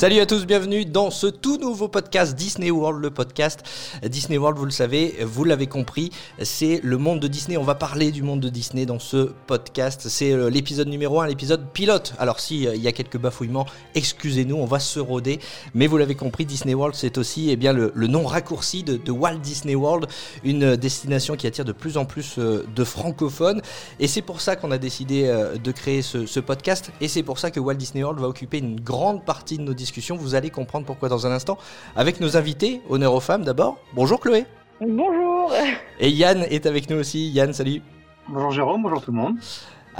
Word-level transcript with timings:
Salut 0.00 0.20
à 0.20 0.24
tous, 0.24 0.46
bienvenue 0.46 0.86
dans 0.86 1.10
ce 1.10 1.26
tout 1.26 1.58
nouveau 1.58 1.86
podcast 1.86 2.34
Disney 2.34 2.70
World, 2.70 3.02
le 3.02 3.10
podcast 3.10 3.62
Disney 4.02 4.38
World, 4.38 4.56
vous 4.56 4.64
le 4.64 4.70
savez, 4.70 5.18
vous 5.26 5.44
l'avez 5.44 5.66
compris, 5.66 6.10
c'est 6.40 6.80
le 6.82 6.96
monde 6.96 7.20
de 7.20 7.28
Disney, 7.28 7.58
on 7.58 7.64
va 7.64 7.74
parler 7.74 8.10
du 8.10 8.22
monde 8.22 8.40
de 8.40 8.48
Disney 8.48 8.86
dans 8.86 8.98
ce 8.98 9.30
podcast, 9.46 10.08
c'est 10.08 10.32
euh, 10.32 10.48
l'épisode 10.48 10.88
numéro 10.88 11.20
1, 11.20 11.26
l'épisode 11.26 11.68
pilote. 11.74 12.14
Alors 12.18 12.40
si 12.40 12.66
euh, 12.66 12.74
il 12.76 12.80
y 12.80 12.88
a 12.88 12.92
quelques 12.92 13.18
bafouillements, 13.18 13.66
excusez-nous, 13.94 14.56
on 14.56 14.64
va 14.64 14.78
se 14.78 15.00
roder, 15.00 15.38
mais 15.74 15.86
vous 15.86 15.98
l'avez 15.98 16.14
compris, 16.14 16.46
Disney 16.46 16.72
World 16.72 16.94
c'est 16.96 17.18
aussi 17.18 17.50
eh 17.50 17.56
bien, 17.56 17.74
le, 17.74 17.92
nom 18.06 18.24
raccourci 18.24 18.82
de, 18.82 19.12
Walt 19.12 19.40
Disney 19.42 19.74
World, 19.74 20.06
une 20.44 20.76
destination 20.76 21.36
qui 21.36 21.46
attire 21.46 21.66
de 21.66 21.72
plus 21.72 21.98
en 21.98 22.06
plus 22.06 22.38
euh, 22.38 22.64
de 22.74 22.84
francophones, 22.84 23.60
et 23.98 24.08
c'est 24.08 24.22
pour 24.22 24.40
ça 24.40 24.56
qu'on 24.56 24.70
a 24.70 24.78
décidé 24.78 25.30
de 25.62 25.72
créer 25.72 26.00
ce, 26.00 26.24
ce 26.24 26.40
podcast, 26.40 26.90
et 27.02 27.08
c'est 27.08 27.22
pour 27.22 27.38
ça 27.38 27.50
que 27.50 27.60
Walt 27.60 27.74
Disney 27.74 28.02
World 28.02 28.18
va 28.18 28.28
occuper 28.28 28.60
une 28.60 28.80
grande 28.80 29.26
partie 29.26 29.58
de 29.58 29.62
nos 29.62 29.74
discussions 29.74 29.89
vous 30.16 30.34
allez 30.34 30.50
comprendre 30.50 30.86
pourquoi 30.86 31.08
dans 31.08 31.26
un 31.26 31.32
instant. 31.32 31.58
Avec 31.96 32.20
nos 32.20 32.36
invités, 32.36 32.80
honneur 32.88 33.14
aux 33.14 33.20
femmes 33.20 33.44
d'abord. 33.44 33.78
Bonjour 33.94 34.20
Chloé. 34.20 34.46
Bonjour. 34.80 35.52
Et 35.98 36.08
Yann 36.10 36.42
est 36.44 36.66
avec 36.66 36.88
nous 36.88 36.96
aussi. 36.96 37.28
Yann, 37.30 37.52
salut. 37.52 37.82
Bonjour 38.28 38.50
Jérôme, 38.50 38.82
bonjour 38.82 39.02
tout 39.02 39.10
le 39.10 39.16
monde. 39.16 39.36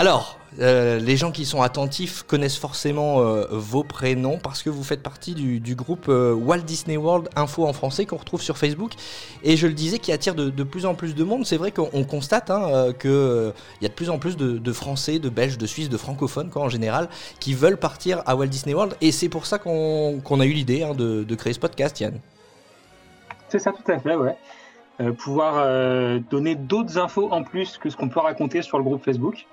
Alors, 0.00 0.38
euh, 0.60 0.98
les 0.98 1.18
gens 1.18 1.30
qui 1.30 1.44
sont 1.44 1.60
attentifs 1.60 2.22
connaissent 2.22 2.56
forcément 2.56 3.20
euh, 3.20 3.44
vos 3.50 3.84
prénoms 3.84 4.38
parce 4.38 4.62
que 4.62 4.70
vous 4.70 4.82
faites 4.82 5.02
partie 5.02 5.34
du, 5.34 5.74
groupe 5.74 6.06
euh, 6.08 6.32
Walt 6.32 6.62
Disney 6.62 6.96
World 6.96 7.28
Info 7.36 7.66
en 7.66 7.74
français 7.74 8.06
qu'on 8.06 8.16
retrouve 8.16 8.40
sur 8.40 8.56
Facebook. 8.56 8.92
Et 9.42 9.58
je 9.58 9.66
le 9.66 9.74
disais, 9.74 9.98
qui 9.98 10.10
attire 10.10 10.34
de, 10.34 10.64
plus 10.64 10.86
en 10.86 10.94
plus 10.94 11.14
de 11.14 11.22
monde. 11.22 11.44
C'est 11.44 11.58
vrai 11.58 11.70
qu'on 11.70 12.02
constate 12.04 12.50
hein, 12.50 12.94
qu'il 12.98 13.52
y 13.82 13.84
a 13.84 13.88
de 13.88 13.92
plus 13.92 14.08
en 14.08 14.18
plus 14.18 14.38
de, 14.38 14.72
Français, 14.72 15.18
de 15.18 15.28
Belges, 15.28 15.58
de 15.58 15.66
Suisses, 15.66 15.90
de 15.90 15.98
francophones 15.98 16.50
en 16.54 16.70
général, 16.70 17.10
qui 17.38 17.52
veulent 17.52 17.76
partir 17.76 18.22
à 18.24 18.36
Walt 18.36 18.46
Disney 18.46 18.72
World. 18.72 18.96
Et 19.02 19.12
c'est 19.12 19.28
pour 19.28 19.44
ça 19.44 19.58
qu'on 19.58 20.22
qu 20.24 20.40
a 20.40 20.46
eu 20.46 20.52
l'idée 20.52 20.82
hein, 20.82 20.94
de, 20.94 21.24
de, 21.24 21.34
créer 21.34 21.52
ce 21.52 21.60
podcast, 21.60 22.00
Yann. 22.00 22.18
C'est 23.50 23.58
ça, 23.58 23.70
tout 23.70 23.92
à 23.92 23.98
fait, 23.98 24.14
ouais. 24.14 24.34
Pouvoir 25.18 26.20
donner 26.30 26.54
d'autres 26.54 26.96
infos 26.96 27.30
en 27.30 27.42
plus 27.42 27.76
que 27.76 27.90
ce 27.90 27.98
qu'on 27.98 28.08
peut 28.08 28.20
raconter 28.20 28.62
sur 28.62 28.78
le 28.78 28.84
groupe 28.84 29.04
Facebook 29.04 29.46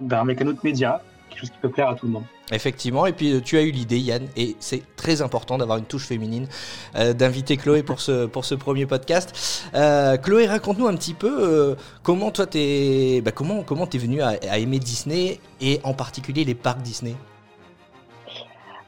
ben, 0.00 0.20
avec 0.20 0.40
un 0.42 0.48
autre 0.48 0.60
média, 0.62 1.02
quelque 1.28 1.40
chose 1.40 1.50
qui 1.50 1.58
peut 1.58 1.68
plaire 1.68 1.88
à 1.88 1.94
tout 1.94 2.06
le 2.06 2.12
monde. 2.12 2.24
Effectivement, 2.52 3.06
et 3.06 3.12
puis 3.12 3.40
tu 3.42 3.56
as 3.56 3.62
eu 3.62 3.70
l'idée 3.70 3.98
Yann, 3.98 4.26
et 4.36 4.56
c'est 4.58 4.82
très 4.96 5.22
important 5.22 5.56
d'avoir 5.58 5.78
une 5.78 5.84
touche 5.84 6.06
féminine, 6.06 6.48
euh, 6.96 7.12
d'inviter 7.12 7.56
Chloé 7.56 7.82
pour 7.82 8.00
ce, 8.00 8.26
pour 8.26 8.44
ce 8.44 8.56
premier 8.56 8.86
podcast. 8.86 9.68
Euh, 9.74 10.16
Chloé, 10.16 10.46
raconte-nous 10.46 10.88
un 10.88 10.96
petit 10.96 11.14
peu 11.14 11.30
euh, 11.30 11.74
comment 12.02 12.32
toi 12.32 12.46
t'es 12.46 13.20
bah, 13.24 13.30
comment, 13.30 13.62
comment 13.62 13.88
es 13.88 13.98
venue 13.98 14.20
à, 14.20 14.34
à, 14.50 14.58
aimer 14.58 14.80
Disney, 14.80 15.38
et 15.60 15.80
en 15.84 15.94
particulier 15.94 16.44
les 16.44 16.56
parcs 16.56 16.82
Disney? 16.82 17.14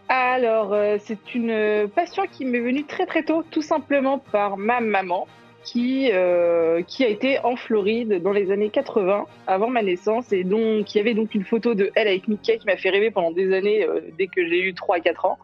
Alors, 0.09 0.77
c'est 1.07 1.35
une 1.35 1.89
passion 1.95 2.25
qui 2.31 2.45
m'est 2.45 2.61
venue 2.61 2.85
très 2.85 3.07
très 3.07 3.23
tôt, 3.23 3.45
tout 3.51 3.63
simplement 3.63 4.19
par 4.19 4.59
ma 4.59 4.81
maman, 4.81 5.27
qui, 5.65 6.11
euh, 6.13 6.83
qui 6.83 7.05
a 7.05 7.09
été 7.09 7.39
en 7.45 7.57
Floride 7.57 8.23
dans 8.23 8.33
les 8.33 8.51
années 8.51 8.71
80, 8.71 9.27
avant 9.47 9.69
ma 9.69 9.83
naissance, 9.83 10.33
et 10.33 10.45
donc 10.45 10.85
qui 10.85 10.99
avait 10.99 11.15
donc 11.15 11.35
une 11.35 11.45
photo 11.45 11.75
de 11.75 11.91
elle 11.95 12.09
avec 12.09 12.29
Mickey 12.29 12.59
qui 12.59 12.67
m'a 12.67 12.77
fait 12.77 12.91
rêver 12.91 13.11
pendant 13.11 13.31
des 13.31 13.53
années, 13.55 13.85
euh, 13.85 14.01
dès 14.19 14.27
que 14.27 14.47
j'ai 14.47 14.63
eu 14.63 14.75
3 14.75 14.97
à 14.97 15.01
4 15.01 15.25
ans, 15.25 15.39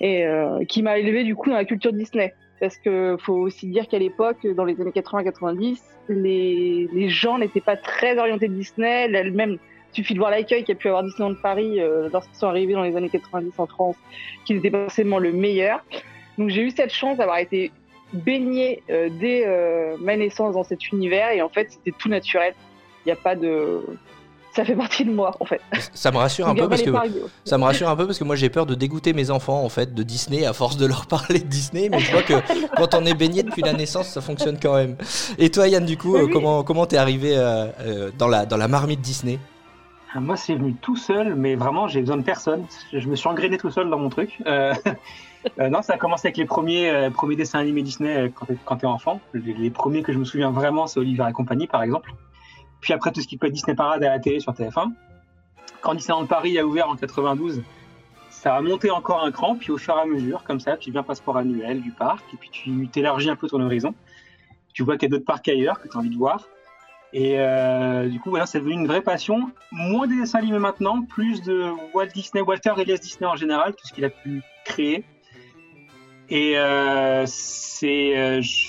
et 0.00 0.24
euh, 0.24 0.64
qui 0.64 0.82
m'a 0.82 0.98
élevé 0.98 1.24
du 1.24 1.34
coup 1.34 1.50
dans 1.50 1.56
la 1.56 1.64
culture 1.64 1.92
Disney. 1.92 2.34
Parce 2.60 2.76
que 2.78 3.16
faut 3.20 3.34
aussi 3.34 3.66
dire 3.66 3.88
qu'à 3.88 3.98
l'époque, 3.98 4.46
dans 4.54 4.64
les 4.64 4.80
années 4.80 4.92
80-90, 4.92 5.80
les, 6.08 6.88
les 6.92 7.08
gens 7.08 7.38
n'étaient 7.38 7.60
pas 7.60 7.76
très 7.76 8.16
orientés 8.16 8.48
Disney. 8.48 9.10
Elle-même, 9.12 9.58
suffit 9.92 10.14
de 10.14 10.18
voir 10.18 10.30
l'accueil 10.30 10.62
qu'il 10.62 10.74
y 10.74 10.78
a 10.78 10.80
pu 10.80 10.88
avoir 10.88 11.02
Disneyland 11.02 11.34
Paris 11.42 11.80
lorsqu'ils 12.12 12.36
sont 12.36 12.46
arrivés 12.46 12.72
dans 12.72 12.84
les 12.84 12.96
années 12.96 13.10
90 13.10 13.52
en 13.58 13.66
France, 13.66 13.96
qui 14.44 14.54
n'était 14.54 14.70
pas 14.70 14.84
forcément 14.84 15.18
le 15.18 15.32
meilleur. 15.32 15.84
Donc 16.38 16.48
j'ai 16.50 16.62
eu 16.62 16.70
cette 16.70 16.92
chance 16.92 17.18
d'avoir 17.18 17.38
été 17.38 17.70
baigné 18.12 18.82
euh, 18.90 19.08
dès 19.10 19.44
euh, 19.46 19.96
ma 19.98 20.16
naissance 20.16 20.54
dans 20.54 20.64
cet 20.64 20.90
univers 20.92 21.30
et 21.30 21.42
en 21.42 21.48
fait 21.48 21.72
c'était 21.72 21.96
tout 21.96 22.08
naturel. 22.08 22.54
Il 23.04 23.08
n'y 23.08 23.12
a 23.12 23.16
pas 23.16 23.34
de 23.34 23.82
ça 24.54 24.64
fait 24.64 24.76
partie 24.76 25.04
de 25.04 25.10
moi 25.10 25.34
en 25.40 25.44
fait. 25.44 25.60
Ça 25.94 26.12
me 26.12 26.16
rassure 26.16 26.48
un 26.48 26.54
peu 26.54 26.68
parce 26.68 26.82
que 26.82 26.90
ça 27.44 27.58
me 27.58 27.64
rassure 27.64 27.88
un 27.88 27.96
peu 27.96 28.06
parce 28.06 28.18
que 28.18 28.24
moi 28.24 28.36
j'ai 28.36 28.50
peur 28.50 28.66
de 28.66 28.74
dégoûter 28.74 29.12
mes 29.12 29.30
enfants 29.30 29.64
en 29.64 29.68
fait 29.68 29.94
de 29.94 30.02
Disney 30.02 30.46
à 30.46 30.52
force 30.52 30.76
de 30.76 30.86
leur 30.86 31.06
parler 31.08 31.40
de 31.40 31.46
Disney 31.46 31.88
mais 31.88 31.98
je 31.98 32.12
vois 32.12 32.22
que 32.22 32.34
quand 32.76 32.94
on 32.94 33.04
est 33.04 33.14
baigné 33.14 33.42
depuis 33.42 33.62
la 33.62 33.72
naissance 33.72 34.08
ça 34.08 34.20
fonctionne 34.20 34.58
quand 34.60 34.74
même. 34.74 34.96
Et 35.38 35.50
toi 35.50 35.66
Yann 35.66 35.84
du 35.84 35.96
coup 35.96 36.14
oui. 36.14 36.22
euh, 36.22 36.28
comment 36.32 36.62
comment 36.62 36.86
t'es 36.86 36.96
arrivé 36.96 37.32
euh, 37.36 38.10
dans 38.16 38.28
la 38.28 38.46
dans 38.46 38.56
la 38.56 38.68
marmite 38.68 39.00
Disney? 39.00 39.38
Moi 40.14 40.36
c'est 40.36 40.54
venu 40.54 40.74
tout 40.74 40.96
seul 40.96 41.34
mais 41.34 41.56
vraiment 41.56 41.88
j'ai 41.88 42.00
besoin 42.00 42.16
de 42.16 42.22
personne. 42.22 42.64
Je 42.92 43.08
me 43.08 43.16
suis 43.16 43.28
engrainé 43.28 43.58
tout 43.58 43.70
seul 43.70 43.90
dans 43.90 43.98
mon 43.98 44.08
truc. 44.08 44.38
Euh, 44.46 44.72
euh, 45.58 45.68
non, 45.68 45.82
ça 45.82 45.94
a 45.94 45.98
commencé 45.98 46.28
avec 46.28 46.36
les 46.36 46.44
premiers, 46.44 46.90
euh, 46.90 47.10
premiers 47.10 47.36
dessins 47.36 47.58
animés 47.58 47.82
Disney 47.82 48.16
euh, 48.16 48.28
quand 48.34 48.46
t'es, 48.46 48.56
quand 48.64 48.84
enfant. 48.84 49.20
Les, 49.32 49.54
les, 49.54 49.70
premiers 49.70 50.02
que 50.02 50.12
je 50.12 50.18
me 50.18 50.24
souviens 50.24 50.50
vraiment, 50.50 50.86
c'est 50.86 51.00
Oliver 51.00 51.26
et 51.28 51.32
compagnie, 51.32 51.66
par 51.66 51.82
exemple. 51.82 52.12
Puis 52.80 52.92
après, 52.92 53.12
tout 53.12 53.20
ce 53.20 53.28
qui 53.28 53.36
peut 53.36 53.46
être 53.46 53.52
Disney 53.52 53.74
Parade 53.74 54.02
à 54.04 54.10
la 54.10 54.18
télé 54.18 54.40
sur 54.40 54.52
TF1. 54.52 54.92
Quand 55.80 55.94
Disneyland 55.94 56.26
Paris 56.26 56.58
a 56.58 56.66
ouvert 56.66 56.88
en 56.88 56.96
92, 56.96 57.62
ça 58.30 58.56
a 58.56 58.60
monté 58.60 58.90
encore 58.90 59.24
un 59.24 59.30
cran, 59.30 59.56
puis 59.56 59.70
au 59.70 59.78
fur 59.78 59.96
et 59.96 60.00
à 60.00 60.06
mesure, 60.06 60.42
comme 60.44 60.60
ça, 60.60 60.76
tu 60.76 60.90
viens 60.90 61.02
passeport 61.02 61.36
annuel 61.36 61.80
du 61.80 61.90
parc, 61.90 62.24
et 62.32 62.36
puis 62.36 62.50
tu 62.50 62.88
t'élargis 62.88 63.30
un 63.30 63.36
peu 63.36 63.48
ton 63.48 63.60
horizon. 63.60 63.94
Tu 64.72 64.82
vois 64.82 64.96
qu'il 64.96 65.08
y 65.08 65.12
a 65.12 65.16
d'autres 65.16 65.24
parcs 65.24 65.48
ailleurs 65.48 65.80
que 65.80 65.88
tu 65.88 65.96
as 65.96 66.00
envie 66.00 66.10
de 66.10 66.16
voir. 66.16 66.48
Et 67.12 67.38
du 68.10 68.18
coup, 68.18 68.30
voilà, 68.30 68.44
c'est 68.44 68.58
devenu 68.58 68.74
une 68.74 68.88
vraie 68.88 69.00
passion. 69.00 69.50
Moins 69.70 70.08
des 70.08 70.16
dessins 70.16 70.40
animés 70.40 70.58
maintenant, 70.58 71.02
plus 71.02 71.42
de 71.42 71.70
Walt 71.94 72.06
Disney, 72.06 72.42
Walter 72.42 72.72
Elias 72.76 72.98
Disney 72.98 73.26
en 73.26 73.36
général, 73.36 73.74
tout 73.74 73.86
ce 73.86 73.92
qu'il 73.92 74.04
a 74.04 74.10
pu 74.10 74.42
créer. 74.64 75.04
Et 76.34 76.58
euh, 76.58 77.22
c'est, 77.28 78.18
euh, 78.18 78.42
je, 78.42 78.66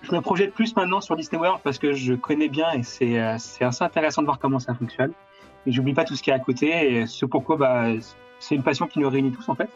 je, 0.00 0.14
me 0.14 0.20
projette 0.22 0.54
plus 0.54 0.74
maintenant 0.74 1.02
sur 1.02 1.14
Disney 1.14 1.38
World 1.38 1.60
parce 1.62 1.78
que 1.78 1.92
je 1.92 2.14
connais 2.14 2.48
bien 2.48 2.72
et 2.72 2.82
c'est, 2.82 3.20
euh, 3.20 3.36
c'est 3.38 3.64
assez 3.64 3.84
intéressant 3.84 4.22
de 4.22 4.26
voir 4.26 4.38
comment 4.38 4.58
ça 4.58 4.74
fonctionne. 4.74 5.12
Et 5.66 5.72
j'oublie 5.72 5.92
pas 5.92 6.04
tout 6.04 6.16
ce 6.16 6.22
qui 6.22 6.30
est 6.30 6.32
à 6.32 6.38
côté 6.38 6.94
et 6.94 7.06
ce 7.06 7.26
pourquoi 7.26 7.58
bah, 7.58 7.88
c'est 8.40 8.54
une 8.54 8.62
passion 8.62 8.86
qui 8.86 8.98
nous 8.98 9.10
réunit 9.10 9.30
tous 9.30 9.46
en 9.50 9.54
fait. 9.54 9.68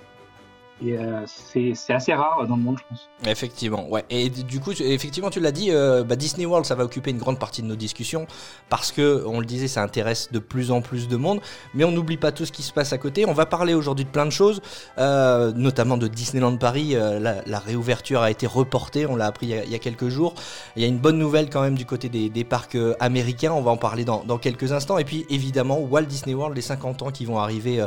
Et 0.82 0.96
euh, 0.96 1.24
c'est 1.26 1.92
assez 1.92 2.14
rare 2.14 2.46
dans 2.46 2.56
le 2.56 2.62
monde, 2.62 2.78
je 2.78 2.84
pense. 2.88 3.08
Effectivement, 3.26 3.86
ouais. 3.90 4.04
Et 4.08 4.30
du 4.30 4.60
coup, 4.60 4.72
effectivement, 4.72 5.28
tu 5.28 5.38
l'as 5.38 5.52
dit, 5.52 5.70
euh, 5.70 6.04
bah, 6.04 6.16
Disney 6.16 6.46
World, 6.46 6.64
ça 6.64 6.74
va 6.74 6.84
occuper 6.84 7.10
une 7.10 7.18
grande 7.18 7.38
partie 7.38 7.60
de 7.60 7.66
nos 7.66 7.76
discussions 7.76 8.26
parce 8.70 8.90
que, 8.90 9.22
on 9.26 9.40
le 9.40 9.46
disait, 9.46 9.68
ça 9.68 9.82
intéresse 9.82 10.32
de 10.32 10.38
plus 10.38 10.70
en 10.70 10.80
plus 10.80 11.06
de 11.06 11.16
monde. 11.16 11.40
Mais 11.74 11.84
on 11.84 11.92
n'oublie 11.92 12.16
pas 12.16 12.32
tout 12.32 12.46
ce 12.46 12.52
qui 12.52 12.62
se 12.62 12.72
passe 12.72 12.94
à 12.94 12.98
côté. 12.98 13.26
On 13.26 13.34
va 13.34 13.44
parler 13.44 13.74
aujourd'hui 13.74 14.06
de 14.06 14.10
plein 14.10 14.24
de 14.24 14.30
choses, 14.30 14.62
euh, 14.96 15.52
notamment 15.52 15.98
de 15.98 16.08
Disneyland 16.08 16.56
Paris. 16.56 16.94
La, 16.94 17.58
réouverture 17.58 18.22
a 18.22 18.30
été 18.30 18.46
reportée, 18.46 19.04
on 19.04 19.16
l'a 19.16 19.26
appris 19.26 19.48
il 19.48 19.70
y, 19.70 19.74
a, 19.74 19.78
quelques 19.78 20.08
jours. 20.08 20.34
Il 20.76 20.82
y 20.82 20.84
a 20.86 20.88
une 20.88 20.98
bonne 20.98 21.18
nouvelle 21.18 21.50
quand 21.50 21.60
même 21.60 21.74
du 21.74 21.84
côté 21.84 22.08
des, 22.08 22.44
parcs 22.44 22.78
américains. 23.00 23.52
On 23.52 23.60
va 23.60 23.70
en 23.70 23.76
parler 23.76 24.06
dans, 24.06 24.24
dans, 24.24 24.38
quelques 24.38 24.72
instants. 24.72 24.96
Et 24.96 25.04
puis, 25.04 25.26
évidemment, 25.28 25.78
Walt 25.78 26.04
Disney 26.04 26.34
World, 26.34 26.56
les 26.56 26.62
50 26.62 27.02
ans 27.02 27.10
qui 27.10 27.26
vont 27.26 27.38
arriver 27.38 27.84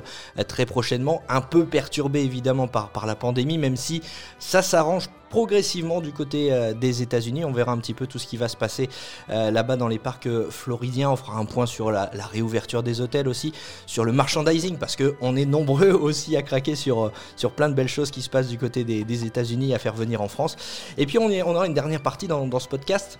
très 0.47 0.67
prochainement, 0.67 1.23
un 1.27 1.41
peu 1.41 1.65
perturbé 1.65 2.21
évidemment 2.21 2.67
par 2.67 2.82
par, 2.89 3.05
la 3.05 3.15
pandémie, 3.15 3.57
même 3.57 3.75
si 3.75 4.01
ça 4.39 4.61
s'arrange 4.61 5.09
progressivement 5.29 5.99
du 5.99 6.11
côté 6.11 6.53
euh, 6.53 6.73
des 6.73 7.01
États-Unis. 7.01 7.43
On 7.43 7.51
verra 7.51 7.71
un 7.71 7.77
petit 7.79 7.95
peu 7.95 8.05
tout 8.05 8.19
ce 8.19 8.27
qui 8.27 8.37
va 8.37 8.47
se 8.47 8.55
passer 8.55 8.87
euh, 9.29 9.49
là-bas 9.49 9.77
dans 9.77 9.87
les 9.87 9.97
parcs 9.97 10.27
euh, 10.27 10.49
floridiens. 10.51 11.09
On 11.09 11.15
fera 11.15 11.37
un 11.37 11.45
point 11.45 11.65
sur 11.65 11.91
la, 11.91 12.09
réouverture 12.31 12.83
des 12.83 13.01
hôtels 13.01 13.27
aussi, 13.27 13.51
sur 13.87 14.05
le 14.05 14.11
merchandising, 14.11 14.77
parce 14.77 14.95
qu'on 14.95 15.35
est 15.35 15.45
nombreux 15.45 15.91
aussi 15.91 16.37
à 16.37 16.43
craquer 16.43 16.75
sur, 16.75 17.11
sur 17.35 17.51
plein 17.51 17.69
de 17.69 17.73
belles 17.73 17.87
choses 17.87 18.11
qui 18.11 18.21
se 18.21 18.29
passent 18.29 18.49
du 18.49 18.57
côté 18.57 18.83
des, 18.83 19.25
États-Unis 19.25 19.73
à 19.73 19.79
faire 19.79 19.93
venir 19.93 20.21
en 20.21 20.27
France. 20.27 20.55
Et 20.97 21.05
puis 21.05 21.17
on, 21.17 21.29
est, 21.29 21.43
on 21.43 21.55
aura 21.55 21.65
une 21.65 21.73
dernière 21.73 22.01
partie 22.01 22.27
dans 22.27 22.59
ce 22.59 22.67
podcast 22.67 23.19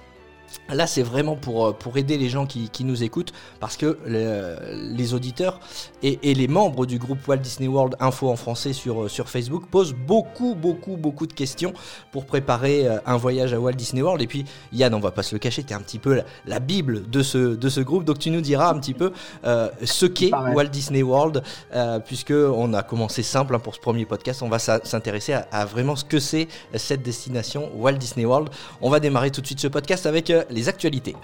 Là, 0.69 0.87
c'est 0.87 1.03
vraiment 1.03 1.35
pour, 1.35 1.75
pour 1.75 1.97
aider 1.97 2.17
les 2.17 2.29
gens 2.29 2.45
qui, 2.45 2.69
qui 2.69 2.83
nous 2.83 3.03
écoutent, 3.03 3.33
parce 3.59 3.77
que 3.77 3.97
le, 4.05 4.55
les 4.95 5.13
auditeurs 5.13 5.59
et, 6.01 6.19
et, 6.23 6.33
les 6.33 6.47
membres 6.47 6.85
du 6.85 6.99
groupe 6.99 7.27
Walt 7.27 7.37
Disney 7.37 7.67
World 7.67 7.95
Info 7.99 8.29
en 8.29 8.35
français 8.35 8.73
sur, 8.73 9.09
sur 9.09 9.29
Facebook 9.29 9.65
posent 9.69 9.93
beaucoup, 9.93 10.55
beaucoup, 10.55 10.97
beaucoup 10.97 11.27
de 11.27 11.33
questions 11.33 11.73
pour 12.11 12.25
préparer 12.25 12.87
un 13.05 13.17
voyage 13.17 13.53
à 13.53 13.59
Walt 13.59 13.73
Disney 13.73 14.01
World. 14.01 14.21
Et 14.21 14.27
puis, 14.27 14.45
Yann, 14.71 14.93
on 14.93 14.99
va 14.99 15.11
pas 15.11 15.23
se 15.23 15.35
le 15.35 15.39
cacher, 15.39 15.63
tu 15.63 15.73
es 15.73 15.75
un 15.75 15.81
petit 15.81 15.99
peu 15.99 16.15
la, 16.15 16.23
la, 16.45 16.59
Bible 16.59 17.09
de 17.09 17.21
ce, 17.21 17.37
de 17.37 17.69
ce 17.69 17.81
groupe, 17.81 18.03
donc 18.05 18.19
tu 18.19 18.31
nous 18.31 18.41
diras 18.41 18.69
un 18.69 18.79
petit 18.79 18.93
peu 18.93 19.11
euh, 19.45 19.69
ce 19.83 20.05
qu'est 20.05 20.31
Walt 20.31 20.65
Disney 20.65 21.03
World, 21.03 21.43
euh, 21.73 21.99
puisque 21.99 22.31
on 22.31 22.73
a 22.73 22.83
commencé 22.83 23.23
simple 23.23 23.55
hein, 23.55 23.59
pour 23.59 23.75
ce 23.75 23.79
premier 23.79 24.05
podcast, 24.05 24.41
on 24.41 24.49
va 24.49 24.59
s'intéresser 24.59 25.33
à, 25.33 25.47
à, 25.51 25.65
vraiment 25.65 25.95
ce 25.95 26.05
que 26.05 26.19
c'est 26.19 26.47
cette 26.75 27.03
destination 27.03 27.69
Walt 27.75 27.93
Disney 27.93 28.25
World. 28.25 28.49
On 28.81 28.89
va 28.89 28.99
démarrer 28.99 29.31
tout 29.31 29.41
de 29.41 29.45
suite 29.45 29.59
ce 29.59 29.67
podcast 29.67 30.05
avec 30.05 30.29
euh, 30.29 30.42
les 30.49 30.69
actualités. 30.69 31.15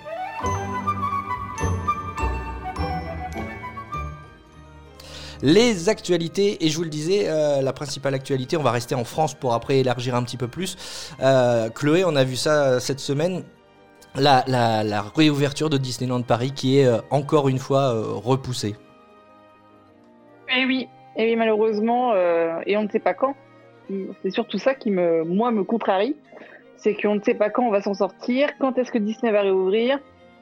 les 5.41 5.87
actualités. 5.87 6.65
Et 6.65 6.69
je 6.69 6.75
vous 6.75 6.83
le 6.83 6.89
disais, 6.89 7.29
euh, 7.29 7.61
la 7.61 7.73
principale 7.73 8.13
actualité, 8.13 8.57
on 8.57 8.61
va 8.61 8.71
rester 8.71 8.95
en 8.95 9.05
France 9.05 9.33
pour 9.33 9.53
après 9.53 9.79
élargir 9.79 10.15
un 10.15 10.23
petit 10.23 10.35
peu 10.35 10.47
plus. 10.47 10.75
Euh, 11.21 11.69
Chloé, 11.69 12.03
on 12.05 12.15
a 12.17 12.23
vu 12.23 12.35
ça 12.35 12.79
cette 12.79 12.99
semaine. 12.99 13.43
La, 14.15 15.03
réouverture 15.15 15.69
de 15.69 15.77
Disneyland 15.77 16.23
Paris 16.23 16.51
qui 16.51 16.79
est 16.79 16.85
euh, 16.85 16.97
encore 17.11 17.47
une 17.47 17.59
fois 17.59 17.93
euh, 17.93 18.03
repoussée. 18.15 18.75
Et 20.49 20.65
oui, 20.65 20.87
et 21.15 21.25
oui 21.25 21.35
malheureusement, 21.35 22.13
euh, 22.13 22.59
et 22.65 22.75
on 22.75 22.83
ne 22.83 22.89
sait 22.89 22.99
pas 22.99 23.13
quand. 23.13 23.35
C'est 24.21 24.31
surtout 24.31 24.59
ça 24.59 24.75
qui 24.75 24.91
me, 24.91 25.23
moi, 25.23 25.51
me 25.51 25.63
contrarie. 25.63 26.15
C'est 26.81 26.93
qu'on 26.95 27.15
ne 27.15 27.21
sait 27.21 27.33
pas 27.33 27.49
quand 27.49 27.63
on 27.63 27.71
va 27.71 27.81
s'en 27.81 27.93
sortir, 27.93 28.49
quand 28.59 28.77
est-ce 28.77 28.91
que 28.91 28.97
Disney 28.97 29.31
va 29.31 29.41
réouvrir, 29.41 29.99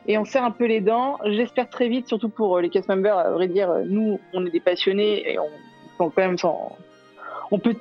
et 0.07 0.17
on 0.17 0.23
serre 0.25 0.43
un 0.43 0.51
peu 0.51 0.65
les 0.65 0.81
dents. 0.81 1.17
J'espère 1.25 1.69
très 1.69 1.87
vite, 1.89 2.07
surtout 2.07 2.29
pour 2.29 2.57
euh, 2.57 2.61
les 2.61 2.69
cast 2.69 2.87
members, 2.87 3.17
à 3.17 3.31
vrai 3.31 3.47
dire, 3.47 3.69
euh, 3.71 3.83
nous, 3.85 4.19
on 4.33 4.45
est 4.45 4.51
des 4.51 4.59
passionnés 4.59 5.31
et 5.31 5.39
on, 5.39 5.47
on 5.99 6.09
quand 6.09 6.21
même 6.21 6.37
s'en- 6.37 6.77
on 7.51 7.59
peut 7.59 7.75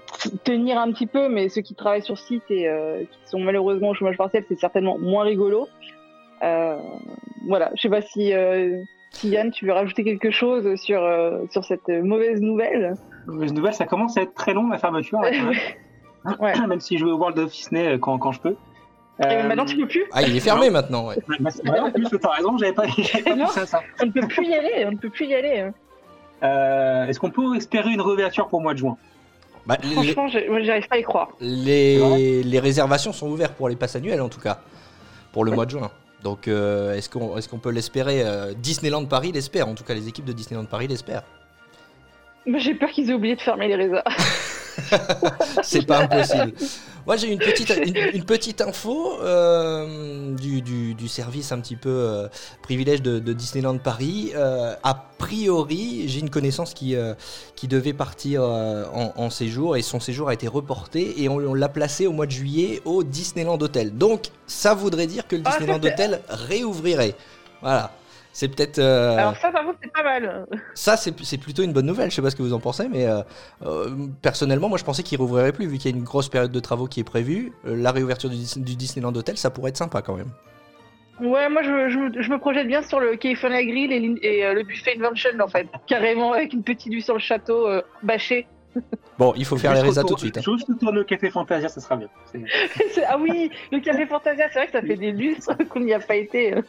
tenir 0.44 0.78
un 0.78 0.90
petit 0.92 1.06
peu, 1.06 1.28
mais 1.28 1.48
ceux 1.48 1.60
qui 1.60 1.74
travaillent 1.74 2.02
sur 2.02 2.18
site 2.18 2.44
et 2.50 2.68
euh, 2.68 3.02
qui 3.02 3.18
sont 3.30 3.40
malheureusement 3.40 3.90
au 3.90 3.94
chômage 3.94 4.16
partiel, 4.16 4.44
c'est 4.48 4.58
certainement 4.58 4.96
moins 4.98 5.24
rigolo. 5.24 5.68
Euh, 6.42 6.76
voilà, 7.48 7.70
je 7.76 7.82
sais 7.82 7.88
pas 7.88 8.00
si, 8.02 8.32
euh, 8.32 8.78
si 9.10 9.28
Yann, 9.30 9.50
tu 9.50 9.66
veux 9.66 9.72
rajouter 9.72 10.02
quelque 10.04 10.30
chose 10.30 10.74
sur, 10.80 11.00
sur 11.50 11.64
cette 11.64 11.88
mauvaise 11.88 12.40
nouvelle. 12.40 12.94
Mauvaise 13.26 13.52
nouvelle, 13.52 13.74
ça 13.74 13.86
commence 13.86 14.16
à 14.16 14.22
être 14.22 14.34
très 14.34 14.54
long 14.54 14.68
la 14.68 14.78
fermeture. 14.78 15.20
là. 15.20 15.30
Ouais. 16.40 16.54
Même 16.66 16.80
si 16.80 16.98
je 16.98 17.04
vais 17.04 17.10
au 17.10 17.16
World 17.18 17.38
of 17.38 17.50
Disney 17.52 17.86
euh, 17.94 17.98
quand, 17.98 18.18
quand 18.18 18.32
je 18.32 18.40
peux. 18.40 18.56
Et 19.20 19.24
Euh, 19.24 19.48
maintenant, 19.48 19.64
tu 19.64 19.76
peux 19.76 19.86
plus. 19.88 20.04
Ah, 20.12 20.22
il 20.22 20.36
est 20.36 20.40
fermé 20.40 20.68
maintenant, 20.70 21.06
ouais. 21.08 21.16
bah, 21.40 21.50
c'est 21.50 21.66
vrai, 21.66 21.80
en 21.80 21.90
plus, 21.90 22.06
t'as 22.20 22.30
raison, 22.32 22.58
j'avais 22.58 22.72
pas, 22.74 22.84
j'avais 22.86 23.22
pas 23.24 23.34
Non. 23.36 23.46
pensé 23.46 23.60
à 23.60 23.66
ça. 23.66 23.80
On 24.02 24.06
ne 24.06 24.10
peut 24.12 24.26
plus 24.26 24.46
y 24.46 24.54
aller. 24.54 24.84
On 24.86 24.92
ne 24.92 24.96
peut 24.98 25.08
plus 25.10 25.26
y 25.26 25.34
aller. 25.34 25.60
hein. 25.60 25.72
Euh, 26.42 27.06
Est-ce 27.06 27.18
qu'on 27.18 27.30
peut 27.30 27.56
espérer 27.56 27.90
une 27.90 28.00
réouverture 28.02 28.48
pour 28.48 28.58
le 28.60 28.64
mois 28.64 28.74
de 28.74 28.78
juin? 28.78 28.96
Bah, 29.66 29.78
Franchement, 29.82 30.28
j'arrive 30.28 30.86
pas 30.86 30.96
à 30.96 30.98
y 30.98 31.02
croire. 31.02 31.30
les, 31.40 32.42
les 32.44 32.58
réservations 32.60 33.12
sont 33.12 33.28
ouvertes 33.28 33.54
pour 33.54 33.68
les 33.68 33.74
passes 33.74 33.96
annuelles 33.96 34.20
en 34.20 34.28
tout 34.28 34.38
cas, 34.38 34.60
pour 35.32 35.44
le 35.44 35.50
mois 35.52 35.64
de 35.64 35.70
juin. 35.70 35.90
Donc 36.22 36.46
euh, 36.46 36.94
est-ce 36.94 37.08
qu'on 37.48 37.58
peut 37.58 37.70
l'espérer 37.70 38.22
euh, 38.24 38.52
Disneyland 38.56 39.04
Paris 39.06 39.32
l'espère, 39.32 39.66
en 39.66 39.74
tout 39.74 39.82
cas 39.82 39.94
les 39.94 40.06
équipes 40.08 40.24
de 40.24 40.32
Disneyland 40.32 40.66
Paris 40.66 40.86
l'espèrent. 40.86 41.24
J'ai 42.46 42.74
peur 42.74 42.90
qu'ils 42.90 43.10
aient 43.10 43.14
oublié 43.14 43.34
de 43.34 43.40
fermer 43.40 43.66
les 43.66 43.74
réserves. 43.76 44.04
C'est 45.62 45.86
pas 45.86 46.00
impossible. 46.02 46.52
Moi 47.06 47.16
j'ai 47.16 47.28
une 47.28 47.38
petite, 47.38 47.70
une, 47.84 47.96
une 48.14 48.24
petite 48.24 48.60
info 48.60 49.20
euh, 49.22 50.34
du, 50.34 50.60
du- 50.60 50.94
du 50.94 51.06
service 51.06 51.52
un 51.52 51.60
petit 51.60 51.76
peu 51.76 51.88
euh, 51.88 52.26
privilège 52.62 53.00
de, 53.00 53.20
de 53.20 53.32
Disneyland 53.32 53.78
Paris. 53.78 54.32
Euh, 54.34 54.74
a 54.82 54.94
priori, 55.16 56.08
j'ai 56.08 56.18
une 56.18 56.30
connaissance 56.30 56.74
qui, 56.74 56.96
euh, 56.96 57.14
qui 57.54 57.68
devait 57.68 57.92
partir 57.92 58.42
en, 58.42 59.12
en 59.16 59.30
séjour 59.30 59.76
et 59.76 59.82
son 59.82 60.00
séjour 60.00 60.28
a 60.28 60.34
été 60.34 60.48
reporté 60.48 61.22
et 61.22 61.28
on, 61.28 61.36
on 61.36 61.54
l'a 61.54 61.68
placé 61.68 62.08
au 62.08 62.12
mois 62.12 62.26
de 62.26 62.32
juillet 62.32 62.82
au 62.84 63.04
Disneyland 63.04 63.58
Hotel. 63.60 63.96
Donc 63.96 64.26
ça 64.48 64.74
voudrait 64.74 65.06
dire 65.06 65.28
que 65.28 65.36
le 65.36 65.42
Ah, 65.44 65.50
Disneyland 65.52 65.78
Hotel 65.84 66.20
réouvrirait. 66.28 67.14
Voilà. 67.62 67.92
C'est 68.38 68.48
peut-être. 68.54 68.78
euh, 68.78 69.16
Alors 69.16 69.34
ça, 69.38 69.50
par 69.50 69.64
contre, 69.64 69.78
c'est 69.82 69.90
pas 69.90 70.02
mal. 70.02 70.46
ça, 70.74 70.98
c'est 70.98 71.38
plutôt 71.38 71.62
une 71.62 71.72
bonne 71.72 71.86
nouvelle. 71.86 72.10
Je 72.10 72.16
sais 72.16 72.20
pas 72.20 72.28
ce 72.28 72.36
que 72.36 72.42
vous 72.42 72.52
en 72.52 72.60
pensez, 72.60 72.86
mais 72.86 73.06
euh, 73.06 73.22
euh, 73.64 73.88
personnellement, 74.20 74.68
moi, 74.68 74.76
je 74.76 74.84
pensais 74.84 75.02
qu'il 75.02 75.16
rouvrirait 75.16 75.52
plus 75.52 75.66
vu 75.66 75.78
qu'il 75.78 75.90
y 75.90 75.94
a 75.94 75.96
une 75.96 76.04
grosse 76.04 76.28
période 76.28 76.52
de 76.52 76.60
travaux 76.60 76.86
qui 76.86 77.00
est 77.00 77.04
prévue. 77.04 77.52
Euh, 77.66 77.74
la 77.74 77.92
réouverture 77.92 78.28
du, 78.28 78.36
Dis- 78.36 78.60
du 78.60 78.76
Disneyland 78.76 79.14
Hotel, 79.16 79.38
ça 79.38 79.48
pourrait 79.48 79.70
être 79.70 79.78
sympa 79.78 80.02
quand 80.02 80.16
même. 80.16 80.28
Ouais, 81.18 81.48
moi, 81.48 81.62
je, 81.62 81.88
je, 81.88 82.20
je 82.22 82.30
me 82.30 82.36
projette 82.36 82.66
bien 82.66 82.82
sur 82.82 83.00
le 83.00 83.16
California 83.16 83.64
Grill 83.64 83.90
et, 83.90 84.18
et, 84.20 84.44
euh, 84.44 84.52
le 84.52 84.64
buffet 84.64 84.98
Invention, 84.98 85.30
en 85.40 85.48
fait. 85.48 85.66
Carrément, 85.86 86.34
avec 86.34 86.52
une 86.52 86.62
petite 86.62 86.92
vue 86.92 87.00
sur 87.00 87.14
le 87.14 87.20
château 87.20 87.66
euh, 87.66 87.80
bâché. 88.02 88.46
Bon, 89.18 89.32
il 89.34 89.46
faut 89.46 89.56
faire 89.56 89.72
les 89.72 89.80
résas 89.80 90.04
tout 90.04 90.12
de 90.12 90.18
suite. 90.20 90.36
hein. 90.36 90.42
Juste 90.44 90.68
retourner 90.68 91.00
au 91.00 91.04
Café 91.04 91.30
Fantasia, 91.30 91.70
ça 91.70 91.80
sera 91.80 91.96
bien. 91.96 92.08
Ah 93.08 93.16
oui, 93.18 93.50
le 93.72 93.80
Café 93.80 94.04
Fantasia, 94.04 94.44
c'est 94.52 94.58
vrai 94.58 94.66
que 94.66 94.72
ça 94.72 94.82
fait 94.82 94.96
des 94.96 95.10
lustres 95.12 95.56
qu'on 95.70 95.80
n'y 95.80 95.94
a 95.94 96.00
pas 96.00 96.16
été. 96.16 96.54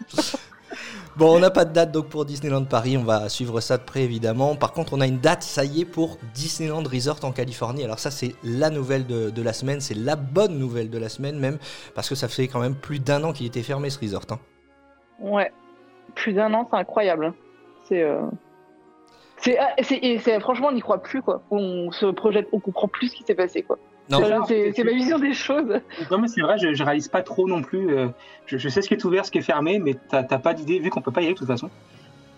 Bon, 1.17 1.35
on 1.35 1.39
n'a 1.39 1.49
pas 1.49 1.65
de 1.65 1.73
date 1.73 1.91
donc 1.91 2.09
pour 2.09 2.25
Disneyland 2.25 2.65
Paris. 2.65 2.95
On 2.95 3.03
va 3.03 3.27
suivre 3.27 3.59
ça 3.59 3.79
de 3.79 3.83
près 3.83 4.03
évidemment. 4.03 4.55
Par 4.55 4.71
contre, 4.71 4.93
on 4.93 5.01
a 5.01 5.07
une 5.07 5.17
date, 5.17 5.41
ça 5.41 5.65
y 5.65 5.81
est, 5.81 5.85
pour 5.85 6.17
Disneyland 6.35 6.83
Resort 6.83 7.17
en 7.23 7.31
Californie. 7.31 7.83
Alors 7.83 7.97
ça, 7.97 8.11
c'est 8.11 8.35
la 8.43 8.69
nouvelle 8.69 9.07
de, 9.07 9.41
la 9.41 9.51
semaine. 9.51 9.81
C'est 9.81 9.95
la 9.95 10.15
bonne 10.15 10.59
nouvelle 10.59 10.91
de 10.91 10.97
la 10.99 11.09
semaine 11.09 11.39
même, 11.39 11.57
parce 11.95 12.07
que 12.07 12.13
ça 12.13 12.27
fait 12.27 12.47
quand 12.47 12.59
même 12.59 12.75
plus 12.75 12.99
d'un 12.99 13.23
an 13.23 13.33
qu'il 13.33 13.47
était 13.47 13.63
fermé 13.63 13.89
ce 13.89 13.99
resort. 13.99 14.25
hein. 14.29 14.37
Ouais, 15.19 15.51
plus 16.13 16.33
d'un 16.33 16.53
an, 16.53 16.67
c'est 16.69 16.77
incroyable. 16.77 17.33
C'est. 17.85 18.03
euh, 18.03 18.21
ah, 19.59 19.73
c'est, 19.81 20.39
franchement, 20.39 20.67
on 20.67 20.73
n'y 20.73 20.81
croit 20.81 21.01
plus, 21.01 21.23
quoi. 21.23 21.41
On 21.49 21.89
se 21.91 22.05
projette, 22.05 22.47
on 22.51 22.59
comprend 22.59 22.87
plus 22.87 23.07
ce 23.07 23.15
qui 23.15 23.23
s'est 23.23 23.33
passé, 23.33 23.63
quoi. 23.63 23.79
Non, 24.09 24.19
C'est- 24.47 24.83
ma 24.83 24.91
vision 24.91 25.19
des 25.19 25.33
choses. 25.33 25.79
Non, 26.09 26.17
mais 26.19 26.27
c'est 26.27 26.41
vrai, 26.41 26.57
je, 26.57 26.73
je 26.73 26.83
réalise 26.83 27.09
pas 27.09 27.23
trop 27.23 27.47
non 27.47 27.61
plus. 27.61 27.89
euh, 27.95 28.07
je, 28.45 28.57
je 28.57 28.69
sais 28.69 28.81
ce 28.81 28.87
qui 28.87 28.93
est 28.93 29.03
ouvert, 29.05 29.25
ce 29.25 29.31
qui 29.31 29.37
est 29.39 29.41
fermé, 29.41 29.79
mais 29.79 29.95
t'as 30.09 30.23
pas 30.23 30.53
d'idée, 30.53 30.79
vu 30.79 30.89
qu'on 30.89 31.01
peut 31.01 31.11
pas 31.11 31.21
y 31.21 31.25
aller 31.25 31.33
de 31.33 31.39
toute 31.39 31.47
façon. 31.47 31.69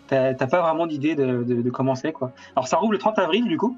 T'as 0.07 0.33
pas 0.33 0.61
vraiment 0.61 0.87
d'idée 0.87 1.13
de, 1.13 1.43
de, 1.43 1.61
de 1.61 1.69
comment 1.69 1.93
c'est, 1.93 2.11
quoi. 2.11 2.31
Alors, 2.55 2.67
ça 2.67 2.77
rouvre 2.77 2.93
le 2.93 2.97
30 2.97 3.19
avril, 3.19 3.45
du 3.47 3.57
coup. 3.57 3.77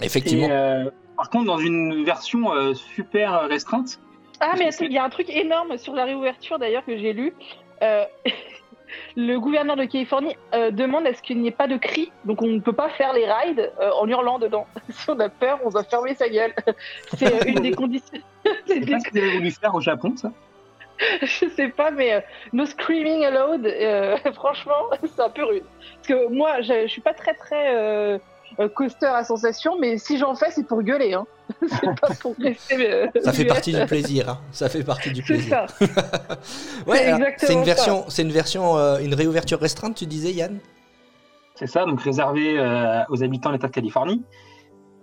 effectivement. 0.00 0.48
Et, 0.48 0.50
euh, 0.50 0.90
par 1.16 1.30
contre, 1.30 1.44
dans 1.46 1.58
une 1.58 2.04
version 2.04 2.52
euh, 2.52 2.74
super 2.74 3.42
restreinte. 3.48 4.00
Ah, 4.40 4.54
mais 4.58 4.70
il 4.80 4.92
y 4.92 4.98
a 4.98 5.04
un 5.04 5.08
truc 5.08 5.30
énorme 5.30 5.78
sur 5.78 5.94
la 5.94 6.04
réouverture, 6.04 6.58
d'ailleurs, 6.58 6.84
que 6.84 6.96
j'ai 6.98 7.12
lu. 7.12 7.32
Euh, 7.82 8.04
le 9.16 9.38
gouverneur 9.38 9.76
de 9.76 9.84
Californie 9.84 10.36
euh, 10.54 10.70
demande 10.70 11.06
à 11.06 11.14
ce 11.14 11.22
qu'il 11.22 11.40
n'y 11.40 11.48
ait 11.48 11.52
pas 11.52 11.66
de 11.66 11.76
cris, 11.76 12.12
donc 12.24 12.42
on 12.42 12.48
ne 12.48 12.60
peut 12.60 12.74
pas 12.74 12.90
faire 12.90 13.14
les 13.14 13.30
rides 13.30 13.72
euh, 13.80 13.90
en 13.98 14.06
hurlant 14.06 14.38
dedans. 14.38 14.66
si 14.90 15.10
on 15.10 15.18
a 15.18 15.28
peur, 15.28 15.58
on 15.64 15.70
doit 15.70 15.84
fermer 15.84 16.14
sa 16.14 16.28
gueule. 16.28 16.54
C'est 17.16 17.32
euh, 17.32 17.50
une 17.50 17.60
des 17.60 17.72
conditions. 17.72 18.20
C'est 18.66 18.80
pas 18.88 19.00
ce 19.00 19.08
qu'ils 19.08 19.32
voulu 19.32 19.50
faire 19.50 19.74
au 19.74 19.80
Japon, 19.80 20.14
ça. 20.16 20.30
Je 21.22 21.48
sais 21.48 21.68
pas, 21.68 21.90
mais 21.90 22.14
euh, 22.14 22.20
no 22.52 22.64
screaming 22.64 23.24
allowed, 23.24 23.66
euh, 23.66 24.16
franchement, 24.32 24.90
c'est 25.04 25.20
un 25.20 25.28
peu 25.28 25.44
rude. 25.44 25.64
Parce 25.96 26.08
que 26.08 26.28
moi, 26.28 26.62
je, 26.62 26.82
je 26.82 26.86
suis 26.86 27.02
pas 27.02 27.12
très 27.12 27.34
très 27.34 27.74
euh, 27.74 28.18
coaster 28.74 29.06
à 29.06 29.22
sensation, 29.24 29.76
mais 29.80 29.98
si 29.98 30.18
j'en 30.18 30.34
fais, 30.34 30.50
c'est 30.50 30.66
pour 30.66 30.82
gueuler. 30.82 31.14
Hein. 31.14 31.26
c'est 31.68 32.00
pas 32.00 32.08
pour 32.20 32.34
rester. 32.40 32.92
euh, 32.92 33.06
Ça 33.22 33.32
fait 33.32 33.44
partie 33.44 33.72
du 33.72 33.84
plaisir. 33.86 34.28
hein. 34.30 34.38
Ça 34.52 34.68
fait 34.68 34.82
partie 34.84 35.10
du 35.12 35.22
C'est 35.22 35.34
plaisir. 35.34 35.66
ça. 35.68 35.86
Ouais, 36.86 36.98
C'est 36.98 37.08
exactement 37.10 37.36
c'est 37.38 37.52
une 37.52 37.58
ça. 37.60 37.64
version, 37.64 38.04
c'est 38.08 38.22
une 38.22 38.32
version, 38.32 38.76
euh, 38.78 38.98
une 38.98 39.14
réouverture 39.14 39.60
restreinte, 39.60 39.94
tu 39.96 40.06
disais 40.06 40.32
Yann? 40.32 40.58
C'est 41.54 41.66
ça, 41.66 41.84
donc 41.84 42.00
réservé 42.02 42.58
euh, 42.58 43.02
aux 43.08 43.22
habitants 43.22 43.48
de 43.50 43.54
l'État 43.54 43.68
de 43.68 43.72
Californie. 43.72 44.22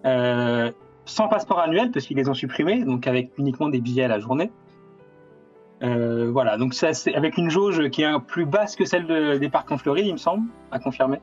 Euh, 0.06 0.72
sans 1.06 1.28
passeport 1.28 1.60
annuel, 1.60 1.92
parce 1.92 2.06
qu'ils 2.06 2.18
les 2.18 2.30
ont 2.30 2.34
supprimés, 2.34 2.84
donc 2.84 3.08
avec 3.08 3.32
uniquement 3.38 3.70
des 3.70 3.80
billets 3.82 4.04
à 4.04 4.08
la 4.08 4.20
journée. 4.20 4.52
Euh, 5.82 6.30
voilà, 6.32 6.58
donc 6.58 6.74
ça, 6.74 6.94
c'est 6.94 7.14
avec 7.14 7.38
une 7.38 7.50
jauge 7.50 7.90
qui 7.90 8.04
est 8.04 8.06
un- 8.06 8.20
plus 8.22 8.46
basse 8.46 8.76
que 8.76 8.86
celle 8.86 9.06
de- 9.06 9.38
des 9.38 9.50
parcs 9.50 9.70
en 9.72 9.78
Floride, 9.78 10.06
il 10.08 10.14
me 10.14 10.18
semble, 10.18 10.48
à 10.72 10.80
confirmer. 10.80 11.20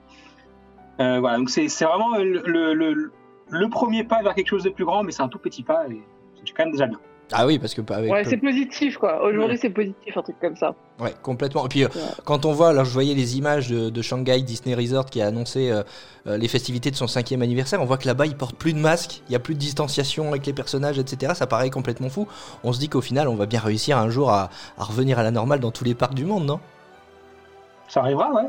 Euh, 1.01 1.19
voilà, 1.21 1.39
donc 1.39 1.51
c'est 1.51 1.69
c'est 1.69 1.85
vraiment 1.85 2.17
le, 2.19 2.43
le, 2.47 2.75
le- 2.75 3.13
le 3.53 3.69
premier 3.69 4.05
pas 4.05 4.23
vers 4.23 4.35
quelque 4.35 4.49
chose 4.49 4.63
de 4.65 4.71
plus 4.71 4.85
grand, 4.85 5.03
mais 5.03 5.13
c'est 5.13 5.23
un 5.23 5.29
tout 5.29 5.39
petit 5.39 5.63
pas 5.63 5.87
et 5.89 6.01
c'est 6.45 6.53
quand 6.53 6.65
même 6.65 6.73
déjà 6.73 6.87
bien. 6.87 6.99
Ah 7.33 7.47
oui, 7.47 7.61
parce 7.61 7.75
que. 7.75 7.81
Ouais, 7.81 8.25
c'est 8.25 8.39
positif 8.39 8.97
quoi. 8.99 9.23
Aujourd'hui, 9.25 9.57
c'est 9.57 9.71
positif, 9.71 10.17
un 10.17 10.23
truc 10.23 10.35
comme 10.41 10.57
ça. 10.57 10.75
Ouais, 10.99 11.15
complètement. 11.23 11.65
Et 11.65 11.69
puis 11.69 11.85
euh, 11.85 11.89
Ouais. 11.95 12.01
quand 12.25 12.45
on 12.45 12.51
voit, 12.53 12.71
alors 12.71 12.85
je 12.85 12.93
voyais 12.93 13.15
les 13.15 13.39
images 13.39 13.71
de, 13.71 13.89
de 13.89 14.03
Shanghai 14.03 14.43
Disney 14.43 14.75
Resort 14.75 15.07
qui 15.07 15.23
a 15.23 15.29
annoncé 15.29 15.71
euh, 15.71 15.85
euh, 16.27 16.37
les 16.37 16.49
festivités 16.49 16.91
de 16.91 16.97
son 16.97 17.07
cinquième 17.07 17.41
anniversaire, 17.43 17.81
on 17.81 17.85
voit 17.85 17.99
que 17.99 18.07
là-bas 18.09 18.27
ils 18.27 18.37
portent 18.37 18.57
plus 18.57 18.73
de 18.73 18.81
masques, 18.81 19.23
il 19.29 19.33
y 19.33 19.37
a 19.37 19.39
plus 19.39 19.55
de 19.55 19.61
distanciation 19.61 20.29
avec 20.31 20.45
les 20.45 20.53
personnages, 20.53 20.99
etc. 20.99 21.33
Ça 21.37 21.47
paraît 21.47 21.71
complètement 21.71 22.09
fou. 22.09 22.27
On 22.65 22.73
se 22.73 22.81
dit 22.81 22.89
qu'au 22.89 23.01
final, 23.01 23.29
on 23.29 23.37
va 23.37 23.47
bien 23.47 23.61
réussir 23.61 23.97
un 23.97 24.11
jour 24.11 24.31
à, 24.33 24.51
à 24.77 24.83
revenir 24.85 25.19
à 25.21 25.23
la 25.23 25.31
normale 25.31 25.61
dans 25.61 25.71
tous 25.71 25.85
les 25.85 25.95
parcs 25.95 26.15
du 26.15 26.25
monde, 26.25 26.47
non? 26.47 26.59
Ça 27.89 28.01
arrivera, 28.01 28.33
ouais. 28.33 28.49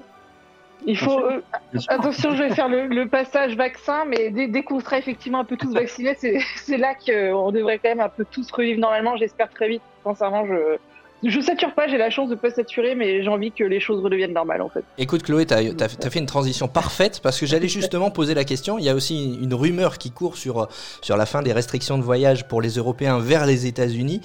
Il 0.86 0.98
faut. 0.98 1.12
sûr. 1.12 1.26
euh, 1.26 1.80
attention, 1.88 2.36
je 2.36 2.44
vais 2.44 2.56
faire 2.56 2.70
le, 2.70 2.88
le 2.88 3.08
passage 3.08 3.56
vaccin, 3.56 4.06
mais 4.06 4.30
dès, 4.32 4.48
dès 4.48 4.64
qu'on 4.64 4.80
sera 4.80 4.98
effectivement 4.98 5.40
un 5.40 5.46
peu 5.46 5.58
tous 5.58 5.74
vaccinés, 5.74 6.16
c'est 6.18 6.40
c'est 6.58 6.78
là 6.78 6.94
qu'on 6.96 7.52
devrait 7.52 7.80
quand 7.80 7.90
même 7.90 8.00
un 8.02 8.10
peu 8.10 8.26
tous 8.30 8.52
revivre 8.52 8.80
normalement. 8.80 9.16
J'espère 9.18 9.50
très 9.50 9.70
vite. 9.70 9.82
Sincèrement, 10.04 10.46
je. 10.46 10.78
Je 11.24 11.40
sature 11.40 11.76
pas, 11.76 11.88
j'ai 11.88 12.00
la 12.00 12.10
chance 12.10 12.30
de 12.30 12.36
pas 12.36 12.50
saturer, 12.50 12.96
mais 12.96 13.22
j'ai 13.22 13.30
envie 13.30 13.52
que 13.52 13.64
les 13.64 13.80
choses 13.80 14.04
redeviennent 14.04 14.34
normales 14.34 14.64
en 14.64 14.70
fait. 14.70 14.84
Écoute 14.98 15.22
Chloé, 15.22 15.46
t'as 15.46 15.58
as, 15.60 16.10
fait 16.10 16.18
une 16.18 16.26
transition 16.26 16.68
parfaite 16.68 17.20
parce 17.22 17.40
que 17.40 17.46
j'allais 17.46 17.68
justement 17.68 18.10
poser 18.10 18.34
la 18.34 18.44
question. 18.44 18.80
Il 18.80 18.86
y 18.86 18.90
a 18.90 18.96
aussi 18.96 19.38
une 19.40 19.54
rumeur 19.54 20.00
qui 20.00 20.10
court 20.10 20.36
sur, 20.36 20.68
sur 21.04 21.18
la 21.18 21.28
fin 21.28 21.44
des 21.44 21.54
restrictions 21.54 22.00
de 22.00 22.04
voyage 22.04 22.48
pour 22.48 22.60
les 22.60 22.70
Européens 22.72 23.20
vers 23.20 23.46
les 23.46 23.68
États-Unis. 23.68 24.22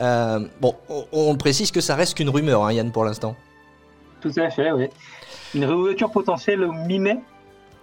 Euh, 0.00 0.40
bon, 0.60 0.74
on, 0.88 1.04
on 1.12 1.36
précise 1.36 1.70
que 1.70 1.80
ça 1.80 1.94
reste 1.94 2.16
qu'une 2.16 2.30
rumeur, 2.30 2.64
hein, 2.64 2.72
Yann, 2.72 2.90
pour 2.90 3.04
l'instant. 3.04 3.36
Tout 4.20 4.32
à 4.36 4.50
fait, 4.50 4.72
oui. 4.72 4.88
Une 5.54 5.64
réouverture 5.64 6.10
potentielle 6.10 6.62
au 6.64 6.72
mi-mai, 6.72 7.18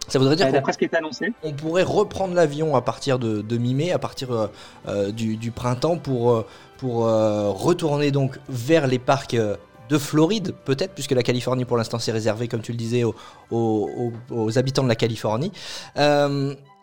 Ça 0.07 0.19
voudrait 0.19 0.35
dire 0.35 0.47
euh, 0.47 0.59
qu'on 0.61 0.71
est 0.71 0.93
annoncé. 0.95 1.33
on 1.43 1.51
pourrait 1.53 1.83
reprendre 1.83 2.33
l'avion 2.33 2.75
à 2.75 2.81
partir 2.81 3.19
de, 3.19 3.41
de 3.41 3.57
mi-mai, 3.57 3.91
à 3.91 3.99
partir 3.99 4.31
euh, 4.31 4.47
euh, 4.87 5.11
du, 5.11 5.35
du 5.37 5.51
printemps, 5.51 5.97
pour, 5.97 6.45
pour 6.77 7.05
euh, 7.07 7.49
retourner 7.49 8.11
donc 8.11 8.39
vers 8.49 8.87
les 8.87 8.99
parcs 8.99 9.33
euh, 9.33 9.55
de 9.89 9.97
Floride, 9.97 10.53
peut-être, 10.65 10.93
puisque 10.93 11.11
la 11.13 11.23
Californie 11.23 11.63
pour 11.65 11.77
l'instant 11.77 11.97
c'est 11.99 12.11
réservé, 12.11 12.47
comme 12.47 12.61
tu 12.61 12.71
le 12.73 12.77
disais, 12.77 13.03
aux, 13.03 13.15
aux- 13.51 14.57
habitants 14.57 14.83
de 14.83 14.89
la 14.89 14.95
Californie. 14.95 15.51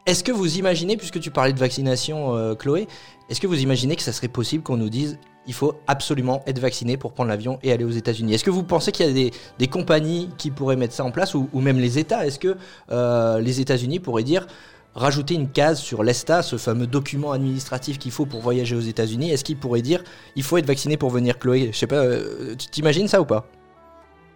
Est-ce 0.06 0.22
que 0.22 0.32
vous 0.32 0.58
imaginez, 0.58 0.96
puisque 0.98 1.18
tu 1.20 1.30
parlais 1.30 1.52
de 1.54 1.58
vaccination, 1.58 2.54
Chloé, 2.56 2.86
est-ce 3.30 3.40
que 3.40 3.46
vous 3.46 3.60
imaginez 3.62 3.96
que 3.96 4.02
ça 4.02 4.12
serait 4.12 4.28
possible 4.28 4.62
qu'on 4.62 4.76
nous 4.76 4.90
dise 4.90 5.18
il 5.46 5.54
faut 5.54 5.74
absolument 5.86 6.42
être 6.46 6.58
vacciné 6.58 6.96
pour 6.96 7.12
prendre 7.12 7.28
l'avion 7.28 7.58
et 7.62 7.72
aller 7.72 7.84
aux 7.84 7.90
États-Unis. 7.90 8.34
Est-ce 8.34 8.44
que 8.44 8.50
vous 8.50 8.62
pensez 8.62 8.92
qu'il 8.92 9.06
y 9.06 9.26
a 9.26 9.30
des, 9.58 9.68
compagnies 9.68 10.30
qui 10.38 10.50
pourraient 10.50 10.76
mettre 10.76 10.94
ça 10.94 11.04
en 11.04 11.10
place 11.10 11.34
ou, 11.34 11.48
même 11.54 11.78
les 11.78 11.98
États? 11.98 12.26
Est-ce 12.26 12.38
que 12.38 12.56
euh, 12.90 13.40
les 13.40 13.60
États-Unis 13.60 14.00
pourraient 14.00 14.22
dire 14.22 14.46
rajouter 14.94 15.34
une 15.34 15.50
case 15.50 15.80
sur 15.80 16.04
l'ESTA, 16.04 16.42
ce 16.42 16.56
fameux 16.56 16.86
document 16.86 17.32
administratif 17.32 17.98
qu'il 17.98 18.12
faut 18.12 18.26
pour 18.26 18.40
voyager 18.40 18.76
aux 18.76 18.80
États-Unis? 18.80 19.30
Est-ce 19.30 19.44
qu'ils 19.44 19.56
pourraient 19.56 19.82
dire 19.82 20.02
il 20.36 20.42
faut 20.42 20.56
être 20.58 20.66
vacciné 20.66 20.96
pour 20.96 21.10
venir, 21.10 21.38
Chloé? 21.38 21.70
Je 21.72 21.76
sais 21.76 21.86
pas, 21.86 21.96
euh, 21.96 22.54
t'imagines 22.70 23.08
ça 23.08 23.20
ou 23.20 23.24
pas? 23.24 23.46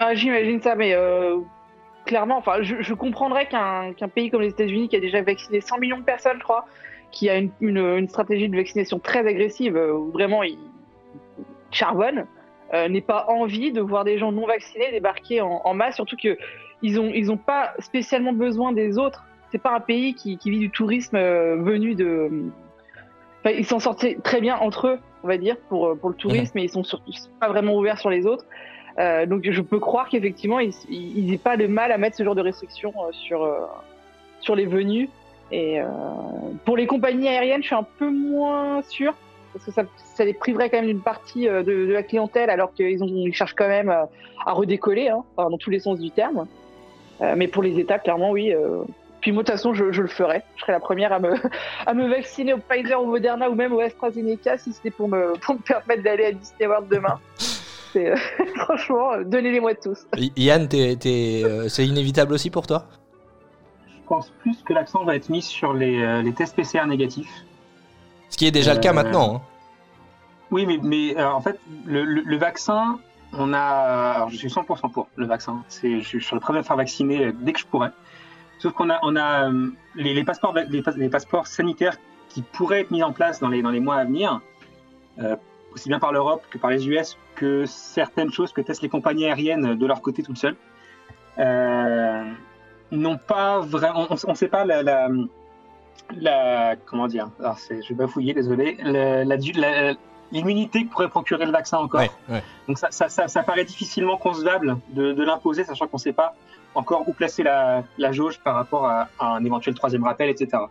Ah, 0.00 0.14
J'imagine 0.14 0.60
ça, 0.60 0.74
mais 0.74 0.94
euh, 0.94 1.38
clairement, 2.06 2.38
enfin, 2.38 2.62
je, 2.62 2.94
comprendrais 2.94 3.46
qu'un 3.46 4.08
pays 4.14 4.30
comme 4.30 4.42
les 4.42 4.50
États-Unis, 4.50 4.88
qui 4.88 4.96
a 4.96 5.00
déjà 5.00 5.22
vacciné 5.22 5.60
100 5.60 5.78
millions 5.78 5.98
de 5.98 6.04
personnes, 6.04 6.38
je 6.38 6.44
crois, 6.44 6.66
qui 7.10 7.28
a 7.28 7.36
une, 7.36 7.50
une, 7.60 8.08
stratégie 8.08 8.48
de 8.48 8.56
vaccination 8.56 8.98
très 8.98 9.26
agressive, 9.26 9.76
où 9.76 10.12
vraiment 10.12 10.42
il 10.42 10.58
charbonne, 11.70 12.26
euh, 12.74 12.88
n'ait 12.88 13.00
pas 13.00 13.26
envie 13.28 13.72
de 13.72 13.80
voir 13.80 14.04
des 14.04 14.18
gens 14.18 14.32
non 14.32 14.46
vaccinés 14.46 14.90
débarquer 14.90 15.40
en, 15.40 15.62
en 15.64 15.74
masse, 15.74 15.96
surtout 15.96 16.16
que 16.16 16.36
ils 16.82 17.00
ont 17.00 17.10
ils 17.14 17.30
ont 17.32 17.36
pas 17.36 17.74
spécialement 17.78 18.32
besoin 18.32 18.72
des 18.72 18.98
autres. 18.98 19.24
C'est 19.50 19.62
pas 19.62 19.74
un 19.74 19.80
pays 19.80 20.14
qui, 20.14 20.36
qui 20.36 20.50
vit 20.50 20.58
du 20.58 20.70
tourisme 20.70 21.16
euh, 21.16 21.56
venu 21.56 21.94
de. 21.94 22.30
Enfin, 23.40 23.54
ils 23.56 23.64
s'en 23.64 23.78
sortent 23.78 24.04
très 24.22 24.40
bien 24.40 24.56
entre 24.56 24.88
eux, 24.88 24.98
on 25.22 25.28
va 25.28 25.38
dire, 25.38 25.56
pour 25.68 25.96
pour 25.98 26.10
le 26.10 26.16
tourisme, 26.16 26.52
mais 26.54 26.64
ils 26.64 26.70
sont 26.70 26.84
surtout 26.84 27.12
pas 27.40 27.48
vraiment 27.48 27.76
ouverts 27.76 27.98
sur 27.98 28.10
les 28.10 28.26
autres. 28.26 28.44
Euh, 28.98 29.26
donc 29.26 29.48
je 29.48 29.62
peux 29.62 29.78
croire 29.78 30.08
qu'effectivement 30.08 30.58
ils 30.58 30.72
ils 30.90 31.30
n'aient 31.30 31.38
pas 31.38 31.56
de 31.56 31.66
mal 31.68 31.92
à 31.92 31.98
mettre 31.98 32.16
ce 32.16 32.24
genre 32.24 32.34
de 32.34 32.42
restrictions 32.42 32.92
euh, 32.98 33.12
sur 33.12 33.44
euh, 33.44 33.60
sur 34.40 34.56
les 34.56 34.66
venus. 34.66 35.08
Et 35.50 35.80
euh, 35.80 35.86
pour 36.64 36.76
les 36.76 36.86
compagnies 36.86 37.28
aériennes, 37.28 37.62
je 37.62 37.68
suis 37.68 37.76
un 37.76 37.86
peu 37.98 38.10
moins 38.10 38.82
sûr 38.82 39.14
parce 39.52 39.64
que 39.64 39.70
ça, 39.70 39.82
ça 40.14 40.24
les 40.24 40.34
priverait 40.34 40.70
quand 40.70 40.78
même 40.78 40.86
d'une 40.86 41.00
partie 41.00 41.48
euh, 41.48 41.62
de, 41.62 41.86
de 41.86 41.92
la 41.92 42.02
clientèle 42.02 42.50
alors 42.50 42.72
qu'ils 42.74 43.02
ont 43.02 43.06
ils 43.06 43.34
cherchent 43.34 43.54
quand 43.54 43.68
même 43.68 43.90
euh, 43.90 44.04
à 44.44 44.52
redécoller 44.52 45.08
hein, 45.08 45.24
enfin, 45.36 45.50
dans 45.50 45.58
tous 45.58 45.70
les 45.70 45.80
sens 45.80 45.98
du 45.98 46.10
terme. 46.10 46.46
Euh, 47.20 47.34
mais 47.36 47.48
pour 47.48 47.62
les 47.62 47.78
États, 47.78 47.98
clairement 47.98 48.30
oui. 48.30 48.54
euh, 48.54 48.82
puis 49.20 49.32
moi 49.32 49.42
de 49.42 49.48
toute 49.48 49.56
façon 49.56 49.74
je, 49.74 49.90
je 49.90 50.02
le 50.02 50.08
ferai. 50.08 50.42
Je 50.56 50.62
serai 50.62 50.72
la 50.72 50.80
première 50.80 51.12
à 51.12 51.18
me 51.18 51.34
à 51.86 51.94
me 51.94 52.08
vacciner 52.08 52.54
au 52.54 52.58
Pfizer, 52.58 53.00
au 53.00 53.06
Moderna 53.06 53.50
ou 53.50 53.54
même 53.54 53.72
au 53.72 53.80
AstraZeneca 53.80 54.58
si 54.58 54.72
c'était 54.72 54.90
pour 54.90 55.08
me 55.08 55.32
pour 55.40 55.54
me 55.54 55.60
permettre 55.60 56.02
d'aller 56.02 56.26
à 56.26 56.32
Disney 56.32 56.66
World 56.66 56.88
demain. 56.88 57.18
Euh, 57.96 58.16
franchement, 58.56 59.22
donnez-les-moi 59.24 59.74
tous. 59.74 60.06
Yann, 60.36 60.68
euh, 60.74 61.68
c'est 61.68 61.86
inévitable 61.86 62.34
aussi 62.34 62.50
pour 62.50 62.66
toi? 62.66 62.86
Je 63.86 64.08
pense 64.08 64.30
plus 64.40 64.62
que 64.62 64.72
l'accent 64.72 65.04
va 65.04 65.16
être 65.16 65.28
mis 65.28 65.42
sur 65.42 65.72
les, 65.72 66.02
euh, 66.02 66.22
les 66.22 66.32
tests 66.32 66.54
PCR 66.54 66.86
négatifs. 66.86 67.28
Ce 68.30 68.36
qui 68.36 68.46
est 68.46 68.50
déjà 68.50 68.74
le 68.74 68.80
cas 68.80 68.90
Euh, 68.90 68.94
maintenant. 68.94 69.36
hein. 69.36 69.40
Oui, 70.50 70.64
mais, 70.66 70.78
mais 70.82 71.16
euh, 71.18 71.30
en 71.30 71.40
fait, 71.40 71.58
le, 71.84 72.04
le- 72.04 72.22
le 72.22 72.36
vaccin, 72.38 72.98
on 73.32 73.52
a. 73.52 73.58
Alors, 74.16 74.30
je 74.30 74.36
suis 74.36 74.48
100% 74.48 74.90
pour 74.90 75.08
le 75.16 75.26
vaccin. 75.26 75.62
C'est, 75.68 76.00
je, 76.00 76.18
je 76.18 76.24
suis 76.24 76.34
le 76.34 76.40
premier 76.40 76.58
à 76.58 76.62
me 76.62 76.66
faire 76.66 76.76
vacciner 76.76 77.26
euh, 77.26 77.32
dès 77.38 77.52
que 77.52 77.60
je 77.60 77.66
pourrais. 77.66 77.90
Sauf 78.58 78.72
qu'on 78.72 78.88
a, 78.90 78.98
on 79.02 79.14
a 79.16 79.50
les, 79.94 80.14
les 80.14 80.24
passeports, 80.24 80.54
les, 80.68 80.82
pas- 80.82 80.92
les 80.92 81.08
passeports 81.10 81.46
sanitaires 81.46 81.96
qui 82.28 82.42
pourraient 82.42 82.80
être 82.80 82.90
mis 82.90 83.02
en 83.02 83.12
place 83.12 83.40
dans 83.40 83.48
les, 83.48 83.62
dans 83.62 83.70
les 83.70 83.80
mois 83.80 83.96
à 83.96 84.04
venir, 84.04 84.40
euh, 85.20 85.36
aussi 85.74 85.88
bien 85.88 85.98
par 85.98 86.12
l'Europe 86.12 86.42
que 86.50 86.58
par 86.58 86.70
les 86.70 86.88
US, 86.88 87.16
que 87.36 87.66
certaines 87.66 88.32
choses 88.32 88.52
que 88.52 88.60
testent 88.62 88.82
les 88.82 88.88
compagnies 88.88 89.26
aériennes 89.26 89.74
de 89.76 89.86
leur 89.86 90.00
côté 90.02 90.22
toutes 90.22 90.38
seules, 90.38 90.56
euh, 91.38 92.24
n'ont 92.90 93.18
pas 93.18 93.60
vraiment. 93.60 94.06
On 94.10 94.30
ne 94.30 94.34
sait 94.36 94.48
pas 94.48 94.64
la. 94.64 94.82
la 94.82 95.08
la 96.16 96.76
comment 96.86 97.06
dire? 97.06 97.28
Alors 97.40 97.58
c'est 97.58 97.82
je 97.82 97.88
vais 97.90 97.94
bafouiller 97.94 98.34
désolé 98.34 98.76
la- 98.82 99.24
la- 99.24 99.36
la- 99.36 99.94
l'immunité 100.30 100.84
que 100.84 100.90
pourrait 100.90 101.08
procurer 101.08 101.46
le 101.46 101.52
vaccin 101.52 101.78
encore 101.78 102.00
Ouais, 102.00 102.10
ouais. 102.28 102.42
donc 102.66 102.78
ça, 102.78 102.88
ça, 102.90 103.08
ça, 103.08 103.28
ça 103.28 103.42
paraît 103.42 103.64
difficilement 103.64 104.18
concevable 104.18 104.76
de, 104.90 105.12
de 105.12 105.22
l'imposer, 105.24 105.64
sachant 105.64 105.86
qu'on 105.86 105.96
ne 105.96 106.02
sait 106.02 106.12
pas 106.12 106.34
encore 106.74 107.08
où 107.08 107.12
placer 107.14 107.42
la, 107.42 107.82
la 107.96 108.12
jauge 108.12 108.38
par 108.40 108.54
rapport 108.54 108.84
à, 108.86 109.08
à 109.18 109.26
un 109.36 109.42
éventuel 109.44 109.74
troisième 109.74 110.04
rappel, 110.04 110.28
etc. 110.28 110.64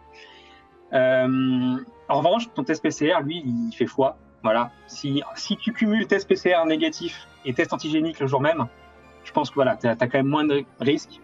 Euh, 0.93 1.77
en 2.07 2.17
revanche, 2.19 2.45
ton 2.53 2.63
test 2.63 2.81
PCR, 2.83 3.21
lui, 3.23 3.43
il 3.45 3.71
fait 3.75 3.87
foi. 3.87 4.17
Voilà. 4.43 4.71
Si, 4.87 5.23
si 5.35 5.57
tu 5.57 5.73
cumules 5.73 6.07
test 6.07 6.27
PCR 6.29 6.63
négatif 6.65 7.27
et 7.45 7.53
test 7.53 7.73
antigénique 7.73 8.19
le 8.19 8.27
jour 8.27 8.39
même, 8.39 8.67
je 9.23 9.31
pense 9.31 9.49
que 9.49 9.55
voilà, 9.55 9.75
tu 9.75 9.87
as, 9.87 9.95
quand 9.95 10.13
même 10.13 10.27
moins 10.27 10.45
de 10.45 10.63
risques 10.79 11.19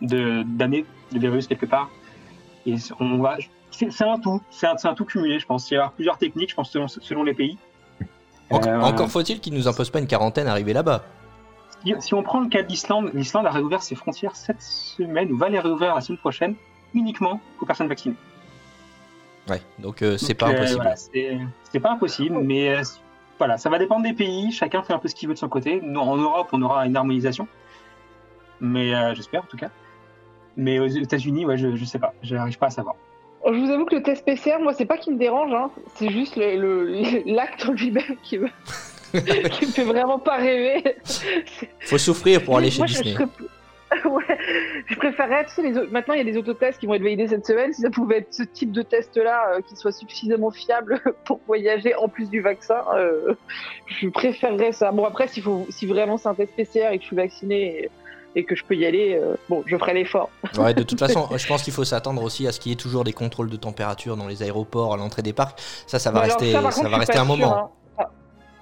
de 0.00 0.42
d'amener 0.44 0.84
le 1.12 1.20
virus 1.20 1.46
quelque 1.46 1.66
part. 1.66 1.90
Et 2.66 2.74
on 2.98 3.18
va, 3.18 3.36
c'est 3.70 4.02
un 4.02 4.18
tout, 4.18 4.40
c'est 4.50 4.66
un, 4.66 4.94
tout 4.94 5.04
cumulé, 5.04 5.38
je 5.38 5.46
pense. 5.46 5.70
Il 5.70 5.74
y 5.74 5.76
avoir 5.76 5.92
plusieurs 5.92 6.18
techniques, 6.18 6.50
je 6.50 6.54
pense, 6.54 6.70
selon, 6.70 6.88
selon 6.88 7.22
les 7.22 7.34
pays. 7.34 7.56
Enc- 8.50 8.66
Euh, 8.68 8.80
Encore 8.80 9.08
faut-il 9.10 9.40
qu'ils 9.40 9.54
nous 9.54 9.68
imposent 9.68 9.90
pas 9.90 10.00
une 10.00 10.06
quarantaine 10.06 10.46
arrivé 10.48 10.72
là-bas. 10.72 11.04
Si, 11.84 11.94
si 12.00 12.14
on 12.14 12.22
prend 12.22 12.40
le 12.40 12.48
cas 12.48 12.62
de 12.62 12.68
l'Islande, 12.68 13.10
l'Islande 13.14 13.46
a 13.46 13.50
réouvert 13.50 13.82
ses 13.82 13.94
frontières 13.94 14.36
cette 14.36 14.60
semaine 14.60 15.32
ou 15.32 15.36
va 15.38 15.48
les 15.48 15.58
réouvrir 15.60 15.94
la 15.94 16.00
semaine 16.02 16.18
prochaine 16.18 16.54
uniquement 16.92 17.40
aux 17.60 17.64
personnes 17.64 17.88
vaccinées. 17.88 18.16
Ouais, 19.48 19.62
donc 19.78 20.02
euh, 20.02 20.18
c'est 20.18 20.34
pas 20.34 20.48
euh, 20.48 20.52
impossible. 20.52 20.76
voilà, 20.82 20.96
c'est 20.96 21.38
c'est 21.72 21.80
pas 21.80 21.92
impossible, 21.92 22.38
mais 22.42 22.76
euh, 22.76 22.82
voilà, 23.38 23.56
ça 23.56 23.70
va 23.70 23.78
dépendre 23.78 24.02
des 24.02 24.12
pays. 24.12 24.52
Chacun 24.52 24.82
fait 24.82 24.92
un 24.92 24.98
peu 24.98 25.08
ce 25.08 25.14
qu'il 25.14 25.28
veut 25.28 25.34
de 25.34 25.38
son 25.38 25.48
côté. 25.48 25.80
Nous, 25.82 25.98
en 26.00 26.16
Europe, 26.16 26.48
on 26.52 26.60
aura 26.60 26.84
une 26.86 26.96
harmonisation, 26.96 27.48
mais 28.60 28.94
euh, 28.94 29.14
j'espère 29.14 29.42
en 29.42 29.46
tout 29.46 29.56
cas. 29.56 29.70
Mais 30.56 30.78
aux 30.78 30.86
États-Unis, 30.86 31.46
ouais, 31.46 31.56
je, 31.56 31.76
je 31.76 31.84
sais 31.84 31.98
pas, 31.98 32.12
je 32.22 32.34
n'arrive 32.34 32.58
pas 32.58 32.66
à 32.66 32.70
savoir. 32.70 32.96
Je 33.46 33.58
vous 33.58 33.70
avoue 33.70 33.86
que 33.86 33.94
le 33.96 34.02
test 34.02 34.24
PCR, 34.24 34.58
moi, 34.60 34.74
c'est 34.74 34.84
pas 34.84 34.98
qui 34.98 35.10
me 35.10 35.16
dérange, 35.18 35.52
hein. 35.52 35.70
c'est 35.96 36.10
juste 36.10 36.36
le- 36.36 36.56
le- 36.56 37.22
l'acte 37.32 37.64
lui-même 37.66 38.16
qui 38.22 38.38
me, 38.38 38.48
qui 39.50 39.66
me 39.66 39.70
fait 39.72 39.84
vraiment 39.84 40.18
pas 40.18 40.36
rêver. 40.36 40.96
Faut 41.80 41.98
souffrir 41.98 42.44
pour 42.44 42.58
aller 42.58 42.70
chez 42.70 42.78
Moi, 42.78 42.86
je- 42.86 43.02
Disney. 43.02 43.16
Je, 44.04 44.08
ouais, 44.08 44.22
je 44.86 44.94
préférerais, 44.94 45.46
tu 45.46 45.50
sais, 45.52 45.62
les 45.62 45.72
maintenant 45.90 46.14
il 46.14 46.18
y 46.18 46.20
a 46.20 46.24
des 46.32 46.36
autotests 46.36 46.78
qui 46.78 46.86
vont 46.86 46.94
être 46.94 47.02
validés 47.02 47.26
cette 47.26 47.44
semaine, 47.44 47.72
si 47.72 47.80
ça 47.80 47.90
pouvait 47.90 48.18
être 48.18 48.32
ce 48.32 48.44
type 48.44 48.70
de 48.70 48.82
test-là 48.82 49.54
euh, 49.56 49.60
qui 49.66 49.74
soit 49.74 49.90
suffisamment 49.90 50.50
fiable 50.52 51.00
pour 51.24 51.40
voyager 51.48 51.94
en 51.96 52.06
plus 52.08 52.28
du 52.30 52.40
vaccin, 52.40 52.84
euh, 52.94 53.34
je 53.86 54.06
préférerais 54.08 54.70
ça. 54.72 54.92
Bon 54.92 55.04
après, 55.06 55.26
s'il 55.26 55.42
faut, 55.42 55.66
si 55.70 55.86
vraiment 55.86 56.18
c'est 56.18 56.28
un 56.28 56.34
test 56.34 56.54
PCR 56.54 56.90
et 56.92 56.98
que 56.98 57.02
je 57.02 57.06
suis 57.08 57.16
vacciné 57.16 57.84
et, 57.84 57.90
et 58.36 58.44
que 58.44 58.54
je 58.54 58.64
peux 58.64 58.74
y 58.76 58.86
aller, 58.86 59.18
euh, 59.20 59.34
bon, 59.48 59.62
je 59.66 59.76
ferai 59.76 59.92
l'effort. 59.94 60.30
Ouais, 60.56 60.72
de 60.74 60.82
toute 60.82 60.98
façon, 61.06 61.28
je 61.36 61.46
pense 61.46 61.62
qu'il 61.62 61.72
faut 61.72 61.84
s'attendre 61.84 62.22
aussi 62.22 62.46
à 62.46 62.52
ce 62.52 62.60
qu'il 62.60 62.70
y 62.70 62.72
ait 62.72 62.76
toujours 62.76 63.04
des 63.04 63.12
contrôles 63.12 63.50
de 63.50 63.56
température 63.56 64.16
dans 64.16 64.28
les 64.28 64.42
aéroports, 64.42 64.94
à 64.94 64.96
l'entrée 64.96 65.22
des 65.22 65.32
parcs. 65.32 65.58
Ça, 65.86 65.98
ça 65.98 66.10
va 66.10 66.20
Mais 66.20 66.24
alors 66.26 66.38
rester, 66.40 66.52
ça, 66.52 66.88
va 66.88 66.96
rester 66.98 67.18
un 67.18 67.24
moment. 67.24 67.56
hein. 67.56 67.68
Enfin, 67.96 68.08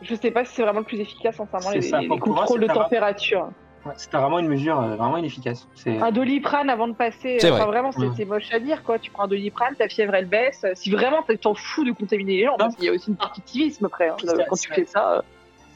je 0.02 0.14
sais 0.14 0.30
pas 0.30 0.44
si 0.44 0.54
c'est 0.54 0.62
vraiment 0.62 0.78
le 0.80 0.84
plus 0.86 1.00
efficace, 1.00 1.36
sincèrement, 1.36 1.70
les, 1.70 1.82
ça, 1.82 2.00
les 2.00 2.08
moi, 2.08 2.18
contrôles 2.18 2.60
de 2.60 2.66
température. 2.66 3.48
Ouais, 3.86 3.92
C'était 3.96 4.16
vraiment 4.16 4.38
une 4.40 4.48
mesure 4.48 4.80
euh, 4.80 4.96
vraiment 4.96 5.18
inefficace. 5.18 5.68
Un 5.86 6.10
doliprane 6.10 6.68
avant 6.68 6.88
de 6.88 6.94
passer, 6.94 7.38
C'est 7.38 7.50
enfin 7.50 7.66
vrai. 7.66 7.80
vraiment 7.80 7.90
c'est 8.16 8.24
moche 8.24 8.52
à 8.52 8.58
dire 8.58 8.82
quoi. 8.82 8.98
Tu 8.98 9.10
prends 9.10 9.22
un 9.24 9.28
doliprane, 9.28 9.74
ta 9.76 9.88
fièvre 9.88 10.14
elle 10.14 10.26
baisse. 10.26 10.66
Si 10.74 10.90
vraiment 10.90 11.22
tu 11.28 11.38
t'en 11.38 11.54
fous 11.54 11.84
de 11.84 11.92
contaminer 11.92 12.38
les 12.38 12.44
gens, 12.46 12.56
parce 12.58 12.74
qu'il 12.74 12.86
y 12.86 12.88
a 12.88 12.92
aussi 12.92 13.08
une 13.10 13.16
partie 13.16 13.40
de 13.40 13.48
civisme 13.48 13.84
après. 13.84 14.08
hein, 14.08 14.16
quand 14.48 14.56
tu 14.56 14.72
fais 14.72 14.84
ça. 14.84 15.12
euh. 15.18 15.20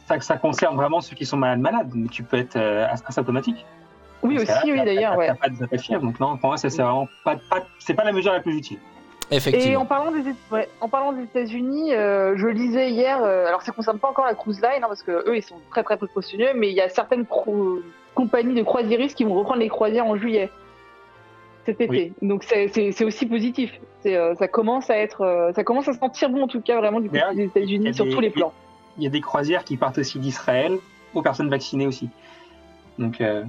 ça, 0.08 0.20
ça 0.20 0.36
concerne 0.36 0.74
vraiment 0.76 1.00
ceux 1.00 1.14
qui 1.14 1.24
sont 1.24 1.36
malades 1.36 1.60
malades, 1.60 1.90
mais 1.94 2.08
tu 2.08 2.24
peux 2.24 2.38
être 2.38 2.56
euh, 2.56 2.86
as- 2.86 3.02
asymptomatique. 3.06 3.64
Oui 4.22 4.36
aussi, 4.36 4.52
oui 4.72 4.84
d'ailleurs. 4.84 5.16
Ouais. 5.16 5.28
Pas, 5.34 5.48
de- 5.48 5.76
fièvre, 5.78 6.02
donc 6.02 6.20
non, 6.20 6.36
pour 6.36 6.48
moi, 6.50 6.56
c'est 6.56 6.68
vraiment 6.68 7.08
pas, 7.24 7.36
pas- 7.50 7.64
c'est 7.78 7.94
pas 7.94 8.04
la 8.04 8.12
mesure 8.12 8.32
la 8.32 8.40
plus 8.40 8.56
utile. 8.56 8.78
Et 9.30 9.36
Effectivement. 9.36 9.80
en 9.80 9.86
parlant 9.86 10.10
des, 10.12 10.22
ouais, 10.50 10.68
en 10.80 10.88
parlant 10.88 11.12
des 11.12 11.22
États-Unis, 11.22 11.94
euh, 11.94 12.34
je 12.36 12.46
lisais 12.46 12.90
hier. 12.90 13.22
euh, 13.22 13.46
alors 13.46 13.62
ça 13.62 13.72
concerne 13.72 13.98
pas 13.98 14.08
encore 14.08 14.26
la 14.26 14.34
cruise 14.34 14.60
line 14.60 14.82
hein, 14.82 14.88
parce 14.88 15.02
que 15.02 15.10
eux 15.28 15.36
ils 15.36 15.42
sont 15.42 15.56
très 15.70 15.82
très 15.82 15.96
précautionneux, 15.96 16.50
mais 16.54 16.68
il 16.68 16.74
y 16.76 16.80
a 16.82 16.88
certaines 16.90 17.24
cro- 17.24 17.80
compagnies 18.14 18.54
de 18.54 18.62
croisiéristes 18.62 19.16
qui 19.16 19.24
vont 19.24 19.34
reprendre 19.34 19.60
les 19.60 19.68
croisières 19.68 20.06
en 20.06 20.16
juillet 20.16 20.50
cet 21.64 21.80
été. 21.80 21.88
Oui. 21.90 22.12
Donc 22.28 22.44
c'est- 22.44 23.04
aussi 23.04 23.24
positif. 23.26 23.72
Euh, 24.04 24.34
ça 24.34 24.48
commence 24.48 24.90
à 24.90 24.96
être, 24.98 25.22
euh, 25.22 25.52
ça 25.54 25.64
commence 25.64 25.88
à 25.88 25.92
sentir 25.94 26.28
bon 26.28 26.42
en 26.42 26.48
tout 26.48 26.60
cas 26.60 26.76
vraiment 26.76 27.00
du 27.00 27.08
côté 27.08 27.22
des 27.34 27.44
États-Unis 27.44 27.94
sur 27.94 28.04
des- 28.04 28.10
tous 28.10 28.20
les 28.20 28.30
plans. 28.30 28.52
Il 28.98 29.04
y 29.04 29.06
a 29.06 29.10
des 29.10 29.20
croisières 29.22 29.64
qui 29.64 29.76
partent 29.78 29.98
aussi 29.98 30.18
d'Israël 30.18 30.76
aux 31.14 31.22
personnes 31.22 31.48
vaccinées 31.48 31.86
aussi. 31.86 32.10
Donc 32.98 33.20
euh, 33.22 33.44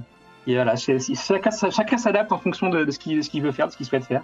et 0.46 0.54
voilà, 0.54 0.74
chacun, 0.76 1.50
chacun 1.70 1.96
s'adapte 1.98 2.32
en 2.32 2.38
fonction 2.38 2.68
de, 2.68 2.84
de 2.84 2.90
ce 2.90 2.98
qu'il 2.98 3.16
de 3.18 3.22
ce 3.22 3.30
qu'il 3.30 3.42
veut 3.42 3.52
faire, 3.52 3.66
de 3.66 3.72
ce 3.72 3.76
qu'il 3.76 3.86
souhaite 3.86 4.04
faire. 4.04 4.22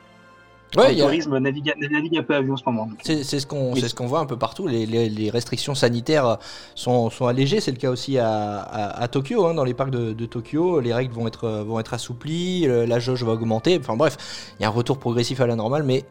Ouais, 0.77 0.95
le 0.95 1.01
a- 1.01 1.05
tourisme 1.07 1.37
navigue, 1.39 1.75
navigue 1.91 2.17
un 2.19 2.23
peu 2.23 2.35
à 2.37 2.41
vue 2.41 2.53
en 2.53 2.57
ce 2.57 2.63
moment. 2.65 2.89
C'est 3.03 3.25
ce 3.25 3.45
qu'on 3.45 3.73
Oui. 3.73 3.81
ce 3.81 3.93
qu'on 3.93 4.07
voit 4.07 4.21
un 4.21 4.27
peu 4.27 4.37
partout. 4.37 4.69
Les, 4.69 4.87
les- 4.87 5.09
les 5.09 5.29
restrictions 5.29 5.75
sanitaires 5.75 6.39
sont, 6.77 7.11
sont 7.11 7.27
allégées. 7.27 7.59
C'est 7.59 7.73
le 7.73 7.77
cas 7.77 7.91
aussi 7.91 8.19
à, 8.19 8.31
à- 8.61 9.03
à 9.03 9.09
Tokyo. 9.09 9.47
hein. 9.47 9.55
Dans 9.55 9.65
les 9.65 9.75
parcs 9.75 9.91
de, 9.91 10.13
de 10.13 10.27
Tokyo, 10.27 10.79
les 10.79 10.95
règles 10.95 11.13
vont 11.13 11.27
être, 11.27 11.49
vont 11.67 11.81
être 11.81 11.93
assouplies, 11.93 12.69
la 12.69 13.01
jauge 13.01 13.25
va 13.25 13.33
augmenter. 13.33 13.79
Enfin 13.81 13.97
bref, 13.97 14.17
il 14.59 14.63
y 14.63 14.65
a 14.65 14.69
un 14.69 14.71
retour 14.71 14.99
progressif 14.99 15.41
à 15.41 15.49
la 15.49 15.57
normale, 15.57 15.83
mais 15.83 16.05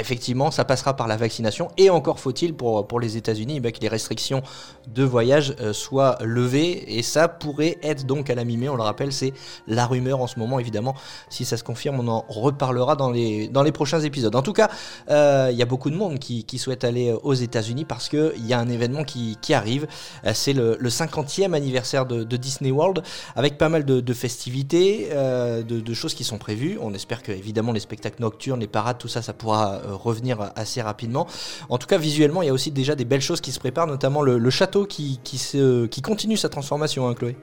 effectivement, 0.00 0.50
ça 0.50 0.64
passera 0.64 0.96
par 0.96 1.06
la 1.06 1.16
vaccination. 1.16 1.68
Et 1.76 1.90
encore 1.90 2.20
faut-il 2.20 2.54
pour, 2.54 3.00
les 3.00 3.16
États-Unis 3.16 3.60
eh 3.62 3.72
que 3.72 3.80
les 3.80 3.88
restrictions 3.88 4.42
de 4.86 5.02
voyage 5.02 5.54
euh, 5.60 5.72
soient 5.72 6.16
levées. 6.20 6.96
Et 6.96 7.02
ça 7.02 7.28
pourrait 7.28 7.78
être 7.82 8.06
donc 8.06 8.30
à 8.30 8.34
la 8.34 8.44
mi-mai. 8.44 8.68
On 8.68 8.76
le 8.76 8.82
rappelle, 8.82 9.12
c'est 9.12 9.32
la 9.66 9.86
rumeur 9.86 10.20
en 10.20 10.26
ce 10.26 10.38
moment, 10.38 10.58
évidemment. 10.58 10.94
Si 11.28 11.44
ça 11.44 11.56
se 11.56 11.64
confirme, 11.64 12.00
on 12.00 12.08
en 12.08 12.24
reparlera 12.28 12.96
dans 12.96 13.10
les, 13.10 13.72
prochains 13.72 14.00
épisodes. 14.00 14.34
En 14.36 14.42
tout 14.42 14.52
cas, 14.52 14.70
euh, 15.10 15.48
il 15.50 15.58
y 15.58 15.62
a 15.62 15.66
beaucoup 15.66 15.90
de 15.90 15.96
monde 15.96 16.18
qui, 16.18 16.44
souhaite 16.58 16.84
aller 16.84 17.12
aux 17.24 17.34
États-Unis 17.34 17.84
parce 17.84 18.08
qu'il 18.08 18.46
y 18.46 18.52
a 18.52 18.60
un 18.60 18.68
événement 18.68 19.02
qui, 19.04 19.36
arrive. 19.52 19.86
Euh, 20.24 20.30
c'est 20.34 20.52
le, 20.52 20.76
le, 20.78 20.88
50e 20.88 21.52
anniversaire 21.52 22.06
de, 22.06 22.36
Disney 22.36 22.70
World 22.70 23.02
avec 23.36 23.58
pas 23.58 23.68
mal 23.68 23.84
de, 23.84 24.14
festivités, 24.14 25.08
de, 25.12 25.94
choses 25.94 26.14
qui 26.14 26.24
sont 26.24 26.38
prévues. 26.38 26.78
On 26.80 26.94
espère 26.94 27.22
que, 27.22 27.32
évidemment, 27.32 27.72
les 27.72 27.80
spectacles 27.80 28.20
nocturnes, 28.20 28.60
les 28.60 28.66
parades, 28.66 28.98
tout 28.98 29.08
ça, 29.08 29.22
ça 29.22 29.32
pourra 29.32 29.80
euh, 29.83 29.83
revenir 29.86 30.52
assez 30.56 30.82
rapidement. 30.82 31.26
En 31.68 31.78
tout 31.78 31.86
cas, 31.86 31.98
visuellement, 31.98 32.42
il 32.42 32.46
y 32.46 32.50
a 32.50 32.52
aussi 32.52 32.70
déjà 32.70 32.94
des 32.94 33.04
belles 33.04 33.20
choses 33.20 33.40
qui 33.40 33.52
se 33.52 33.60
préparent, 33.60 33.86
notamment 33.86 34.22
le, 34.22 34.50
château 34.50 34.86
qui, 34.86 35.20
qui, 35.24 35.38
se, 35.38 35.86
qui 35.86 36.02
continue 36.02 36.36
sa 36.36 36.48
transformation, 36.48 37.08
hein, 37.08 37.14
Chloé. 37.14 37.36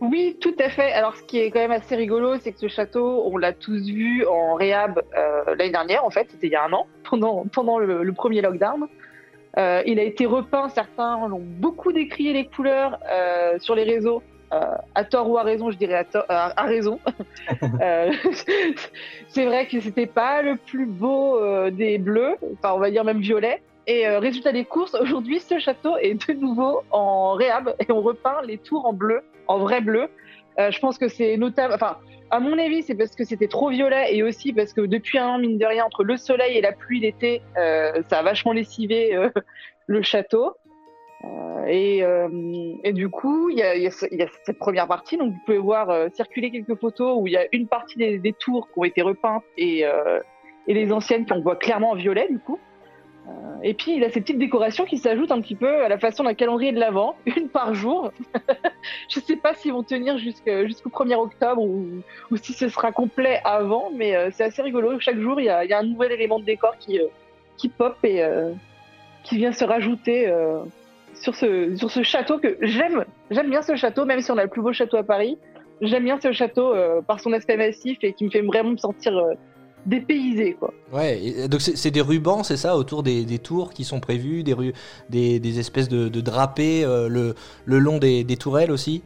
Oui, 0.00 0.36
tout 0.40 0.54
à 0.60 0.68
fait. 0.68 0.92
Alors, 0.92 1.16
ce 1.16 1.22
qui 1.22 1.38
est 1.38 1.50
quand 1.50 1.60
même 1.60 1.72
assez 1.72 1.96
rigolo, 1.96 2.36
c'est 2.38 2.52
que 2.52 2.58
ce 2.58 2.68
château, 2.68 3.24
on 3.26 3.36
l'a 3.36 3.52
tous 3.52 3.86
vu 3.86 4.24
en 4.26 4.54
réhab 4.54 5.02
euh, 5.16 5.54
l'année 5.56 5.72
dernière, 5.72 6.04
en 6.04 6.10
fait, 6.10 6.28
c'était 6.30 6.46
il 6.46 6.52
y 6.52 6.56
a 6.56 6.64
un 6.64 6.72
an, 6.72 6.86
pendant, 7.10 7.44
pendant 7.52 7.78
le, 7.78 8.12
premier 8.12 8.40
lockdown. 8.40 8.86
Euh, 9.56 9.82
il 9.86 9.98
a 9.98 10.02
été 10.02 10.26
repeint, 10.26 10.68
certains 10.68 11.26
l'ont 11.26 11.42
beaucoup 11.42 11.92
décrié 11.92 12.32
les 12.32 12.46
couleurs 12.46 12.98
sur 13.58 13.74
les 13.74 13.84
réseaux. 13.84 14.22
Euh, 14.52 14.74
à 14.94 15.04
tort 15.04 15.28
ou 15.28 15.36
à 15.36 15.42
raison, 15.42 15.70
je 15.70 15.76
dirais 15.76 16.06
à, 16.28 16.62
à, 16.62 16.64
raison. 16.64 16.98
Euh, 17.80 18.12
c'est 19.28 19.46
vrai 19.46 19.66
que 19.66 19.80
c'était 19.80 20.06
pas 20.06 20.42
le 20.42 20.56
plus 20.56 20.86
beau 20.86 21.38
euh, 21.38 21.70
des 21.70 21.98
bleus, 21.98 22.36
enfin 22.54 22.74
on 22.74 22.78
va 22.78 22.90
dire 22.90 23.04
même 23.04 23.20
violet. 23.20 23.62
Et 23.86 24.06
résultat 24.06 24.52
des 24.52 24.64
courses, 24.64 24.94
aujourd'hui 24.94 25.40
ce 25.40 25.58
château 25.58 25.96
est 25.96 26.14
de 26.28 26.34
nouveau 26.34 26.82
en 26.90 27.32
réhab 27.32 27.74
et 27.78 27.90
on 27.90 28.02
repeint 28.02 28.42
les 28.44 28.58
tours 28.58 28.84
en 28.84 28.92
bleu, 28.92 29.22
en 29.46 29.58
vrai 29.58 29.80
bleu. 29.80 30.08
je 30.58 30.78
pense 30.78 30.98
que 30.98 31.08
c'est 31.08 31.36
notable. 31.38 31.72
Enfin, 31.74 31.96
à 32.30 32.38
mon 32.38 32.58
avis, 32.58 32.82
c'est 32.82 32.94
parce 32.94 33.14
que 33.14 33.24
c'était 33.24 33.48
trop 33.48 33.70
violet 33.70 34.14
et 34.14 34.22
aussi 34.22 34.52
parce 34.52 34.74
que 34.74 34.82
depuis 34.82 35.18
un 35.18 35.28
an, 35.28 35.38
mine 35.38 35.56
de 35.56 35.64
rien, 35.64 35.84
entre 35.86 36.04
le 36.04 36.18
soleil 36.18 36.58
et 36.58 36.60
la 36.60 36.72
pluie 36.72 37.00
l'été, 37.00 37.40
ça 37.56 38.18
a 38.18 38.22
vachement 38.22 38.52
lessivé 38.52 39.30
le 39.86 40.02
château. 40.02 40.54
Euh, 41.24 41.64
et, 41.66 42.04
euh, 42.04 42.28
et, 42.84 42.92
du 42.92 43.08
coup, 43.08 43.50
il 43.50 43.58
y, 43.58 43.60
y, 43.60 44.16
y, 44.16 44.22
a 44.22 44.26
cette 44.44 44.58
première 44.58 44.86
partie. 44.86 45.16
Donc, 45.16 45.32
vous 45.32 45.40
pouvez 45.44 45.58
voir 45.58 45.90
euh, 45.90 46.08
circuler 46.14 46.50
quelques 46.50 46.78
photos 46.78 47.18
où 47.20 47.26
il 47.26 47.32
y 47.32 47.36
a 47.36 47.46
une 47.52 47.66
partie 47.66 47.98
des, 47.98 48.18
des, 48.18 48.32
tours 48.32 48.68
qui 48.68 48.78
ont 48.78 48.84
été 48.84 49.02
repeintes 49.02 49.44
et, 49.56 49.84
et 50.66 50.74
les 50.74 50.92
anciennes 50.92 51.26
qu'on 51.26 51.40
voit 51.40 51.56
clairement 51.56 51.90
en 51.90 51.94
violet, 51.94 52.28
du 52.30 52.38
coup. 52.38 52.58
et 53.64 53.74
puis, 53.74 53.96
il 53.96 54.04
a 54.04 54.10
ces 54.10 54.20
petites 54.20 54.38
décorations 54.38 54.84
qui 54.84 54.98
s'ajoutent 54.98 55.32
un 55.32 55.40
petit 55.40 55.56
peu 55.56 55.82
à 55.82 55.88
la 55.88 55.98
façon 55.98 56.22
d'un 56.22 56.34
calendrier 56.34 56.70
de 56.70 56.78
l'Avent, 56.78 57.16
une 57.26 57.48
par 57.48 57.74
jour. 57.74 58.12
Je 59.08 59.18
sais 59.18 59.36
pas 59.36 59.54
s'ils 59.54 59.72
vont 59.72 59.82
tenir 59.82 60.18
jusqu'au 60.18 60.90
1er 60.90 61.16
octobre 61.16 61.62
ou, 61.62 61.84
ou, 62.30 62.36
si 62.36 62.52
ce 62.52 62.68
sera 62.68 62.92
complet 62.92 63.40
avant, 63.44 63.90
mais 63.92 64.30
c'est 64.30 64.44
assez 64.44 64.62
rigolo. 64.62 65.00
Chaque 65.00 65.18
jour, 65.18 65.40
il 65.40 65.46
y 65.46 65.50
a, 65.50 65.64
y 65.64 65.72
a, 65.72 65.80
un 65.80 65.84
nouvel 65.84 66.12
élément 66.12 66.38
de 66.38 66.44
décor 66.44 66.76
qui, 66.78 67.00
qui 67.56 67.68
pop 67.68 67.96
et 68.04 68.22
qui 69.24 69.36
vient 69.36 69.52
se 69.52 69.64
rajouter 69.64 70.32
sur 71.20 71.34
ce, 71.34 71.74
sur 71.76 71.90
ce 71.90 72.02
château 72.02 72.38
que 72.38 72.56
j'aime. 72.60 73.04
J'aime 73.30 73.50
bien 73.50 73.62
ce 73.62 73.76
château, 73.76 74.04
même 74.04 74.20
si 74.20 74.30
on 74.30 74.38
a 74.38 74.44
le 74.44 74.48
plus 74.48 74.62
beau 74.62 74.72
château 74.72 74.96
à 74.96 75.02
Paris. 75.02 75.38
J'aime 75.80 76.04
bien 76.04 76.18
ce 76.20 76.32
château 76.32 76.74
euh, 76.74 77.00
par 77.02 77.20
son 77.20 77.32
aspect 77.32 77.56
massif 77.56 77.98
et 78.02 78.12
qui 78.12 78.24
me 78.24 78.30
fait 78.30 78.42
vraiment 78.42 78.70
me 78.70 78.76
sentir 78.76 79.16
euh, 79.16 79.34
dépaysé. 79.86 80.54
Quoi. 80.58 80.72
Ouais, 80.92 81.48
donc 81.48 81.60
c'est 81.60 81.90
des 81.90 82.00
rubans, 82.00 82.42
c'est 82.42 82.56
ça, 82.56 82.76
autour 82.76 83.02
des, 83.02 83.24
des, 83.24 83.38
tours 83.38 83.72
qui 83.72 83.84
sont 83.84 84.00
prévus, 84.00 84.42
des, 84.42 84.54
des, 85.08 85.38
des 85.38 85.58
espèces 85.60 85.88
de, 85.88 86.08
de 86.08 86.20
drapés 86.20 86.84
euh, 86.84 87.08
le, 87.08 87.34
le, 87.64 87.78
long 87.78 87.98
des, 87.98 88.24
des, 88.24 88.36
tourelles 88.36 88.72
aussi? 88.72 89.02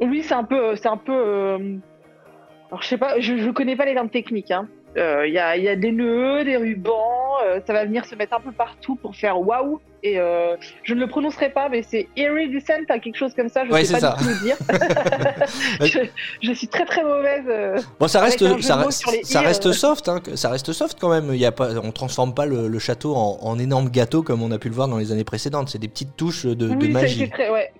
Oui, 0.00 0.22
c'est 0.22 0.34
un 0.34 0.44
peu. 0.44 0.76
C'est 0.76 0.88
un 0.88 0.96
peu 0.96 1.80
alors, 2.68 2.82
je 2.82 2.88
sais 2.88 2.98
pas, 2.98 3.20
je, 3.20 3.36
je 3.36 3.50
connais 3.50 3.76
pas 3.76 3.84
les 3.84 3.94
termes 3.94 4.10
techniques. 4.10 4.50
Hein. 4.50 4.68
Il 4.96 5.02
euh, 5.02 5.28
y, 5.28 5.38
a, 5.38 5.58
y, 5.58 5.68
a, 5.68 5.76
des 5.76 5.92
nœuds, 5.92 6.42
des 6.42 6.56
rubans, 6.56 7.36
euh, 7.44 7.60
ça 7.66 7.74
va 7.74 7.84
venir 7.84 8.06
se 8.06 8.14
mettre 8.14 8.34
un 8.34 8.40
peu 8.40 8.50
partout 8.50 8.96
pour 8.96 9.14
faire 9.14 9.38
waouh. 9.38 9.78
Et 10.02 10.18
euh, 10.18 10.56
je 10.84 10.94
ne 10.94 11.00
le 11.00 11.06
prononcerai 11.06 11.50
pas, 11.50 11.68
mais 11.68 11.82
c'est 11.82 12.08
iridescent, 12.16 12.86
quelque 12.88 13.14
chose 13.14 13.34
comme 13.34 13.50
ça. 13.50 13.66
Je 13.66 13.72
ne 13.72 13.84
sais 13.84 13.92
pas 13.92 14.00
ça. 14.00 14.16
du 14.18 14.24
tout 14.24 14.30
le 14.30 14.42
dire. 14.42 14.56
je, 15.80 15.98
je, 16.40 16.52
suis 16.54 16.68
très 16.68 16.86
très 16.86 17.02
mauvaise. 17.02 17.84
bon, 18.00 18.08
ça 18.08 18.22
reste, 18.22 18.38
ça, 18.62 18.76
reste, 18.76 19.24
ça 19.24 19.40
reste 19.42 19.72
soft, 19.72 20.08
hein, 20.08 20.22
ça 20.34 20.48
reste 20.48 20.72
soft 20.72 20.96
quand 20.98 21.10
même. 21.10 21.28
Il 21.34 21.40
y 21.40 21.44
a 21.44 21.52
pas, 21.52 21.76
on 21.76 21.92
transforme 21.92 22.34
pas 22.34 22.46
le, 22.46 22.66
le 22.66 22.78
château 22.78 23.16
en, 23.16 23.38
en, 23.42 23.58
énorme 23.58 23.90
gâteau 23.90 24.22
comme 24.22 24.42
on 24.42 24.50
a 24.50 24.58
pu 24.58 24.70
le 24.70 24.74
voir 24.74 24.88
dans 24.88 24.96
les 24.96 25.12
années 25.12 25.24
précédentes. 25.24 25.68
C'est 25.68 25.78
des 25.78 25.88
petites 25.88 26.16
touches 26.16 26.46
de, 26.46 26.70
oui, 26.70 26.88
de 26.88 26.92
magie. 26.92 27.28
Très, 27.28 27.50
ouais. 27.50 27.70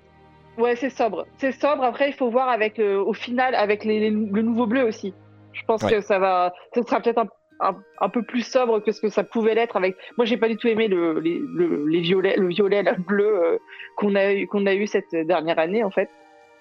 Ouais, 0.59 0.76
c'est 0.76 0.90
sobre. 0.90 1.26
C'est 1.38 1.52
sobre. 1.52 1.83
Après, 1.83 2.11
il 2.11 2.14
faut 2.14 2.29
voir 2.29 2.50
avec, 2.50 2.79
au 2.79 3.14
final, 3.14 3.55
avec 3.55 3.87
les, 3.87 4.00
les, 4.00 4.11
le 4.11 4.42
nouveau 4.42 4.66
bleu 4.66 4.85
aussi. 4.85 5.14
Je 5.57 5.64
pense 5.64 5.83
que 5.83 6.01
ça 6.01 6.19
va, 6.19 6.53
ça 6.75 6.83
sera 6.83 7.01
peut-être 7.01 7.19
un, 7.19 7.29
un, 7.61 7.77
un, 8.01 8.09
peu 8.09 8.23
plus 8.23 8.42
sobre 8.42 8.81
que 8.81 8.92
ce 8.92 9.01
que 9.01 9.09
ça 9.09 9.25
pouvait 9.25 9.55
l'être 9.55 9.77
avec. 9.77 9.97
Moi, 10.16 10.27
j'ai 10.27 10.37
pas 10.37 10.49
du 10.49 10.57
tout 10.57 10.69
aimé 10.69 10.88
le, 10.88 11.19
les, 11.21 11.40
le, 11.55 11.87
les 11.87 12.01
violets, 12.01 12.37
le 12.37 12.49
violet, 12.49 12.83
le 12.83 13.03
bleu 13.03 13.27
euh, 13.27 13.59
qu'on 13.97 14.14
a 14.14 14.33
eu, 14.35 14.47
qu'on 14.47 14.66
a 14.66 14.75
eu 14.75 14.87
cette 14.87 15.14
dernière 15.14 15.59
année 15.59 15.83
en 15.83 15.90
fait. 15.90 16.11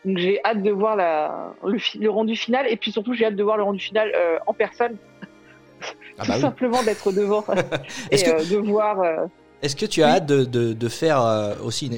Donc 0.06 0.18
j'ai 0.18 0.40
hâte 0.46 0.62
de 0.62 0.72
voir 0.72 0.96
la, 0.96 1.54
le, 1.64 1.78
le, 2.00 2.10
rendu 2.10 2.36
final 2.36 2.68
et 2.70 2.78
puis 2.78 2.92
surtout 2.92 3.14
j'ai 3.14 3.26
hâte 3.26 3.36
de 3.36 3.44
voir 3.44 3.58
le 3.58 3.64
rendu 3.64 3.80
final 3.80 4.12
euh, 4.16 4.38
en 4.48 4.54
personne. 4.54 4.98
Ah 5.82 5.86
tout 6.24 6.32
bah 6.32 6.40
simplement 6.40 6.84
d'être 6.84 7.12
devant 7.12 7.44
et 8.12 8.18
que... 8.18 8.30
euh, 8.30 8.50
de 8.50 8.58
voir. 8.58 9.02
Euh, 9.56 9.66
est-ce 9.66 9.76
que 9.76 9.86
tu 9.86 10.04
as 10.04 10.08
oui. 10.08 10.14
hâte 10.14 10.26
de, 10.26 10.46
de, 10.46 10.74
de 10.74 10.90
faire 10.90 11.22
euh, 11.22 11.56
aussi 11.64 11.92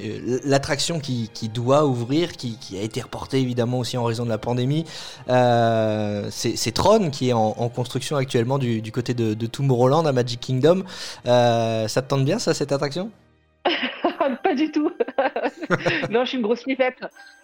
l'attraction 0.45 0.99
qui, 0.99 1.29
qui, 1.33 1.49
doit 1.49 1.85
ouvrir, 1.85 2.33
qui, 2.33 2.57
qui, 2.57 2.77
a 2.77 2.81
été 2.81 3.01
reportée 3.01 3.39
évidemment 3.39 3.79
aussi 3.79 3.97
en 3.97 4.03
raison 4.03 4.25
de 4.25 4.29
la 4.29 4.37
pandémie 4.37 4.85
euh, 5.29 6.27
C'est 6.31 6.71
Tron 6.71 7.09
qui 7.09 7.29
est 7.29 7.33
en, 7.33 7.55
en, 7.57 7.69
construction 7.69 8.15
actuellement 8.15 8.57
du, 8.57 8.81
du 8.81 8.91
côté 8.91 9.13
de, 9.13 9.33
de, 9.33 9.45
Tomorrowland 9.47 10.05
à 10.05 10.11
Magic 10.11 10.39
Kingdom. 10.39 10.83
Euh, 11.25 11.87
ça 11.87 12.01
te 12.01 12.09
tente 12.09 12.25
bien 12.25 12.39
ça, 12.39 12.53
cette 12.53 12.71
attraction? 12.71 13.11
Pas 14.43 14.55
du 14.55 14.71
tout. 14.71 14.91
non, 16.09 16.23
je 16.23 16.29
suis 16.29 16.37
une 16.37 16.43
grosse 16.43 16.61
sniffette. 16.61 16.99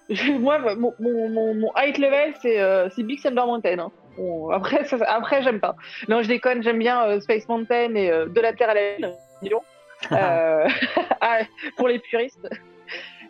Moi, 0.09 0.59
mon, 0.75 0.93
mon, 0.99 1.53
mon, 1.53 1.71
height 1.75 1.97
level, 1.97 2.33
c'est 2.41 2.59
euh, 2.59 2.89
Big 2.97 3.21
Thunder 3.21 3.43
Mountain. 3.45 3.79
Hein. 3.79 3.91
Bon, 4.17 4.49
après, 4.49 4.83
ça, 4.85 4.97
après 5.07 5.41
j'aime 5.43 5.59
pas. 5.59 5.75
Non, 6.07 6.21
je 6.21 6.27
déconne, 6.27 6.61
j'aime 6.61 6.79
bien 6.79 7.03
euh, 7.03 7.19
Space 7.19 7.47
Mountain 7.47 7.95
et 7.95 8.11
euh, 8.11 8.27
De 8.27 8.41
la 8.41 8.53
Terre 8.53 8.69
à 8.69 8.73
la 8.73 8.97
Lune. 8.97 9.11
Euh, 10.11 10.67
pour 11.77 11.87
les 11.87 11.99
puristes. 11.99 12.47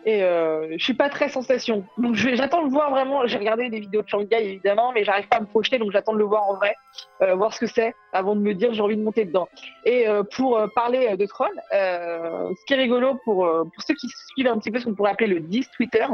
Et 0.06 0.22
euh, 0.22 0.76
je 0.76 0.84
suis 0.84 0.94
pas 0.94 1.08
très 1.08 1.30
sensation. 1.30 1.84
Donc 1.96 2.14
j'attends 2.14 2.62
de 2.64 2.70
voir 2.70 2.90
vraiment. 2.90 3.26
J'ai 3.26 3.38
regardé 3.38 3.70
des 3.70 3.80
vidéos 3.80 4.02
de 4.02 4.08
Shanghai 4.08 4.44
évidemment, 4.44 4.92
mais 4.92 5.02
j'arrive 5.02 5.28
pas 5.28 5.38
à 5.38 5.40
me 5.40 5.46
projeter, 5.46 5.78
donc 5.78 5.92
j'attends 5.92 6.12
de 6.12 6.18
le 6.18 6.24
voir 6.24 6.46
en 6.46 6.56
vrai, 6.56 6.74
euh, 7.22 7.34
voir 7.34 7.54
ce 7.54 7.60
que 7.60 7.66
c'est, 7.66 7.94
avant 8.12 8.36
de 8.36 8.40
me 8.40 8.52
dire 8.52 8.74
j'ai 8.74 8.82
envie 8.82 8.98
de 8.98 9.02
monter 9.02 9.24
dedans. 9.24 9.48
Et 9.86 10.06
pour 10.36 10.60
parler 10.74 11.16
de 11.16 11.24
Tron, 11.24 11.46
ce 11.72 12.64
qui 12.66 12.74
est 12.74 12.76
rigolo 12.76 13.18
pour, 13.24 13.46
pour 13.46 13.82
ceux 13.82 13.94
qui 13.94 14.08
suivent 14.34 14.48
un 14.48 14.58
petit 14.58 14.70
peu 14.70 14.78
ce 14.78 14.84
qu'on 14.84 14.94
pourrait 14.94 15.12
appeler 15.12 15.28
le 15.28 15.40
10 15.40 15.70
Twitter, 15.70 16.04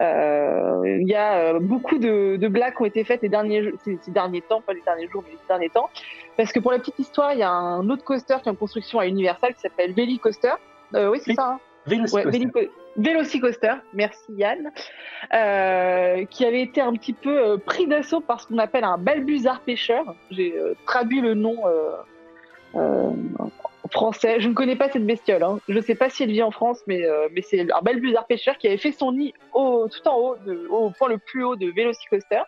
il 0.00 1.08
y 1.08 1.14
a 1.14 1.58
beaucoup 1.58 1.98
de, 1.98 2.36
de, 2.36 2.48
blagues 2.48 2.74
qui 2.74 2.82
ont 2.82 2.86
été 2.86 3.04
faites 3.04 3.22
les 3.22 3.28
derniers, 3.28 3.72
ces, 3.84 3.98
ces 4.02 4.10
derniers 4.10 4.42
temps, 4.42 4.60
pas 4.60 4.72
les 4.72 4.82
derniers 4.82 5.08
jours, 5.08 5.22
mais 5.26 5.32
les 5.32 5.38
derniers 5.48 5.70
temps. 5.70 5.88
Parce 6.36 6.52
que 6.52 6.60
pour 6.60 6.72
la 6.72 6.78
petite 6.78 6.98
histoire, 6.98 7.32
il 7.32 7.38
y 7.38 7.42
a 7.42 7.50
un 7.50 7.88
autre 7.88 8.04
coaster 8.04 8.36
qui 8.42 8.48
est 8.48 8.52
en 8.52 8.56
construction 8.56 8.98
à 8.98 9.06
Universal 9.06 9.54
qui 9.54 9.60
s'appelle 9.60 9.92
Velicoaster. 9.92 10.54
Euh, 10.94 11.10
oui, 11.10 11.18
c'est 11.22 11.30
oui. 11.30 11.36
ça. 11.36 11.52
Hein 11.52 11.60
Vélocicoaster. 11.86 12.48
Ouais, 12.54 12.70
Vélocicoaster, 12.96 13.74
merci 13.92 14.32
Yann, 14.36 14.70
euh, 15.32 16.24
qui 16.26 16.44
avait 16.44 16.62
été 16.62 16.80
un 16.80 16.92
petit 16.92 17.12
peu 17.12 17.36
euh, 17.36 17.56
pris 17.56 17.86
d'assaut 17.86 18.20
par 18.20 18.40
ce 18.40 18.46
qu'on 18.46 18.58
appelle 18.58 18.84
un 18.84 18.98
balbuzard 18.98 19.60
pêcheur. 19.60 20.14
J'ai 20.30 20.56
euh, 20.56 20.74
traduit 20.86 21.20
le 21.20 21.34
nom 21.34 21.56
euh, 22.76 23.10
français. 23.90 24.40
Je 24.40 24.48
ne 24.48 24.54
connais 24.54 24.76
pas 24.76 24.88
cette 24.90 25.06
bestiole. 25.06 25.42
Hein. 25.42 25.58
Je 25.68 25.74
ne 25.74 25.80
sais 25.80 25.94
pas 25.94 26.10
si 26.10 26.22
elle 26.22 26.30
vit 26.30 26.42
en 26.42 26.50
France, 26.50 26.80
mais, 26.86 27.02
mais 27.32 27.42
c'est 27.42 27.60
un 27.60 27.82
balbuzard 27.82 28.26
pêcheur 28.26 28.58
qui 28.58 28.66
avait 28.66 28.78
fait 28.78 28.92
son 28.92 29.12
nid 29.12 29.34
tout 29.52 30.08
en 30.08 30.16
haut, 30.16 30.36
de, 30.46 30.66
au 30.68 30.90
point 30.90 31.08
le 31.08 31.18
plus 31.18 31.44
haut 31.44 31.56
de 31.56 31.70
Vélocicoaster. 31.70 32.42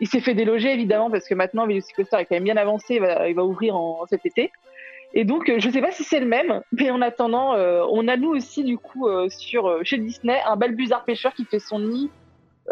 Il 0.00 0.08
s'est 0.08 0.20
fait 0.20 0.34
déloger 0.34 0.72
évidemment 0.72 1.10
parce 1.10 1.28
que 1.28 1.34
maintenant 1.34 1.66
Velocicoaster 1.66 2.16
est 2.18 2.24
quand 2.24 2.34
même 2.34 2.44
bien 2.44 2.56
avancé, 2.56 2.96
il 2.96 3.34
va, 3.34 3.44
ouvrir 3.44 3.76
en, 3.76 4.04
cet 4.06 4.26
été. 4.26 4.50
Et 5.12 5.24
donc 5.24 5.50
je 5.56 5.70
sais 5.70 5.80
pas 5.80 5.92
si 5.92 6.02
c'est 6.02 6.18
le 6.18 6.26
même, 6.26 6.62
mais 6.72 6.90
en 6.90 7.00
attendant, 7.00 7.54
euh, 7.54 7.84
on 7.90 8.08
a 8.08 8.16
nous 8.16 8.30
aussi 8.30 8.64
du 8.64 8.78
coup 8.78 9.06
euh, 9.06 9.28
chez 9.84 9.98
Disney 9.98 10.40
un 10.44 10.56
balbuzard 10.56 11.04
pêcheur 11.04 11.32
qui 11.34 11.44
fait 11.44 11.60
son 11.60 11.78
nid 11.78 12.10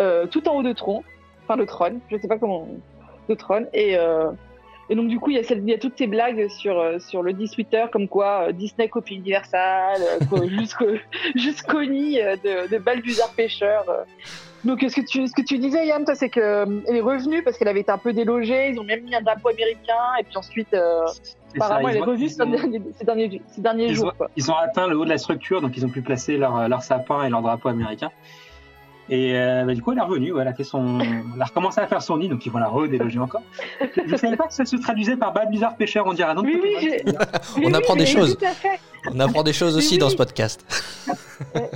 euh, 0.00 0.26
tout 0.26 0.48
en 0.48 0.56
haut 0.56 0.62
de 0.64 0.72
Tron, 0.72 1.04
enfin 1.44 1.54
le 1.54 1.66
trône, 1.66 2.00
je 2.10 2.16
sais 2.16 2.26
pas 2.26 2.38
comment 2.38 2.66
de 3.28 3.34
trône 3.34 3.68
et 3.72 3.96
et 4.92 4.94
donc 4.94 5.08
du 5.08 5.18
coup 5.18 5.30
il 5.30 5.36
y 5.36 5.40
a, 5.40 5.42
cette, 5.42 5.60
il 5.62 5.70
y 5.70 5.74
a 5.74 5.78
toutes 5.78 5.96
ces 5.96 6.06
blagues 6.06 6.48
sur 6.50 6.74
sur 7.00 7.22
le 7.22 7.32
18 7.32 7.74
heures 7.74 7.90
comme 7.90 8.08
quoi 8.08 8.52
Disney 8.52 8.88
copie 8.88 9.14
Universal 9.14 9.98
jusqu'au 10.58 10.86
jusqu'au 11.34 11.82
nid 11.82 12.16
de, 12.44 12.68
de 12.72 12.78
balbuzard 12.78 13.30
pêcheur 13.30 13.84
Donc 14.64 14.78
ce 14.88 14.94
que 15.00 15.04
tu, 15.04 15.26
ce 15.26 15.32
que 15.32 15.42
tu 15.42 15.58
disais 15.58 15.86
Yann, 15.88 16.04
toi, 16.04 16.14
c'est 16.14 16.28
qu'elle 16.28 16.84
est 16.86 17.00
revenue 17.00 17.42
parce 17.42 17.58
qu'elle 17.58 17.66
avait 17.74 17.80
été 17.80 17.90
un 17.90 17.98
peu 17.98 18.12
délogée, 18.12 18.70
ils 18.70 18.78
ont 18.78 18.84
même 18.84 19.02
mis 19.02 19.14
un 19.14 19.20
drapeau 19.20 19.48
américain 19.48 20.04
et 20.20 20.22
puis 20.22 20.36
ensuite 20.36 20.72
euh, 20.74 21.04
ça, 21.08 21.22
apparemment 21.56 21.88
elle 21.88 21.96
est 21.96 22.00
revenue 22.00 22.28
ces 22.28 22.42
ont- 22.42 22.46
derniers, 22.50 22.80
ces 22.98 23.04
derniers, 23.04 23.42
ces 23.48 23.60
derniers 23.60 23.86
Ils 23.86 23.94
jours. 23.96 24.08
ont, 24.14 24.16
Quoi. 24.18 24.30
ils 24.36 24.50
ont 24.52 24.54
atteint 24.66 24.86
le 24.86 24.96
haut 24.96 25.04
de 25.04 25.10
la 25.10 25.18
structure, 25.18 25.60
donc 25.62 25.76
ils 25.76 25.84
ont 25.84 25.88
pu 25.90 26.00
placer 26.02 26.36
leur, 26.36 26.68
leur 26.68 26.82
sapin 26.82 27.24
et 27.24 27.28
leur 27.28 27.42
drapeau 27.42 27.68
américain. 27.70 28.10
Et 29.14 29.36
euh, 29.36 29.64
bah, 29.66 29.74
du 29.74 29.82
coup, 29.82 29.92
elle 29.92 29.98
est 29.98 30.00
revenue, 30.00 30.32
ouais, 30.32 30.40
elle 30.40 30.48
a 30.48 30.54
fait 30.54 30.64
son, 30.64 30.98
elle 31.34 31.42
a 31.42 31.44
recommencé 31.44 31.82
à 31.82 31.86
faire 31.86 32.00
son 32.00 32.16
nid, 32.16 32.30
donc 32.30 32.46
ils 32.46 32.50
vont 32.50 32.58
la 32.60 32.68
redéloger 32.68 33.18
encore. 33.18 33.42
Je 33.78 34.10
ne 34.10 34.16
savais 34.16 34.36
pas 34.38 34.46
que 34.46 34.54
ça 34.54 34.64
se 34.64 34.74
traduisait 34.76 35.16
par 35.16 35.34
Bad 35.34 35.50
pêcheur, 35.76 36.06
on 36.06 36.14
dirait 36.14 36.30
un 36.30 36.36
autre 36.38 36.48
Oui, 36.48 36.58
oui, 36.62 36.76
j'ai- 36.80 37.04
On 37.58 37.66
Oui, 37.66 37.74
apprend 37.74 37.92
oui, 37.92 37.98
des 38.00 38.06
choses. 38.06 38.38
On 39.14 39.20
apprend 39.20 39.42
des 39.42 39.52
choses 39.52 39.76
aussi 39.76 39.94
oui. 39.94 39.98
dans 39.98 40.08
ce 40.08 40.16
podcast. 40.16 40.64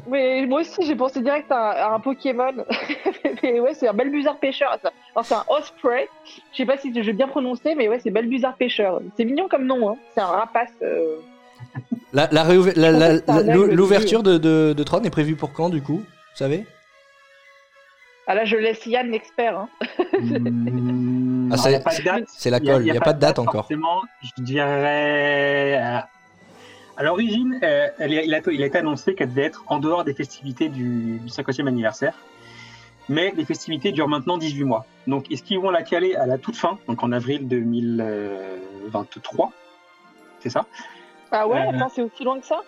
Mais 0.08 0.46
moi 0.46 0.60
aussi, 0.62 0.80
j'ai 0.86 0.94
pensé 0.96 1.20
direct 1.20 1.52
à, 1.52 1.88
à 1.90 1.94
un 1.94 2.00
Pokémon. 2.00 2.52
mais 3.42 3.60
ouais, 3.60 3.74
c'est 3.74 3.88
un 3.88 3.92
Balbuzard 3.92 4.38
pêcheur. 4.38 4.78
ça. 4.82 4.90
C'est 5.22 5.34
un 5.34 5.44
Osprey. 5.48 6.08
Je 6.52 6.56
sais 6.56 6.64
pas 6.66 6.78
si 6.78 6.90
je 6.94 7.00
vais 7.00 7.12
bien 7.12 7.28
prononcer, 7.28 7.74
mais 7.74 7.86
ouais, 7.88 8.00
c'est 8.02 8.10
Balbuzard 8.10 8.54
pêcheur. 8.56 9.00
C'est 9.16 9.26
mignon 9.26 9.46
comme 9.50 9.66
nom. 9.66 9.90
Hein. 9.90 9.96
C'est 10.14 10.20
un 10.22 10.26
rapace. 10.26 10.70
euh, 10.82 11.16
La, 12.14 12.28
la 12.32 12.44
L'ouverture 13.74 14.22
de, 14.22 14.38
de 14.38 14.82
Tron 14.84 15.02
est 15.02 15.10
prévue 15.10 15.36
pour 15.36 15.52
quand 15.52 15.68
du 15.68 15.82
coup 15.82 15.98
Vous 15.98 16.36
savez? 16.36 16.64
Ah 18.26 18.34
là, 18.34 18.44
je 18.44 18.56
laisse 18.56 18.84
Yann 18.86 19.08
l'expert. 19.10 19.56
Hein. 19.58 19.68
Mmh, 20.20 21.50
Ah, 21.52 21.56
c'est- 21.56 21.70
il 21.70 21.72
y 21.72 21.76
a 21.76 21.80
pas 21.80 21.94
de 21.96 22.02
date. 22.02 22.24
C'est 22.28 22.50
la 22.50 22.58
colle, 22.60 22.82
il 22.84 22.90
n'y 22.90 22.96
a, 22.96 23.00
pas 23.00 23.12
de 23.12 23.20
date 23.20 23.38
encore. 23.38 23.62
Forcément, 23.62 24.02
je 24.22 24.42
dirais. 24.42 25.78
euh, 25.80 25.98
À 26.96 27.02
l'origine, 27.04 27.60
euh, 27.62 27.86
il, 28.00 28.34
a, 28.34 28.40
il 28.50 28.62
a 28.62 28.66
été 28.66 28.78
annoncé 28.78 29.14
qu'elle 29.14 29.28
devait 29.28 29.44
être 29.44 29.62
en 29.68 29.78
dehors 29.78 30.02
des 30.02 30.14
festivités 30.14 30.68
du, 30.68 31.18
du 31.20 31.28
50e 31.28 31.68
anniversaire. 31.68 32.14
Mais 33.08 33.32
les 33.36 33.44
festivités 33.44 33.92
durent 33.92 34.08
maintenant 34.08 34.36
18 34.38 34.64
mois. 34.64 34.84
Donc, 35.06 35.30
est-ce 35.30 35.44
qu'ils 35.44 35.60
vont 35.60 35.70
la 35.70 35.82
caler 35.84 36.16
à 36.16 36.26
la 36.26 36.38
toute 36.38 36.56
fin, 36.56 36.76
donc 36.88 37.04
en 37.04 37.12
avril 37.12 37.46
2023 37.46 39.52
C'est 40.40 40.50
ça? 40.50 40.66
Ah 41.30 41.46
ouais, 41.46 41.60
Euh, 41.60 41.70
attends, 41.76 41.88
c'est 41.94 42.02
aussi 42.02 42.24
loin 42.24 42.40
que 42.40 42.46
ça? 42.46 42.62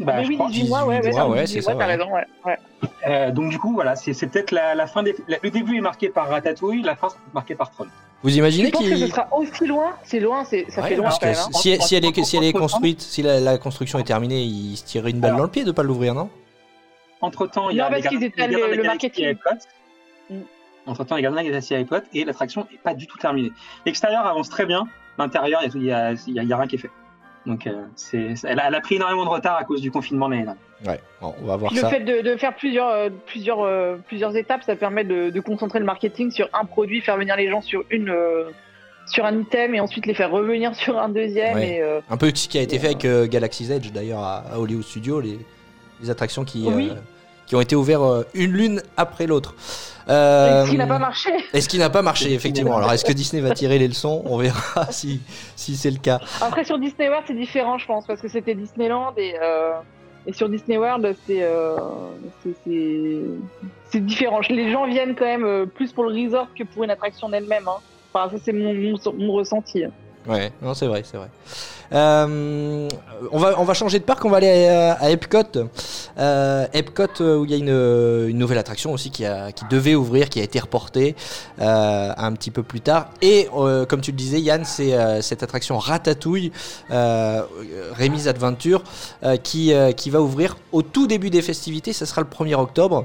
Bah, 0.00 0.14
Mais 0.18 0.26
oui, 0.26 0.34
crois. 0.36 0.48
18 0.50 0.68
mois, 0.68 0.84
ouais, 0.86 0.98
18 1.00 1.12
ouais, 1.12 1.18
non, 1.20 1.30
ouais, 1.30 1.44
18 1.44 1.54
c'est 1.54 1.60
ça, 1.62 1.72
t'as 1.72 1.78
ouais. 1.78 1.84
raison, 1.84 2.12
ouais. 2.12 2.24
ouais. 2.46 2.58
Euh, 3.06 3.30
donc, 3.30 3.50
du 3.50 3.58
coup, 3.58 3.74
voilà, 3.74 3.94
c'est 3.94 4.12
c'est 4.12 4.26
peut-être 4.26 4.50
la, 4.50 4.74
la 4.74 4.86
fin 4.88 5.02
des. 5.04 5.14
la- 5.28 5.38
le 5.42 5.50
début 5.50 5.76
est 5.76 5.80
marqué 5.80 6.08
par 6.08 6.28
Ratatouille, 6.28 6.82
la 6.82 6.96
fin 6.96 7.08
sera 7.10 7.20
marquée 7.32 7.54
par 7.54 7.70
Tron. 7.70 7.86
Vous 8.24 8.36
imaginez 8.36 8.70
penses 8.70 8.82
que 8.82 8.90
ce 8.90 8.94
qu'il. 8.96 9.08
sera 9.10 9.28
aussi 9.36 9.66
loin 9.66 9.92
C'est 10.02 10.18
loin, 10.18 10.44
c'est 10.44 10.66
ça 10.70 10.82
Ouais, 10.82 10.88
fait 10.88 10.96
loin 10.96 11.04
parce 11.04 11.18
que 11.20 11.26
même. 11.26 11.34
hein. 11.36 11.48
si, 11.52 11.80
si 11.80 11.94
elle 11.94 12.04
est, 12.06 12.24
si 12.24 12.36
elle 12.36 12.44
est 12.44 12.48
Entre- 12.48 12.58
construite, 12.60 13.00
si 13.02 13.22
la, 13.22 13.38
la 13.38 13.56
construction 13.58 13.98
est 14.00 14.04
terminée, 14.04 14.42
il 14.42 14.76
se 14.76 14.84
tirerait 14.84 15.10
une 15.10 15.20
balle 15.20 15.30
Alors. 15.30 15.38
dans 15.38 15.44
le 15.44 15.50
pied 15.50 15.62
de 15.64 15.70
pas 15.72 15.82
l'ouvrir, 15.84 16.14
non? 16.14 16.28
Entre 17.20 17.46
temps, 17.46 17.70
il 17.70 17.76
y 17.76 17.80
a 17.80 17.84
Non, 17.84 17.90
parce 17.90 18.06
qu'ils 18.08 18.18
le- 18.20 18.82
marketing. 18.82 19.36
Mm. 20.30 20.34
Entre 20.86 21.04
temps, 21.04 21.16
les 21.16 21.22
Gardiens 21.22 21.40
de 21.42 21.46
la 21.46 21.50
Galaxie 21.52 21.74
à 21.76 21.78
et 22.12 22.24
l'attraction 22.24 22.66
n'est 22.70 22.78
pas 22.78 22.94
du 22.94 23.06
tout 23.06 23.16
terminée. 23.18 23.52
L'extérieur 23.86 24.26
avance 24.26 24.48
très 24.48 24.66
bien, 24.66 24.86
l'intérieur, 25.18 25.60
il 25.74 25.80
n'y 25.82 25.92
a 25.92 26.08
rien 26.56 26.66
qui 26.66 26.74
est 26.74 26.78
fait. 26.78 26.90
Donc, 27.46 27.66
euh, 27.66 27.72
c'est, 27.94 28.34
elle, 28.44 28.58
a, 28.58 28.68
elle 28.68 28.74
a 28.74 28.80
pris 28.80 28.94
énormément 28.96 29.24
de 29.24 29.30
retard 29.30 29.56
à 29.56 29.64
cause 29.64 29.80
du 29.82 29.90
confinement 29.90 30.28
l'année 30.28 30.44
dernière. 30.44 30.62
Ouais, 30.86 31.00
bon, 31.20 31.34
on 31.42 31.46
va 31.46 31.56
voir 31.56 31.70
Puis 31.70 31.76
le 31.80 31.82
ça. 31.82 31.90
fait 31.90 32.00
de, 32.00 32.20
de 32.22 32.36
faire 32.36 32.54
plusieurs, 32.56 32.88
euh, 32.88 33.10
plusieurs, 33.26 33.60
euh, 33.62 33.96
plusieurs 34.06 34.34
étapes, 34.36 34.62
ça 34.64 34.76
permet 34.76 35.04
de, 35.04 35.30
de 35.30 35.40
concentrer 35.40 35.78
le 35.78 35.84
marketing 35.84 36.30
sur 36.30 36.48
un 36.52 36.64
produit, 36.64 37.00
faire 37.00 37.16
venir 37.18 37.36
les 37.36 37.48
gens 37.50 37.60
sur 37.60 37.84
une, 37.90 38.08
euh, 38.10 38.50
sur 39.06 39.24
un 39.26 39.38
item 39.38 39.74
et 39.74 39.80
ensuite 39.80 40.06
les 40.06 40.14
faire 40.14 40.30
revenir 40.30 40.74
sur 40.76 40.98
un 40.98 41.08
deuxième. 41.10 41.56
Ouais. 41.56 41.76
Et, 41.76 41.82
euh, 41.82 42.00
Un 42.10 42.16
peu 42.16 42.30
ce 42.34 42.48
qui 42.48 42.58
a 42.58 42.62
été 42.62 42.78
fait 42.78 42.86
avec 42.88 43.04
euh, 43.04 43.26
Galaxy's 43.26 43.70
Edge 43.70 43.92
d'ailleurs 43.92 44.20
à, 44.20 44.38
à 44.54 44.58
Hollywood 44.58 44.84
Studios, 44.84 45.20
les, 45.20 45.38
les 46.00 46.10
attractions 46.10 46.44
qui, 46.44 46.66
Oui. 46.66 46.90
Euh, 47.44 47.46
qui 47.46 47.56
ont 47.56 47.60
été 47.60 47.76
ouvertes 47.76 48.02
euh, 48.02 48.24
une 48.34 48.52
l'une 48.52 48.82
après 48.96 49.26
l'autre. 49.26 49.54
Euh, 50.08 50.66
ce 50.66 50.70
qui 50.70 50.76
n'a 50.76 50.86
pas 50.86 50.98
marché. 50.98 51.30
Et 51.54 51.60
ce 51.60 51.68
qui 51.68 51.78
n'a 51.78 51.88
pas 51.90 52.02
marché, 52.02 52.32
effectivement. 52.34 52.76
Alors, 52.76 52.92
est-ce 52.92 53.04
que 53.04 53.12
Disney 53.12 53.40
va 53.40 53.54
tirer 53.54 53.78
les 53.78 53.88
leçons? 53.88 54.22
On 54.26 54.36
verra 54.36 54.86
si, 54.90 55.20
si 55.56 55.76
c'est 55.76 55.90
le 55.90 55.98
cas. 55.98 56.20
Après, 56.42 56.64
sur 56.64 56.78
Disney 56.78 57.08
World, 57.08 57.24
c'est 57.26 57.34
différent, 57.34 57.78
je 57.78 57.86
pense, 57.86 58.06
parce 58.06 58.20
que 58.20 58.28
c'était 58.28 58.54
Disneyland 58.54 59.14
et, 59.16 59.34
euh, 59.42 59.72
et 60.26 60.32
sur 60.32 60.48
Disney 60.48 60.76
World, 60.76 61.16
c'est 61.26 61.42
euh, 61.42 61.76
c'est- 62.64 64.00
différent. 64.00 64.40
Les 64.50 64.72
gens 64.72 64.86
viennent 64.86 65.14
quand 65.14 65.24
même 65.24 65.44
euh, 65.44 65.66
plus 65.66 65.92
pour 65.92 66.04
le 66.04 66.10
resort 66.24 66.48
que 66.58 66.64
pour 66.64 66.82
une 66.84 66.90
attraction 66.90 67.28
en 67.28 67.32
elle-même. 67.32 67.68
Hein. 67.68 67.76
Enfin, 68.12 68.28
ça, 68.30 68.42
c'est 68.44 68.52
mon, 68.52 68.74
mon, 68.74 68.96
mon 69.16 69.32
ressenti. 69.32 69.84
Ouais, 70.26 70.52
non, 70.62 70.72
c'est 70.74 70.86
vrai, 70.86 71.02
c'est 71.04 71.18
vrai. 71.18 71.28
Euh, 71.92 72.88
on, 73.30 73.38
va, 73.38 73.60
on 73.60 73.64
va 73.64 73.74
changer 73.74 73.98
de 73.98 74.04
parc, 74.04 74.24
on 74.24 74.30
va 74.30 74.38
aller 74.38 74.66
à, 74.66 74.94
à 74.94 75.10
Epcot. 75.10 75.68
Euh, 76.18 76.66
Epcot, 76.72 77.20
euh, 77.20 77.36
où 77.36 77.44
il 77.44 77.50
y 77.50 77.54
a 77.54 77.56
une, 77.58 78.28
une 78.30 78.38
nouvelle 78.38 78.58
attraction 78.58 78.92
aussi 78.92 79.10
qui, 79.10 79.26
a, 79.26 79.52
qui 79.52 79.64
devait 79.70 79.94
ouvrir, 79.94 80.28
qui 80.30 80.40
a 80.40 80.42
été 80.42 80.58
reportée 80.58 81.14
un 81.58 82.32
petit 82.32 82.50
peu 82.50 82.62
plus 82.62 82.80
tard. 82.80 83.10
Et 83.20 83.48
comme 83.88 84.00
tu 84.00 84.10
le 84.12 84.16
disais, 84.16 84.40
Yann, 84.40 84.64
c'est 84.64 84.94
cette 85.22 85.42
attraction 85.42 85.78
Ratatouille, 85.78 86.52
euh, 86.90 87.42
Rémi's 87.92 88.26
Adventure, 88.26 88.82
qui, 89.42 89.72
qui 89.96 90.10
va 90.10 90.20
ouvrir 90.20 90.56
au 90.72 90.82
tout 90.82 91.06
début 91.06 91.30
des 91.30 91.42
festivités. 91.42 91.92
Ce 91.92 92.06
sera 92.06 92.22
le 92.22 92.28
1er 92.28 92.54
octobre. 92.54 93.04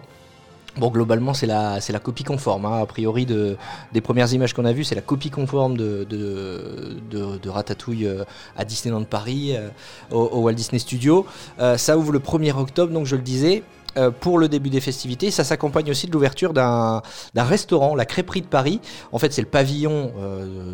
Bon, 0.78 0.90
globalement, 0.90 1.34
c'est 1.34 1.48
la, 1.48 1.80
copie 2.02 2.24
conforme. 2.24 2.66
hein. 2.66 2.82
A 2.82 2.86
priori, 2.86 3.26
de, 3.26 3.58
des 3.92 4.02
premières 4.02 4.32
images 4.34 4.54
qu'on 4.54 4.66
a 4.66 4.72
vues, 4.72 4.84
c'est 4.84 4.96
la 4.96 5.02
copie 5.02 5.30
conforme 5.30 5.76
de, 5.76 6.04
de, 6.04 7.50
Ratatouille 7.50 8.06
euh, 8.06 8.24
à 8.56 8.66
Disneyland 8.66 9.04
Paris, 9.04 9.56
euh, 9.56 9.70
au, 10.12 10.42
Walt 10.42 10.54
Disney 10.54 10.80
Studio. 10.80 11.26
Euh, 11.60 11.78
ça 11.78 11.98
ouvre 11.98 12.12
le 12.12 12.20
1er 12.20 12.56
octobre, 12.56 12.94
donc 12.94 13.06
je 13.06 13.16
le 13.16 13.22
disais. 13.22 13.64
pour 14.22 14.38
le 14.38 14.48
début 14.48 14.70
des 14.70 14.82
festivités, 14.82 15.32
ça 15.32 15.44
s'accompagne 15.44 15.90
aussi 15.90 16.06
de 16.08 16.12
l'ouverture 16.14 16.54
d'un 16.54 17.02
restaurant, 17.36 17.96
la 17.96 18.06
Crêperie 18.06 18.42
de 18.42 18.48
Paris. 18.48 18.80
En 19.12 19.18
fait, 19.18 19.34
c'est 19.34 19.42
le 19.42 19.50
pavillon 19.50 20.14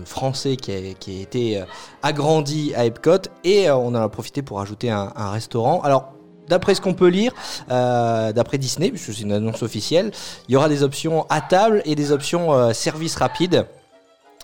français 0.05 0.57
qui 0.57 0.71
a, 0.71 1.21
été 1.21 1.63
agrandi 2.03 2.73
à 2.75 2.85
Epcot 2.85 3.23
et 3.43 3.71
on 3.71 3.87
en 3.87 3.95
a 3.95 4.09
profité 4.09 4.41
pour 4.43 4.59
ajouter 4.59 4.91
un, 4.91 5.13
un 5.15 5.31
restaurant. 5.31 5.81
Alors, 5.81 6.15
d'après 6.47 6.75
ce 6.75 6.81
qu'on 6.81 6.93
peut 6.93 7.07
lire, 7.07 7.33
euh, 7.71 8.31
d'après 8.31 8.57
Disney, 8.57 8.89
puisque 8.89 9.13
c'est 9.13 9.21
une 9.21 9.33
annonce 9.33 9.63
officielle, 9.63 10.11
il 10.47 10.53
y 10.53 10.55
aura 10.55 10.69
des 10.69 10.83
options 10.83 11.25
à 11.29 11.41
table 11.41 11.81
et 11.85 11.95
des 11.95 12.11
options 12.11 12.53
euh, 12.53 12.73
service 12.73 13.15
rapide. 13.15 13.65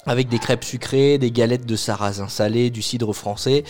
Avec 0.08 0.30
des 0.30 0.40
crêpes 0.40 0.64
sucrées, 0.64 1.20
des 1.20 1.30
galettes 1.30 1.68
de 1.68 1.76
sarrasin 1.76 2.28
salé, 2.28 2.72
du 2.72 2.82
cidre 2.82 3.14
français. 3.14 3.64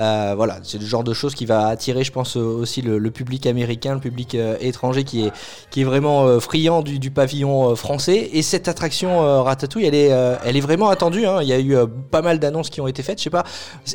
Euh, 0.00 0.34
voilà, 0.36 0.58
c'est 0.62 0.76
le 0.76 0.84
genre 0.84 1.02
de 1.02 1.14
choses 1.14 1.34
qui 1.34 1.46
va 1.46 1.68
attirer, 1.68 2.04
je 2.04 2.12
pense, 2.12 2.36
euh, 2.36 2.42
aussi 2.42 2.82
le, 2.82 3.10
public 3.10 3.46
américain, 3.46 3.94
le 3.94 4.00
public 4.00 4.36
étranger 4.60 5.04
qui 5.04 5.24
est, 5.24 5.84
vraiment 5.84 6.40
friand 6.40 6.82
du, 6.82 7.10
pavillon 7.10 7.74
français. 7.74 8.28
Et 8.34 8.42
cette 8.42 8.68
attraction 8.68 9.42
Ratatouille, 9.42 9.86
elle 9.86 9.94
est, 9.94 10.60
vraiment 10.60 10.90
attendue. 10.90 11.24
hein. 11.24 11.40
Il 11.40 11.48
y 11.48 11.54
a 11.54 11.58
eu 11.58 11.74
pas 12.10 12.20
mal 12.20 12.38
d'annonces 12.38 12.68
qui 12.68 12.82
ont 12.82 12.86
été 12.86 13.02
faites. 13.02 13.16
Je 13.16 13.24
sais 13.24 13.30
pas, 13.30 13.44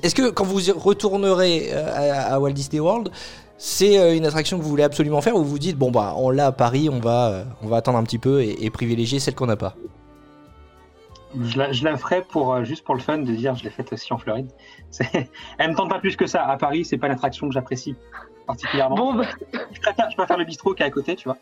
est-ce 0.02 0.16
que 0.16 0.32
quand 0.32 0.46
vous 0.46 0.62
retournerez 0.76 1.74
à, 1.74 2.34
à 2.34 2.40
Walt 2.40 2.54
Disney 2.54 2.80
World, 2.80 3.12
c'est 3.58 4.00
euh, 4.00 4.16
une 4.16 4.26
attraction 4.26 4.58
que 4.58 4.64
vous 4.64 4.70
voulez 4.70 4.84
absolument 4.84 5.22
faire 5.22 5.36
ou 5.36 5.44
vous 5.44 5.60
dites 5.60 5.78
bon 5.78 5.92
bah 5.92 6.14
on 6.18 6.30
l'a 6.30 6.48
à 6.48 6.52
Paris, 6.52 6.90
on 6.92 7.00
va, 7.00 7.30
euh, 7.30 7.44
on 7.62 7.68
va 7.68 7.78
attendre 7.78 7.98
un 7.98 8.04
petit 8.04 8.18
peu 8.20 8.42
et, 8.42 8.66
et 8.66 8.70
privilégier 8.70 9.20
celle 9.20 9.36
qu'on 9.36 9.46
n'a 9.46 9.56
pas. 9.56 9.76
Je 11.42 11.58
la, 11.58 11.72
je 11.72 11.84
la 11.84 11.98
ferai 11.98 12.22
pour, 12.22 12.54
euh, 12.54 12.64
juste 12.64 12.84
pour 12.84 12.94
le 12.94 13.00
fun 13.02 13.18
de 13.18 13.32
dire 13.34 13.56
je 13.56 13.64
l'ai 13.64 13.72
faite 13.72 13.92
aussi 13.92 14.14
en 14.14 14.18
Floride. 14.20 14.52
Elle 15.58 15.72
me 15.72 15.76
tente 15.76 15.90
pas 15.90 16.00
plus 16.00 16.16
que 16.16 16.28
ça. 16.28 16.44
À 16.46 16.58
Paris, 16.58 16.86
c'est 16.86 16.98
pas 16.98 17.08
une 17.08 17.14
attraction 17.14 17.48
que 17.48 17.54
j'apprécie 17.54 17.96
particulièrement. 18.46 18.96
Bon, 18.96 19.14
bah, 19.16 19.26
je, 19.72 19.80
préfère, 19.80 20.12
je 20.12 20.16
préfère 20.16 20.38
le 20.38 20.46
bistrot 20.46 20.74
qui 20.76 20.84
est 20.84 20.86
à 20.86 20.92
côté, 20.92 21.16
tu 21.16 21.24
vois. 21.28 21.38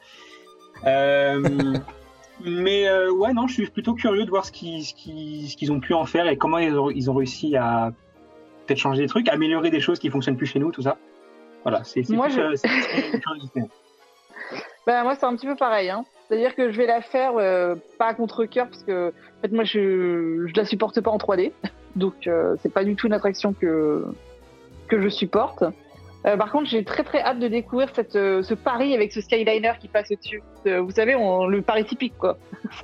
Euh, 0.86 1.76
mais 2.45 2.88
euh, 2.88 3.12
ouais, 3.12 3.34
non, 3.34 3.47
je 3.47 3.54
suis 3.56 3.69
plutôt 3.69 3.93
curieux 3.93 4.24
de 4.24 4.30
voir 4.30 4.45
ce 4.45 4.52
qu'ils 4.54 4.86
ce 4.86 4.93
qu'ils- 4.93 5.50
ce 5.50 5.58
qu'ils 5.58 5.71
ont 5.74 5.80
pu 5.82 5.93
en 5.93 6.06
faire 6.06 6.28
et 6.28 6.38
comment 6.38 6.58
ils 6.60 6.78
ont, 6.78 6.89
ils 6.89 7.10
ont 7.12 7.13
réussi 7.15 7.58
à 7.58 7.91
peut-être 8.65 8.80
changer 8.80 9.02
des 9.02 9.08
trucs, 9.10 9.28
améliorer 9.28 9.71
des 9.71 9.82
choses 9.82 10.00
qui 10.00 10.10
fonctionnent 10.10 10.38
plus 10.38 10.45
chez 10.47 10.60
nous, 10.60 10.71
tout 10.71 10.84
ça. 10.84 10.97
Voilà, 11.63 11.84
c'est 11.84 12.08
Moi, 12.10 12.28
je- 12.30 12.41
bah, 14.86 15.04
moi, 15.04 15.15
c'est 15.15 15.26
un 15.26 15.36
petit 15.36 15.47
peu 15.47 15.56
pareil. 15.56 15.89
Hein. 15.89 16.06
C'est-à-dire 16.28 16.56
que 16.56 16.71
je 16.71 16.78
vais 16.78 16.88
la 16.88 17.02
faire 17.02 17.34
euh, 17.38 17.76
pas 18.00 18.08
à 18.08 18.13
contre-cœur, 18.13 18.67
parce 18.67 18.84
que 18.84 19.10
en 19.10 19.41
fait, 19.41 19.52
moi, 19.52 19.63
je, 19.63 20.47
je 20.47 20.54
la 20.56 20.65
supporte 20.65 21.00
pas 21.02 21.12
en 21.12 21.17
3D. 21.17 21.52
Donc, 21.95 22.26
euh, 22.28 22.56
c'est 22.62 22.74
pas 22.74 22.84
du 22.86 22.95
tout 22.95 23.08
une 23.08 23.13
attraction 23.13 23.54
que, 23.54 24.06
que 24.88 25.02
je 25.02 25.10
supporte. 25.10 25.63
Euh, 26.26 26.38
par 26.38 26.52
contre, 26.52 26.69
j'ai 26.69 26.84
très 26.84 27.04
très 27.04 27.19
hâte 27.21 27.39
de 27.39 27.47
découvrir 27.47 27.89
cette, 27.95 28.15
euh, 28.15 28.43
ce 28.43 28.54
Paris 28.54 28.93
avec 28.93 29.12
ce 29.12 29.21
Skyliner 29.21 29.74
qui 29.80 29.88
passe 29.88 30.12
au-dessus. 30.12 30.43
Vous 30.65 30.91
savez, 30.91 31.15
on, 31.15 31.47
le 31.47 31.62
Paris 31.63 31.84
typique, 31.84 32.13
quoi. 32.17 32.38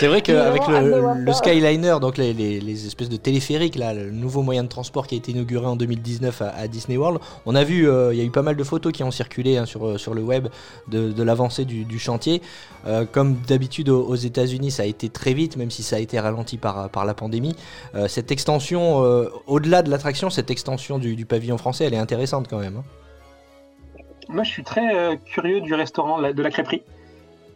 C'est- 0.00 0.08
vrai 0.08 0.22
qu'avec 0.22 0.62
le. 0.66 1.32
Skyliner, 1.32 1.96
donc 2.00 2.16
les, 2.18 2.32
les- 2.32 2.60
les 2.60 2.86
espèces 2.86 3.08
de 3.08 3.16
téléphériques, 3.16 3.76
là, 3.76 3.94
le 3.94 4.10
nouveau 4.10 4.42
moyen 4.42 4.64
de 4.64 4.68
transport 4.68 5.06
qui 5.06 5.14
a 5.14 5.18
été 5.18 5.32
inauguré 5.32 5.66
en 5.66 5.76
2019 5.76 6.42
à, 6.42 6.48
à 6.50 6.66
Disney 6.68 6.96
World, 6.96 7.20
on 7.46 7.54
a 7.54 7.62
vu, 7.64 7.88
euh, 7.88 8.12
il 8.12 8.18
y 8.18 8.22
a 8.22 8.24
eu 8.24 8.30
pas 8.30 8.42
mal 8.42 8.56
de 8.56 8.64
photos 8.64 8.92
qui 8.92 9.04
ont 9.04 9.10
circulé 9.10 9.56
hein, 9.56 9.66
sur, 9.66 9.86
euh, 9.86 9.98
sur 9.98 10.14
le 10.14 10.22
web 10.22 10.48
de, 10.88 11.12
de 11.12 11.22
l'avancée 11.22 11.64
du, 11.64 11.84
du 11.84 11.98
chantier. 11.98 12.42
Euh, 12.86 13.04
comme 13.10 13.34
d'habitude 13.46 13.88
aux, 13.90 14.02
aux 14.02 14.14
États-Unis, 14.16 14.70
ça 14.70 14.82
a 14.84 14.86
été 14.86 15.08
très 15.10 15.34
vite, 15.34 15.56
même 15.56 15.70
si 15.70 15.82
ça 15.82 15.96
a 15.96 15.98
été 15.98 16.18
ralenti 16.18 16.56
par, 16.56 16.88
par 16.90 17.04
la 17.04 17.14
pandémie. 17.14 17.54
Euh, 17.94 18.08
cette 18.08 18.30
extension, 18.32 19.04
euh, 19.04 19.28
au-delà 19.46 19.82
de 19.82 19.90
l'attraction, 19.90 20.30
cette 20.30 20.50
extension 20.50 20.98
du, 20.98 21.14
du 21.14 21.26
pavillon 21.26 21.58
français, 21.58 21.84
elle 21.84 21.94
est 21.94 21.98
intéressante 21.98 22.48
quand 22.48 22.58
même. 22.58 22.78
hein. 22.78 24.02
moi, 24.28 24.44
je 24.44 24.50
suis 24.50 24.62
très 24.64 24.94
euh, 24.96 25.16
curieux 25.26 25.60
du 25.60 25.74
restaurant 25.74 26.18
la- 26.18 26.32
de 26.32 26.42
la 26.42 26.50
crêperie. 26.50 26.82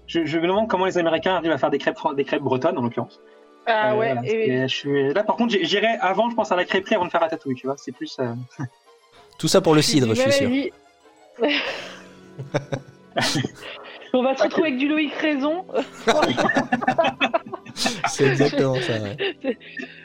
Je, 0.07 0.25
je 0.27 0.39
me 0.39 0.47
demande 0.47 0.69
comment 0.69 0.85
les 0.87 0.99
Américains 0.99 1.35
arrivent 1.37 1.53
à 1.53 1.59
faire 1.59 1.71
des 1.71 1.79
crêpes, 1.79 1.97
des 2.17 2.25
crêpes 2.25 2.43
bretonnes, 2.43 2.77
en 2.79 2.83
l'occurrence. 2.83 3.21
Ah 3.67 3.93
Euh, 3.93 3.97
ouais, 3.99 4.13
voilà, 4.13 4.21
et- 4.25 4.29
c'est- 4.29 4.69
je 4.69 4.75
suis... 4.75 5.13
Là, 5.15 5.25
par 5.25 5.37
contre, 5.37 5.55
j'irai 5.63 5.97
avant, 6.01 6.29
je 6.31 6.35
pense, 6.37 6.53
à 6.53 6.57
la 6.57 6.65
crêperie 6.67 6.95
avant 6.97 7.07
de 7.07 7.11
faire 7.11 7.23
la 7.23 7.29
tatouille, 7.29 7.55
tu 7.55 7.67
vois. 7.67 7.77
C'est 7.79 7.93
plus. 7.93 8.15
euh, 8.21 8.35
Tout 9.39 9.49
ça 9.49 9.61
pour 9.63 9.75
le 9.75 9.81
cidre, 9.83 10.15
je 10.15 10.21
suis 10.21 10.33
sûr. 10.33 10.51
On 14.17 14.23
va 14.23 14.37
se 14.37 14.45
retrouver 14.45 14.69
avec 14.69 14.79
du 14.79 14.87
Loïc 14.89 15.13
Raison. 15.15 15.65
C'est 18.07 18.27
exactement 18.27 18.77
ça. 18.77 18.93
ouais. 18.93 19.17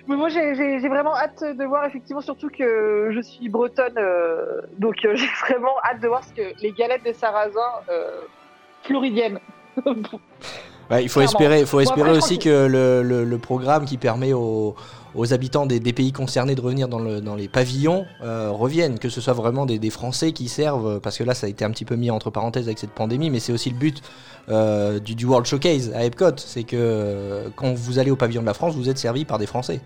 Mais 0.08 0.16
moi, 0.16 0.30
j'ai- 0.30 0.80
vraiment 0.88 1.16
hâte 1.16 1.44
de 1.44 1.64
voir, 1.66 1.86
effectivement, 1.86 2.22
surtout 2.22 2.50
que 2.50 3.12
je 3.14 3.20
suis 3.22 3.50
bretonne, 3.50 3.98
euh, 3.98 4.62
donc 4.80 5.06
euh, 5.06 5.16
j'ai 5.16 5.28
vraiment 5.48 5.76
hâte 5.84 6.00
de 6.02 6.08
voir 6.08 6.24
ce 6.24 6.34
que 6.34 6.42
les 6.62 6.72
galettes 6.72 7.06
de 7.06 7.14
sarrasin 7.14 7.60
euh, 7.90 8.22
floridiennes. 8.84 9.40
Ouais, 10.92 11.04
il 11.04 11.10
faut 11.10 11.20
Clairement. 11.20 11.40
espérer, 11.40 11.66
faut 11.66 11.78
Bon, 11.78 11.82
espérer 11.84 12.10
après, 12.10 12.18
aussi 12.18 12.40
que 12.40 12.66
le, 12.66 13.04
le- 13.04 13.24
le 13.24 13.38
programme 13.38 13.86
qui 13.86 13.98
permet 13.98 14.34
aux, 14.34 14.76
aux 15.14 15.34
habitants 15.34 15.68
des, 15.68 15.80
des 15.80 15.94
pays 15.94 16.12
concernés 16.12 16.56
de 16.56 16.62
revenir 16.62 16.88
dans, 16.88 16.98
le, 16.98 17.22
dans 17.22 17.36
les 17.36 17.48
pavillons 17.48 18.06
euh, 18.24 18.50
revienne, 18.50 18.98
que 18.98 19.08
ce 19.08 19.22
soit 19.22 19.34
vraiment 19.34 19.68
des, 19.68 19.78
des 19.78 19.92
Français 19.92 20.32
qui 20.32 20.48
servent, 20.48 21.00
parce 21.00 21.16
que 21.20 21.24
là 21.24 21.36
ça 21.36 21.46
a 21.46 21.50
été 21.50 21.64
un 21.64 21.70
petit 21.70 21.86
peu 21.86 21.96
mis 21.96 22.10
entre 22.10 22.32
parenthèses 22.32 22.66
avec 22.66 22.80
cette 22.80 22.90
pandémie, 22.94 23.30
mais 23.30 23.40
c'est 23.40 23.54
aussi 23.54 23.70
le 23.70 23.76
but 23.78 24.02
euh, 24.50 24.98
du, 25.00 25.14
du 25.14 25.26
World 25.26 25.46
Showcase 25.46 25.94
à 25.94 26.04
Epcot, 26.06 26.38
c'est 26.38 26.64
que 26.64 26.76
euh, 26.76 27.50
quand 27.56 27.72
vous 27.76 28.00
allez 28.00 28.10
au 28.10 28.16
pavillon 28.16 28.42
de 28.42 28.48
la 28.48 28.56
France, 28.56 28.74
vous 28.76 28.90
êtes 28.90 28.98
servi 28.98 29.26
par 29.26 29.38
des 29.38 29.46
Français. 29.46 29.82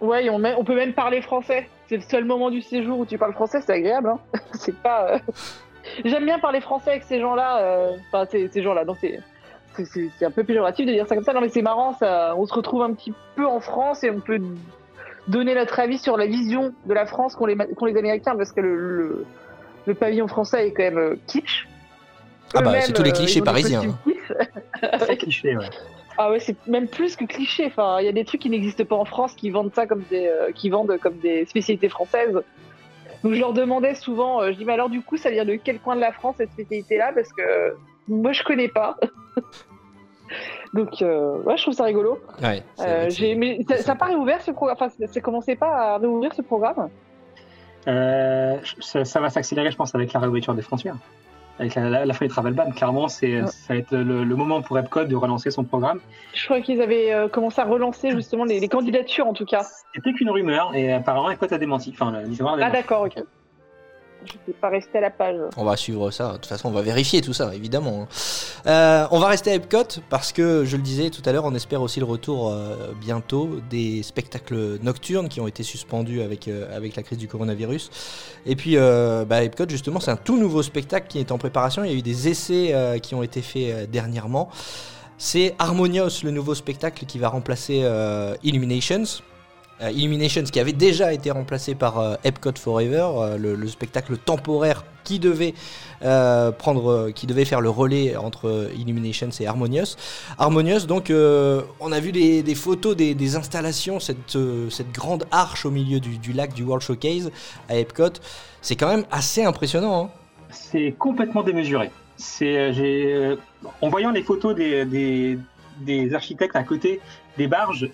Ouais, 0.00 0.30
on, 0.30 0.42
on 0.58 0.64
peut 0.64 0.76
même 0.76 0.94
parler 0.94 1.20
français. 1.20 1.68
C'est 1.90 1.96
le 1.98 2.02
seul 2.08 2.24
moment 2.24 2.50
du 2.50 2.62
séjour 2.62 3.00
où 3.00 3.04
tu 3.04 3.18
parles 3.18 3.34
français, 3.34 3.60
c'est 3.60 3.74
agréable. 3.74 4.08
Hein 4.08 4.18
c'est 4.54 4.74
pas. 4.76 5.18
J'aime 6.04 6.24
bien 6.24 6.38
parler 6.38 6.60
français 6.60 6.90
avec 6.90 7.02
ces 7.04 7.20
gens-là. 7.20 7.58
euh, 7.62 7.96
Enfin, 8.12 8.26
ces, 8.30 8.48
ces 8.48 8.62
gens-là. 8.62 8.84
Non, 8.84 8.94
c'est. 9.00 9.18
c'est- 9.76 9.84
C'est 9.84 10.08
c'est 10.18 10.24
un 10.26 10.30
peu 10.30 10.44
péjoratif 10.44 10.84
de 10.86 10.92
dire 10.92 11.06
ça 11.06 11.14
comme 11.14 11.24
ça. 11.24 11.32
Non, 11.32 11.40
mais 11.40 11.48
c'est 11.48 11.62
marrant. 11.62 11.92
Ça, 11.94 12.34
on 12.36 12.44
se 12.46 12.52
retrouve 12.52 12.82
un 12.82 12.92
petit 12.92 13.14
peu 13.36 13.46
en 13.46 13.60
France 13.60 14.02
et 14.04 14.10
on 14.10 14.20
peut 14.20 14.38
donner 15.28 15.54
notre 15.54 15.78
avis 15.78 15.96
sur 15.98 16.16
la 16.16 16.26
vision 16.26 16.74
de 16.86 16.92
la 16.94 17.06
France 17.06 17.36
qu'ont 17.36 17.46
les, 17.46 17.56
qu'ont 17.56 17.84
les 17.86 17.96
Américains 17.96 18.36
parce 18.36 18.52
que 18.52 18.60
le, 18.60 18.74
le, 18.76 19.26
le 19.86 19.94
pavillon 19.94 20.26
français 20.28 20.66
est 20.68 20.72
quand 20.72 20.82
même 20.82 20.98
euh, 20.98 21.16
kitsch. 21.26 21.66
Ah 22.54 22.62
bah, 22.62 22.80
c'est 22.80 22.92
tous 22.92 23.02
les 23.04 23.10
euh, 23.10 23.14
clichés 23.14 23.40
parisiens, 23.42 23.82
kitsch. 24.04 24.32
très 25.00 25.16
cliché, 25.16 25.56
ouais. 25.56 25.66
Ah 26.18 26.30
ouais, 26.30 26.40
c'est 26.40 26.56
même 26.66 26.88
plus 26.88 27.14
que 27.16 27.24
cliché. 27.24 27.66
Enfin, 27.66 27.98
il 28.00 28.06
y 28.06 28.08
a 28.08 28.12
des 28.12 28.24
trucs 28.24 28.40
qui 28.42 28.50
n'existent 28.50 28.84
pas 28.84 28.96
en 28.96 29.04
France 29.04 29.32
qui 29.34 29.50
vendent 29.50 29.72
ça 29.74 29.86
comme 29.86 30.02
des, 30.10 30.26
euh, 30.26 30.50
qui 30.52 30.68
vendent 30.68 30.98
comme 31.00 31.16
des 31.18 31.46
spécialités 31.46 31.88
françaises. 31.88 32.38
Donc 33.24 33.34
je 33.34 33.40
leur 33.40 33.52
demandais 33.52 33.94
souvent, 33.94 34.40
euh, 34.42 34.52
je 34.52 34.56
dis 34.58 34.64
mais 34.64 34.72
alors 34.72 34.88
du 34.90 35.02
coup 35.02 35.16
ça 35.16 35.30
vient 35.30 35.44
de 35.44 35.54
quel 35.56 35.78
coin 35.80 35.94
de 35.96 36.00
la 36.00 36.12
France 36.12 36.36
cette 36.38 36.52
spécialité-là? 36.52 37.12
Parce 37.14 37.32
que 37.32 37.42
euh, 37.42 37.70
moi 38.08 38.32
je 38.32 38.42
connais 38.42 38.68
pas. 38.68 38.96
Donc 40.72 41.02
euh, 41.02 41.38
ouais, 41.42 41.56
je 41.56 41.62
trouve 41.62 41.74
ça 41.74 41.84
rigolo. 41.84 42.18
Ouais, 42.40 42.62
Euh, 42.80 43.10
j'ai- 43.10 43.64
ça, 43.68 43.76
ça 43.78 43.92
n'a 43.92 43.98
pas 43.98 44.06
réouvert 44.06 44.40
ce 44.40 44.52
programme? 44.52 44.76
Enfin, 44.80 45.06
ça 45.06 45.20
commençait 45.20 45.56
pas 45.56 45.94
à 45.94 45.98
réouvrir 45.98 46.32
ce 46.32 46.42
programme? 46.42 46.88
Euh, 47.88 48.58
ça, 48.80 49.04
ça 49.04 49.20
va 49.20 49.30
s'accélérer, 49.30 49.70
je 49.70 49.76
pense, 49.76 49.94
avec 49.94 50.12
la 50.12 50.20
réouverture 50.20 50.54
des 50.54 50.62
frontières. 50.62 50.96
Avec 51.58 51.74
la, 51.74 51.90
la, 51.90 52.06
la 52.06 52.14
fin 52.14 52.24
du 52.24 52.30
travel 52.30 52.54
ban, 52.54 52.70
clairement, 52.70 53.08
c'est, 53.08 53.42
Ouais. 53.42 53.46
ça 53.48 53.74
va 53.74 53.78
être 53.80 53.92
le, 53.94 54.24
le 54.24 54.36
moment 54.36 54.62
pour 54.62 54.78
Epcot 54.78 55.04
de 55.04 55.14
relancer 55.14 55.50
son 55.50 55.64
programme. 55.64 56.00
Je 56.32 56.44
crois 56.46 56.60
qu'ils 56.62 56.80
avaient 56.80 57.12
euh, 57.12 57.28
commencé 57.28 57.60
à 57.60 57.64
relancer 57.64 58.12
justement 58.12 58.44
les, 58.44 58.60
les 58.60 58.68
candidatures 58.68 59.26
en 59.26 59.34
tout 59.34 59.44
cas. 59.44 59.66
C'était 59.94 60.12
qu'une 60.14 60.30
rumeur, 60.30 60.74
et 60.74 60.92
apparemment, 60.92 61.30
Epcot 61.30 61.52
a 61.52 61.58
démenti. 61.58 61.90
Enfin, 61.92 62.12
le 62.12 62.26
Disneyland 62.28 62.56
a 62.58 62.66
Ah 62.66 62.70
d'accord, 62.70 63.02
ok. 63.02 63.22
Pas 64.60 64.68
à 64.68 65.00
la 65.00 65.10
page. 65.10 65.36
On 65.56 65.64
va 65.64 65.76
suivre 65.76 66.10
ça. 66.10 66.28
De 66.28 66.32
toute 66.34 66.46
façon, 66.46 66.68
on 66.68 66.72
va 66.72 66.82
vérifier 66.82 67.20
tout 67.20 67.32
ça, 67.32 67.54
évidemment. 67.54 68.06
Euh, 68.66 69.06
on 69.10 69.18
va 69.18 69.28
rester 69.28 69.50
à 69.50 69.54
Epcot 69.54 70.00
parce 70.08 70.32
que, 70.32 70.64
je 70.64 70.76
le 70.76 70.82
disais 70.82 71.10
tout 71.10 71.22
à 71.24 71.32
l'heure, 71.32 71.44
on 71.44 71.54
espère 71.54 71.80
aussi 71.82 72.00
le 72.00 72.06
retour 72.06 72.50
euh, 72.50 72.92
bientôt 73.00 73.60
des 73.70 74.02
spectacles 74.02 74.78
nocturnes 74.82 75.28
qui 75.28 75.40
ont 75.40 75.46
été 75.46 75.62
suspendus 75.62 76.20
avec, 76.20 76.48
euh, 76.48 76.78
la 76.96 77.02
crise 77.02 77.18
du 77.18 77.28
coronavirus. 77.28 77.90
Et 78.46 78.56
puis, 78.56 78.76
bah, 78.76 79.42
Epcot, 79.42 79.68
justement, 79.68 80.00
c'est 80.00 80.10
un 80.10 80.16
tout 80.16 80.38
nouveau 80.38 80.62
spectacle 80.62 81.06
qui 81.08 81.18
est 81.18 81.32
en 81.32 81.38
préparation. 81.38 81.84
Il 81.84 81.90
y 81.90 81.94
a 81.94 81.98
eu 81.98 82.02
des 82.02 82.28
essais 82.28 83.00
qui 83.02 83.14
ont 83.14 83.22
été 83.22 83.42
faits 83.42 83.90
dernièrement. 83.90 84.50
C'est 85.18 85.54
Harmonious, 85.58 86.24
le 86.24 86.30
nouveau 86.30 86.54
spectacle 86.54 87.04
qui 87.06 87.18
va 87.18 87.28
remplacer 87.28 87.86
Illuminations. 88.42 89.22
Euh, 89.82 89.90
Illuminations 89.90 90.42
qui 90.44 90.60
avait 90.60 90.72
déjà 90.72 91.12
été 91.12 91.30
remplacé 91.30 91.74
par 91.74 91.98
euh, 91.98 92.14
Epcot 92.24 92.52
Forever, 92.58 93.08
euh, 93.14 93.38
le, 93.38 93.54
le 93.54 93.66
spectacle 93.66 94.16
temporaire 94.18 94.84
qui 95.04 95.18
devait 95.18 95.54
prendre, 96.58 97.10
qui 97.10 97.26
devait 97.26 97.44
faire 97.44 97.60
le 97.60 97.68
relais 97.70 98.16
entre 98.16 98.70
Illuminations 98.76 99.30
et 99.40 99.46
Harmonious. 99.46 99.96
Harmonious, 100.38 100.86
donc, 100.86 101.10
on 101.10 101.92
a 101.92 102.00
vu 102.00 102.12
des, 102.12 102.54
photos 102.54 102.94
des, 102.94 103.36
installations, 103.36 103.98
cette, 103.98 104.36
grande 104.92 105.24
arche 105.30 105.66
au 105.66 105.70
milieu 105.70 105.98
du, 105.98 106.32
lac 106.32 106.52
du 106.54 106.62
World 106.62 106.82
Showcase 106.82 107.30
à 107.68 107.76
Epcot. 107.76 108.12
C'est 108.62 108.76
quand 108.76 108.88
même 108.88 109.04
assez 109.10 109.42
impressionnant. 109.42 110.04
hein. 110.04 110.10
C'est 110.50 110.94
complètement 110.98 111.42
démesuré. 111.42 111.90
C'est, 112.16 113.36
en 113.80 113.88
voyant 113.88 114.10
les 114.10 114.22
photos 114.22 114.54
des 114.54 116.14
architectes 116.14 116.56
à 116.56 116.62
côté 116.62 117.00
des 117.36 117.46
barges, 117.46 117.88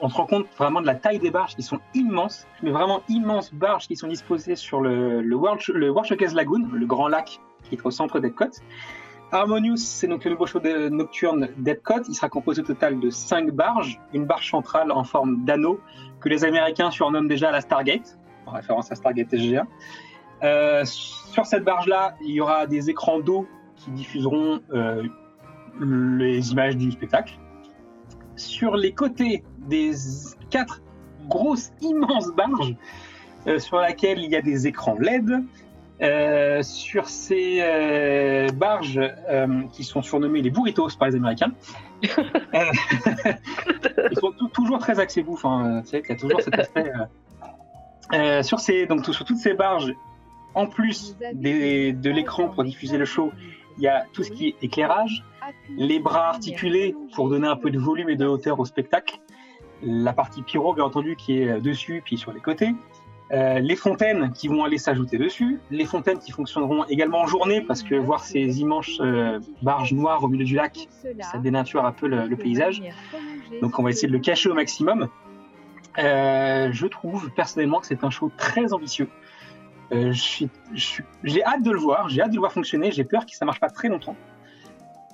on 0.00 0.08
se 0.08 0.16
rend 0.16 0.26
compte 0.26 0.46
vraiment 0.58 0.80
de 0.80 0.86
la 0.86 0.94
taille 0.94 1.18
des 1.18 1.30
barges 1.30 1.56
qui 1.56 1.62
sont 1.62 1.80
immenses, 1.94 2.46
mais 2.62 2.70
vraiment 2.70 3.02
immenses 3.08 3.52
barges 3.52 3.86
qui 3.86 3.96
sont 3.96 4.08
disposées 4.08 4.56
sur 4.56 4.80
le, 4.80 5.34
World, 5.34 5.60
le 5.68 5.90
World 5.90 6.08
Showcase 6.08 6.34
Lagoon, 6.34 6.68
le 6.72 6.86
grand 6.86 7.08
lac 7.08 7.40
qui 7.64 7.74
est 7.74 7.86
au 7.86 7.90
centre 7.90 8.20
d'Epcot. 8.20 8.50
Harmonious, 9.32 9.78
c'est 9.78 10.06
donc 10.06 10.24
le 10.24 10.30
nouveau 10.32 10.46
show 10.46 10.60
de- 10.60 10.88
nocturne 10.88 11.48
d'Epcot. 11.56 12.02
Il 12.08 12.14
sera 12.14 12.28
composé 12.28 12.62
au 12.62 12.64
total 12.64 13.00
de 13.00 13.10
5 13.10 13.50
barges, 13.50 14.00
une 14.12 14.26
barge 14.26 14.50
centrale 14.50 14.92
en 14.92 15.02
forme 15.02 15.44
d'anneau 15.44 15.80
que 16.20 16.28
les 16.28 16.44
Américains 16.44 16.90
surnomment 16.90 17.26
déjà 17.26 17.50
la 17.50 17.60
Stargate, 17.60 18.18
en 18.46 18.52
référence 18.52 18.92
à 18.92 18.94
Stargate 18.94 19.32
SG1. 19.32 19.64
Euh, 20.42 20.84
sur 20.84 21.46
cette 21.46 21.64
barge-là, 21.64 22.14
il 22.22 22.32
y 22.32 22.40
aura 22.40 22.66
des 22.66 22.90
écrans 22.90 23.18
d'eau 23.18 23.48
qui 23.76 23.90
diffuseront 23.90 24.60
euh, 24.72 25.02
les 25.80 26.52
images 26.52 26.76
du 26.76 26.92
spectacle. 26.92 27.34
Sur 28.36 28.76
les 28.76 28.92
côtés 28.92 29.42
des 29.58 29.92
quatre 30.50 30.80
grosses, 31.28 31.72
immenses 31.80 32.30
barges, 32.32 32.74
euh, 33.46 33.58
sur 33.58 33.76
laquelle 33.78 34.20
il 34.20 34.30
y 34.30 34.36
a 34.36 34.42
des 34.42 34.66
écrans 34.66 34.96
LED, 34.98 35.42
euh, 36.02 36.62
sur 36.62 37.08
ces 37.08 37.58
euh, 37.60 38.48
barges 38.52 39.00
euh, 39.30 39.62
qui 39.72 39.84
sont 39.84 40.02
surnommées 40.02 40.42
les 40.42 40.50
burritos 40.50 40.88
par 40.98 41.08
les 41.08 41.14
Américains, 41.16 41.52
ils 42.52 44.18
sont 44.18 44.32
tou- 44.32 44.48
toujours 44.48 44.78
très 44.78 44.98
axés 45.00 45.22
bouffe. 45.22 45.44
Hein, 45.44 45.82
tu 45.84 45.90
sais, 45.90 46.00
qu'il 46.02 46.10
y 46.10 46.18
a 46.18 46.20
toujours 46.20 46.40
cet 46.42 46.58
aspect. 46.58 46.90
euh, 46.92 47.04
euh, 48.12 48.42
sur, 48.42 48.60
ces, 48.60 48.86
donc, 48.86 49.04
sur 49.06 49.24
toutes 49.24 49.38
ces 49.38 49.54
barges, 49.54 49.94
en 50.54 50.66
plus 50.66 51.16
des- 51.32 51.92
de 51.92 52.10
l'écran 52.10 52.48
pour 52.48 52.64
diffuser 52.64 52.98
le 52.98 53.04
show, 53.04 53.32
il 53.78 53.84
y 53.84 53.88
a 53.88 54.04
tout 54.12 54.22
ce 54.22 54.30
qui 54.30 54.48
est 54.48 54.54
éclairage, 54.62 55.24
les 55.76 55.98
bras 55.98 56.28
articulés 56.28 56.94
pour 57.14 57.28
donner 57.28 57.48
un 57.48 57.56
peu 57.56 57.70
de 57.70 57.78
volume 57.78 58.08
et 58.08 58.16
de 58.16 58.26
hauteur 58.26 58.60
au 58.60 58.64
spectacle, 58.64 59.18
la 59.82 60.12
partie 60.12 60.42
pyro, 60.42 60.74
bien 60.74 60.84
entendu, 60.84 61.16
qui 61.16 61.38
est 61.38 61.60
dessus, 61.60 62.02
puis 62.04 62.16
sur 62.16 62.32
les 62.32 62.40
côtés, 62.40 62.74
euh, 63.32 63.58
les 63.58 63.74
fontaines 63.74 64.32
qui 64.32 64.48
vont 64.48 64.64
aller 64.64 64.76
s'ajouter 64.76 65.16
dessus, 65.16 65.58
les 65.70 65.86
fontaines 65.86 66.18
qui 66.18 66.30
fonctionneront 66.30 66.84
également 66.84 67.20
en 67.22 67.26
journée, 67.26 67.62
parce 67.62 67.82
que 67.82 67.94
voir 67.94 68.22
ces 68.22 68.60
immenses 68.60 68.98
euh, 69.00 69.40
barges 69.62 69.94
noires 69.94 70.22
au 70.22 70.28
milieu 70.28 70.44
du 70.44 70.54
lac, 70.54 70.88
ça 71.20 71.38
dénature 71.38 71.84
un 71.86 71.92
peu 71.92 72.06
le, 72.06 72.36
paysage. 72.36 72.82
Donc 73.62 73.78
on 73.78 73.82
va 73.82 73.90
essayer 73.90 74.08
de 74.08 74.12
le 74.12 74.18
cacher 74.18 74.50
au 74.50 74.54
maximum. 74.54 75.08
Euh, 75.98 76.68
je 76.72 76.86
trouve 76.86 77.30
personnellement 77.34 77.80
que 77.80 77.86
c'est 77.86 78.04
un 78.04 78.10
show 78.10 78.30
très 78.36 78.72
ambitieux. 78.74 79.08
J'ai 79.90 81.44
hâte 81.44 81.62
de 81.62 81.70
le 81.70 81.78
voir, 81.78 82.08
j'ai 82.08 82.20
hâte 82.20 82.30
de 82.30 82.34
le 82.34 82.40
voir 82.40 82.52
fonctionner, 82.52 82.92
j'ai 82.92 83.04
peur 83.04 83.24
que 83.24 83.34
ça 83.34 83.44
marche 83.46 83.60
pas 83.60 83.70
très 83.70 83.88
longtemps. 83.88 84.16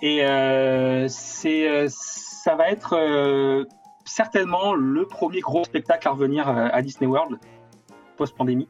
Et 0.02 0.24
euh, 0.24 1.06
c'est, 1.08 1.68
euh, 1.68 1.86
ça 1.88 2.54
va 2.54 2.70
être 2.70 2.96
euh, 2.96 3.64
certainement 4.04 4.74
le 4.74 5.06
premier 5.06 5.40
gros 5.40 5.64
spectacle 5.64 6.08
à 6.08 6.12
revenir 6.12 6.48
euh, 6.48 6.68
à 6.72 6.82
Disney 6.82 7.06
World 7.06 7.38
post-pandémie. 8.16 8.68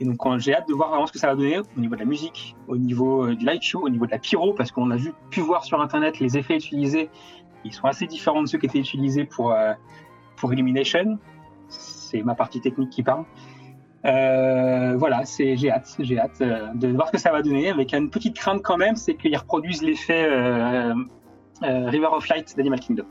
Et 0.00 0.04
donc 0.04 0.18
j'ai 0.38 0.54
hâte 0.54 0.68
de 0.68 0.74
voir 0.74 0.90
vraiment 0.90 1.06
ce 1.06 1.12
que 1.12 1.18
ça 1.18 1.28
va 1.28 1.34
donner 1.34 1.58
au 1.58 1.80
niveau 1.80 1.94
de 1.94 2.00
la 2.00 2.06
musique, 2.06 2.54
au 2.68 2.76
niveau 2.76 3.24
euh, 3.24 3.34
du 3.34 3.44
light 3.44 3.62
show, 3.62 3.80
au 3.80 3.88
niveau 3.88 4.06
de 4.06 4.10
la 4.10 4.18
pyro, 4.18 4.52
parce 4.52 4.70
qu'on 4.70 4.90
a 4.90 4.96
vu, 4.96 5.12
pu 5.30 5.40
voir 5.40 5.64
sur 5.64 5.80
internet 5.80 6.18
les 6.20 6.36
effets 6.36 6.56
utilisés. 6.56 7.08
Ils 7.64 7.72
sont 7.72 7.86
assez 7.86 8.06
différents 8.06 8.42
de 8.42 8.46
ceux 8.46 8.58
qui 8.58 8.66
étaient 8.66 8.78
utilisés 8.78 9.24
pour, 9.24 9.52
euh, 9.52 9.72
pour 10.36 10.52
Illumination. 10.52 11.18
C'est 11.68 12.22
ma 12.22 12.34
partie 12.34 12.60
technique 12.60 12.90
qui 12.90 13.02
parle. 13.02 13.24
Euh, 14.06 14.94
voilà, 14.96 15.24
c'est, 15.24 15.56
j'ai 15.56 15.70
hâte, 15.70 15.96
j'ai 15.98 16.18
hâte 16.18 16.40
euh, 16.40 16.68
de 16.74 16.88
voir 16.88 17.08
ce 17.08 17.12
que 17.12 17.18
ça 17.18 17.32
va 17.32 17.42
donner. 17.42 17.70
Avec 17.70 17.92
une 17.92 18.08
petite 18.08 18.36
crainte 18.36 18.62
quand 18.62 18.76
même, 18.76 18.96
c'est 18.96 19.14
qu'ils 19.14 19.36
reproduisent 19.36 19.82
l'effet 19.82 20.26
euh, 20.30 20.94
euh, 21.62 21.88
River 21.88 22.08
of 22.12 22.28
Light 22.28 22.56
d'Animal 22.56 22.80
Kingdom. 22.80 23.06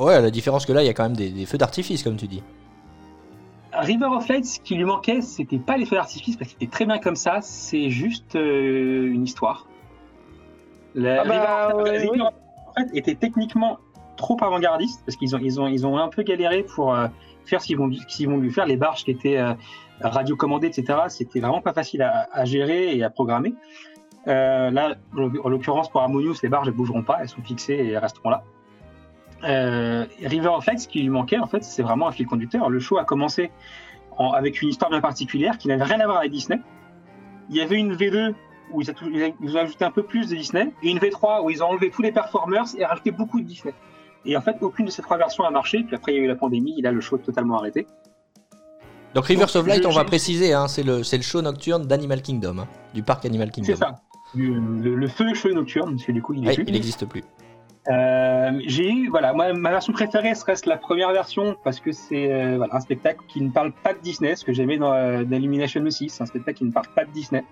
Ouais, 0.00 0.20
la 0.20 0.30
différence 0.30 0.66
que 0.66 0.72
là, 0.72 0.82
il 0.82 0.86
y 0.86 0.88
a 0.88 0.94
quand 0.94 1.04
même 1.04 1.16
des, 1.16 1.30
des 1.30 1.46
feux 1.46 1.58
d'artifice, 1.58 2.02
comme 2.02 2.16
tu 2.16 2.26
dis. 2.26 2.42
River 3.72 4.06
of 4.06 4.28
Light, 4.28 4.44
ce 4.44 4.60
qui 4.60 4.74
lui 4.74 4.84
manquait, 4.84 5.20
c'était 5.20 5.58
pas 5.58 5.76
les 5.76 5.86
feux 5.86 5.96
d'artifice 5.96 6.36
parce 6.36 6.50
qu'il 6.50 6.62
était 6.62 6.70
très 6.70 6.84
bien 6.84 6.98
comme 6.98 7.16
ça, 7.16 7.38
c'est 7.40 7.88
juste 7.88 8.36
euh, 8.36 9.12
une 9.12 9.24
histoire. 9.24 9.66
La 10.94 11.22
Ah 11.22 11.24
bah, 11.24 11.82
River 11.82 12.10
ouais, 12.10 12.84
était 12.94 13.14
techniquement 13.14 13.78
trop 14.16 14.36
avant-gardiste 14.42 15.02
parce 15.06 15.16
qu'ils 15.16 15.34
ont, 15.34 15.38
ils 15.38 15.60
ont, 15.60 15.68
ils 15.68 15.86
ont 15.86 15.96
un 15.96 16.08
peu 16.08 16.22
galéré 16.22 16.64
pour 16.64 16.94
euh, 16.94 17.08
faire 17.44 17.60
ce 17.60 17.66
qu'ils 17.66 17.76
vont, 17.78 18.36
lui 18.38 18.50
faire. 18.50 18.66
Les 18.66 18.76
barges 18.76 19.04
qui 19.04 19.10
étaient 19.10 19.38
euh, 19.38 19.54
radiocommandées, 20.00 20.68
etc., 20.68 21.00
c'était 21.08 21.40
vraiment 21.40 21.60
pas 21.60 21.72
facile 21.72 22.02
à, 22.02 22.44
gérer 22.44 22.96
et 22.96 23.02
à 23.04 23.10
programmer. 23.10 23.54
Euh, 24.28 24.70
là, 24.70 24.94
en 25.16 25.48
l'occurrence, 25.48 25.90
pour 25.90 26.00
Harmonious, 26.00 26.36
les 26.42 26.48
barges 26.48 26.66
ne 26.66 26.72
bougeront 26.72 27.02
pas, 27.02 27.18
elles 27.20 27.28
sont 27.28 27.42
fixées 27.42 27.74
et 27.74 27.98
resteront 27.98 28.30
là. 28.30 28.42
Euh, 29.44 30.06
River 30.24 30.48
of 30.48 30.66
Light, 30.66 30.78
ce 30.78 30.88
qui 30.88 31.00
lui 31.02 31.08
manquait, 31.08 31.38
en 31.38 31.46
fait, 31.46 31.64
c'est 31.64 31.82
vraiment 31.82 32.06
un 32.08 32.12
fil 32.12 32.26
conducteur. 32.26 32.70
Le 32.70 32.78
show 32.78 32.98
a 32.98 33.04
commencé 33.04 33.50
en- 34.16 34.30
avec 34.30 34.62
une 34.62 34.68
histoire 34.68 34.90
bien 34.90 35.00
particulière 35.00 35.58
qui 35.58 35.68
n'avait 35.68 35.84
rien 35.84 35.98
à 35.98 36.04
voir 36.06 36.18
avec 36.18 36.30
Disney. 36.30 36.60
Il 37.50 37.56
y 37.56 37.60
avait 37.60 37.76
une 37.76 37.94
V2 37.94 38.34
où 38.70 38.80
ils 38.80 39.56
ont 39.56 39.60
ajouté 39.60 39.84
un 39.84 39.90
peu 39.90 40.04
plus 40.04 40.30
de 40.30 40.36
Disney 40.36 40.72
et 40.82 40.90
une 40.90 40.98
V3 40.98 41.42
où 41.42 41.50
ils 41.50 41.62
ont 41.62 41.66
enlevé 41.66 41.90
tous 41.90 42.02
les 42.02 42.12
performers 42.12 42.64
et 42.78 42.84
rajouté 42.84 43.10
beaucoup 43.10 43.40
de 43.40 43.46
Disney. 43.46 43.74
Et 44.24 44.36
en 44.36 44.40
fait, 44.40 44.56
aucune 44.60 44.86
de 44.86 44.90
ces 44.90 45.02
trois 45.02 45.16
versions 45.16 45.44
a 45.44 45.50
marché. 45.50 45.82
Puis 45.86 45.96
après, 45.96 46.12
il 46.12 46.16
y 46.16 46.18
a 46.20 46.22
eu 46.24 46.28
la 46.28 46.36
pandémie, 46.36 46.78
et 46.78 46.82
là, 46.82 46.92
le 46.92 47.00
show 47.00 47.16
est 47.16 47.22
totalement 47.22 47.58
arrêté. 47.58 47.86
Donc 49.14 49.26
Rivers 49.26 49.54
of 49.56 49.66
Light, 49.66 49.84
on 49.84 49.90
va 49.90 50.04
préciser, 50.04 50.52
hein, 50.54 50.68
c'est 50.68 50.82
le, 50.82 51.02
show 51.02 51.42
nocturne 51.42 51.86
d'Animal 51.86 52.22
Kingdom, 52.22 52.58
hein, 52.60 52.68
du 52.94 53.02
parc 53.02 53.26
Animal 53.26 53.50
Kingdom. 53.50 53.72
C'est 53.72 53.78
ça. 53.78 53.96
Du- 54.34 54.54
Le, 54.54 54.94
le 54.94 55.08
feu 55.08 55.34
show 55.34 55.50
nocturne, 55.50 55.90
parce 55.96 56.04
que 56.06 56.12
du 56.12 56.22
coup, 56.22 56.32
il 56.32 56.46
Ouais, 56.46 56.54
plus. 56.54 56.64
il 56.66 56.72
n'existe 56.72 57.04
plus. 57.06 57.22
Euh, 57.90 58.60
j'ai 58.66 58.88
eu, 58.88 59.08
voilà, 59.10 59.32
moi, 59.32 59.52
ma 59.52 59.70
version 59.70 59.92
préférée 59.92 60.34
ce 60.36 60.44
reste 60.44 60.66
la 60.66 60.76
première 60.76 61.10
version 61.12 61.56
parce 61.64 61.80
que 61.80 61.90
c'est 61.90 62.32
euh, 62.32 62.56
voilà, 62.56 62.76
un 62.76 62.80
spectacle 62.80 63.18
qui 63.26 63.40
ne 63.40 63.50
parle 63.50 63.72
pas 63.72 63.92
de 63.92 63.98
Disney, 63.98 64.36
ce 64.36 64.44
que 64.44 64.52
j'aimais 64.52 64.78
dans, 64.78 64.92
euh, 64.92 65.24
dans 65.24 65.36
Illumination 65.36 65.82
aussi, 65.82 66.08
c'est 66.08 66.22
un 66.22 66.26
spectacle 66.26 66.58
qui 66.58 66.64
ne 66.64 66.70
parle 66.70 66.86
pas 66.94 67.04
de 67.04 67.10
Disney. 67.10 67.44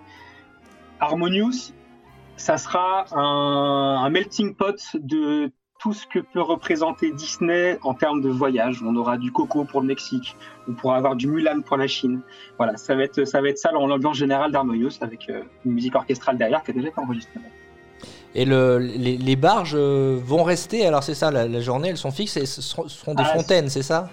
Harmonious, 1.01 1.73
ça 2.37 2.57
sera 2.57 3.05
un, 3.11 4.05
un 4.05 4.09
melting 4.09 4.55
pot 4.55 4.95
de 4.95 5.51
tout 5.81 5.93
ce 5.93 6.05
que 6.05 6.19
peut 6.19 6.41
représenter 6.41 7.11
Disney 7.11 7.79
en 7.81 7.93
termes 7.95 8.21
de 8.21 8.29
voyage. 8.29 8.83
On 8.85 8.95
aura 8.95 9.17
du 9.17 9.31
Coco 9.31 9.65
pour 9.65 9.81
le 9.81 9.87
Mexique, 9.87 10.35
on 10.69 10.73
pourra 10.73 10.97
avoir 10.97 11.15
du 11.15 11.27
Mulan 11.27 11.61
pour 11.61 11.75
la 11.77 11.87
Chine. 11.87 12.21
Voilà, 12.57 12.77
ça 12.77 12.95
va 12.95 13.03
être, 13.03 13.25
ça 13.25 13.41
va 13.41 13.49
être 13.49 13.57
ça 13.57 13.71
dans 13.71 13.87
l'ambiance 13.87 14.17
générale 14.17 14.51
d'Harmonious 14.51 14.91
avec 15.01 15.27
euh, 15.29 15.41
une 15.65 15.71
musique 15.73 15.95
orchestrale 15.95 16.37
derrière 16.37 16.61
qui 16.63 16.71
a 16.71 16.73
déjà 16.75 16.89
été 16.89 16.99
enregistrée. 16.99 17.39
Et 18.35 18.45
le, 18.45 18.77
les, 18.77 19.17
les 19.17 19.35
barges 19.35 19.75
euh, 19.75 20.19
vont 20.23 20.43
rester, 20.43 20.85
alors 20.85 21.03
c'est 21.03 21.15
ça, 21.15 21.31
la, 21.31 21.47
la 21.47 21.59
journée, 21.61 21.89
elles 21.89 21.97
sont 21.97 22.11
fixes 22.11 22.37
et 22.37 22.45
ce 22.45 22.61
seront, 22.61 22.87
ce 22.87 22.99
seront 22.99 23.15
des 23.15 23.23
Ah, 23.25 23.33
fontaines, 23.33 23.69
c'est 23.69 23.81
ça? 23.81 24.09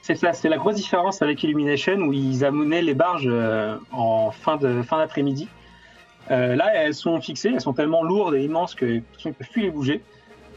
C'est 0.00 0.16
ça, 0.16 0.32
c'est 0.32 0.48
la 0.48 0.56
grosse 0.56 0.76
différence 0.76 1.22
avec 1.22 1.42
Illumination 1.42 1.96
où 1.96 2.12
ils 2.12 2.44
amenaient 2.44 2.82
les 2.82 2.94
barges 2.94 3.28
euh, 3.30 3.76
en 3.92 4.30
fin 4.30 4.56
d'après-midi. 4.56 5.48
Euh, 6.30 6.56
là, 6.56 6.74
elles 6.74 6.94
sont 6.94 7.20
fixées, 7.20 7.52
elles 7.54 7.60
sont 7.60 7.74
tellement 7.74 8.02
lourdes 8.02 8.34
et 8.34 8.42
immenses 8.42 8.74
que 8.74 8.86
ne 8.86 9.00
peut 9.30 9.44
plus 9.52 9.62
les 9.62 9.70
bouger. 9.70 10.02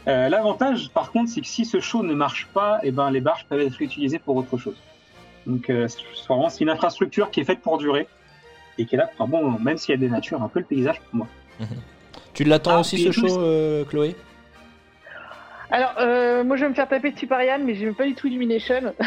Euh, 0.06 0.28
L'avantage, 0.28 0.90
par 0.90 1.10
contre, 1.12 1.30
c'est 1.30 1.40
que 1.40 1.46
si 1.46 1.64
ce 1.64 1.80
show 1.80 2.02
ne 2.02 2.14
marche 2.14 2.46
pas, 2.54 2.78
et 2.82 2.90
ben 2.90 3.10
les 3.10 3.20
barges 3.20 3.46
peuvent 3.48 3.60
être 3.60 3.80
utilisées 3.82 4.18
pour 4.18 4.36
autre 4.36 4.56
chose. 4.56 4.76
Donc, 5.46 5.70
euh, 5.70 5.88
c'est 5.88 6.26
vraiment 6.26 6.48
c'est 6.48 6.62
une 6.62 6.70
infrastructure 6.70 7.30
qui 7.30 7.40
est 7.40 7.44
faite 7.44 7.60
pour 7.60 7.78
durer 7.78 8.06
et 8.78 8.84
qui 8.86 8.94
est 8.94 8.98
là 8.98 9.08
pour 9.16 9.26
un 9.26 9.28
bon 9.28 9.42
moment, 9.42 9.58
même 9.58 9.76
s'il 9.76 9.92
y 9.94 9.98
a 9.98 10.00
des 10.00 10.08
natures, 10.08 10.42
un 10.42 10.48
peu 10.48 10.60
le 10.60 10.66
paysage 10.66 11.00
pour 11.00 11.16
moi. 11.16 11.26
Tu 12.32 12.44
l'attends 12.44 12.76
Ah, 12.76 12.80
aussi 12.80 13.02
ce 13.02 13.10
show, 13.12 13.40
euh, 13.40 13.84
Chloé? 13.84 14.14
Alors, 15.70 15.94
euh, 16.00 16.44
moi, 16.44 16.56
je 16.56 16.62
vais 16.62 16.70
me 16.70 16.74
faire 16.74 16.88
taper 16.88 17.10
dessus 17.10 17.26
par 17.26 17.42
Yann, 17.42 17.62
mais 17.64 17.74
j'aime 17.74 17.94
pas 17.94 18.06
du 18.06 18.14
tout 18.14 18.26
Illumination. 18.26 18.94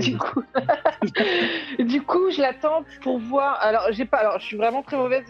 Du 0.00 0.16
coup, 0.16 0.42
du 1.78 2.02
coup, 2.02 2.30
je 2.30 2.40
l'attends 2.40 2.84
pour 3.02 3.18
voir. 3.18 3.58
Alors, 3.60 3.82
j'ai 3.90 4.04
pas. 4.04 4.18
Alors, 4.18 4.38
je 4.40 4.46
suis 4.46 4.56
vraiment 4.56 4.82
très 4.82 4.96
mauvaise. 4.96 5.24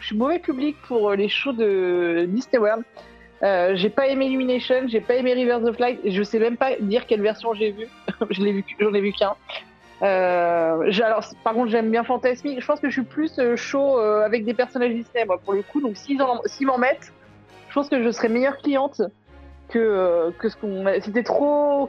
Je 0.00 0.06
suis 0.06 0.16
mauvais 0.16 0.38
public 0.38 0.76
pour 0.88 1.12
les 1.12 1.28
shows 1.28 1.52
de 1.52 2.26
Disney 2.28 2.58
World. 2.58 2.84
Euh, 3.42 3.72
j'ai 3.76 3.90
pas 3.90 4.06
aimé 4.06 4.26
Illumination, 4.26 4.86
j'ai 4.86 5.00
pas 5.00 5.14
aimé 5.14 5.34
Rivers 5.34 5.62
of 5.64 5.78
Light. 5.78 6.00
Je 6.04 6.22
sais 6.22 6.38
même 6.38 6.56
pas 6.56 6.70
dire 6.80 7.06
quelle 7.06 7.20
version 7.22 7.52
j'ai 7.54 7.70
vue. 7.72 7.88
je 8.30 8.40
l'ai 8.42 8.52
vu, 8.52 8.64
j'en 8.80 8.94
ai 8.94 9.00
vu 9.00 9.12
qu'un. 9.12 9.34
Euh, 10.02 10.90
alors, 11.02 11.24
par 11.44 11.54
contre, 11.54 11.70
j'aime 11.70 11.90
bien 11.90 12.04
Fantasmic. 12.04 12.60
Je 12.60 12.66
pense 12.66 12.80
que 12.80 12.88
je 12.88 12.92
suis 12.94 13.02
plus 13.02 13.38
euh, 13.38 13.56
chaud 13.56 13.98
avec 13.98 14.44
des 14.44 14.54
personnages 14.54 14.92
Disney, 14.92 15.24
moi, 15.26 15.38
pour 15.38 15.52
le 15.54 15.62
coup. 15.62 15.80
Donc, 15.80 15.96
s'ils 15.96 16.20
en- 16.22 16.40
s'ils 16.46 16.66
m'en 16.66 16.78
mettent, 16.78 17.12
je 17.68 17.74
pense 17.74 17.88
que 17.88 18.02
je 18.02 18.10
serais 18.10 18.28
meilleure 18.28 18.58
cliente 18.58 19.02
que, 19.68 20.30
que 20.38 20.48
ce 20.48 20.56
qu'on. 20.56 20.84
C'était 21.00 21.22
trop. 21.22 21.88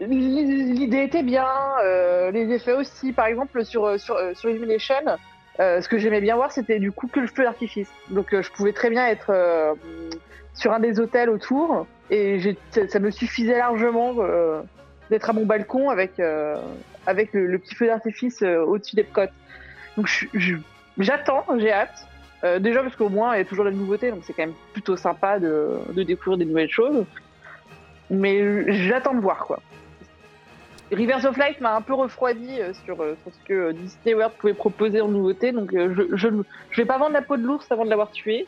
L'idée 0.00 1.02
était 1.04 1.22
bien, 1.22 1.46
les 2.32 2.52
effets 2.52 2.72
aussi. 2.72 3.12
Par 3.12 3.26
exemple, 3.26 3.64
sur, 3.64 3.98
sur, 3.98 4.16
sur 4.34 4.50
Illumination, 4.50 4.94
euh, 5.60 5.80
ce 5.80 5.88
que 5.88 5.98
j'aimais 5.98 6.20
bien 6.20 6.34
voir, 6.34 6.50
c'était 6.50 6.78
du 6.78 6.90
coup 6.90 7.06
que 7.06 7.20
le 7.20 7.26
feu 7.26 7.44
d'artifice. 7.44 7.90
Donc, 8.10 8.32
euh, 8.32 8.42
je 8.42 8.50
pouvais 8.50 8.72
très 8.72 8.90
bien 8.90 9.06
être 9.06 9.30
euh, 9.30 9.74
sur 10.54 10.72
un 10.72 10.80
des 10.80 10.98
hôtels 10.98 11.30
autour 11.30 11.86
et 12.10 12.56
ça, 12.88 12.98
me 12.98 13.10
suffisait 13.10 13.58
largement 13.58 14.14
d'être 15.10 15.30
à 15.30 15.32
mon 15.32 15.46
balcon 15.46 15.88
avec, 15.88 16.20
avec 17.06 17.32
le, 17.32 17.58
petit 17.58 17.74
feu 17.74 17.86
d'artifice 17.86 18.42
au-dessus 18.42 18.94
des 18.94 19.04
côtes. 19.04 19.30
Donc, 19.96 20.28
j'attends, 20.98 21.44
j'ai 21.56 21.72
hâte. 21.72 22.06
Déjà 22.60 22.82
parce 22.82 22.94
qu'au 22.94 23.08
moins 23.08 23.34
il 23.34 23.38
y 23.38 23.40
a 23.40 23.44
toujours 23.46 23.64
de 23.64 23.70
la 23.70 23.76
nouveauté, 23.76 24.10
donc 24.10 24.20
c'est 24.24 24.34
quand 24.34 24.42
même 24.42 24.54
plutôt 24.74 24.98
sympa 24.98 25.38
de 25.38 26.02
découvrir 26.02 26.36
des 26.36 26.44
nouvelles 26.44 26.70
choses. 26.70 27.06
Mais 28.10 28.70
j'attends 28.86 29.14
de 29.14 29.20
voir 29.20 29.46
quoi. 29.46 29.60
Rivers 30.92 31.24
of 31.24 31.36
Light 31.36 31.60
m'a 31.60 31.74
un 31.74 31.80
peu 31.80 31.94
refroidi 31.94 32.60
euh, 32.60 32.72
sur, 32.84 33.00
euh, 33.02 33.16
sur 33.22 33.32
ce 33.32 33.48
que 33.48 33.52
euh, 33.54 33.72
Disney 33.72 34.14
World 34.14 34.34
pouvait 34.38 34.54
proposer 34.54 35.00
en 35.00 35.08
nouveauté, 35.08 35.50
donc 35.52 35.72
euh, 35.72 35.94
je, 35.96 36.16
je, 36.16 36.28
je 36.70 36.76
vais 36.80 36.86
pas 36.86 36.98
vendre 36.98 37.12
la 37.14 37.22
peau 37.22 37.36
de 37.36 37.42
l'ours 37.42 37.70
avant 37.72 37.84
de 37.84 37.90
l'avoir 37.90 38.10
tué, 38.10 38.46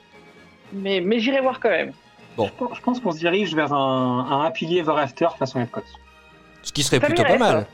mais, 0.73 1.01
mais 1.01 1.19
j'irai 1.19 1.41
voir 1.41 1.61
quand 1.61 1.71
même. 1.71 1.93
Je 2.39 2.45
pense- 2.59 2.77
je 2.77 2.81
pense 2.83 3.01
qu'on 3.01 3.13
se 3.13 3.19
dirige 3.19 3.55
vers 3.55 3.73
un, 3.73 4.27
un 4.31 4.45
Happily 4.45 4.79
Ever 4.79 4.95
After 4.99 5.29
façon 5.39 5.61
Epcot. 5.61 5.81
Ce 6.63 6.73
qui 6.73 6.83
serait 6.83 7.01
Ça 7.01 7.07
plutôt 7.07 7.23
pas 7.25 7.39
mal. 7.39 7.67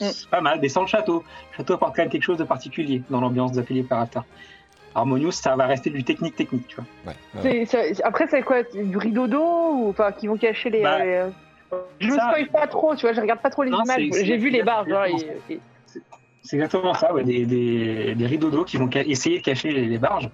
Mm. 0.00 0.04
C'est 0.10 0.28
pas 0.30 0.40
mal, 0.40 0.58
mais 0.62 0.68
sans 0.68 0.82
le 0.82 0.86
château. 0.86 1.24
Le 1.52 1.56
château 1.58 1.74
apporte 1.74 1.94
quand 1.96 2.02
même 2.02 2.10
quelque 2.10 2.22
chose 2.22 2.38
de 2.38 2.44
particulier 2.44 3.02
dans 3.10 3.20
l'ambiance 3.20 3.52
d'Happily 3.52 3.80
Ever 3.80 3.94
After. 3.94 4.20
Harmonious, 4.94 5.32
ça 5.32 5.56
va 5.56 5.66
rester 5.66 5.90
du 5.90 6.04
technique-technique, 6.04 6.66
tu 6.68 6.76
vois. 6.76 6.84
Ouais, 7.44 7.66
après, 8.02 8.26
c'est 8.28 8.42
quoi 8.42 8.62
Du 8.62 8.96
rideau 8.96 9.26
d'eau 9.26 9.44
ou 9.74 9.88
enfin 9.90 10.12
qui 10.12 10.26
vont 10.26 10.38
cacher 10.38 10.70
les. 10.70 10.82
Bah, 10.82 11.04
les- 11.04 11.26
Je 11.98 12.10
ça- 12.10 12.28
spoil 12.28 12.48
pas 12.48 12.66
trop, 12.66 12.94
tu 12.94 13.02
vois, 13.02 13.12
je 13.12 13.20
regarde 13.20 13.40
pas 13.40 13.50
trop 13.50 13.62
les 13.62 13.70
Non, 13.70 13.82
images. 13.82 14.08
J'ai 14.22 14.36
vu 14.36 14.50
les 14.50 14.62
barres, 14.62 14.88
genre, 14.88 15.04
c'est- 15.18 15.42
et- 15.48 15.54
et- 15.54 15.60
C'est 16.42 16.56
exactement 16.56 16.94
ça, 16.94 17.12
ouais, 17.12 17.24
des, 17.24 17.44
des, 17.44 18.14
des 18.14 18.26
rideaux 18.26 18.50
d'eau 18.50 18.64
qui 18.64 18.76
vont 18.76 18.88
essayer 18.90 19.38
de 19.38 19.42
cacher 19.42 19.72
les, 19.72 19.86
les 19.86 19.98
barges. 19.98 20.30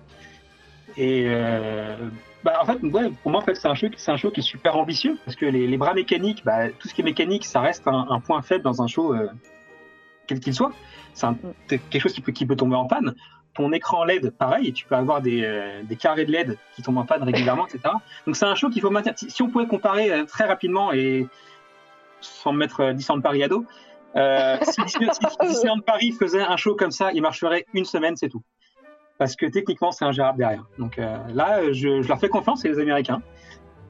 Et 0.98 1.24
euh, 1.26 1.96
bah, 2.44 2.58
en 2.60 2.66
fait, 2.66 2.82
ouais, 2.82 3.10
pour 3.22 3.30
moi, 3.30 3.40
en 3.40 3.44
fait, 3.44 3.54
c'est 3.54 3.68
un 3.68 3.74
show, 3.74 3.88
qui- 3.88 3.98
c'est 3.98 4.10
un 4.10 4.18
show 4.18 4.30
qui 4.30 4.40
est 4.40 4.42
super 4.42 4.76
ambitieux 4.76 5.16
parce 5.24 5.36
que 5.36 5.46
les, 5.46 5.66
les 5.66 5.76
bras 5.78 5.94
mécaniques, 5.94 6.44
bah, 6.44 6.68
tout 6.68 6.86
ce 6.88 6.92
qui 6.92 7.00
est 7.00 7.04
mécanique, 7.04 7.46
ça 7.46 7.60
reste 7.60 7.86
un, 7.88 8.06
un 8.10 8.20
point 8.20 8.42
faible 8.42 8.62
dans 8.62 8.82
un 8.82 8.86
show, 8.86 9.14
euh, 9.14 9.28
quel 10.26 10.38
qu'il 10.40 10.52
soit. 10.52 10.72
C'est 11.14 11.24
un- 11.26 11.38
c'est 11.68 11.78
quelque 11.78 12.02
chose 12.02 12.12
qui 12.12 12.20
peut, 12.20 12.32
qui 12.32 12.44
peut 12.44 12.56
tomber 12.56 12.76
en 12.76 12.86
panne. 12.86 13.14
Ton 13.54 13.72
écran 13.72 14.04
LED, 14.04 14.30
pareil, 14.30 14.72
tu 14.72 14.86
peux 14.86 14.94
avoir 14.94 15.20
des, 15.20 15.42
euh, 15.44 15.82
des 15.82 15.96
carrés 15.96 16.24
de 16.24 16.32
LED 16.32 16.56
qui 16.74 16.82
tombent 16.82 16.98
en 16.98 17.04
panne 17.04 17.22
régulièrement, 17.22 17.66
etc. 17.66 17.80
Donc 18.26 18.36
c'est 18.36 18.46
un 18.46 18.54
show 18.54 18.70
qu'il 18.70 18.80
faut 18.80 18.90
maintenir. 18.90 19.12
Si, 19.16 19.30
si 19.30 19.42
on 19.42 19.48
pouvait 19.50 19.66
comparer 19.66 20.10
euh, 20.10 20.24
très 20.24 20.44
rapidement 20.46 20.92
et 20.92 21.26
sans 22.20 22.52
me 22.52 22.58
mettre 22.58 22.80
euh, 22.80 22.92
Disneyland 22.94 23.20
Paris 23.20 23.42
à 23.42 23.48
dos, 23.48 23.64
euh, 24.16 24.56
si, 24.62 24.80
Disney- 24.86 25.08
si 25.12 25.48
Disneyland 25.48 25.80
Paris 25.80 26.12
faisait 26.12 26.40
un 26.42 26.56
show 26.56 26.74
comme 26.76 26.90
ça, 26.92 27.12
il 27.12 27.20
marcherait 27.20 27.66
une 27.74 27.84
semaine, 27.84 28.16
c'est 28.16 28.28
tout. 28.30 28.42
Parce 29.18 29.36
que 29.36 29.46
techniquement, 29.46 29.92
c'est 29.92 30.04
ingérable 30.06 30.38
derrière. 30.38 30.64
Donc 30.78 30.96
là, 30.96 31.72
je, 31.72 32.02
je 32.02 32.08
leur 32.08 32.18
fais 32.18 32.28
confiance, 32.28 32.62
c'est 32.62 32.68
les 32.68 32.78
Américains. 32.80 33.22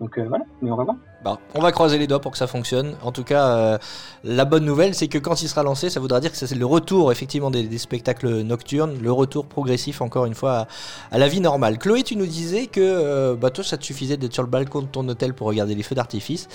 Donc 0.03 0.19
euh, 0.19 0.25
voilà, 0.29 0.45
mais 0.61 0.69
on 0.73 0.75
va 0.75 0.83
voir. 0.83 0.97
Bon, 1.23 1.39
on 1.55 1.61
va 1.61 1.71
croiser 1.71 1.97
les 1.97 2.09
doigts 2.09 2.21
pour 2.21 2.33
que 2.33 2.39
ça 2.39 2.49
fonctionne. 2.49 2.97
En 3.05 3.13
tout 3.13 3.23
cas, 3.23 3.47
euh, 3.57 3.79
la 4.25 4.45
bonne 4.45 4.65
nouvelle, 4.65 4.97
c'est 4.97 5.07
que 5.07 5.19
quand 5.19 5.43
il 5.43 5.49
sera 5.49 5.63
lancé, 5.63 5.91
ça 5.91 6.01
voudra 6.01 6.19
dire 6.19 6.33
que 6.33 6.37
c'est 6.37 6.53
le 6.53 6.67
retour 6.67 7.13
effectivement 7.13 7.53
des, 7.53 7.63
des 7.63 7.79
spectacles 7.79 8.41
nocturnes, 8.41 8.99
le 9.01 9.13
retour 9.13 9.47
progressif 9.47 10.01
encore 10.01 10.27
une 10.27 10.35
fois 10.35 10.53
à, 10.53 10.67
à 11.13 11.19
la 11.19 11.29
vie 11.29 11.41
normale. 11.41 11.79
Chloé, 11.79 12.03
tu 12.03 12.17
nous 12.17 12.27
disais 12.27 12.67
que 12.67 12.81
euh, 12.81 13.37
bah, 13.37 13.51
toi, 13.51 13.63
ça 13.63 13.77
te 13.79 13.85
suffisait 13.85 14.17
d'être 14.17 14.33
sur 14.33 14.43
le 14.43 14.49
balcon 14.49 14.83
de 14.83 14.87
ton 14.87 15.09
hôtel 15.09 15.35
pour 15.35 15.47
regarder 15.47 15.77
les 15.77 15.85
feux 15.85 15.95
d'artifice. 15.95 16.49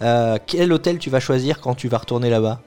Euh, 0.00 0.38
quel 0.46 0.72
hôtel 0.72 0.98
tu 0.98 1.10
vas 1.10 1.20
choisir 1.20 1.60
quand 1.60 1.74
tu 1.74 1.88
vas 1.88 1.98
retourner 1.98 2.30
là-bas? 2.30 2.60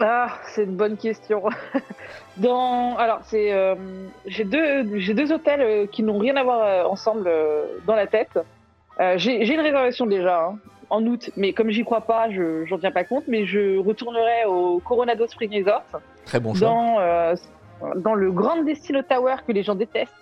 Ah, 0.00 0.34
c'est 0.54 0.64
une 0.64 0.76
bonne 0.76 0.98
question. 0.98 1.44
Dans, 2.36 2.94
alors, 2.98 3.20
c'est, 3.22 3.54
euh, 3.54 3.74
j'ai 4.26 4.44
deux, 4.44 4.98
j'ai 4.98 5.14
deux 5.14 5.32
hôtels 5.32 5.88
qui 5.88 6.02
n'ont 6.02 6.18
rien 6.18 6.36
à 6.36 6.42
voir 6.42 6.90
ensemble 6.90 7.30
dans 7.86 7.94
la 7.94 8.06
tête. 8.06 8.38
Euh, 9.00 9.14
j'ai, 9.16 9.52
une 9.52 9.60
réservation 9.60 10.06
déjà 10.06 10.44
hein, 10.44 10.58
en 10.90 11.04
août, 11.04 11.30
mais 11.36 11.52
comme 11.52 11.70
j'y 11.70 11.84
crois 11.84 12.02
pas, 12.02 12.30
je 12.30 12.64
j'en 12.66 12.78
tiens 12.78 12.92
pas 12.92 13.04
compte. 13.04 13.24
Mais 13.28 13.46
je 13.46 13.78
retournerai 13.78 14.44
au 14.46 14.80
Coronado 14.80 15.26
Spring 15.26 15.64
Resort 15.64 15.84
Très 16.24 16.40
bon 16.40 16.54
choix. 16.54 16.68
dans 16.68 17.00
euh, 17.00 17.34
dans 17.96 18.14
le 18.14 18.30
Grand 18.30 18.62
Destino 18.62 19.02
Tower 19.02 19.36
que 19.46 19.52
les 19.52 19.62
gens 19.62 19.74
détestent. 19.74 20.12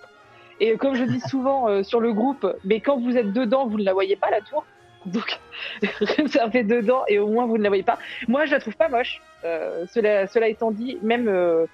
Et 0.59 0.77
comme 0.77 0.95
je 0.95 1.03
dis 1.03 1.19
souvent 1.29 1.67
euh, 1.67 1.83
sur 1.83 1.99
le 1.99 2.13
groupe, 2.13 2.47
mais 2.63 2.79
quand 2.79 2.99
vous 2.99 3.17
êtes 3.17 3.33
dedans, 3.33 3.67
vous 3.67 3.77
ne 3.77 3.83
la 3.83 3.93
voyez 3.93 4.15
pas 4.15 4.29
la 4.29 4.41
tour. 4.41 4.65
Donc, 5.05 5.39
réservez 6.01 6.63
dedans 6.63 7.03
et 7.07 7.19
au 7.19 7.27
moins 7.27 7.45
vous 7.45 7.57
ne 7.57 7.63
la 7.63 7.69
voyez 7.69 7.83
pas. 7.83 7.97
Moi, 8.27 8.45
je 8.45 8.51
la 8.51 8.59
trouve 8.59 8.75
pas 8.75 8.87
moche. 8.87 9.21
Euh, 9.43 9.85
cela, 9.91 10.27
cela 10.27 10.47
étant 10.47 10.71
dit, 10.71 10.97
même 11.01 11.27
euh, 11.27 11.65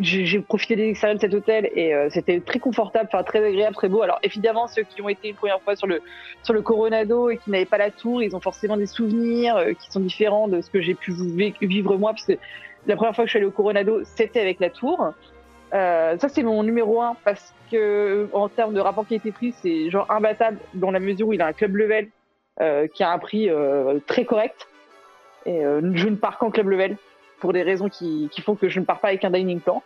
j'ai 0.00 0.40
profité 0.40 0.76
des 0.76 0.88
extérieurs 0.88 1.16
de 1.16 1.20
cet 1.20 1.34
hôtel 1.34 1.70
et 1.74 1.94
euh, 1.94 2.08
c'était 2.10 2.40
très 2.40 2.58
confortable, 2.58 3.08
enfin 3.12 3.22
très 3.22 3.44
agréable, 3.44 3.74
très 3.74 3.88
beau. 3.88 4.02
Alors 4.02 4.18
évidemment, 4.22 4.66
ceux 4.66 4.82
qui 4.82 5.02
ont 5.02 5.08
été 5.08 5.28
une 5.28 5.34
première 5.36 5.60
fois 5.60 5.76
sur 5.76 5.86
le 5.86 6.00
sur 6.42 6.54
le 6.54 6.62
Coronado 6.62 7.30
et 7.30 7.36
qui 7.36 7.50
n'avaient 7.50 7.64
pas 7.64 7.78
la 7.78 7.90
tour, 7.90 8.22
ils 8.22 8.34
ont 8.34 8.40
forcément 8.40 8.76
des 8.76 8.86
souvenirs 8.86 9.56
euh, 9.56 9.72
qui 9.72 9.90
sont 9.90 10.00
différents 10.00 10.48
de 10.48 10.60
ce 10.60 10.70
que 10.70 10.80
j'ai 10.80 10.94
pu 10.94 11.12
vi- 11.12 11.54
vivre 11.60 11.96
moi, 11.96 12.12
puisque 12.12 12.38
la 12.86 12.96
première 12.96 13.14
fois 13.14 13.24
que 13.24 13.28
je 13.28 13.32
suis 13.32 13.38
allée 13.38 13.46
au 13.46 13.50
Coronado, 13.50 14.00
c'était 14.04 14.40
avec 14.40 14.58
la 14.60 14.70
tour. 14.70 15.12
Euh, 15.72 16.18
ça 16.18 16.28
c'est 16.28 16.42
mon 16.42 16.62
numéro 16.62 17.00
un 17.00 17.14
parce 17.24 17.54
que 17.70 18.28
en 18.32 18.48
termes 18.48 18.74
de 18.74 18.80
rapport 18.80 19.06
qualité-prix, 19.06 19.54
c'est 19.62 19.90
genre 19.90 20.10
imbattable 20.10 20.58
dans 20.74 20.90
la 20.90 20.98
mesure 20.98 21.28
où 21.28 21.32
il 21.32 21.42
a 21.42 21.46
un 21.46 21.52
club 21.52 21.76
level 21.76 22.08
euh, 22.60 22.86
qui 22.88 23.02
a 23.02 23.10
un 23.12 23.18
prix 23.18 23.48
euh, 23.48 23.98
très 24.06 24.24
correct. 24.24 24.66
Et 25.46 25.64
euh, 25.64 25.80
je 25.94 26.08
ne 26.08 26.16
pars 26.16 26.38
qu'en 26.38 26.50
club 26.50 26.68
level 26.68 26.96
pour 27.40 27.52
des 27.52 27.62
raisons 27.62 27.88
qui, 27.88 28.28
qui 28.30 28.40
font 28.42 28.54
que 28.54 28.68
je 28.68 28.78
ne 28.80 28.84
pars 28.84 29.00
pas 29.00 29.08
avec 29.08 29.24
un 29.24 29.30
dining 29.30 29.60
plan. 29.60 29.82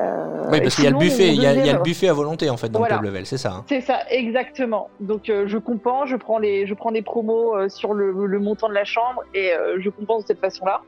Euh, 0.00 0.48
Oui, 0.52 0.60
parce 0.60 0.76
qu'il 0.76 0.84
y 0.84 0.86
a 0.86 0.90
le 0.90 0.96
buffet, 0.98 1.28
il 1.28 1.42
y 1.42 1.46
a, 1.46 1.52
y 1.52 1.72
le 1.72 1.80
buffet 1.82 2.08
à 2.08 2.12
volonté 2.12 2.48
en 2.50 2.56
fait 2.56 2.68
dans 2.68 2.78
Voilà. 2.78 2.94
le 2.96 3.00
club 3.00 3.12
level, 3.12 3.26
c'est 3.26 3.36
ça. 3.38 3.52
hein. 3.52 3.64
c'est 3.68 3.80
ça, 3.80 3.98
exactement. 4.10 4.90
Donc 5.00 5.28
euh, 5.28 5.44
je 5.48 5.58
compense, 5.58 6.08
je 6.08 6.16
prends 6.16 6.38
les, 6.38 6.66
je 6.66 6.74
prends 6.74 6.92
des 6.92 7.02
promos 7.02 7.56
euh, 7.56 7.68
sur 7.68 7.94
le, 7.94 8.12
le 8.12 8.38
montant 8.38 8.68
de 8.68 8.74
la 8.74 8.84
chambre 8.84 9.22
et 9.34 9.50
je 9.78 9.90
compense 9.90 10.22
de 10.22 10.26
cette 10.28 10.40
façon-là. 10.40 10.82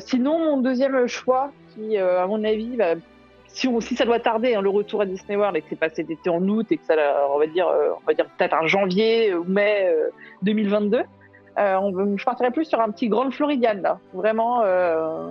Sinon, 0.00 0.38
mon 0.38 0.56
deuxième 0.58 1.06
choix, 1.06 1.50
qui 1.74 1.98
à 1.98 2.26
mon 2.26 2.42
avis, 2.44 2.76
va- 2.76 2.94
si, 3.48 3.68
on- 3.68 3.80
si 3.80 3.94
ça 3.96 4.04
doit 4.06 4.20
tarder, 4.20 4.54
hein, 4.54 4.62
le 4.62 4.70
retour 4.70 5.02
à 5.02 5.06
Disney 5.06 5.36
World 5.36 5.56
et 5.56 5.60
que 5.60 5.66
c'est 5.68 5.78
pas 5.78 5.90
cet 5.90 6.08
été 6.08 6.30
en 6.30 6.40
août 6.48 6.66
et 6.70 6.78
que 6.78 6.84
ça, 6.86 6.94
on 7.34 7.38
va 7.38 7.46
dire, 7.46 7.68
on 7.68 8.06
va 8.06 8.14
dire 8.14 8.24
peut-être 8.38 8.54
un 8.54 8.66
janvier 8.66 9.34
ou 9.34 9.44
mai 9.44 9.88
euh, 9.88 10.08
2022, 10.42 10.98
euh, 10.98 11.02
on, 11.58 11.90
veut- 11.92 12.16
je 12.16 12.24
partirais 12.24 12.50
plus 12.50 12.64
sur 12.64 12.80
un 12.80 12.90
petit 12.90 13.08
Grand 13.08 13.30
Floridian 13.30 13.74
là, 13.82 13.98
vraiment 14.14 14.62
euh, 14.62 15.30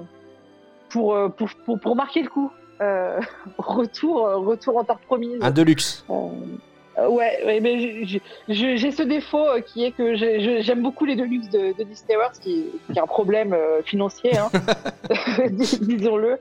pour, 0.89 1.13
euh, 1.15 1.29
pour, 1.29 1.49
pour 1.65 1.79
pour 1.79 1.95
marquer 1.95 2.23
le 2.23 2.29
coup. 2.29 2.51
Euh, 2.81 3.19
retour, 3.57 4.25
euh, 4.25 4.37
retour 4.37 4.77
en 4.77 4.83
terre 4.83 4.99
promise. 4.99 5.37
Un 5.41 5.51
deluxe. 5.51 6.05
Euh, 6.09 7.07
ouais, 7.07 7.59
mais 7.61 8.05
j'ai- 8.05 8.91
ce 8.91 9.03
défaut 9.03 9.47
euh, 9.47 9.61
qui 9.61 9.85
est 9.85 9.91
que 9.91 10.15
j'aime 10.15 10.81
beaucoup 10.81 11.05
les 11.05 11.15
Deluxe 11.15 11.49
de, 11.49 11.77
de 11.77 11.83
Disney 11.83 12.15
World, 12.17 12.37
qui, 12.39 12.65
qui 12.91 12.97
est 12.97 13.01
un 13.01 13.05
problème 13.05 13.53
euh, 13.53 13.81
financier, 13.83 14.31
hein, 14.37 14.49
dis- 15.49 15.79
disons-le. 15.81 16.37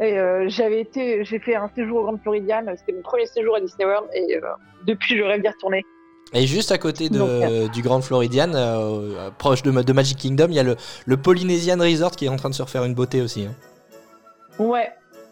Et 0.00 0.18
euh, 0.18 0.48
j'avais 0.48 0.80
été, 0.80 1.24
j'ai 1.24 1.38
fait 1.40 1.56
un 1.56 1.68
séjour 1.74 2.00
au 2.00 2.02
Grand 2.04 2.18
Floridian, 2.18 2.62
c'était 2.76 2.92
mon 2.92 3.02
premier 3.02 3.26
séjour 3.26 3.56
à 3.56 3.60
Disney 3.60 3.84
World, 3.86 4.08
et 4.14 4.36
euh, 4.36 4.40
depuis 4.86 5.16
je 5.16 5.22
rêve 5.24 5.40
d'y 5.42 5.48
retourner. 5.48 5.84
Et 6.34 6.46
juste 6.46 6.72
à 6.72 6.78
côté 6.78 7.08
de- 7.08 7.18
Donc, 7.18 7.70
du 7.72 7.82
Grand 7.82 8.00
Floridian, 8.02 8.52
euh, 8.54 9.30
proche 9.38 9.62
de, 9.62 9.70
de 9.70 9.92
Magic 9.92 10.18
Kingdom, 10.18 10.46
il 10.50 10.54
y 10.54 10.58
a 10.58 10.62
le, 10.62 10.76
le 11.06 11.16
Polynesian 11.16 11.78
Resort 11.78 12.12
qui 12.12 12.26
est 12.26 12.28
en 12.28 12.36
train 12.36 12.50
de 12.50 12.54
se 12.54 12.62
refaire 12.62 12.84
une 12.84 12.94
beauté 12.94 13.22
aussi. 13.22 13.46
hein. 13.46 13.54
Ouais. 14.62 14.90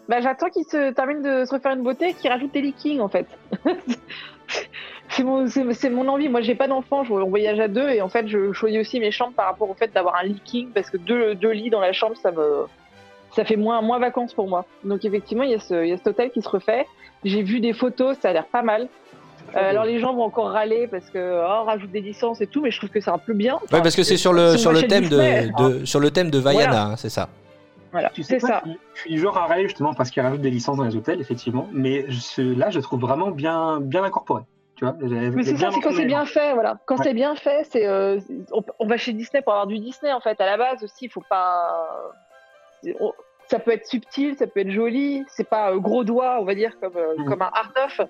Bah, 0.09 0.21
j'attends 0.21 0.49
qu'il 0.49 0.63
se 0.63 0.91
termine 0.93 1.21
de 1.21 1.45
se 1.45 1.53
refaire 1.53 1.73
une 1.73 1.83
beauté 1.83 2.09
et 2.09 2.13
qu'il 2.13 2.31
rajoute 2.31 2.53
des 2.53 2.61
leakings 2.61 3.01
en 3.01 3.09
fait. 3.09 3.27
c'est 5.09 5.23
mon, 5.89 6.07
envie. 6.07 6.29
Moi, 6.29 6.41
j'ai 6.41 6.55
pas 6.55 6.67
d'enfant, 6.67 7.03
on 7.09 7.25
voyage 7.29 7.59
à 7.59 7.67
deux 7.67 7.89
et 7.89 8.01
en 8.01 8.09
fait, 8.09 8.27
je 8.27 8.51
choisis 8.53 8.79
aussi 8.79 8.99
mes 8.99 9.11
chambres 9.11 9.33
par 9.35 9.45
rapport 9.47 9.69
au 9.69 9.73
fait 9.73 9.93
d'avoir 9.93 10.15
un 10.15 10.23
leaking 10.23 10.69
parce 10.69 10.89
que 10.89 10.97
deux, 10.97 11.35
deux 11.35 11.51
lits 11.51 11.69
dans 11.69 11.79
la 11.81 11.93
chambre, 11.93 12.15
ça 12.21 12.31
me, 12.31 12.65
ça 13.35 13.43
fait 13.45 13.55
moins, 13.57 13.81
moins 13.81 13.99
vacances 13.99 14.33
pour 14.33 14.47
moi. 14.47 14.65
Donc, 14.83 15.03
effectivement, 15.05 15.43
il 15.43 15.51
y, 15.51 15.55
a 15.55 15.59
ce, 15.59 15.83
il 15.83 15.89
y 15.89 15.93
a 15.93 15.97
cet 15.97 16.07
hôtel 16.07 16.31
qui 16.31 16.41
se 16.41 16.49
refait. 16.49 16.85
J'ai 17.25 17.43
vu 17.43 17.59
des 17.59 17.73
photos, 17.73 18.17
ça 18.21 18.29
a 18.29 18.33
l'air 18.33 18.45
pas 18.45 18.61
mal. 18.61 18.87
Euh, 19.55 19.69
alors, 19.69 19.85
les 19.85 19.99
gens 19.99 20.13
vont 20.13 20.23
encore 20.23 20.51
râler 20.51 20.87
parce 20.87 21.09
que, 21.09 21.41
oh, 21.43 21.63
rajoute 21.65 21.91
des 21.91 22.01
licences 22.01 22.41
et 22.41 22.47
tout, 22.47 22.61
mais 22.61 22.71
je 22.71 22.77
trouve 22.77 22.89
que 22.89 22.99
c'est 22.99 23.09
un 23.11 23.17
peu 23.17 23.33
bien. 23.33 23.55
Ouais, 23.71 23.81
parce 23.81 23.95
que 23.95 24.03
c'est 24.03 24.17
sur 24.17 24.33
le, 24.33 24.57
sur, 24.57 24.71
le 24.71 24.83
thème 24.83 25.03
Disney, 25.05 25.49
de, 25.57 25.79
de- 25.79 25.85
sur 25.85 25.99
le 25.99 26.11
thème 26.11 26.29
de 26.29 26.37
Vaiana, 26.39 26.65
Voilà. 26.67 26.83
hein, 26.83 26.95
c'est 26.97 27.09
ça. 27.09 27.29
Voilà, 27.93 28.09
Tu 28.09 28.21
sais 28.23 28.39
ça. 28.39 28.61
je 28.93 28.99
suis- 29.01 29.11
du 29.11 29.19
genre 29.19 29.37
à 29.37 29.45
râler 29.47 29.63
justement 29.63 29.93
parce 29.93 30.11
qu'ils 30.11 30.21
rajoutent 30.21 30.41
des 30.41 30.49
licences 30.51 30.77
dans 30.77 30.83
les 30.83 30.95
hôtels, 30.95 31.21
effectivement. 31.21 31.67
Mais 31.71 32.05
je- 32.09 32.41
là, 32.57 32.69
je 32.69 32.79
trouve 32.81 32.99
vraiment 32.99 33.31
bien, 33.31 33.79
bien 33.79 34.03
incorporé. 34.03 34.43
Tu 34.75 34.85
vois, 34.85 34.93
Mais 35.01 35.43
c'est 35.43 35.57
ça, 35.57 35.71
c'est 35.71 35.79
quand 35.79 35.93
c'est 35.93 36.05
bien 36.05 36.25
fait, 36.25 36.53
voilà. 36.53 36.77
Quand 36.85 36.97
Ouais. 36.99 37.03
c'est 37.05 37.13
bien 37.15 37.33
fait, 37.35 37.65
c'est 37.71 37.87
euh, 37.87 38.19
on, 38.51 38.61
on 38.77 38.85
va 38.85 38.97
chez 38.97 39.13
Disney 39.13 39.41
pour 39.41 39.53
avoir 39.53 39.65
du 39.65 39.79
Disney 39.79 40.13
en 40.13 40.19
fait. 40.19 40.39
À 40.39 40.45
la 40.45 40.55
base 40.57 40.83
aussi, 40.83 41.05
il 41.05 41.09
faut 41.09 41.23
pas. 41.27 41.87
on- 42.99 43.13
ça 43.49 43.57
peut 43.59 43.71
être 43.71 43.87
subtil, 43.87 44.35
ça 44.37 44.45
peut 44.45 44.59
être 44.59 44.69
joli. 44.71 45.23
C'est 45.29 45.49
pas 45.49 45.71
euh, 45.71 45.77
gros 45.79 46.03
doigt, 46.03 46.37
on 46.41 46.43
va 46.45 46.53
dire 46.53 46.77
comme 46.79 46.95
euh, 46.97 47.15
Mhm. 47.17 47.25
comme 47.25 47.41
un 47.41 47.49
art 47.53 47.71
of. 47.85 48.01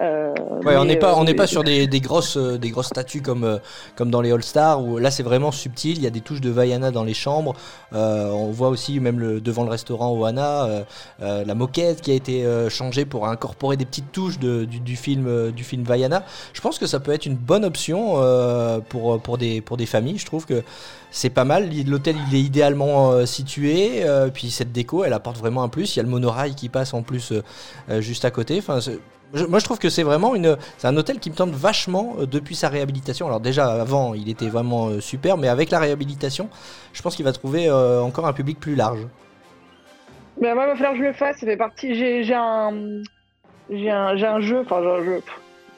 Euh, 0.00 0.32
Ouais, 0.64 0.76
on 0.76 0.84
n'est 0.84 0.96
pas, 0.96 1.14
on 1.16 1.22
euh, 1.22 1.24
n'est 1.24 1.34
pas 1.34 1.46
sur 1.46 1.62
des, 1.62 1.86
des 1.86 2.00
grosses, 2.00 2.36
euh, 2.36 2.58
des 2.58 2.70
grosses 2.70 2.88
statues 2.88 3.22
comme, 3.22 3.60
comme 3.96 4.10
dans 4.10 4.20
les 4.20 4.32
All 4.32 4.42
Stars 4.42 4.82
où 4.82 4.98
là 4.98 5.10
c'est 5.10 5.22
vraiment 5.22 5.52
subtil. 5.52 5.96
Il 5.96 6.02
y 6.02 6.06
a 6.06 6.10
des 6.10 6.20
touches 6.20 6.40
de 6.40 6.50
Vaiana 6.50 6.90
dans 6.90 7.04
les 7.04 7.14
chambres. 7.14 7.54
Euh, 7.92 8.28
on 8.30 8.50
voit 8.50 8.68
aussi 8.68 8.98
même 9.00 9.18
le, 9.20 9.40
devant 9.40 9.62
le 9.64 9.70
restaurant 9.70 10.10
Oana 10.16 10.64
euh, 11.20 11.44
la 11.44 11.54
moquette 11.54 12.00
qui 12.00 12.10
a 12.10 12.14
été 12.14 12.44
changée 12.70 13.04
pour 13.04 13.28
incorporer 13.28 13.76
des 13.76 13.84
petites 13.84 14.10
touches 14.12 14.38
de- 14.38 14.64
du, 14.64 14.80
du 14.80 14.96
film, 14.96 15.52
du 15.52 15.62
film 15.64 15.84
Vaiana. 15.84 16.24
Je 16.52 16.60
pense 16.60 16.78
que 16.78 16.86
ça 16.86 16.98
peut 17.00 17.12
être 17.12 17.26
une 17.26 17.36
bonne 17.36 17.64
option 17.64 18.16
pour, 18.88 19.20
pour 19.20 19.38
des, 19.38 19.60
pour 19.60 19.76
des 19.76 19.86
familles. 19.86 20.18
Je 20.18 20.26
trouve 20.26 20.44
que 20.44 20.62
c'est 21.10 21.30
pas 21.30 21.44
mal. 21.44 21.70
L'hôtel 21.86 22.16
il 22.30 22.36
est 22.36 22.42
idéalement 22.42 23.24
situé. 23.26 24.04
puis 24.34 24.50
cette 24.50 24.72
déco, 24.72 25.04
elle 25.04 25.12
apporte 25.12 25.38
vraiment 25.38 25.62
un 25.62 25.68
plus. 25.68 25.94
Il 25.94 25.98
y 25.98 26.00
a 26.00 26.02
le 26.04 26.08
monorail 26.08 26.54
qui 26.54 26.68
passe 26.68 26.94
en 26.94 27.02
plus 27.02 27.32
juste 28.00 28.24
à 28.24 28.30
côté. 28.30 28.58
Enfin, 28.58 28.80
moi, 29.48 29.58
je 29.58 29.64
trouve 29.64 29.78
que 29.78 29.90
c'est 29.90 30.02
vraiment 30.02 30.34
un 30.34 30.96
hôtel 30.96 31.18
qui 31.18 31.30
me 31.30 31.34
tente 31.34 31.50
vachement 31.50 32.16
euh, 32.18 32.26
depuis 32.26 32.54
sa 32.54 32.68
réhabilitation. 32.68 33.26
Alors 33.26 33.40
déjà 33.40 33.66
avant, 33.66 34.14
il 34.14 34.28
était 34.28 34.48
vraiment 34.48 34.88
euh, 34.88 35.00
super, 35.00 35.36
mais 35.36 35.48
avec 35.48 35.70
la 35.70 35.78
réhabilitation, 35.78 36.48
je 36.92 37.02
pense 37.02 37.14
qu'il 37.14 37.24
va 37.24 37.32
trouver 37.32 37.68
euh, 37.68 38.00
encore 38.00 38.26
un 38.26 38.32
public 38.32 38.58
plus 38.58 38.74
large. 38.74 39.06
Mais 40.40 40.54
moi, 40.54 40.64
il 40.64 40.68
va 40.68 40.76
falloir 40.76 40.92
que 40.92 40.98
je 40.98 41.04
le 41.04 41.12
fasse. 41.12 41.38
Ça 41.38 41.46
fait 41.46 41.56
partie. 41.56 41.94
J'ai 41.94 42.34
un 42.34 43.02
jeu. 43.70 44.60
Enfin, 44.60 44.80
j'ai 44.82 44.88
un 44.88 45.04
jeu. 45.04 45.22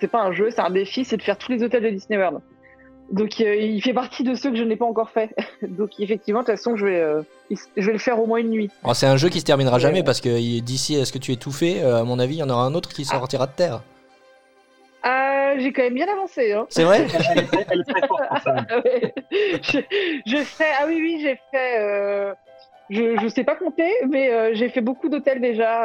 C'est 0.01 0.09
pas 0.09 0.23
un 0.23 0.33
jeu, 0.33 0.51
c'est 0.51 0.61
un 0.61 0.71
défi, 0.71 1.05
c'est 1.05 1.19
de 1.19 1.23
faire 1.23 1.37
tous 1.37 1.53
les 1.53 1.63
hôtels 1.63 1.83
de 1.83 1.91
Disney 1.91 2.19
World. 2.19 2.41
Donc 3.11 3.41
euh, 3.41 3.57
il 3.57 3.83
fait 3.83 3.93
partie 3.93 4.23
de 4.23 4.35
ceux 4.35 4.51
que 4.51 4.57
je 4.57 4.63
n'ai 4.63 4.77
pas 4.77 4.85
encore 4.85 5.11
fait. 5.11 5.35
Donc 5.63 5.91
effectivement, 5.99 6.41
de 6.41 6.47
toute 6.47 6.55
façon, 6.57 6.77
je 6.77 6.87
vais 6.87 7.01
euh, 7.01 7.23
je 7.77 7.87
vais 7.87 7.93
le 7.93 7.99
faire 7.99 8.21
au 8.21 8.27
moins 8.27 8.39
une 8.39 8.51
nuit. 8.51 8.71
Alors, 8.85 8.95
c'est 8.95 9.07
un 9.07 9.17
jeu 9.17 9.29
qui 9.29 9.41
se 9.41 9.45
terminera 9.45 9.79
jamais 9.79 10.03
parce 10.05 10.21
que 10.21 10.29
d'ici 10.61 10.97
à 11.01 11.05
ce 11.05 11.13
que 11.13 11.19
tu 11.19 11.33
aies 11.33 11.37
tout 11.37 11.51
fait, 11.53 11.83
euh, 11.83 12.01
à 12.01 12.05
mon 12.05 12.19
avis, 12.21 12.37
il 12.37 12.39
y 12.39 12.43
en 12.43 12.51
aura 12.51 12.65
un 12.65 12.75
autre 12.75 12.91
qui 12.91 13.05
sortira 13.05 13.47
de 13.47 13.53
terre. 13.53 13.83
Ah, 15.03 15.55
j'ai 15.59 15.73
quand 15.73 15.83
même 15.83 15.95
bien 15.95 16.07
avancé. 16.13 16.53
Hein. 16.53 16.67
C'est 16.69 16.85
vrai 16.85 17.07
Elle 17.31 17.39
est 17.39 17.47
très- 17.47 17.67
elle 17.71 17.81
est 17.81 17.85
très 17.93 18.07
forte 18.07 18.29
pour 18.29 18.39
ça. 18.39 18.55
Ah 18.69 18.79
ouais. 18.85 19.13
je, 19.63 19.79
je 20.27 20.37
fais. 20.45 20.71
Ah 20.79 20.85
oui, 20.87 20.99
oui, 21.01 21.19
j'ai 21.23 21.39
fait. 21.51 22.35
je, 22.91 23.19
je 23.21 23.29
sais 23.29 23.45
pas 23.45 23.57
compter, 23.57 23.91
mais 24.09 24.55
j'ai 24.55 24.69
fait 24.69 24.83
beaucoup 24.83 25.09
d'hôtels 25.09 25.41
déjà. 25.41 25.85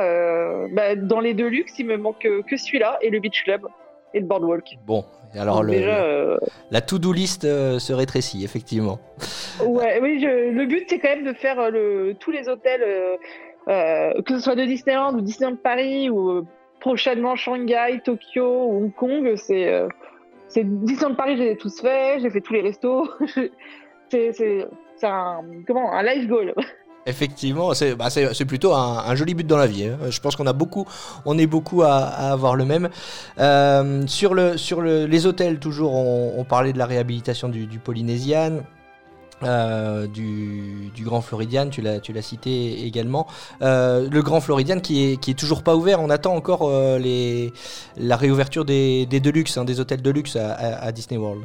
bah, 0.74 0.96
dans 0.96 1.22
les 1.22 1.34
deux 1.34 1.48
luxe, 1.48 1.74
il 1.80 1.88
me 1.88 1.98
manque 1.98 2.20
que, 2.48 2.58
celui-là 2.58 3.00
et 3.02 3.10
le 3.10 3.20
Beach 3.20 3.44
Club 3.46 3.66
et 4.14 4.20
le 4.20 4.26
Boardwalk. 4.26 4.78
Bon, 4.86 5.06
alors 5.38 5.58
Donc 5.58 5.66
le, 5.68 5.72
déjà, 5.74 6.04
euh, 6.04 6.38
la 6.72 6.82
to-do 6.82 7.12
list 7.14 7.46
euh, 7.46 7.80
se 7.80 7.94
rétrécit 7.94 8.44
effectivement. 8.44 9.00
ouais, 9.66 10.00
oui, 10.02 10.20
je- 10.22 10.50
le 10.52 10.66
but 10.66 10.86
c'est 10.90 11.00
quand 11.00 11.10
même 11.10 11.26
de 11.26 11.34
faire 11.34 11.60
euh, 11.60 11.70
le, 11.70 12.14
tous 12.20 12.32
les 12.32 12.48
hôtels, 12.50 12.84
euh, 13.68 14.14
que 14.24 14.36
ce 14.36 14.40
soit 14.40 14.56
de 14.56 14.66
Disneyland 14.66 15.14
ou 15.16 15.22
Disneyland 15.22 15.56
Paris 15.58 16.10
ou 16.10 16.46
prochainement 16.80 17.36
Shanghai, 17.36 18.00
Tokyo 18.04 18.66
ou 18.68 18.78
Hong 18.86 18.94
Kong. 18.94 19.34
C'est 19.38 19.84
c'est 20.48 20.64
Disneyland 20.64 21.16
Paris, 21.16 21.38
j'ai 21.38 21.58
tous 21.58 21.82
fait, 21.82 22.20
j'ai 22.22 22.30
fait 22.30 22.42
tous 22.42 22.54
les 22.54 22.62
restos. 22.62 23.10
c'est 24.10 24.32
c'est 24.34 24.66
c'est 24.98 25.08
un 25.08 25.42
comment 25.68 25.92
un 25.94 26.04
life 26.04 26.28
goal. 26.28 26.54
Effectivement, 27.08 27.72
c'est 27.76 27.94
bah, 27.96 28.08
plutôt 28.48 28.74
un, 28.74 29.14
joli 29.14 29.36
but 29.36 29.46
dans 29.46 29.58
la 29.58 29.68
vie. 29.68 29.86
hein. 29.86 29.98
Je 30.10 30.20
pense 30.20 30.36
qu'on 30.36 30.48
a 30.48 30.54
beaucoup, 30.54 30.88
on 31.26 31.38
est 31.38 31.46
beaucoup 31.46 31.84
à, 31.84 31.98
avoir 31.98 32.56
le 32.56 32.66
même. 32.66 32.90
Euh, 33.38 34.08
sur 34.08 34.34
le, 34.34 35.06
les 35.06 35.26
hôtels, 35.28 35.60
toujours, 35.60 35.94
on, 35.94 36.44
parlait 36.46 36.74
de 36.74 36.80
la 36.80 36.88
réhabilitation 36.88 37.48
du, 37.48 37.68
du 37.68 37.78
Polynesian. 37.78 38.64
euh, 39.44 40.08
du, 40.08 40.92
Grand 41.02 41.22
Floridian, 41.22 41.70
tu 41.70 41.82
l'as, 41.84 42.02
cité 42.22 42.86
également. 42.88 43.28
Euh, 43.62 44.10
le 44.10 44.22
Grand 44.24 44.42
Floridian 44.42 44.80
qui 44.80 45.12
est, 45.12 45.18
qui 45.18 45.30
est 45.30 45.36
toujours 45.36 45.62
pas 45.62 45.76
ouvert, 45.76 46.02
on 46.02 46.10
attend 46.10 46.36
encore 46.36 46.68
les, 46.98 47.54
la 47.98 48.18
réouverture 48.18 48.66
des, 48.66 49.06
des 49.06 49.20
Deluxe, 49.20 49.58
hein, 49.58 49.66
des 49.66 49.80
hôtels 49.80 50.02
Deluxe 50.02 50.38
à, 50.38 50.54
à, 50.54 50.86
à 50.86 50.92
Disney 50.92 51.20
World. 51.20 51.44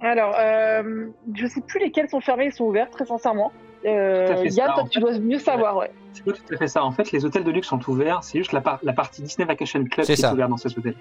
Alors, 0.00 0.34
euh, 0.38 1.06
je 1.34 1.46
sais 1.46 1.60
plus 1.60 1.78
lesquels 1.80 2.08
sont 2.08 2.20
fermés 2.20 2.46
et 2.46 2.50
sont 2.50 2.64
ouverts, 2.64 2.90
très 2.90 3.04
sincèrement. 3.04 3.52
Euh, 3.86 4.44
Yann, 4.50 4.72
toi, 4.74 4.84
tu 4.90 4.98
fait. 4.98 5.00
dois 5.00 5.18
mieux 5.18 5.38
savoir, 5.38 5.76
ouais. 5.76 5.90
C'est 6.12 6.24
pas 6.24 6.32
tout 6.32 6.54
à 6.54 6.56
fait 6.56 6.68
ça. 6.68 6.84
En 6.84 6.90
fait, 6.92 7.12
les 7.12 7.24
hôtels 7.24 7.44
de 7.44 7.50
luxe 7.50 7.68
sont 7.68 7.80
ouverts. 7.88 8.22
C'est 8.22 8.38
juste 8.38 8.52
la, 8.52 8.60
par- 8.60 8.78
la 8.82 8.92
partie 8.92 9.22
Disney 9.22 9.46
Vacation 9.46 9.84
Club 9.84 10.04
C'est 10.06 10.14
qui 10.14 10.20
ça. 10.20 10.30
est 10.30 10.32
ouverte 10.32 10.50
dans 10.50 10.56
ces 10.56 10.76
hôtels. 10.78 10.96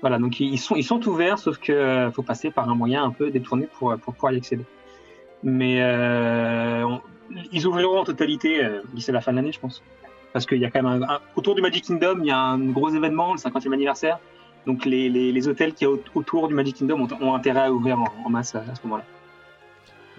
Voilà, 0.00 0.18
donc 0.18 0.40
ils 0.40 0.58
sont, 0.58 0.74
ils 0.74 0.82
sont 0.84 1.06
ouverts, 1.08 1.38
sauf 1.38 1.58
que 1.58 1.72
euh, 1.72 2.10
faut 2.10 2.22
passer 2.22 2.50
par 2.50 2.68
un 2.68 2.74
moyen 2.74 3.04
un 3.04 3.10
peu 3.10 3.30
détourné 3.30 3.68
pour, 3.78 3.94
pour 3.98 4.14
pouvoir 4.14 4.32
y 4.32 4.36
accéder. 4.36 4.64
Mais 5.42 5.80
euh, 5.82 6.84
on- 6.84 7.00
ils 7.52 7.66
ouvriront 7.66 8.00
en 8.00 8.04
totalité 8.04 8.62
euh, 8.64 8.82
d'ici 8.92 9.10
la 9.12 9.20
fin 9.20 9.30
de 9.32 9.36
l'année, 9.36 9.52
je 9.52 9.60
pense. 9.60 9.82
Parce 10.32 10.44
qu'il 10.46 10.58
y 10.58 10.64
a 10.64 10.70
quand 10.70 10.82
même 10.82 11.02
un, 11.02 11.08
un- 11.08 11.20
autour 11.36 11.54
du 11.54 11.62
Magic 11.62 11.84
Kingdom, 11.84 12.18
il 12.20 12.26
y 12.26 12.30
a 12.30 12.38
un 12.38 12.58
gros 12.58 12.90
événement, 12.90 13.32
le 13.32 13.38
50e 13.38 13.72
anniversaire. 13.72 14.18
Donc 14.66 14.84
les, 14.84 15.08
les, 15.08 15.32
les 15.32 15.48
hôtels 15.48 15.74
qui 15.74 15.86
autour 15.86 16.48
du 16.48 16.54
Magic 16.54 16.76
Kingdom 16.76 17.06
ont, 17.20 17.34
intérêt 17.34 17.62
à 17.62 17.72
ouvrir 17.72 17.98
en, 17.98 18.30
masse 18.30 18.54
à, 18.54 18.58
à 18.60 18.74
ce 18.74 18.80
moment-là. 18.84 19.04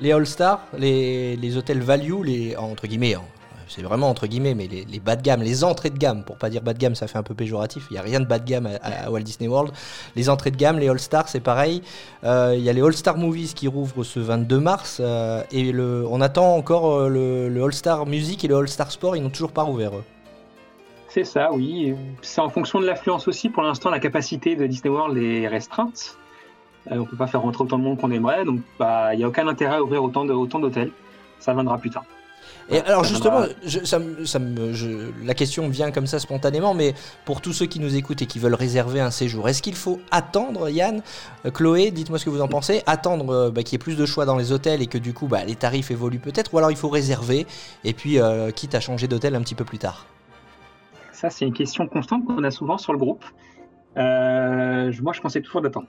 Les 0.02 0.12
All-Stars, 0.12 0.68
les, 0.78 1.36
les 1.36 1.58
hôtels 1.58 1.82
value, 1.82 2.24
les, 2.24 2.56
entre 2.58 2.88
guillemets, 2.88 3.14
hein, 3.14 3.22
c'est 3.68 3.82
vraiment 3.82 4.10
entre 4.10 4.28
guillemets, 4.28 4.54
mais 4.54 4.68
les, 4.68 5.00
bas 5.00 5.16
de 5.16 5.22
gamme, 5.22 5.42
les 5.42 5.64
entrées 5.64 5.90
de 5.90 5.98
gamme, 5.98 6.24
pour 6.24 6.38
pas 6.38 6.50
dire 6.50 6.62
bas 6.62 6.74
de 6.74 6.80
gamme, 6.80 6.96
ça 6.96 7.08
fait 7.08 7.18
un 7.18 7.24
peu 7.24 7.34
péjoratif, 7.34 7.88
il 7.90 7.94
n'y 7.94 8.00
a 8.00 8.02
rien 8.02 8.20
de 8.20 8.26
bas 8.26 8.40
de 8.40 8.46
gamme 8.46 8.70
à, 8.82 9.10
Walt 9.10 9.22
Disney 9.22 9.48
World. 9.48 9.72
Les 10.16 10.30
entrées 10.30 10.52
de 10.52 10.58
gamme, 10.58 10.80
les 10.80 10.90
All-Stars, 10.90 11.30
c'est 11.30 11.40
pareil. 11.40 11.82
Euh, 12.24 12.54
Il 12.56 12.64
y 12.64 12.70
a 12.70 12.74
les 12.74 12.82
All-Star 12.82 13.18
Movies 13.18 13.54
qui 13.56 13.68
rouvrent 13.68 14.04
ce 14.04 14.20
22 14.20 14.60
mars, 14.60 14.98
euh, 15.00 15.44
et 15.52 15.72
le, 15.72 16.06
on 16.10 16.22
attend 16.22 16.56
encore 16.56 16.94
euh, 16.94 17.10
le, 17.10 17.50
le 17.50 17.64
All-Star 17.64 18.06
Music 18.06 18.44
et 18.44 18.48
le 18.48 18.58
All-Star 18.58 18.92
Sport, 18.92 19.16
ils 19.16 19.24
n'ont 19.24 19.30
toujours 19.30 19.52
pas 19.52 19.64
rouvert 19.64 19.96
eux. 19.96 20.04
C'est 21.14 21.26
ça, 21.26 21.52
oui. 21.54 21.94
C'est 22.24 22.42
en 22.42 22.50
fonction 22.50 22.80
de 22.80 22.88
l'affluence 22.88 23.28
aussi. 23.28 23.50
Pour 23.50 23.62
l'instant, 23.62 23.92
la 23.92 24.00
capacité 24.00 24.56
de 24.56 24.66
Disney 24.66 24.90
World 24.90 25.16
est 25.18 25.48
restreinte. 25.48 26.18
Euh, 26.92 26.98
on 26.98 27.06
peut 27.06 27.16
pas 27.16 27.28
faire 27.28 27.42
rentrer 27.42 27.64
autant 27.64 27.78
de 27.78 27.84
monde 27.84 28.00
qu'on 28.00 28.10
aimerait, 28.10 28.44
donc 28.46 28.62
bah, 28.80 29.14
il 29.14 29.20
n'y 29.20 29.24
a 29.24 29.28
aucun 29.28 29.48
intérêt 29.48 29.76
à 29.76 29.84
ouvrir 29.84 30.04
autant 30.04 30.26
d'hôtels. 30.26 30.90
Ça 31.40 31.54
viendra 31.54 31.78
plus 31.78 31.92
tard. 31.92 32.04
Et 32.70 32.80
alors 32.80 33.04
justement, 33.04 33.44
je- 33.64 33.84
ça 33.86 34.00
me- 34.00 34.26
ça 34.26 34.40
me- 34.40 34.74
je- 34.74 35.12
la 35.24 35.34
question 35.36 35.68
vient 35.70 35.92
comme 35.92 36.08
ça 36.08 36.18
spontanément, 36.18 36.74
mais 36.74 36.96
pour 37.26 37.42
tous 37.42 37.54
ceux 37.54 37.66
qui 37.68 37.80
nous 37.80 37.96
écoutent 37.96 38.22
et 38.22 38.26
qui 38.26 38.40
veulent 38.40 38.56
réserver 38.56 39.00
un 39.00 39.12
séjour, 39.12 39.48
est-ce 39.50 39.62
qu'il 39.62 39.76
faut 39.76 40.00
attendre, 40.12 40.68
Yann, 40.70 41.04
euh, 41.46 41.52
Chloé, 41.52 41.92
dites-moi 41.92 42.18
ce 42.18 42.26
que 42.26 42.30
vous 42.32 42.42
en 42.42 42.48
pensez, 42.48 42.82
attendre 42.88 43.30
euh, 43.34 43.52
bah, 43.52 43.62
qu'il 43.64 43.74
y 43.74 43.76
ait 43.76 43.80
plus 43.80 43.98
de 43.98 44.06
choix 44.06 44.26
dans 44.26 44.38
les 44.38 44.52
hôtels 44.52 44.82
et 44.82 44.88
que 44.88 44.98
du 44.98 45.14
coup 45.14 45.28
bah, 45.28 45.44
les 45.46 45.56
tarifs 45.56 45.92
évoluent 45.92 46.20
peut-être, 46.20 46.54
ou 46.54 46.58
alors 46.58 46.72
il 46.72 46.78
faut 46.78 46.90
réserver 46.90 47.46
et 47.84 47.94
puis 47.94 48.20
euh, 48.20 48.50
quitte 48.52 48.74
à 48.76 48.80
changer 48.80 49.08
d'hôtel 49.08 49.36
un 49.36 49.42
petit 49.42 49.56
peu 49.56 49.66
plus 49.66 49.78
tard? 49.78 50.08
Ça, 51.24 51.30
c'est 51.30 51.46
une 51.46 51.54
question 51.54 51.88
constante 51.88 52.26
qu'on 52.26 52.44
a 52.44 52.52
souvent 52.52 52.78
sur 52.78 52.92
le 52.92 53.00
groupe. 53.00 53.24
Euh, 53.96 54.92
moi, 55.02 55.14
je 55.14 55.22
conseille 55.22 55.42
toujours 55.42 55.62
d'attendre. 55.62 55.88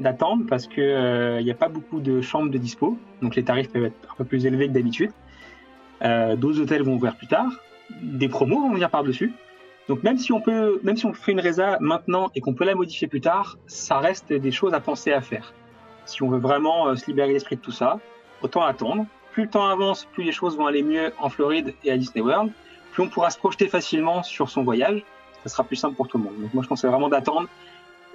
D'attendre 0.00 0.46
parce 0.48 0.66
que 0.66 0.80
euh, 0.80 1.42
n'y 1.42 1.50
a 1.52 1.54
pas 1.54 1.68
beaucoup 1.68 2.00
de 2.00 2.20
chambres 2.20 2.50
de 2.50 2.58
dispo, 2.58 2.98
donc 3.22 3.36
les 3.36 3.44
tarifs 3.44 3.70
peuvent 3.70 3.84
être 3.84 4.08
un 4.10 4.16
peu 4.16 4.24
plus 4.24 4.46
élevés 4.46 4.66
que 4.66 4.72
d'habitude. 4.72 5.12
Euh, 6.02 6.34
D'autres 6.34 6.60
hôtels 6.60 6.82
vont 6.82 6.94
ouvrir 6.94 7.14
plus 7.16 7.28
tard, 7.28 7.52
des 8.02 8.28
promos 8.28 8.62
vont 8.62 8.72
venir 8.72 8.90
par-dessus. 8.90 9.32
Donc 9.86 10.02
même 10.02 10.18
si 10.18 10.32
on 10.32 10.40
peut, 10.40 10.80
même 10.82 10.96
si 10.96 11.06
on 11.06 11.12
fait 11.12 11.30
une 11.30 11.40
résa 11.40 11.78
maintenant 11.78 12.32
et 12.34 12.40
qu'on 12.40 12.54
peut 12.54 12.64
la 12.64 12.74
modifier 12.74 13.06
plus 13.06 13.20
tard, 13.20 13.56
ça 13.68 14.00
reste 14.00 14.32
des 14.32 14.50
choses 14.50 14.74
à 14.74 14.80
penser 14.80 15.12
à 15.12 15.20
faire. 15.20 15.54
Si 16.04 16.20
on 16.24 16.28
veut 16.30 16.40
vraiment 16.40 16.96
se 16.96 17.06
libérer 17.06 17.32
l'esprit 17.32 17.54
de 17.54 17.60
tout 17.60 17.70
ça, 17.70 18.00
autant 18.42 18.62
attendre. 18.62 19.06
Plus 19.30 19.44
le 19.44 19.50
temps 19.50 19.68
avance, 19.68 20.04
plus 20.06 20.24
les 20.24 20.32
choses 20.32 20.56
vont 20.56 20.66
aller 20.66 20.82
mieux 20.82 21.12
en 21.20 21.28
Floride 21.28 21.74
et 21.84 21.92
à 21.92 21.96
Disney 21.96 22.24
World 22.24 22.50
plus 22.94 23.02
on 23.02 23.08
pourra 23.08 23.28
se 23.30 23.38
projeter 23.38 23.66
facilement 23.68 24.22
sur 24.22 24.48
son 24.48 24.62
voyage, 24.62 25.02
ça 25.42 25.48
sera 25.50 25.64
plus 25.64 25.74
simple 25.76 25.96
pour 25.96 26.06
tout 26.08 26.16
le 26.16 26.24
monde. 26.24 26.40
Donc 26.40 26.54
moi 26.54 26.62
je 26.62 26.68
conseille 26.68 26.90
vraiment 26.90 27.08
d'attendre 27.08 27.48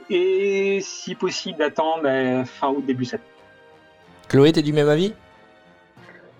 et 0.10 0.80
si 0.82 1.14
possible 1.16 1.60
d'attendre 1.60 2.04
euh, 2.06 2.46
fin 2.46 2.70
août, 2.70 2.84
début 2.86 3.04
septembre. 3.06 3.30
Chloé, 4.30 4.52
t'es 4.54 4.62
du 4.64 4.74
même 4.74 4.90
avis? 4.90 5.14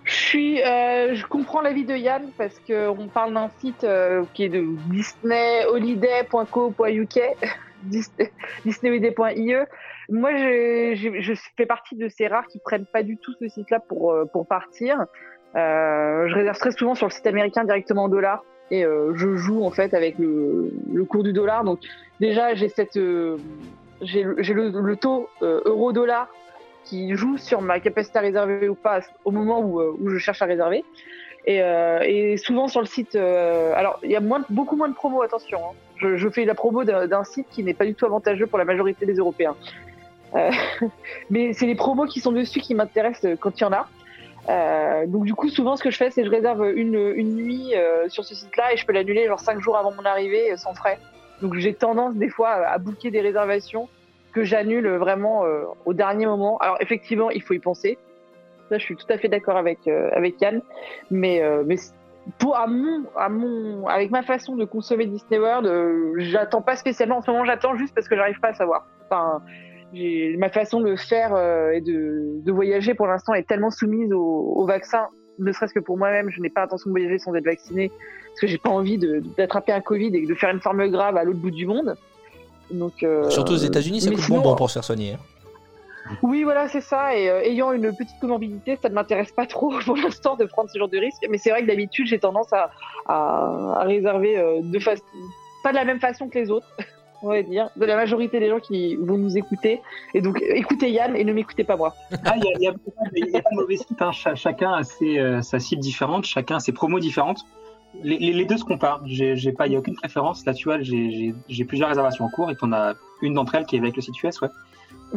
Je 0.06 0.16
suis, 0.16 0.64
euh, 0.64 1.14
je 1.14 1.26
comprends 1.28 1.62
l'avis 1.62 1.84
de 1.86 1.96
Yann 1.96 2.32
parce 2.38 2.58
que 2.60 2.88
on 2.88 3.08
parle 3.10 3.34
d'un 3.34 3.50
site 3.60 3.84
euh, 3.84 4.24
qui 4.34 4.46
est 4.46 4.50
de 4.50 4.66
disneyholiday.co.uk, 4.90 7.20
Dis- 7.84 8.12
disneyholiday.ie. 8.66 9.56
Moi, 10.12 10.36
je, 10.36 10.96
je, 10.96 11.22
je 11.22 11.34
fais 11.56 11.68
partie 11.68 11.96
de 11.96 12.10
ces 12.10 12.26
rares 12.28 12.48
qui 12.48 12.58
prennent 12.60 12.88
pas 12.88 13.04
du 13.04 13.18
tout 13.18 13.34
ce 13.40 13.48
site-là 13.50 13.80
pour 13.80 14.12
euh, 14.12 14.26
pour 14.26 14.48
partir. 14.48 15.06
Euh, 15.56 16.28
je 16.28 16.36
réserve 16.36 16.58
très 16.58 16.72
souvent 16.72 16.96
sur 16.96 17.08
le 17.08 17.12
site 17.12 17.26
américain 17.28 17.64
directement 17.64 18.04
en 18.04 18.10
dollars 18.10 18.44
et 18.72 18.86
euh, 18.86 19.14
je 19.16 19.36
joue 19.36 19.64
en 19.64 19.72
fait 19.72 19.94
avec 19.94 20.20
le, 20.20 20.72
le 20.92 21.06
cours 21.06 21.24
du 21.24 21.34
dollar. 21.34 21.64
Donc 21.64 21.80
déjà, 22.20 22.54
j'ai 22.54 22.70
cette, 22.70 22.98
euh, 22.98 23.38
j'ai 24.02 24.24
le, 24.24 24.70
le, 24.70 24.96
taux 24.96 25.28
euh, 25.42 25.62
euro-dollar 25.66 26.28
qui 26.84 27.16
joue 27.16 27.38
sur 27.38 27.62
ma 27.62 27.80
capacité 27.80 28.20
à 28.20 28.22
réserver 28.22 28.70
ou 28.70 28.76
pas 28.76 29.02
au 29.26 29.32
moment 29.32 29.60
où, 29.60 29.82
où 29.82 30.10
je 30.10 30.18
cherche 30.18 30.42
à 30.42 30.46
réserver. 30.46 30.84
Et, 31.46 31.62
euh, 31.64 32.00
et 32.04 32.38
souvent 32.38 32.68
sur 32.68 32.82
le 32.82 32.86
site, 32.86 33.16
euh, 33.16 33.74
alors 33.76 34.00
il 34.04 34.12
y 34.12 34.16
a 34.16 34.20
moins, 34.20 34.44
beaucoup 34.50 34.76
moins 34.76 34.90
de 34.90 34.94
promos, 34.94 35.22
attention. 35.22 35.58
hein. 35.60 35.74
Je, 35.98 36.16
je 36.16 36.30
fais 36.30 36.46
la 36.46 36.54
promo 36.54 36.84
d'un 36.84 37.24
site 37.24 37.48
qui 37.50 37.64
n'est 37.64 37.74
pas 37.74 37.86
du 37.86 37.94
tout 37.94 38.06
avantageux 38.06 38.48
pour 38.48 38.58
la 38.58 38.66
majorité 38.66 39.06
des 39.06 39.16
Européens. 39.16 39.56
Euh, 40.36 40.52
mais 41.30 41.54
c'est 41.54 41.66
les 41.66 41.76
promos 41.76 42.06
qui 42.06 42.20
sont 42.20 42.32
dessus 42.32 42.60
qui 42.60 42.76
m'intéressent 42.76 43.36
quand 43.40 43.60
il 43.60 43.64
y 43.64 43.66
en 43.66 43.74
a. 43.74 43.88
Euh, 44.50 45.06
donc 45.06 45.26
du 45.26 45.36
coup, 45.36 45.50
souvent, 45.50 45.76
ce 45.76 45.84
que 45.84 45.92
je 45.92 45.98
fais, 45.98 46.10
c'est 46.10 46.26
je 46.26 46.30
réserve 46.30 46.66
une, 46.76 46.96
une 47.16 47.36
nuit 47.36 47.76
euh, 47.76 48.10
sur 48.10 48.26
ce 48.26 48.34
site-là 48.34 48.74
et 48.74 48.78
je 48.78 48.86
peux 48.86 48.94
l'annuler 48.94 49.28
genre 49.28 49.40
cinq 49.40 49.60
jours 49.60 49.78
avant 49.78 49.92
mon 49.92 50.06
arrivée 50.06 50.52
euh, 50.52 50.58
sans 50.58 50.74
frais. 50.74 51.00
Donc 51.42 51.56
j'ai 51.56 51.74
tendance 51.74 52.16
des 52.16 52.30
fois 52.30 52.50
à 52.50 52.78
booker 52.80 53.12
des 53.12 53.22
réservations 53.22 53.88
que 54.34 54.44
j'annule 54.44 54.88
vraiment 54.96 55.44
au 55.86 55.94
dernier 55.94 56.26
moment. 56.26 56.58
Alors 56.58 56.76
effectivement, 56.82 57.30
il 57.32 57.42
faut 57.42 57.54
y 57.54 57.60
penser. 57.60 57.98
Ça, 58.68 58.78
je 58.78 58.84
suis 58.84 58.96
tout 58.98 59.06
à 59.10 59.18
fait 59.18 59.30
d'accord 59.30 59.56
avec 59.56 59.88
avec 59.88 60.40
Yann. 60.42 60.62
Mais 61.10 61.42
mais 61.66 61.78
pour 62.40 62.58
à 62.58 62.68
mon 62.68 63.06
à 63.16 63.30
mon 63.30 63.88
avec 63.88 64.12
ma 64.12 64.22
façon 64.22 64.58
de 64.58 64.66
consommer 64.66 65.06
Disney 65.06 65.40
World, 65.40 65.66
j'attends 66.18 66.62
pas 66.62 66.76
spécialement. 66.76 67.20
En 67.20 67.22
ce 67.22 67.32
moment, 67.32 67.46
j'attends 67.46 67.78
juste 67.78 67.96
parce 67.96 68.10
que 68.10 68.18
j'arrive 68.18 68.40
pas 68.42 68.50
à 68.50 68.54
savoir. 68.54 68.86
Ma 69.94 70.50
façon 70.50 70.82
de 70.82 70.96
faire 70.96 71.34
euh, 71.34 71.72
et 71.72 71.82
de, 71.82 72.42
de 72.44 72.52
voyager 72.52 72.94
pour 72.94 73.08
l'instant 73.08 73.34
est 73.34 73.48
tellement 73.48 73.72
soumise 73.72 74.12
au, 74.14 74.54
au 74.56 74.66
vaccin, 74.66 75.08
ne 75.40 75.52
serait-ce 75.52 75.74
que 75.74 75.80
pour 75.80 75.98
moi-même, 75.98 76.30
je 76.30 76.42
n'ai 76.42 76.50
pas 76.50 76.62
l'intention 76.62 76.90
de 76.90 76.94
voyager 76.94 77.18
sans 77.18 77.34
être 77.36 77.46
vacciné, 77.46 77.90
parce 78.28 78.42
que 78.42 78.48
j'ai 78.48 78.58
pas 78.58 78.70
envie 78.70 79.00
d'attraper 79.38 79.72
un 79.72 79.82
Covid 79.82 80.16
et 80.16 80.26
de 80.26 80.36
faire 80.36 80.50
une 80.52 80.60
forme 80.62 80.88
grave 80.90 81.18
à 81.18 81.24
l'autre 81.24 81.40
bout 81.40 81.52
du 81.52 81.66
monde. 81.66 81.96
Donc, 82.72 83.02
euh, 83.04 83.30
Surtout 83.30 83.54
aux 83.54 83.58
États-Unis, 83.58 84.02
ça 84.02 84.10
mais 84.10 84.16
coûte 84.16 84.26
sinon, 84.26 84.42
bonbon 84.42 84.56
pour 84.56 84.70
se 84.70 84.74
faire 84.76 84.84
soigner. 84.84 85.14
hein. 85.14 85.20
Oui, 86.24 86.44
voilà, 86.44 86.68
c'est 86.68 86.82
ça. 86.82 87.16
Et 87.16 87.30
euh, 87.30 87.42
ayant 87.42 87.72
une 87.72 87.96
petite 87.96 88.20
comorbidité, 88.20 88.78
ça 88.82 88.90
ne 88.90 88.96
m'intéresse 88.96 89.32
pas 89.32 89.46
trop 89.46 89.74
pour 89.86 89.96
l'instant 89.96 90.36
de 90.36 90.46
prendre 90.46 90.70
ce 90.70 90.78
genre 90.78 90.90
de 90.90 90.98
risque. 90.98 91.26
Mais 91.30 91.38
c'est 91.38 91.50
vrai 91.52 91.62
que 91.62 91.68
d'habitude, 91.68 92.06
j'ai 92.08 92.20
tendance 92.20 92.52
à, 92.54 92.70
à, 93.08 93.80
à 93.80 93.84
réserver 93.86 94.62
de 94.62 94.80
façon, 94.80 95.04
pas 95.64 95.72
de 95.72 95.76
la 95.76 95.86
même 95.86 96.00
façon 96.00 96.28
que 96.30 96.38
les 96.38 96.52
autres, 96.52 96.68
on 97.22 97.30
va 97.30 97.42
dire, 97.44 97.70
de 97.76 97.86
la 97.86 97.96
majorité 97.96 98.40
des 98.40 98.50
gens 98.50 98.60
qui 98.60 98.96
vont 98.96 99.18
nous 99.18 99.38
écouter. 99.38 99.82
Et 100.14 100.22
donc, 100.22 100.42
écoutez 100.42 100.90
Yann 100.92 101.16
et 101.16 101.24
ne 101.24 101.34
m'écoutez 101.34 101.64
pas 101.64 101.76
moi. 101.76 101.94
Ah, 102.26 102.34
il 102.38 102.44
y 102.44 102.48
a, 102.48 102.52
il 102.58 102.62
y 103.32 103.36
a- 103.36 103.40
a 103.40 103.42
pas 103.42 103.50
de 103.52 103.56
mauvais 103.56 103.78
site, 103.78 104.02
hein. 104.02 104.12
Cha- 104.12 104.36
chacun 104.36 104.72
a 104.74 104.84
ses, 104.84 105.20
euh, 105.20 105.42
sa 105.42 105.60
cible 105.60 105.82
différente, 105.82 106.26
chacun 106.26 106.58
a 106.58 106.60
ses 106.60 106.72
promos 106.72 107.00
différentes. 107.00 107.40
Les, 108.04 108.18
les- 108.20 108.34
les 108.34 108.46
deux 108.46 108.58
se 108.58 108.64
comparent. 108.66 109.02
Il 109.06 109.18
y 109.18 109.76
a 109.76 109.80
aucune 109.80 109.96
préférence. 109.96 110.46
Là, 110.46 110.54
tu 110.54 110.66
vois, 110.66 110.80
j'ai- 110.82 111.34
plusieurs 111.68 111.90
réservations 111.90 112.26
en 112.26 112.30
cours 112.30 112.52
et 112.52 112.56
t'en 112.56 112.72
as 112.72 112.94
une 113.22 113.34
d'entre 113.34 113.56
elles 113.56 113.66
qui 113.66 113.76
est 113.76 113.80
avec 113.80 113.96
le 113.96 114.02
site 114.02 114.22
US, 114.24 114.40
ouais. 114.42 114.50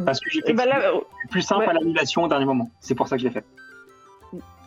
Parce 0.07 0.21
que 0.21 0.31
j'ai 0.31 0.41
fait 0.41 0.51
Et 0.53 0.55
bah 0.55 0.65
là, 0.65 0.81
euh, 0.95 1.01
plus 1.31 1.43
simple 1.43 1.61
ouais. 1.65 1.69
à 1.69 1.73
l'annulation 1.75 2.23
au 2.25 2.29
dernier 2.29 2.47
moment. 2.47 2.71
C'est 2.81 2.95
pour 2.95 3.09
ça 3.09 3.17
que 3.17 3.23
je 3.23 3.27
l'ai 3.29 3.33
fait. 3.33 3.45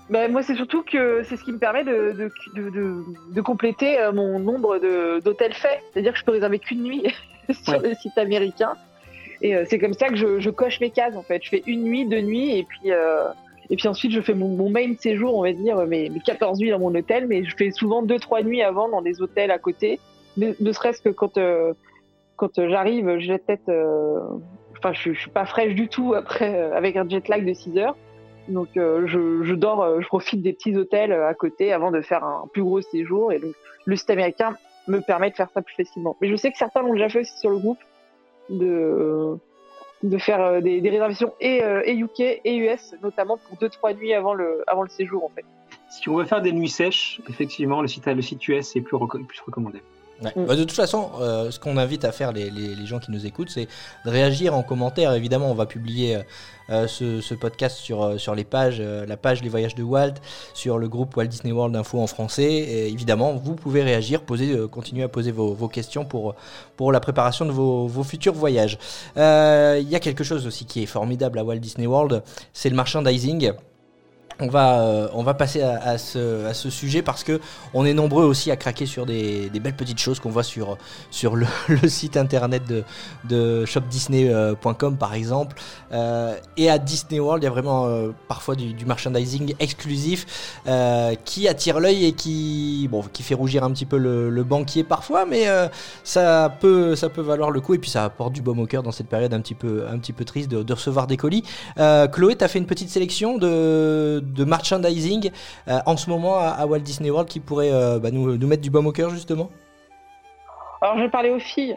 Bah, 0.10 0.28
moi, 0.28 0.44
c'est 0.44 0.56
surtout 0.56 0.84
que 0.84 1.24
c'est 1.24 1.36
ce 1.38 1.44
qui 1.44 1.52
me 1.52 1.58
permet 1.60 1.84
de, 1.84 2.12
de, 2.12 2.32
de, 2.56 2.70
de, 2.70 2.96
de 3.34 3.42
compléter 3.42 4.00
euh, 4.00 4.12
mon 4.12 4.40
nombre 4.40 4.78
de- 4.80 5.20
d'hôtels 5.24 5.54
faits. 5.54 5.80
C'est-à-dire 5.92 6.14
que 6.14 6.20
je 6.20 6.24
peux 6.26 6.32
réserver 6.32 6.60
qu'une 6.60 6.84
nuit 6.84 7.04
sur 7.64 7.74
Ouais. 7.82 7.90
le 7.90 7.96
site 7.96 8.18
américain. 8.18 8.74
Et 9.42 9.56
euh, 9.56 9.64
c'est 9.68 9.80
comme 9.80 9.94
ça 9.94 10.08
que 10.10 10.16
je, 10.16 10.40
je 10.40 10.50
coche 10.50 10.80
mes 10.80 10.92
cases, 10.92 11.16
en 11.16 11.24
fait. 11.24 11.42
Je 11.44 11.50
fais 11.50 11.64
une 11.68 11.84
nuit, 11.84 12.06
deux 12.06 12.22
nuits, 12.22 12.58
et 12.58 12.64
puis, 12.64 12.92
euh, 12.92 13.28
et 13.70 13.76
puis 13.76 13.88
ensuite, 13.88 14.12
je 14.12 14.22
fais 14.22 14.34
mon, 14.36 14.50
mon 14.50 14.70
main 14.70 14.94
séjour, 15.00 15.36
on 15.36 15.42
va 15.42 15.52
dire, 15.52 15.78
mes, 15.88 16.10
mes 16.10 16.20
14 16.20 16.60
nuits 16.60 16.70
dans 16.70 16.80
mon 16.80 16.94
hôtel, 16.94 17.28
mais 17.28 17.44
je 17.44 17.56
fais 17.56 17.72
souvent 17.72 18.02
deux, 18.04 18.20
trois 18.20 18.42
nuits 18.44 18.62
avant 18.62 18.88
dans 18.90 19.02
des 19.02 19.22
hôtels 19.22 19.52
à 19.52 19.58
côté. 19.60 20.00
Ne, 20.38 20.54
ne 20.60 20.72
serait-ce 20.72 21.02
que 21.02 21.10
quand, 21.10 21.38
euh, 21.38 21.74
quand 22.36 22.60
euh, 22.60 22.70
j'arrive, 22.70 23.18
j'ai 23.20 23.38
euh, 23.70 24.20
Enfin, 24.78 24.94
je, 24.94 25.14
je 25.14 25.20
suis 25.20 25.32
pas 25.32 25.46
fraîche 25.46 25.74
du 25.74 25.88
tout 25.88 26.14
après, 26.14 26.54
euh, 26.54 26.76
avec 26.76 26.96
un 26.96 27.08
jet 27.10 27.28
lag 27.28 27.44
de 27.46 27.54
6 27.54 27.78
heures. 27.80 27.96
Donc, 28.48 28.78
euh, 28.78 29.08
je, 29.08 29.44
je 29.44 29.56
dors, 29.56 29.82
euh, 29.82 30.02
je 30.02 30.08
profite 30.08 30.42
des 30.42 30.54
petits 30.54 30.76
hôtels 30.76 31.12
euh, 31.12 31.28
à 31.28 31.34
côté 31.34 31.74
avant 31.74 31.92
de 31.92 32.02
faire 32.02 32.24
un 32.24 32.48
plus 32.52 32.64
gros 32.64 32.82
séjour. 32.82 33.32
Et 33.32 33.40
donc, 33.40 33.54
le 33.86 33.96
site 33.96 34.10
américain 34.10 34.56
me 34.88 35.00
permet 35.00 35.32
de 35.32 35.36
faire 35.36 35.50
ça 35.54 35.62
plus 35.62 35.76
facilement. 35.76 36.16
Mais 36.22 36.30
je 36.30 36.36
sais 36.36 36.52
que 36.52 36.58
certains 36.58 36.82
l'ont 36.84 36.94
déjà 36.94 37.10
fait 37.10 37.22
aussi 37.22 37.38
sur 37.40 37.50
le 37.50 37.58
groupe, 37.58 37.80
de, 38.50 39.38
de 40.04 40.18
faire 40.20 40.62
des, 40.62 40.80
réservations 40.82 41.34
et, 41.40 41.64
et 41.86 41.98
UK 41.98 42.20
et 42.20 42.56
US, 42.58 42.94
notamment 43.02 43.38
pour 43.38 43.58
2-3 43.58 43.98
nuits 43.98 44.14
avant 44.14 44.36
le, 44.36 44.64
avant 44.68 44.84
le 44.84 44.90
séjour, 44.90 45.24
en 45.24 45.30
fait. 45.30 45.46
Si 45.90 46.08
on 46.10 46.16
veut 46.16 46.26
faire 46.26 46.44
des 46.44 46.52
nuits 46.52 46.70
sèches, 46.70 47.22
effectivement, 47.28 47.82
le 47.82 47.88
site, 47.88 48.06
le 48.06 48.22
site 48.22 48.48
US 48.48 48.76
est 48.76 48.82
plus, 48.82 48.98
plus 49.28 49.42
recommandé. 49.42 49.82
Ouais. 50.22 50.32
Mm. 50.36 50.46
Bah, 50.46 50.56
de 50.56 50.64
toute 50.64 50.72
façon, 50.72 51.10
euh, 51.20 51.52
ce 51.52 51.60
qu'on 51.60 51.78
invite 51.78 52.06
à 52.06 52.12
faire 52.12 52.32
les, 52.32 52.50
les- 52.50 52.74
les 52.76 52.86
gens 52.86 53.00
qui 53.00 53.12
nous 53.12 53.26
écoutent, 53.26 53.50
c'est 53.50 53.68
de 54.06 54.10
réagir 54.10 54.56
en 54.56 54.64
commentaire. 54.64 55.14
Évidemment, 55.14 55.52
on 55.52 55.56
va 55.56 55.66
publier 55.66 56.16
euh, 56.16 56.22
euh, 56.70 56.88
ce, 56.88 57.20
ce 57.22 57.34
podcast 57.34 57.78
sur, 57.78 58.20
sur 58.20 58.34
les 58.34 58.46
pages, 58.46 58.78
euh, 58.80 59.06
la 59.06 59.18
page 59.18 59.44
Les 59.44 59.50
Voyages 59.50 59.76
de 59.76 59.84
Walt, 59.84 60.14
sur 60.54 60.78
le 60.78 60.88
groupe 60.88 61.16
Walt 61.18 61.28
Disney 61.28 61.52
World 61.52 61.76
Info 61.76 62.00
en 62.00 62.08
français. 62.08 62.44
Et 62.52 62.88
évidemment, 62.88 63.34
vous 63.34 63.56
pouvez 63.56 63.84
réagir, 63.84 64.22
poser, 64.22 64.58
continuer 64.72 65.04
à 65.04 65.10
poser 65.10 65.32
vos, 65.32 65.54
vos 65.54 65.68
questions 65.68 66.06
pour, 66.06 66.34
pour 66.78 66.92
la 66.94 67.00
préparation 67.02 67.46
de 67.46 67.52
vos, 67.52 67.88
vos 67.88 68.04
futurs 68.04 68.34
voyages. 68.34 68.78
Il 69.18 69.90
y 69.90 69.96
a 69.96 70.00
quelque 70.00 70.24
chose 70.24 70.48
aussi 70.48 70.66
qui 70.66 70.82
est 70.84 70.88
formidable 70.88 71.40
à 71.40 71.44
Walt 71.44 71.58
Disney 71.60 71.88
World, 71.88 72.24
c'est 72.54 72.70
le 72.70 72.76
merchandising. 72.76 73.52
On 74.40 74.48
va, 74.48 74.82
euh, 74.82 75.08
on 75.14 75.24
va 75.24 75.34
passer 75.34 75.62
à, 75.62 75.98
ce, 75.98 76.70
sujet 76.70 77.02
parce 77.02 77.24
que 77.24 77.40
on 77.74 77.86
est 77.86 77.94
nombreux 77.94 78.26
aussi 78.26 78.52
à 78.52 78.58
craquer 78.58 78.86
sur 78.86 79.06
des, 79.06 79.50
belles 79.62 79.76
petites 79.76 80.00
choses 80.00 80.20
qu'on 80.20 80.30
voit 80.30 80.44
sur, 80.44 80.78
le, 81.36 81.88
site 81.88 82.18
internet 82.18 82.64
de, 83.24 83.66
shopdisney.com 83.66 84.98
par 84.98 85.14
exemple. 85.14 85.56
Euh, 85.92 86.36
et 86.58 86.70
à 86.70 86.78
Disney 86.78 87.20
World, 87.20 87.44
il 87.44 87.46
y 87.46 87.48
a 87.48 87.52
vraiment 87.52 87.86
euh, 87.86 88.12
parfois 88.28 88.56
du, 88.56 88.86
merchandising 88.86 89.56
exclusif 89.60 90.26
euh, 90.68 91.16
qui 91.26 91.48
attire 91.48 91.80
l'œil 91.80 92.06
et 92.06 92.14
qui, 92.14 92.90
fait 93.22 93.34
rougir 93.34 93.64
un 93.64 93.72
petit 93.72 93.86
peu 93.86 93.98
le, 93.98 94.44
banquier 94.44 94.84
parfois, 94.84 95.26
mais 95.26 95.48
euh, 95.48 95.68
ça, 96.04 96.56
peut, 96.60 96.96
valoir 97.18 97.50
le 97.52 97.62
coup 97.62 97.74
et 97.74 97.80
puis 97.80 97.90
ça 97.90 98.04
apporte 98.04 98.34
du 98.34 98.42
baume 98.42 98.60
au 98.60 98.68
cœur 98.68 98.84
dans 98.84 98.92
cette 98.92 99.08
période 99.08 99.34
un 99.34 99.42
petit 99.42 99.56
peu, 99.56 99.86
un 99.90 99.98
petit 99.98 100.14
peu 100.14 100.24
triste 100.26 100.50
de, 100.50 100.62
de 100.62 100.74
recevoir 100.74 101.08
des 101.08 101.18
colis. 101.18 101.44
Euh, 101.80 102.08
Chloé, 102.08 102.36
tu 102.36 102.44
as 102.44 102.48
fait 102.48 102.60
une 102.60 102.68
petite 102.68 102.90
sélection 102.90 103.38
de, 103.38 104.24
de 104.34 104.44
merchandising 104.46 105.32
euh, 105.68 105.80
en 105.86 105.98
ce 105.98 106.10
moment 106.10 106.38
à, 106.40 106.66
Walt 106.66 106.80
Disney 106.80 107.10
World 107.10 107.30
qui 107.30 107.40
pourrait 107.40 107.72
euh, 107.72 108.00
bah, 108.00 108.12
nous, 108.12 108.38
mettre 108.48 108.62
du 108.62 108.70
baume 108.70 108.88
au 108.88 108.92
cœur 108.92 109.10
justement? 109.10 109.50
Alors, 110.86 110.98
je 110.98 111.04
vais 111.04 111.10
parler 111.10 111.32
aux 111.32 111.40
filles. 111.40 111.76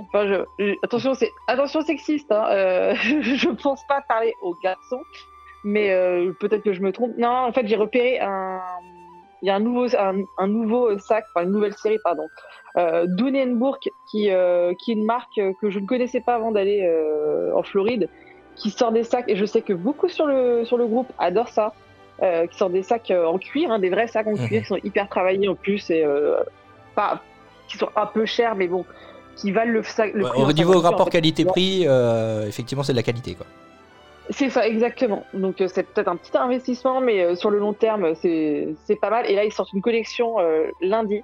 Attention, 0.82 1.14
c'est 1.14 1.30
attention 1.46 1.80
sexiste. 1.80 2.30
Hein. 2.30 2.44
Euh, 2.50 2.94
je, 3.22 3.48
pense 3.48 3.82
pas 3.88 4.02
parler 4.06 4.34
aux 4.42 4.54
garçons, 4.62 5.00
mais 5.64 5.92
euh, 5.92 6.32
peut-être 6.38 6.62
que 6.62 6.74
je 6.74 6.82
me 6.82 6.92
trompe. 6.92 7.12
Non, 7.16 7.28
en 7.28 7.52
fait, 7.52 7.66
j'ai 7.66 7.76
repéré 7.76 8.20
un. 8.20 8.60
Il 9.40 9.46
y 9.46 9.50
a 9.50 9.54
un 9.54 9.60
nouveau, 9.60 9.86
un, 9.96 10.46
nouveau 10.48 10.98
sac, 10.98 11.24
enfin 11.32 11.46
une 11.46 11.52
nouvelle 11.52 11.72
série, 11.72 11.98
pardon, 12.02 12.26
euh, 12.76 13.06
Dunenburg, 13.06 13.78
qui, 13.78 13.92
qui 14.10 14.28
est 14.28 14.76
une 14.88 15.04
marque 15.04 15.40
que 15.60 15.70
je 15.70 15.78
ne 15.78 15.86
connaissais 15.86 16.20
pas 16.20 16.34
avant 16.34 16.50
d'aller 16.50 16.84
en 17.54 17.62
Floride, 17.62 18.08
qui 18.56 18.70
sort 18.70 18.90
des 18.90 19.04
sacs, 19.04 19.28
et 19.28 19.36
je 19.36 19.44
sais 19.44 19.62
que 19.62 19.72
beaucoup 19.72 20.08
sur 20.08 20.26
le, 20.26 20.64
sur 20.64 20.76
le 20.76 20.88
groupe 20.88 21.06
adorent 21.20 21.50
ça, 21.50 21.72
qui 22.46 22.56
sort 22.58 22.70
des 22.70 22.82
sacs 22.82 23.10
euh, 23.10 23.26
en 23.26 23.38
cuir, 23.38 23.70
hein, 23.70 23.78
des 23.78 23.90
vrais 23.90 24.08
sacs 24.08 24.26
en 24.26 24.32
Mhm. 24.32 24.46
cuir, 24.48 24.60
qui 24.62 24.66
sont 24.68 24.78
hyper 24.82 25.08
travaillés 25.08 25.48
en 25.48 25.54
plus, 25.54 25.88
et 25.90 26.04
euh, 26.04 26.36
pas, 26.94 27.22
qui 27.68 27.76
sont 27.78 27.88
un 27.96 28.06
peu 28.06 28.24
chers, 28.26 28.54
mais 28.56 28.66
bon, 28.66 28.84
qui 29.36 29.52
valent 29.52 29.72
le, 29.72 29.82
sac, 29.84 30.12
le 30.14 30.24
Ouais, 30.24 30.30
prix 30.30 30.42
Au 30.42 30.52
niveau 30.52 30.72
sac 30.74 30.80
en 30.80 30.90
rapport 30.90 31.06
fait. 31.06 31.12
qualité-prix, 31.12 31.84
euh, 31.86 32.46
effectivement, 32.46 32.82
c'est 32.82 32.92
de 32.92 32.96
la 32.98 33.02
qualité. 33.04 33.34
Quoi. 33.34 33.46
C'est 34.30 34.50
ça, 34.50 34.66
exactement. 34.66 35.24
Donc 35.32 35.60
euh, 35.60 35.68
c'est 35.68 35.84
peut-être 35.84 36.08
un 36.08 36.16
petit 36.16 36.36
investissement, 36.36 37.00
mais 37.00 37.22
euh, 37.22 37.34
sur 37.34 37.48
le 37.50 37.58
long 37.58 37.72
terme, 37.72 38.14
c'est 38.16 38.68
c'est 38.84 38.96
pas 38.96 39.08
mal. 39.10 39.24
Et 39.30 39.34
là, 39.34 39.44
ils 39.44 39.52
sortent 39.52 39.72
une 39.72 39.80
collection 39.80 40.38
euh, 40.40 40.66
lundi. 40.82 41.22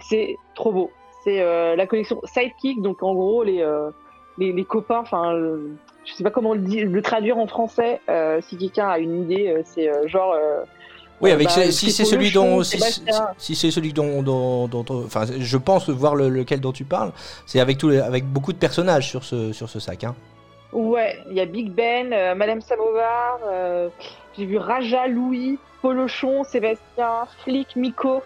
C'est 0.00 0.36
trop 0.54 0.72
beau. 0.72 0.90
C'est 1.24 1.42
euh, 1.42 1.76
la 1.76 1.86
collection 1.86 2.20
Sidekick, 2.24 2.80
donc 2.80 3.02
en 3.02 3.12
gros 3.12 3.42
les 3.42 3.60
euh, 3.60 3.90
les, 4.38 4.52
les 4.52 4.64
copains. 4.64 5.00
Enfin, 5.00 5.34
euh, 5.34 5.74
je 6.08 6.14
sais 6.14 6.24
pas 6.24 6.30
comment 6.30 6.54
le, 6.54 7.00
traduire 7.02 7.38
en 7.38 7.46
français. 7.46 8.00
euh, 8.08 8.40
si 8.48 8.56
quelqu'un 8.56 8.88
a 8.88 8.98
une 8.98 9.22
idée, 9.22 9.48
euh, 9.48 9.62
c'est 9.64 9.88
euh, 9.88 10.08
genre. 10.08 10.34
Oui, 11.20 11.32
avec 11.32 11.48
bah, 11.48 11.70
si 11.72 11.90
c'est 11.90 12.04
celui 12.04 12.30
dont, 12.30 12.62
si, 12.62 13.54
c'est 13.56 13.70
celui 13.72 13.92
dont, 13.92 14.22
dont, 14.22 14.68
dont- 14.68 14.84
enfin, 15.04 15.24
je 15.36 15.56
pense 15.56 15.88
voir 15.90 16.14
le- 16.14 16.28
lequel 16.28 16.60
dont 16.60 16.70
tu 16.70 16.84
parles, 16.84 17.10
c'est 17.44 17.58
avec 17.58 17.76
tous 17.76 17.88
les, 17.88 17.98
avec 17.98 18.24
beaucoup 18.24 18.52
de 18.52 18.58
personnages 18.58 19.08
sur 19.08 19.24
ce, 19.24 19.52
sur 19.52 19.68
ce 19.68 19.80
sac. 19.80 20.04
Hein. 20.04 20.14
Ouais, 20.72 21.18
il 21.28 21.36
y 21.36 21.40
a 21.40 21.44
Big 21.44 21.72
Ben, 21.72 22.34
Madame 22.36 22.60
Samovar, 22.60 23.40
j'ai 24.36 24.44
vu 24.46 24.58
Raja, 24.58 25.08
Louis, 25.08 25.58
Polochon, 25.82 26.44
Sébastien, 26.44 27.26
Flick, 27.42 27.74
Miko. 27.74 28.22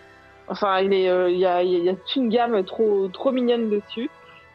Enfin, 0.49 0.81
il 0.81 0.93
est, 0.93 1.05
il 1.33 1.39
y, 1.39 1.47
a, 1.47 1.63
il 1.63 1.85
y 1.85 1.89
a 1.89 1.95
toute 1.95 2.17
une 2.17 2.29
gamme 2.29 2.63
trop, 2.65 3.09
trop 3.09 3.33
mignonne 3.33 3.71
dessus. 3.71 4.11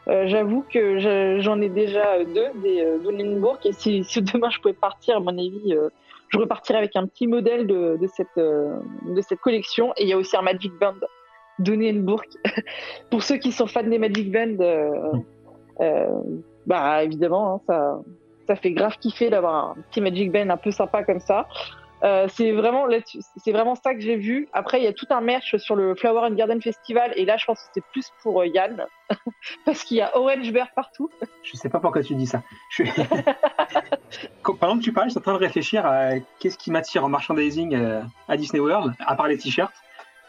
Euh, 0.10 0.28
J'avoue 0.28 0.64
que 0.72 1.00
je- 1.00 1.40
j'en 1.42 1.60
ai 1.62 1.70
déjà 1.70 2.24
deux 2.24 2.48
des 2.62 2.82
euh, 2.82 2.98
Dunenburg 3.00 3.60
et 3.66 3.74
si, 3.74 4.02
demain 4.22 4.50
je 4.50 4.60
pouvais 4.60 4.74
partir, 4.74 5.18
à 5.18 5.20
mon 5.20 5.38
avis, 5.38 5.74
euh, 5.74 5.90
je 6.30 6.38
repartirais 6.40 6.78
avec 6.80 6.96
un 6.96 7.06
petit 7.08 7.28
modèle 7.28 7.68
de, 7.68 7.98
cette, 8.16 8.28
euh, 8.38 8.80
collection. 9.42 9.94
Et 9.98 10.04
il 10.04 10.10
y 10.10 10.14
a 10.14 10.18
aussi 10.18 10.36
un 10.38 10.42
Magic 10.42 10.72
Band 10.80 10.94
Dunenburg. 11.60 12.26
Pour 13.12 13.24
ceux 13.24 13.38
qui 13.38 13.52
sont 13.52 13.68
fans 13.68 13.84
des 13.84 14.00
Magic 14.00 14.32
Band, 14.32 14.56
euh, 14.60 14.90
euh, 15.82 16.08
bah 16.66 17.04
évidemment, 17.04 17.62
hein, 17.70 18.02
ça 18.48 18.56
fait 18.56 18.72
grave 18.72 18.98
kiffer 19.00 19.30
d'avoir 19.30 19.72
un 19.72 19.76
petit 19.90 20.02
Magic 20.02 20.32
Band 20.32 20.50
un 20.50 20.58
peu 20.58 20.72
sympa 20.72 21.04
comme 21.04 21.20
ça. 21.20 21.48
Euh, 22.04 22.28
c'est 22.30 22.52
vraiment 22.52 22.86
c'est 23.38 23.52
vraiment 23.52 23.74
ça 23.74 23.96
que 23.96 24.02
j'ai 24.02 24.18
vu. 24.18 24.48
Après, 24.54 24.80
il 24.80 24.84
y 24.84 24.88
a 24.88 24.94
tout 24.94 25.08
un 25.10 25.20
merch 25.22 25.58
sur 25.58 25.76
le 25.76 25.96
Flower 25.96 26.28
and 26.28 26.36
Garden 26.36 26.62
Festival 26.62 27.12
et 27.16 27.26
là, 27.26 27.38
je 27.38 27.46
pense 27.46 27.60
que 27.60 27.70
c'est 27.74 27.84
plus 27.92 28.12
pour 28.22 28.42
euh, 28.42 28.46
Yann 28.48 28.86
parce 29.66 29.84
qu'il 29.84 29.98
y 29.98 30.02
a 30.02 30.16
Orange 30.16 30.52
Bear 30.52 30.68
partout. 30.76 31.10
Je 31.42 31.58
sais 31.58 31.70
pas 31.70 31.80
pourquoi 31.80 32.04
tu 32.04 32.14
dis 32.14 32.28
ça. 32.28 32.44
Je 32.70 32.84
suis... 32.84 32.92
Pendant 34.60 34.78
que 34.78 34.84
tu 34.84 34.94
parles, 34.94 35.08
je 35.08 35.12
suis 35.12 35.18
en 35.20 35.22
train 35.22 35.34
de 35.34 35.38
réfléchir 35.40 35.86
à 35.86 36.12
qu'est-ce 36.40 36.58
qui 36.58 36.72
m'attire 36.72 37.04
en 37.04 37.10
merchandising 37.10 37.76
euh, 37.76 38.02
à 38.28 38.38
Disney 38.38 38.60
World, 38.62 38.94
à 39.06 39.16
part 39.16 39.28
les 39.28 39.38
t-shirts 39.38 39.74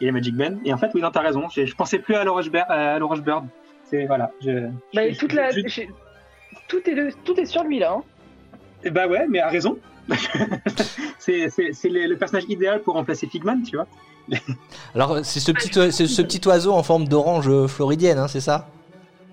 et 0.01 0.05
les 0.05 0.11
Magic 0.11 0.35
Ben. 0.35 0.59
Et 0.65 0.73
en 0.73 0.77
fait, 0.77 0.89
oui, 0.93 1.01
non, 1.01 1.11
t'as 1.11 1.21
raison. 1.21 1.47
Je, 1.49 1.65
je 1.65 1.75
pensais 1.75 1.99
plus 1.99 2.15
à 2.15 2.23
l'Orange 2.23 2.49
Bear- 2.49 2.69
à 2.69 2.97
l'Orange 2.99 3.21
Bird. 3.21 3.45
C'est 3.85 4.05
voilà. 4.05 4.31
Je, 4.41 4.67
Bah, 4.93 5.09
je- 5.11 5.17
toute 5.19 5.33
la, 5.33 5.51
je- 5.51 5.61
j'ai- 5.67 5.89
tout 6.67 6.87
est 6.89 6.95
de- 6.95 7.11
tout 7.23 7.39
est 7.39 7.45
sur 7.45 7.63
lui 7.63 7.79
là. 7.79 7.93
hein. 7.93 8.03
Eh 8.83 8.89
Bah 8.91 9.07
ouais, 9.07 9.25
mais 9.29 9.39
à 9.39 9.47
raison. 9.49 9.77
c'est 11.19 11.47
le, 11.85 12.07
le 12.07 12.17
personnage 12.17 12.45
idéal 12.49 12.81
pour 12.81 12.95
remplacer 12.95 13.27
Figman, 13.27 13.61
tu 13.63 13.75
vois. 13.75 13.87
Alors, 14.93 15.19
c'est 15.23 15.39
ce 15.39 15.51
petit, 15.51 15.69
ce 15.91 16.47
oiseau 16.47 16.73
en 16.73 16.83
forme 16.83 17.07
d'orange 17.07 17.67
floridienne, 17.67 18.17
hein, 18.17 18.27
c'est 18.27 18.41
ça? 18.41 18.67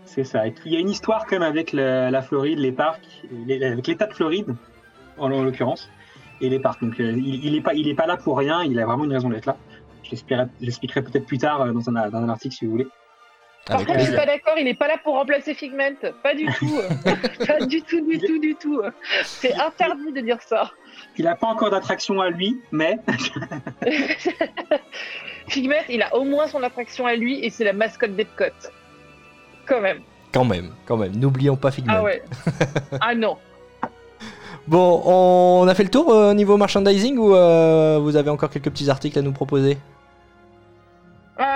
C'est 0.05 0.24
ça. 0.24 0.47
Et 0.47 0.51
puis, 0.53 0.70
il 0.70 0.72
y 0.72 0.77
a 0.77 0.81
une 0.81 0.89
histoire 0.91 1.27
quand 1.27 1.39
même 1.39 1.43
avec 1.43 1.72
la 1.72 2.22
Floride, 2.22 2.59
les 2.59 2.72
parcs, 2.72 3.22
les- 3.47 3.62
avec 3.64 3.87
l'État 3.87 4.07
de 4.07 4.14
Floride, 4.14 4.55
en, 5.18 5.31
en 5.31 5.43
l'occurrence, 5.43 5.89
et 6.41 6.49
les 6.49 6.59
parcs. 6.59 6.83
Donc, 6.83 6.99
euh, 7.01 7.12
il, 7.16 7.45
il 7.45 7.55
est 7.55 7.61
pas, 7.61 7.74
il 7.74 7.89
est 7.89 7.95
pas 7.95 8.07
là 8.07 8.16
pour 8.16 8.39
rien. 8.39 8.62
Il 8.64 8.79
a 8.79 8.87
vraiment 8.87 9.05
une 9.05 9.12
raison 9.12 9.29
d'être 9.29 9.47
là. 9.47 9.57
Je 10.05 10.11
l'expliquerai- 10.61 11.03
peut-être 11.03 11.27
plus 11.27 11.39
tard 11.39 11.62
euh, 11.62 11.72
dans 11.72 11.89
un, 11.91 12.09
dans 12.11 12.18
un 12.18 12.29
article 12.29 12.55
si 12.55 12.64
vous 12.64 12.70
voulez. 12.72 12.87
Par 13.66 13.84
contre, 13.84 13.98
je 13.98 14.04
suis 14.04 14.14
pas 14.14 14.26
d'accord, 14.26 14.54
il 14.58 14.68
est 14.68 14.74
pas 14.74 14.86
là 14.86 14.96
pour 15.02 15.14
remplacer 15.14 15.52
Figment. 15.52 15.96
Pas 16.22 16.34
du 16.34 16.46
tout. 16.46 16.80
pas 17.46 17.66
du 17.66 17.82
tout, 17.82 18.00
du 18.00 18.18
tout, 18.18 18.38
du 18.38 18.54
tout. 18.54 18.80
C'est 19.24 19.54
interdit 19.54 20.12
de 20.12 20.20
dire 20.20 20.40
ça. 20.40 20.70
Il 21.18 21.24
n'a 21.24 21.34
pas 21.34 21.48
encore 21.48 21.70
d'attraction 21.70 22.20
à 22.20 22.30
lui, 22.30 22.60
mais 22.70 22.96
Figment, 25.48 25.82
il 25.88 26.02
a 26.02 26.14
au 26.14 26.22
moins 26.22 26.46
son 26.46 26.62
attraction 26.62 27.06
à 27.06 27.16
lui 27.16 27.44
et 27.44 27.50
c'est 27.50 27.64
la 27.64 27.72
mascotte 27.72 28.14
d'Epcot. 28.14 28.44
Quand 29.66 29.80
même. 29.80 30.00
Quand 30.32 30.44
même, 30.44 30.70
quand 30.86 30.96
même. 30.96 31.16
N'oublions 31.16 31.56
pas 31.56 31.72
Figment. 31.72 31.94
Ah 31.96 32.02
ouais. 32.04 32.22
ah 33.00 33.14
non. 33.14 33.36
Bon, 34.68 35.00
on 35.04 35.68
a 35.68 35.74
fait 35.76 35.84
le 35.84 35.90
tour 35.90 36.12
euh, 36.12 36.34
niveau 36.34 36.56
merchandising 36.56 37.18
ou 37.18 37.36
euh, 37.36 38.00
vous 38.02 38.16
avez 38.16 38.30
encore 38.30 38.50
quelques 38.50 38.70
petits 38.70 38.90
articles 38.90 39.16
à 39.16 39.22
nous 39.22 39.30
proposer? 39.30 39.78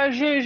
Ah, 0.03 0.11
je- 0.11 0.40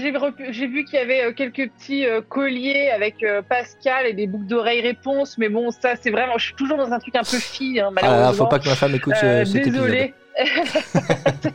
J'ai 0.50 0.66
vu 0.66 0.84
qu'il 0.84 0.94
y 0.98 1.02
avait 1.02 1.24
euh, 1.26 1.32
quelques 1.32 1.70
petits 1.70 2.06
euh, 2.06 2.20
colliers 2.20 2.90
avec 2.90 3.22
euh, 3.22 3.40
Pascal 3.40 4.06
et 4.06 4.12
des 4.12 4.26
boucles 4.26 4.46
d'oreilles 4.46 4.80
réponse, 4.80 5.38
mais 5.38 5.48
bon, 5.48 5.70
ça 5.70 5.94
c'est 5.96 6.10
vraiment. 6.10 6.38
Je 6.38 6.46
suis 6.46 6.54
toujours 6.54 6.76
dans 6.76 6.90
un 6.92 6.98
truc 6.98 7.14
un 7.14 7.20
peu 7.22 7.38
fille, 7.38 7.78
hein, 7.80 7.86
Ah, 7.88 8.00
malheureusement. 8.02 8.44
faut 8.44 8.50
pas 8.50 8.58
que 8.58 8.68
ma 8.68 8.74
femme 8.74 8.94
écoute 8.96 9.14
ce- 9.14 9.24
Euh, 9.26 9.44
cet 9.44 9.66
épisode. 9.66 9.72
désolé. 9.90 10.14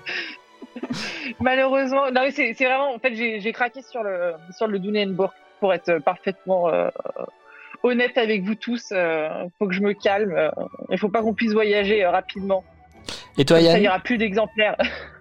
Malheureusement, 1.41 2.11
non, 2.11 2.21
mais 2.21 2.31
c'est 2.31 2.53
vraiment. 2.53 2.93
En 2.93 2.99
fait, 2.99 3.13
j'ai 3.15 3.51
craqué 3.51 3.81
sur 3.81 4.03
le 4.03 4.33
sur 4.55 4.67
le 4.67 4.79
Dunenburg 4.79 5.31
pour 5.59 5.73
être 5.73 5.99
parfaitement 5.99 6.69
euh, 6.69 6.89
honnête 7.83 8.17
avec 8.17 8.43
vous 8.43 8.55
tous. 8.55 8.89
euh, 8.91 9.29
faut 9.59 9.67
que 9.67 9.73
je 9.73 9.81
me 9.81 9.93
calme. 9.93 10.51
Il 10.89 10.97
faut 10.97 11.09
pas 11.09 11.21
qu'on 11.21 11.33
puisse 11.33 11.51
voyager 11.53 12.05
rapidement. 12.05 12.63
Et 13.37 13.45
toi, 13.45 13.57
Comme 13.57 13.65
ça, 13.67 13.77
Yann? 13.79 13.87
aura 13.87 13.99
plus 13.99 14.17
d'exemplaires. 14.17 14.77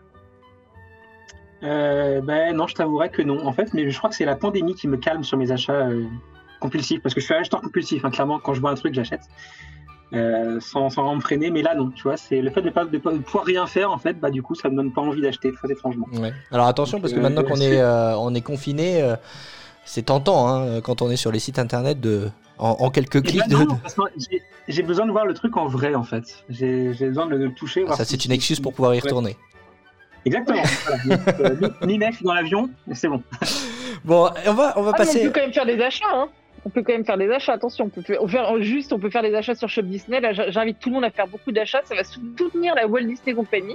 euh, 1.63 2.21
ben 2.21 2.55
non, 2.57 2.67
je 2.67 2.75
t'avouerai 2.75 3.09
que 3.11 3.23
non. 3.23 3.47
En 3.47 3.53
fait, 3.53 3.75
mais 3.75 3.91
je 3.91 3.99
crois 3.99 4.11
que 4.11 4.17
c'est 4.17 4.25
la 4.25 4.37
pandémie 4.37 4.75
qui 4.75 4.89
me 4.89 4.97
calme 4.97 5.25
sur 5.25 5.37
mes 5.39 5.51
achats 5.51 5.73
euh, 5.73 6.05
compulsifs, 6.61 7.01
parce 7.03 7.15
que 7.15 7.21
je 7.21 7.27
suis 7.27 7.35
un 7.35 7.39
acheteur 7.41 7.61
compulsif. 7.61 8.05
hein, 8.05 8.11
clairement, 8.11 8.39
quand 8.39 8.55
je 8.55 8.61
vois 8.61 8.71
un 8.71 8.75
truc, 8.77 8.95
j'achète. 8.95 9.23
Euh, 10.15 10.59
sans, 10.61 10.89
sans 10.89 11.15
me 11.15 11.21
freiner, 11.21 11.51
mais 11.51 11.61
là 11.61 11.75
non, 11.75 11.91
tu 11.91 12.05
vois, 12.05 12.17
c'est 12.17 12.41
le 12.41 12.51
fait 12.51 12.63
de 12.63 12.71
pas 12.71 12.87
de, 12.87 12.97
pas- 12.97 13.13
de 13.13 13.19
pouvoir 13.19 13.45
rien 13.45 13.67
faire 13.67 13.93
en 13.93 13.99
fait, 13.99 14.15
bah 14.19 14.31
du 14.31 14.43
coup 14.43 14.55
ça 14.55 14.71
me 14.71 14.77
donne 14.77 14.91
pas 14.91 15.03
envie 15.03 15.21
d'acheter 15.21 15.53
très 15.53 15.71
étrangement. 15.71 16.07
Ouais. 16.15 16.33
Alors 16.51 16.67
attention, 16.67 16.99
parce 16.99 17.13
que 17.13 17.21
maintenant 17.21 17.43
qu'on 17.43 17.61
est, 17.61 17.83
on 18.17 18.35
est 18.35 18.41
confiné, 18.41 19.07
c'est 19.85 20.07
tentant 20.07 20.49
hein, 20.49 20.81
quand 20.81 21.03
on 21.03 21.11
est 21.11 21.17
sur 21.17 21.31
les 21.31 21.39
sites 21.41 21.59
internet 21.59 22.01
de, 22.01 22.31
en, 22.57 22.71
en 22.81 22.89
quelques 22.91 23.23
clics. 23.23 23.43
ben 23.51 23.67
de- 23.67 23.71
j'ai- 24.69 24.83
besoin 24.83 25.05
de 25.05 25.11
voir 25.13 25.27
le 25.27 25.35
truc 25.35 25.55
en 25.59 25.67
vrai 25.67 25.95
en 25.95 26.05
fait. 26.05 26.43
J'ai 26.49 26.89
besoin 27.01 27.27
de 27.27 27.37
le 27.37 27.53
toucher. 27.53 27.85
voir 27.85 27.95
Ça, 27.99 28.07
c'est 28.07 28.25
une 28.25 28.33
excuse 28.33 28.61
pour 28.61 28.73
pouvoir 28.73 28.95
y 28.95 29.01
Ouais. 29.03 29.37
Exactement. 30.25 30.63
voilà. 31.39 31.55
Donc, 31.55 31.73
euh, 31.83 31.87
ni- 31.87 31.99
mec 31.99 32.23
dans 32.23 32.35
l'avion, 32.35 32.71
c'est 32.93 33.09
bon. 33.09 33.23
Bon, 34.05 34.31
on 34.47 34.53
va, 34.55 34.73
on 34.77 34.83
va 34.83 34.93
Ah, 34.95 34.99
mais 34.99 35.05
on 35.05 35.05
passer. 35.05 35.23
peut 35.25 35.31
quand 35.35 35.41
même 35.41 35.53
faire 35.53 35.67
des 35.67 35.81
achats. 35.81 36.05
Hein. 36.13 36.29
On 36.65 36.71
peut 36.71 36.83
quand 36.83 36.93
même 36.93 37.05
faire 37.05 37.17
des 37.19 37.31
achats. 37.31 37.53
Attention, 37.55 37.87
on 37.87 37.89
peut 37.89 38.03
faire, 38.03 38.61
juste, 38.61 38.93
on 38.93 38.99
peut 38.99 39.11
faire 39.11 39.23
des 39.23 39.35
achats 39.35 39.55
sur 39.55 39.69
Shop 39.69 39.83
Disney. 39.83 40.21
Là, 40.21 40.33
j'invite 40.51 40.79
tout 40.81 40.89
le 40.91 40.97
monde 40.97 41.05
à 41.05 41.11
faire 41.11 41.27
beaucoup 41.29 41.53
d'achats. 41.53 41.81
Ça 41.85 41.95
va 41.95 42.03
soutenir 42.05 42.75
la 42.75 42.87
Walt 42.87 43.05
Disney 43.05 43.35
Company. 43.35 43.75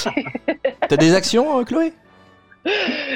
T'as 0.88 0.96
des 0.96 1.14
actions, 1.14 1.58
euh, 1.60 1.64
Chloé? 1.64 1.92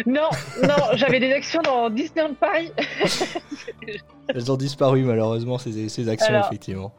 Non, 0.06 0.28
non, 0.62 0.74
j'avais 0.94 1.20
des 1.20 1.32
actions 1.32 1.62
dans 1.62 1.88
Disneyland 1.90 2.34
Paris. 2.34 2.72
Elles 4.28 4.50
ont 4.50 4.56
disparu 4.56 5.02
malheureusement 5.02 5.58
ces, 5.58 5.88
ces 5.88 6.08
actions 6.08 6.34
Alors. 6.34 6.46
effectivement. 6.46 6.92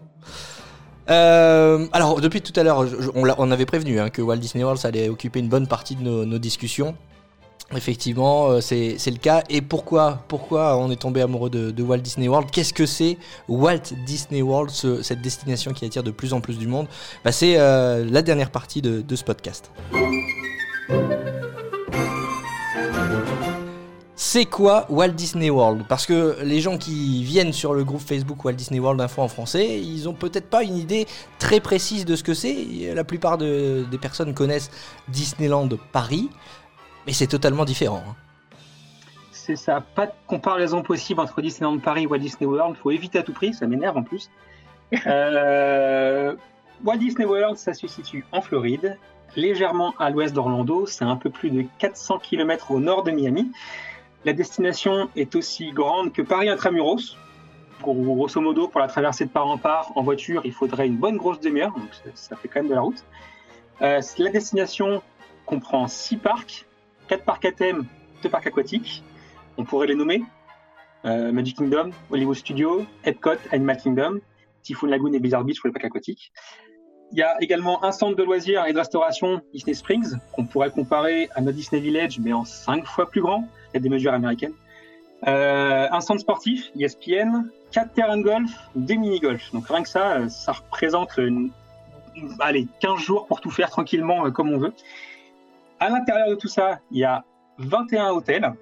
Euh, 1.10 1.88
alors, 1.94 2.20
depuis 2.22 2.42
tout 2.42 2.58
à 2.60 2.64
l'heure, 2.64 2.86
on, 3.16 3.52
avait 3.52 3.66
prévenu 3.66 4.00
hein, 4.00 4.10
que 4.10 4.22
Walt 4.22 4.38
Disney 4.38 4.64
World 4.64 4.80
ça 4.80 4.90
allait 4.90 5.10
occuper 5.10 5.40
une 5.40 5.50
bonne 5.50 5.68
partie 5.68 5.96
de 5.96 6.04
nos, 6.04 6.38
discussions. 6.38 6.96
Effectivement, 7.76 8.48
euh, 8.48 8.62
c'est 8.62 8.98
le 9.06 9.18
cas. 9.18 9.44
Et 9.50 9.62
pourquoi, 9.62 10.24
pourquoi 10.28 10.78
on 10.78 10.90
est 10.90 11.02
tombé 11.02 11.22
amoureux 11.22 11.50
de, 11.50 11.84
Walt 11.84 12.00
Disney 12.00 12.28
World? 12.28 12.50
Qu'est-ce 12.52 12.74
que 12.74 12.86
c'est 12.86 13.18
Walt 13.48 13.94
Disney 14.06 14.42
World, 14.42 14.70
ce- 14.70 15.02
cette 15.02 15.22
destination 15.22 15.72
qui 15.74 15.86
attire 15.86 16.04
de 16.04 16.12
plus 16.12 16.34
en 16.34 16.42
plus 16.42 16.58
du 16.58 16.68
monde? 16.68 16.88
Bah, 17.24 17.32
C'est 17.32 17.56
euh, 17.58 18.06
la 18.10 18.22
dernière 18.22 18.52
partie 18.52 18.82
de, 18.82 19.02
de 19.02 19.16
ce 19.16 19.24
podcast. 19.24 19.72
C'est 24.20 24.46
quoi 24.46 24.88
Walt 24.90 25.10
Disney 25.10 25.52
World? 25.52 25.86
Parce 25.88 26.08
que 26.08 26.38
les 26.44 26.60
gens 26.60 26.80
qui 26.80 27.24
viennent 27.24 27.54
sur 27.54 27.76
le 27.76 27.84
groupe 27.84 28.02
Facebook 28.02 28.44
Walt 28.44 28.54
Disney 28.54 28.80
World 28.80 29.00
Info 29.00 29.22
en 29.22 29.28
français, 29.28 29.80
ils 29.80 30.10
ont 30.10 30.14
peut-être 30.14 30.50
pas 30.50 30.64
une 30.64 30.76
idée 30.76 31.06
très 31.38 31.60
précise 31.60 32.04
de 32.04 32.16
ce 32.16 32.24
que 32.24 32.34
c'est. 32.34 32.56
La 32.96 33.04
plupart 33.04 33.38
de- 33.38 33.86
des 33.92 33.98
personnes 34.00 34.34
connaissent 34.34 34.72
Disneyland 35.08 35.70
Paris, 35.92 36.32
mais 37.06 37.14
c'est 37.14 37.28
totalement 37.28 37.64
différent. 37.64 38.02
hein. 38.10 38.16
C'est 39.32 39.56
ça, 39.56 39.82
pas 39.82 40.08
de 40.08 40.12
comparaison 40.26 40.82
possible 40.82 41.22
entre 41.22 41.40
Disneyland 41.42 41.78
Paris 41.78 42.04
et 42.04 42.08
Walt 42.08 42.18
Disney 42.18 42.48
World. 42.50 42.76
faut 42.76 42.90
éviter 42.92 43.20
à 43.20 43.24
tout 43.24 43.34
prix, 43.34 43.54
ça 43.54 43.68
m'énerve 43.68 43.98
en 43.98 44.04
plus. 44.04 44.30
Euh, 45.06 46.34
Walt 46.84 46.98
Disney 46.98 47.26
World, 47.26 47.58
ça 47.58 47.74
se 47.74 47.88
situe 47.88 48.26
en 48.32 48.42
Floride, 48.42 48.98
légèrement 49.36 49.94
à 50.00 50.10
l'ouest 50.10 50.34
d'Orlando. 50.34 50.86
C'est 50.88 51.04
un 51.06 51.18
peu 51.18 51.30
plus 51.30 51.50
de 51.52 51.66
400 51.78 52.20
km 52.20 52.72
au 52.72 52.80
nord 52.80 53.04
de 53.04 53.12
Miami. 53.12 53.52
La 54.28 54.34
destination 54.34 55.10
est 55.16 55.36
aussi 55.36 55.72
grande 55.72 56.12
que 56.12 56.22
Paris 56.22 56.50
intramuros. 56.50 57.16
Grosso 57.82 58.42
modo, 58.42 58.68
pour 58.68 58.82
la 58.82 58.88
traversée 58.88 59.24
de 59.24 59.30
part 59.30 59.48
en 59.48 59.58
part 59.58 59.94
en 59.96 60.04
voiture, 60.04 60.42
il 60.44 60.52
faudrait 60.52 60.86
une 60.86 60.98
bonne 60.98 61.16
grosse 61.16 61.40
demi-heure, 61.40 61.72
donc 61.72 61.88
ça, 62.14 62.36
fait 62.36 62.50
quand 62.50 62.60
même 62.60 62.68
de 62.68 62.74
la 62.74 62.82
route. 62.82 63.06
Euh, 63.82 64.02
la 64.18 64.30
destination 64.30 65.02
comprend 65.46 65.88
six 65.88 66.18
parcs, 66.18 66.66
quatre 67.08 67.24
parcs 67.24 67.46
à 67.46 67.54
thème, 67.54 67.86
deux 68.22 68.28
parcs 68.28 68.48
aquatiques. 68.48 69.02
On 69.56 69.64
pourrait 69.64 69.88
les 69.88 69.96
nommer 69.96 70.26
euh, 71.06 71.32
Magic 71.32 71.56
Kingdom, 71.56 71.92
Hollywood 72.12 72.36
Studios, 72.36 72.86
Epcot, 73.06 73.40
Animal 73.54 73.78
Kingdom, 73.78 74.20
Typhoon 74.62 74.90
Lagoon 74.90 75.14
et 75.14 75.20
Blizzard 75.20 75.46
Beach 75.46 75.62
pour 75.62 75.70
les 75.70 75.74
parcs 75.74 75.86
aquatiques. 75.86 76.34
Il 77.14 77.18
y 77.20 77.24
a 77.24 77.36
également 77.42 77.84
un 77.86 77.92
centre 77.92 78.16
de 78.16 78.24
loisirs 78.24 78.66
et 78.66 78.74
de 78.74 78.78
restauration 78.78 79.42
Disney 79.54 79.74
Springs 79.74 80.18
qu'on 80.34 80.46
pourrait 80.46 80.72
comparer 80.72 81.30
à 81.36 81.42
notre 81.42 81.56
Disney 81.56 81.82
Village 81.82 82.20
mais 82.20 82.34
en 82.34 82.44
cinq 82.44 82.86
fois 82.86 83.10
plus 83.10 83.22
grand. 83.22 83.48
Il 83.70 83.76
y 83.76 83.78
a 83.78 83.80
des 83.80 83.90
mesures 83.90 84.14
américaines. 84.14 84.54
Euh, 85.28 85.88
un 85.90 86.02
centre 86.02 86.20
sportif, 86.22 86.70
ESPN, 86.78 87.50
quatre 87.72 87.94
terrains 87.94 88.18
de 88.18 88.24
golf, 88.24 88.52
deux 88.76 88.96
mini-golf. 88.96 89.52
Donc 89.54 89.68
rien 89.68 89.82
que 89.84 89.90
ça, 89.90 90.14
euh, 90.18 90.30
ça 90.30 90.52
représente 90.52 91.18
une- 91.18 91.52
allez, 92.40 92.68
15 92.82 93.00
jours 93.00 93.26
pour 93.26 93.42
tout 93.42 93.50
faire 93.52 93.70
tranquillement 93.70 94.26
euh, 94.26 94.32
comme 94.32 94.50
on 94.52 94.58
veut. 94.60 94.74
À 95.80 95.90
l'intérieur 95.90 96.30
de 96.30 96.36
tout 96.36 96.48
ça, 96.48 96.80
il 96.92 97.00
y 97.00 97.04
a 97.04 97.24
21 97.58 98.10
hôtels 98.12 98.54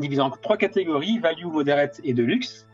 divisés 0.00 0.22
en 0.22 0.30
trois 0.30 0.56
catégories, 0.56 1.18
value, 1.18 1.44
moderate 1.46 2.00
et 2.04 2.14
de 2.14 2.22
luxe, 2.22 2.66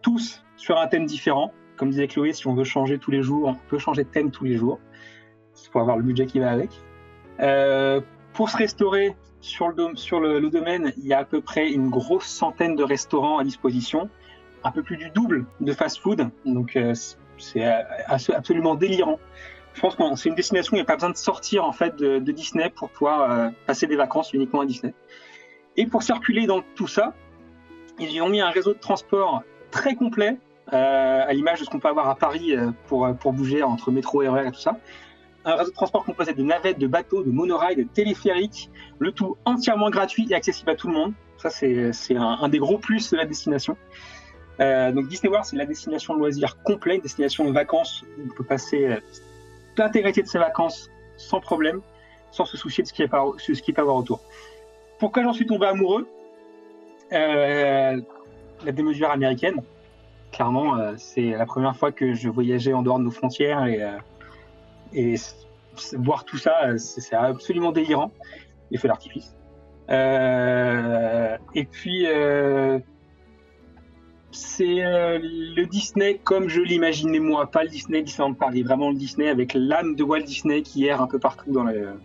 tous 0.00 0.42
sur 0.56 0.78
un 0.78 0.86
thème 0.86 1.06
différent. 1.06 1.52
Comme 1.82 1.90
disait 1.90 2.06
Chloé, 2.06 2.32
si 2.32 2.46
on 2.46 2.54
veut 2.54 2.62
changer 2.62 2.96
tous 2.96 3.10
les 3.10 3.24
jours, 3.24 3.48
on 3.48 3.54
peut 3.54 3.76
changer 3.76 4.04
de 4.04 4.08
thème 4.08 4.30
tous 4.30 4.44
les 4.44 4.56
jours. 4.56 4.78
Il 5.60 5.68
faut 5.68 5.80
avoir 5.80 5.96
le 5.96 6.04
budget 6.04 6.26
qui 6.26 6.38
va 6.38 6.52
avec. 6.52 6.70
Euh, 7.40 8.00
pour 8.34 8.50
se 8.50 8.56
restaurer 8.56 9.16
sur, 9.40 9.70
le, 9.70 10.48
domaine, 10.48 10.92
il 10.96 11.08
y 11.08 11.12
a 11.12 11.18
à 11.18 11.24
peu 11.24 11.40
près 11.40 11.72
une 11.72 11.90
grosse 11.90 12.26
centaine 12.26 12.76
de 12.76 12.84
restaurants 12.84 13.38
à 13.38 13.42
disposition, 13.42 14.08
un 14.62 14.70
peu 14.70 14.84
plus 14.84 14.96
du 14.96 15.10
double 15.10 15.44
de 15.60 15.72
fast-food. 15.72 16.30
Donc 16.44 16.76
euh, 16.76 16.94
c'est 17.36 17.64
abso- 18.06 18.32
absolument 18.32 18.76
délirant. 18.76 19.18
Je 19.74 19.80
pense 19.80 19.96
que 19.96 20.04
c'est 20.14 20.28
une 20.28 20.36
destination 20.36 20.74
où 20.74 20.76
il 20.76 20.82
n'y 20.82 20.82
a 20.82 20.86
pas 20.86 20.94
besoin 20.94 21.10
de 21.10 21.16
sortir 21.16 21.64
en 21.64 21.72
fait 21.72 21.96
de, 21.96 22.20
de 22.20 22.30
Disney 22.30 22.70
pour 22.70 22.90
pouvoir 22.90 23.28
euh, 23.28 23.48
passer 23.66 23.88
des 23.88 23.96
vacances 23.96 24.32
uniquement 24.32 24.60
à 24.60 24.66
Disney. 24.66 24.94
Et 25.76 25.86
pour 25.86 26.04
circuler 26.04 26.46
dans 26.46 26.62
tout 26.76 26.86
ça, 26.86 27.12
ils 27.98 28.12
y 28.12 28.20
ont 28.20 28.28
mis 28.28 28.40
un 28.40 28.50
réseau 28.50 28.72
de 28.72 28.78
transport 28.78 29.42
très 29.72 29.96
complet, 29.96 30.38
euh, 30.72 31.24
à 31.26 31.32
l'image 31.32 31.60
de 31.60 31.64
ce 31.64 31.70
qu'on 31.70 31.78
peut 31.80 31.88
avoir 31.88 32.08
à 32.08 32.14
Paris 32.14 32.56
euh, 32.56 32.70
pour, 32.88 33.08
pour 33.20 33.32
bouger 33.32 33.62
entre 33.62 33.90
métro, 33.90 34.18
RER 34.20 34.46
et 34.46 34.50
tout 34.52 34.60
ça. 34.60 34.76
Un 35.44 35.56
réseau 35.56 35.70
de 35.70 35.74
transport 35.74 36.04
composé 36.04 36.32
de 36.34 36.42
navettes, 36.42 36.78
de 36.78 36.86
bateaux, 36.86 37.22
de 37.22 37.30
monorails, 37.30 37.76
de 37.76 37.82
téléphériques, 37.82 38.70
le 39.00 39.10
tout 39.12 39.36
entièrement 39.44 39.90
gratuit 39.90 40.26
et 40.30 40.34
accessible 40.34 40.70
à 40.70 40.76
tout 40.76 40.86
le 40.88 40.94
monde. 40.94 41.12
Ça, 41.36 41.50
c'est 41.50 42.14
un, 42.16 42.38
un 42.40 42.48
des 42.48 42.58
gros 42.58 42.78
plus 42.78 43.10
de 43.10 43.16
la 43.16 43.24
destination. 43.24 43.76
Euh, 44.60 44.92
donc 44.92 45.08
Disney 45.08 45.28
World, 45.30 45.44
c'est 45.46 45.56
la 45.56 45.66
destination 45.66 46.14
de 46.14 46.20
loisirs 46.20 46.62
complet, 46.62 46.94
une 46.96 47.00
destination 47.00 47.44
de 47.44 47.50
vacances 47.52 48.04
où 48.18 48.30
on 48.30 48.34
peut 48.34 48.44
passer 48.44 48.84
euh, 48.86 48.96
l'intégralité 49.76 50.22
de 50.22 50.28
ses 50.28 50.38
vacances 50.38 50.88
sans 51.16 51.40
problème, 51.40 51.80
sans 52.30 52.44
se 52.44 52.56
soucier 52.56 52.82
de 52.84 52.88
ce 52.88 52.92
qu'il 52.92 53.04
y 53.04 53.08
a 53.08 53.10
par- 53.10 53.32
ce 53.38 53.52
qu'il 53.52 53.74
peut 53.74 53.80
y 53.80 53.82
avoir 53.82 53.96
autour. 53.96 54.20
Pourquoi 55.00 55.24
j'en 55.24 55.32
suis 55.32 55.46
tombé 55.46 55.66
amoureux? 55.66 56.06
Euh, 57.12 58.00
La 58.64 58.72
démesure 58.72 59.10
américaine. 59.10 59.60
Clairement, 60.32 60.78
euh, 60.78 60.94
c'est 60.96 61.32
la 61.32 61.44
première 61.44 61.76
fois 61.76 61.92
que 61.92 62.14
je 62.14 62.30
voyageais 62.30 62.72
en 62.72 62.82
dehors 62.82 62.98
de 62.98 63.04
nos 63.04 63.10
frontières 63.10 63.66
et, 63.66 63.82
euh, 63.82 65.16
voir 65.98 66.24
tout 66.24 66.38
ça, 66.38 66.64
euh, 66.64 66.78
c'est 66.78 67.14
absolument 67.14 67.70
délirant. 67.70 68.10
Les 68.70 68.78
feux 68.78 68.88
d'artifice. 68.88 69.36
Euh, 69.90 71.36
et 71.54 71.64
puis, 71.64 72.06
c'est 74.30 74.80
le 74.80 75.64
Disney 75.66 76.18
comme 76.24 76.48
je 76.48 76.62
l'imaginais 76.62 77.18
moi, 77.18 77.50
pas 77.50 77.64
le 77.64 77.68
Disney 77.68 78.02
Disneyland 78.02 78.32
Paris, 78.32 78.62
vraiment 78.62 78.88
le 78.88 78.96
Disney 78.96 79.28
avec 79.28 79.52
l'âme 79.52 79.94
de 79.94 80.02
Walt 80.02 80.22
Disney 80.22 80.62
qui 80.62 80.86
erre 80.86 81.02
un 81.02 81.06
peu 81.06 81.18
partout 81.18 81.52
dans 81.52 81.64
le, 81.64 82.00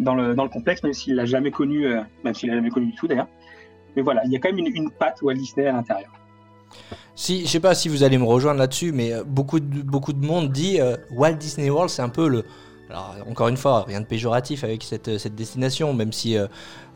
dans 0.00 0.16
le, 0.16 0.34
dans 0.34 0.42
le 0.42 0.48
complexe, 0.48 0.82
même 0.82 0.92
s'il 0.92 1.14
l'a 1.14 1.26
jamais 1.26 1.52
connu, 1.52 1.86
même 2.24 2.34
s'il 2.34 2.48
l'a 2.48 2.56
jamais 2.56 2.70
connu 2.70 2.86
du 2.86 2.94
tout 2.96 3.06
d'ailleurs. 3.06 3.28
Mais 3.94 4.02
voilà, 4.02 4.22
il 4.24 4.32
y 4.32 4.36
a 4.36 4.40
quand 4.40 4.48
même 4.48 4.58
une, 4.58 4.74
une 4.74 4.90
patte 4.90 5.22
Walt 5.22 5.34
Disney 5.34 5.68
à 5.68 5.72
l'intérieur. 5.72 6.10
Si, 7.16 7.42
je 7.46 7.50
sais 7.50 7.60
pas 7.60 7.74
si 7.74 7.88
vous 7.88 8.02
allez 8.02 8.18
me 8.18 8.24
rejoindre 8.24 8.58
là-dessus, 8.58 8.90
mais 8.90 9.12
euh, 9.12 9.22
beaucoup 9.24 9.60
de, 9.60 9.82
beaucoup 9.82 10.12
de 10.12 10.24
monde 10.24 10.50
dit 10.50 10.80
euh, 10.80 10.96
Walt 11.12 11.34
Disney 11.34 11.70
World, 11.70 11.90
c'est 11.90 12.02
un 12.02 12.08
peu 12.08 12.28
le. 12.28 12.44
Alors, 12.90 13.14
encore 13.30 13.48
une 13.48 13.56
fois, 13.56 13.84
rien 13.86 14.00
de 14.00 14.06
péjoratif 14.06 14.62
avec 14.62 14.82
cette, 14.82 15.08
euh, 15.08 15.28
destination, 15.30 15.94
même 15.94 16.12
si, 16.12 16.36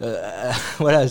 voilà, 0.78 1.06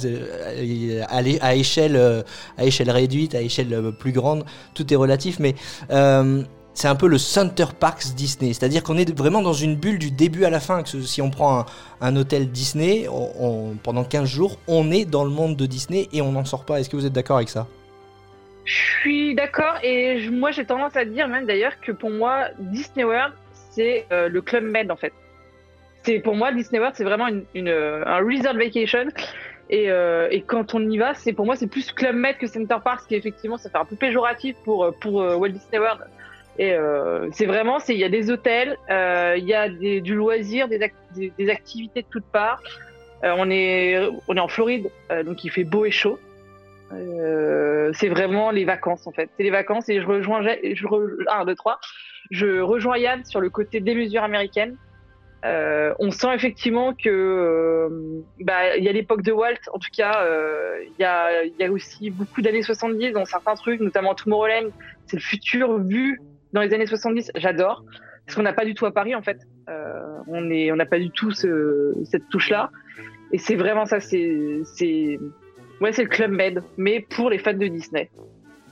à, 1.40 1.56
échelle, 1.56 2.24
à 2.58 2.64
échelle 2.64 2.92
réduite, 2.92 3.34
à 3.34 3.42
échelle 3.42 3.92
plus 3.98 4.12
grande, 4.12 4.46
tout 4.76 4.94
est 4.94 4.96
relatif, 4.96 5.40
mais 5.40 5.56
c'est 5.90 6.88
un 6.88 6.96
peu 6.96 7.08
le 7.08 7.18
Center 7.18 7.66
Parks 7.78 8.14
Disney, 8.16 8.54
c'est-à-dire 8.54 8.84
qu'on 8.84 8.98
est 8.98 9.18
vraiment 9.18 9.42
dans 9.42 9.52
une 9.52 9.76
bulle 9.76 9.98
du 9.98 10.12
début 10.12 10.46
à 10.46 10.52
la 10.52 10.60
fin. 10.60 10.84
Si 10.86 11.22
on 11.24 11.32
prend 11.32 11.66
un, 12.00 12.16
hôtel 12.16 12.52
Disney, 12.52 13.10
pendant 13.82 14.04
15 14.04 14.30
jours, 14.30 14.60
on 14.68 14.92
est 14.92 15.06
dans 15.06 15.24
le 15.24 15.32
monde 15.32 15.56
de 15.56 15.66
Disney 15.66 16.08
et 16.14 16.22
on 16.22 16.34
n'en 16.34 16.46
sort 16.46 16.66
pas. 16.66 16.80
Est-ce 16.80 16.90
que 16.90 16.96
vous 16.96 17.08
êtes 17.08 17.14
d'accord 17.14 17.38
avec 17.38 17.50
ça? 17.50 17.68
Je 18.68 18.74
suis 19.00 19.34
d'accord 19.34 19.76
et 19.82 20.30
moi 20.30 20.52
j'ai 20.52 20.66
tendance 20.66 20.98
à 20.98 21.06
dire 21.06 21.30
même 21.30 21.46
d'ailleurs 21.46 21.80
que 21.80 21.94
pour 21.94 22.10
moi 22.10 22.50
Disney 22.60 23.06
World 23.06 23.34
c'est 23.72 24.06
euh, 24.12 24.28
le 24.28 24.42
Club 24.42 24.66
Med 24.66 24.92
en 24.92 24.98
fait. 24.98 25.14
C'est 26.04 26.20
pour 26.20 26.36
moi 26.36 26.52
Disney 26.52 26.78
World 26.78 26.94
c'est 26.98 27.06
vraiment 27.06 27.28
une, 27.28 27.70
euh, 27.70 28.04
un 28.06 28.18
resort 28.18 28.56
vacation 28.56 29.08
et, 29.70 29.90
euh, 29.90 30.28
et 30.32 30.42
quand 30.42 30.76
on 30.76 30.82
y 30.82 30.98
va 30.98 31.14
c'est 31.14 31.32
pour 31.32 31.46
moi 31.46 31.56
c'est 31.56 31.68
plus 31.68 31.94
Club 31.94 32.18
Med 32.18 32.36
que 32.38 32.46
Center 32.46 32.76
Parks 32.84 33.08
qui 33.08 33.16
effectivement 33.16 33.58
ça 33.58 33.70
fait 33.70 33.78
un 33.78 33.86
peu 33.86 33.96
péjoratif 33.96 34.58
pour 34.66 34.94
pour 35.00 35.14
Walt 35.14 35.50
Disney 35.50 35.80
World. 35.80 36.02
Et 36.60 36.76
c'est 37.32 37.46
vraiment 37.46 37.78
il 37.88 37.98
y 37.98 38.04
a 38.04 38.10
des 38.10 38.32
hôtels, 38.32 38.78
il 38.90 39.46
y 39.46 39.54
a 39.54 39.70
du 39.70 40.14
loisir, 40.16 40.68
des, 40.68 40.92
des, 41.38 41.50
activités 41.50 42.02
de 42.02 42.08
toutes 42.10 42.26
parts. 42.26 42.62
On 43.24 43.50
est 43.50 44.10
on 44.28 44.36
est 44.36 44.40
en 44.42 44.48
Floride 44.50 44.90
donc 45.24 45.46
il 45.46 45.52
fait 45.52 45.64
beau 45.64 45.86
et 45.86 45.92
chaud. 45.92 46.20
Euh, 46.94 47.92
c'est 47.94 48.10
vraiment 48.10 48.52
les 48.52 48.66
vacances 48.66 49.08
en 49.08 49.12
fait. 49.12 49.30
C'est 49.38 49.44
les 49.44 49.52
vacances 49.52 49.90
et 49.90 50.02
je 50.02 50.08
rejoins, 50.08 50.42
je 50.42 50.88
re, 50.88 51.10
1, 51.28 51.46
2, 51.46 51.56
3. 51.56 51.80
Je 52.32 52.60
rejoins 52.60 52.98
Yann 52.98 53.24
sur 53.26 53.40
le 53.40 53.50
côté 53.50 53.80
des 53.80 53.96
mesures 53.96 54.24
américaines. 54.24 54.78
Euh, 55.46 55.94
on 56.00 56.10
sent 56.10 56.34
effectivement 56.34 56.94
que 56.94 57.10
euh, 57.10 58.24
bah, 58.42 58.76
il 58.76 58.84
y 58.84 58.90
a 58.90 58.92
l'époque 58.92 59.22
de 59.22 59.32
Walt, 59.32 59.54
en 59.72 59.78
tout 59.78 59.90
cas, 59.96 60.24
euh, 60.24 60.80
il 60.84 61.02
y, 61.02 61.06
a, 61.06 61.46
y 61.46 61.64
a 61.64 61.72
aussi 61.72 62.10
beaucoup 62.10 62.42
d'années 62.42 62.64
70 62.64 63.12
dans 63.12 63.26
certains 63.26 63.54
trucs, 63.56 63.80
notamment 63.80 64.16
Tomorrowland. 64.16 64.72
C'est 65.06 65.18
le 65.18 65.22
futur 65.22 65.78
vu 65.78 66.20
dans 66.54 66.62
les 66.62 66.74
années 66.74 66.88
70. 66.88 67.32
J'adore 67.36 67.84
parce 68.26 68.36
qu'on 68.36 68.44
n'a 68.44 68.54
pas 68.54 68.66
du 68.66 68.74
tout 68.74 68.86
à 68.86 68.94
Paris 68.94 69.16
en 69.16 69.22
fait. 69.22 69.40
On 70.28 70.50
est, 70.50 70.72
on 70.72 70.76
n'a 70.76 70.86
pas 70.86 71.00
du 71.00 71.12
tout 71.12 71.32
ce, 71.32 71.94
cette 72.04 72.28
touche 72.30 72.50
là. 72.50 72.72
Et 73.32 73.38
c'est 73.38 73.56
vraiment 73.56 73.86
ça. 73.86 74.00
C'est, 74.00 74.62
c'est 74.66 75.18
Ouais, 75.82 75.92
c'est 75.92 76.04
le 76.04 76.10
Club 76.10 76.32
Med, 76.32 76.64
mais 76.78 77.00
pour 77.00 77.30
les 77.30 77.38
fans 77.38 77.54
de 77.54 77.68
Disney. 77.68 78.10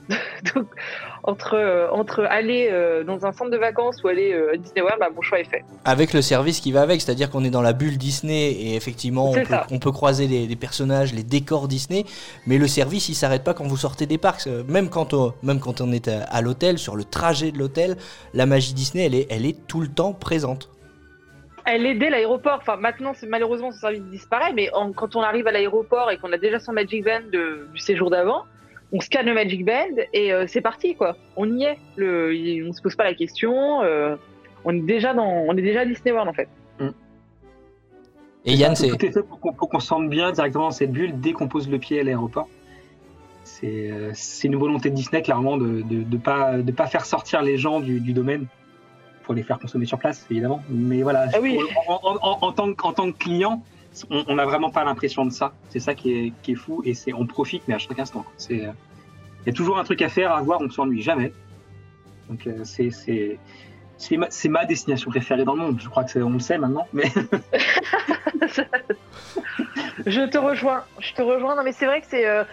Donc, 0.54 0.66
entre, 1.24 1.54
euh, 1.54 1.88
entre 1.90 2.24
aller 2.24 2.68
euh, 2.70 3.02
dans 3.02 3.26
un 3.26 3.32
centre 3.32 3.50
de 3.50 3.56
vacances 3.56 4.02
ou 4.02 4.08
aller 4.08 4.32
euh, 4.32 4.54
à 4.54 4.56
Disney 4.56 4.80
World, 4.80 4.98
bah, 5.00 5.08
mon 5.14 5.20
choix 5.20 5.40
est 5.40 5.44
fait. 5.44 5.64
Avec 5.84 6.12
le 6.12 6.22
service 6.22 6.60
qui 6.60 6.70
va 6.72 6.82
avec, 6.82 7.00
c'est-à-dire 7.00 7.30
qu'on 7.30 7.44
est 7.44 7.50
dans 7.50 7.62
la 7.62 7.72
bulle 7.72 7.98
Disney 7.98 8.52
et 8.52 8.76
effectivement 8.76 9.30
on 9.30 9.34
peut, 9.34 9.56
on 9.70 9.78
peut 9.78 9.90
croiser 9.90 10.28
les, 10.28 10.46
les 10.46 10.56
personnages, 10.56 11.12
les 11.12 11.24
décors 11.24 11.66
Disney, 11.66 12.04
mais 12.46 12.58
le 12.58 12.68
service 12.68 13.08
il 13.08 13.14
s'arrête 13.14 13.42
pas 13.42 13.54
quand 13.54 13.66
vous 13.66 13.76
sortez 13.76 14.06
des 14.06 14.18
parcs. 14.18 14.46
Même 14.68 14.88
quand 14.88 15.14
on, 15.14 15.32
même 15.42 15.58
quand 15.58 15.80
on 15.80 15.90
est 15.90 16.08
à, 16.08 16.22
à 16.22 16.40
l'hôtel, 16.40 16.78
sur 16.78 16.94
le 16.94 17.04
trajet 17.04 17.50
de 17.50 17.58
l'hôtel, 17.58 17.96
la 18.34 18.46
magie 18.46 18.74
Disney 18.74 19.06
elle 19.06 19.14
est, 19.14 19.26
elle 19.30 19.46
est 19.46 19.66
tout 19.66 19.80
le 19.80 19.88
temps 19.88 20.12
présente. 20.12 20.70
Elle 21.66 21.84
est 21.84 21.94
dès 21.94 22.10
l'aéroport. 22.10 22.58
Enfin, 22.60 22.76
maintenant, 22.76 23.12
c'est- 23.14 23.26
malheureusement, 23.26 23.72
ce 23.72 23.80
service 23.80 24.02
disparaît, 24.04 24.52
mais 24.54 24.70
en- 24.72 24.92
quand 24.92 25.16
on 25.16 25.20
arrive 25.20 25.46
à 25.48 25.52
l'aéroport 25.52 26.10
et 26.10 26.16
qu'on 26.18 26.32
a 26.32 26.38
déjà 26.38 26.58
son 26.60 26.72
Magic 26.72 27.04
Band 27.04 27.22
de- 27.32 27.66
du 27.72 27.80
séjour 27.80 28.08
d'avant, 28.10 28.44
on 28.92 29.00
scanne 29.00 29.26
le 29.26 29.34
Magic 29.34 29.64
Band 29.64 29.96
et 30.12 30.32
euh, 30.32 30.44
c'est 30.46 30.60
parti, 30.60 30.94
quoi. 30.94 31.16
On 31.36 31.50
y 31.50 31.64
est. 31.64 31.76
Le, 31.96 32.34
il- 32.34 32.68
on 32.68 32.72
se 32.72 32.80
pose 32.80 32.94
pas 32.94 33.04
la 33.04 33.14
question. 33.14 33.82
euh, 33.82 34.14
on 34.64 34.74
est 34.76 34.80
déjà 34.80 35.12
dans, 35.12 35.26
on 35.26 35.56
est 35.56 35.62
déjà 35.62 35.80
à 35.80 35.84
Disney 35.84 36.12
World 36.12 36.28
en 36.28 36.32
fait. 36.32 36.48
Et 38.48 38.52
Yann, 38.54 38.76
c'est 38.76 38.86
Tout 38.88 39.04
est 39.04 39.10
fait 39.10 39.24
pour 39.24 39.40
qu'on 39.40 39.80
se 39.80 39.88
sente 39.88 40.08
bien 40.08 40.30
directement 40.30 40.64
dans 40.66 40.70
cette 40.70 40.92
bulle 40.92 41.18
dès 41.20 41.32
qu'on 41.32 41.48
pose 41.48 41.68
le 41.68 41.78
pied 41.78 41.98
à 41.98 42.04
l'aéroport. 42.04 42.48
C'est 43.42 43.90
euh, 43.90 44.12
une 44.44 44.54
volonté 44.56 44.88
de 44.90 44.94
Disney, 44.94 45.20
clairement, 45.20 45.56
de 45.56 45.66
ne 45.66 45.82
de, 45.82 46.02
de 46.04 46.16
pas, 46.16 46.58
de 46.58 46.70
pas 46.72 46.86
faire 46.86 47.04
sortir 47.06 47.42
les 47.42 47.56
gens 47.58 47.80
du, 47.80 47.98
du 47.98 48.12
domaine 48.12 48.46
pour 49.26 49.34
les 49.34 49.42
faire 49.42 49.58
consommer 49.58 49.84
sur 49.86 49.98
place, 49.98 50.24
évidemment. 50.30 50.62
Mais 50.70 51.02
voilà, 51.02 51.26
Ah 51.34 51.38
oui. 51.42 51.58
pour- 51.58 51.68
en, 52.04 52.16
en- 52.22 52.38
en 52.46 52.52
tant, 52.52 52.72
que- 52.72 52.82
en 52.86 52.92
tant 52.94 53.10
que 53.12 53.18
client, 53.18 53.62
on 54.10 54.34
n'a 54.36 54.44
vraiment 54.46 54.70
pas 54.70 54.84
l'impression 54.84 55.24
de 55.26 55.30
ça. 55.30 55.52
C'est 55.68 55.80
ça 55.80 55.94
qui 55.94 56.12
est, 56.12 56.32
qui 56.42 56.52
est 56.52 56.54
fou 56.54 56.80
et 56.84 56.94
c'est 56.94 57.12
on 57.12 57.26
profite, 57.26 57.62
mais 57.66 57.74
à 57.74 57.78
chaque 57.78 57.98
instant. 57.98 58.24
C'est, 58.38 58.64
euh, 58.64 58.70
Il 59.44 59.48
y 59.48 59.50
a 59.50 59.52
toujours 59.52 59.78
un 59.78 59.84
truc 59.84 60.00
à 60.02 60.08
faire, 60.08 60.32
à 60.32 60.40
voir, 60.42 60.60
on 60.60 60.64
ne 60.64 60.70
s'ennuie 60.70 61.02
jamais. 61.02 61.32
Donc 62.28 62.46
euh, 62.46 62.64
c'est 62.64 64.16
ma, 64.16 64.28
ma 64.48 64.64
destination 64.64 65.10
préférée 65.10 65.44
dans 65.44 65.54
le 65.54 65.60
monde. 65.60 65.80
Je 65.80 65.88
crois 65.88 66.04
que 66.04 66.10
c'est- 66.12 66.22
on 66.22 66.30
le 66.30 66.38
sait 66.40 66.58
maintenant, 66.58 66.86
mais 66.92 67.04
Je 70.06 70.26
te 70.28 70.38
rejoins. 70.38 70.84
Je 71.00 71.12
te 71.14 71.22
rejoins. 71.22 71.56
Non, 71.56 71.62
mais 71.64 71.72
c'est 71.72 71.86
vrai 71.86 72.00
que 72.00 72.06
c'est. 72.08 72.26
euh, 72.26 72.44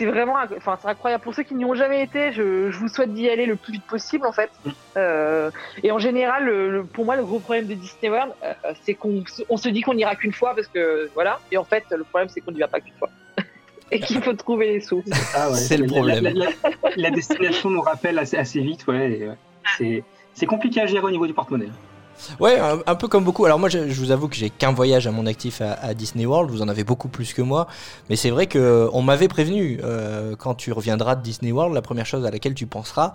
c'est 0.00 0.06
vraiment, 0.06 0.36
enfin, 0.56 0.78
c'est 0.80 0.88
incroyable. 0.88 1.22
Pour 1.22 1.34
ceux 1.34 1.42
qui 1.42 1.54
n'y 1.54 1.66
ont 1.66 1.74
jamais 1.74 2.02
été, 2.02 2.32
je, 2.32 2.70
je 2.70 2.78
vous 2.78 2.88
souhaite 2.88 3.12
d'y 3.12 3.28
aller 3.28 3.44
le 3.44 3.56
plus 3.56 3.74
vite 3.74 3.84
possible, 3.86 4.24
en 4.26 4.32
fait. 4.32 4.50
Euh, 4.96 5.50
et 5.82 5.92
en 5.92 5.98
général, 5.98 6.44
le- 6.46 6.70
le- 6.70 6.84
pour 6.84 7.04
moi, 7.04 7.16
le 7.16 7.24
gros 7.24 7.38
problème 7.38 7.66
de 7.66 7.74
Disney 7.74 8.10
World, 8.10 8.32
euh, 8.42 8.54
c'est 8.82 8.94
qu'on 8.94 9.22
se- 9.26 9.42
on 9.50 9.58
se 9.58 9.68
dit 9.68 9.82
qu'on 9.82 9.92
ira 9.98 10.16
qu'une 10.16 10.32
fois 10.32 10.54
parce 10.54 10.68
que 10.68 11.10
voilà. 11.14 11.38
Et 11.52 11.58
en 11.58 11.64
fait, 11.64 11.84
le 11.90 12.04
problème, 12.04 12.30
c'est 12.30 12.40
qu'on 12.40 12.52
n'y 12.52 12.60
va 12.60 12.68
pas 12.68 12.80
qu'une 12.80 12.94
fois. 12.98 13.10
et 13.90 14.00
qu'il 14.00 14.22
faut 14.22 14.32
trouver 14.32 14.72
les 14.72 14.80
sous. 14.80 15.04
Ah 15.34 15.50
ouais, 15.50 15.56
C'est 15.56 15.76
le 15.76 15.86
problème. 15.86 16.24
La, 16.24 16.30
la- 16.32 16.46
la- 16.46 16.90
la 16.96 17.10
destination 17.10 17.68
nous 17.68 17.82
rappelle 17.82 18.18
assez, 18.18 18.38
assez 18.38 18.60
vite, 18.62 18.86
ouais. 18.86 19.28
C'est, 19.76 20.02
c'est 20.32 20.46
compliqué 20.46 20.80
à 20.80 20.86
gérer 20.86 21.04
au 21.04 21.10
niveau 21.10 21.26
du 21.26 21.34
porte-monnaie. 21.34 21.68
Ouais, 22.38 22.58
un, 22.58 22.94
peu 22.94 23.08
comme 23.08 23.24
beaucoup. 23.24 23.44
Alors 23.44 23.58
moi, 23.58 23.68
je, 23.68 23.78
vous 23.78 24.10
avoue 24.10 24.28
que 24.28 24.36
j'ai 24.36 24.50
qu'un 24.50 24.72
voyage 24.72 25.06
à 25.06 25.10
mon 25.10 25.26
actif 25.26 25.60
à, 25.60 25.94
Disney 25.94 26.26
World. 26.26 26.50
Vous 26.50 26.62
en 26.62 26.68
avez 26.68 26.84
beaucoup 26.84 27.08
plus 27.08 27.32
que 27.32 27.42
moi, 27.42 27.66
mais 28.08 28.16
c'est 28.16 28.30
vrai 28.30 28.46
que 28.46 28.88
on 28.92 29.02
m'avait 29.02 29.28
prévenu 29.28 29.80
euh, 29.82 30.36
quand 30.36 30.54
tu 30.54 30.72
reviendras 30.72 31.16
de 31.16 31.22
Disney 31.22 31.52
World, 31.52 31.74
la 31.74 31.82
première 31.82 32.06
chose 32.06 32.24
à 32.24 32.30
laquelle 32.30 32.54
tu 32.54 32.66
penseras, 32.66 33.12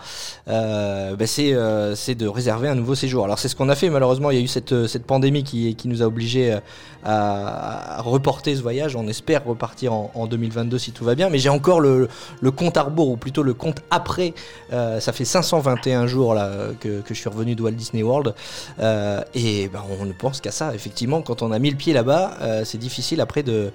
euh, 0.48 1.16
bah, 1.16 1.28
c'est 1.28 1.54
euh, 1.54 1.96
de 1.96 2.28
réserver 2.28 2.68
un 2.68 2.76
nouveau 2.76 2.96
séjour. 2.96 3.26
Alors 3.26 3.40
c'est 3.40 3.48
ce 3.48 3.56
qu'on 3.56 3.70
a 3.70 3.76
fait. 3.76 3.90
Malheureusement, 3.90 4.32
il 4.32 4.38
y 4.38 4.42
a 4.42 4.44
eu 4.44 4.48
cette 4.48 5.06
pandémie 5.06 5.44
qui 5.44 5.88
nous 5.88 6.02
a 6.02 6.06
obligés 6.06 6.54
euh, 6.54 6.60
à, 7.08 8.02
reporter 8.02 8.56
ce 8.56 8.62
voyage. 8.62 8.96
On 8.96 9.08
espère 9.08 9.44
repartir 9.46 9.94
en, 9.94 10.12
en 10.16 10.26
2022 10.26 10.80
si 10.80 10.92
tout 10.92 11.04
va 11.04 11.14
bien. 11.14 11.30
Mais 11.30 11.38
j'ai 11.38 11.50
encore 11.50 11.80
le 11.80 12.08
compte 12.56 12.78
à 12.78 12.84
rebours 12.84 13.10
ou 13.10 13.18
plutôt 13.18 13.44
le 13.44 13.54
compte 13.54 13.82
après. 13.92 14.34
Euh, 14.74 15.00
ça 15.00 15.12
fait 15.12 15.26
521 15.26 16.08
jours 16.08 16.36
que 16.80 17.02
je 17.08 17.14
suis 17.14 17.30
revenu 17.30 17.56
de 17.56 17.62
Walt 17.62 17.72
Disney 17.72 18.02
World. 18.02 18.34
Euh, 18.80 18.95
et 19.34 19.68
ben, 19.68 19.84
on 20.00 20.06
ne 20.06 20.14
pense 20.14 20.42
qu'à 20.42 20.52
ça, 20.52 20.74
effectivement. 20.74 21.22
Quand 21.22 21.42
on 21.42 21.52
a 21.52 21.60
mis 21.60 21.70
le 21.70 21.78
pied 21.78 21.94
là-bas, 21.94 22.38
euh, 22.42 22.66
c'est 22.66 22.78
difficile 22.78 23.22
après 23.22 23.44
de, 23.44 23.72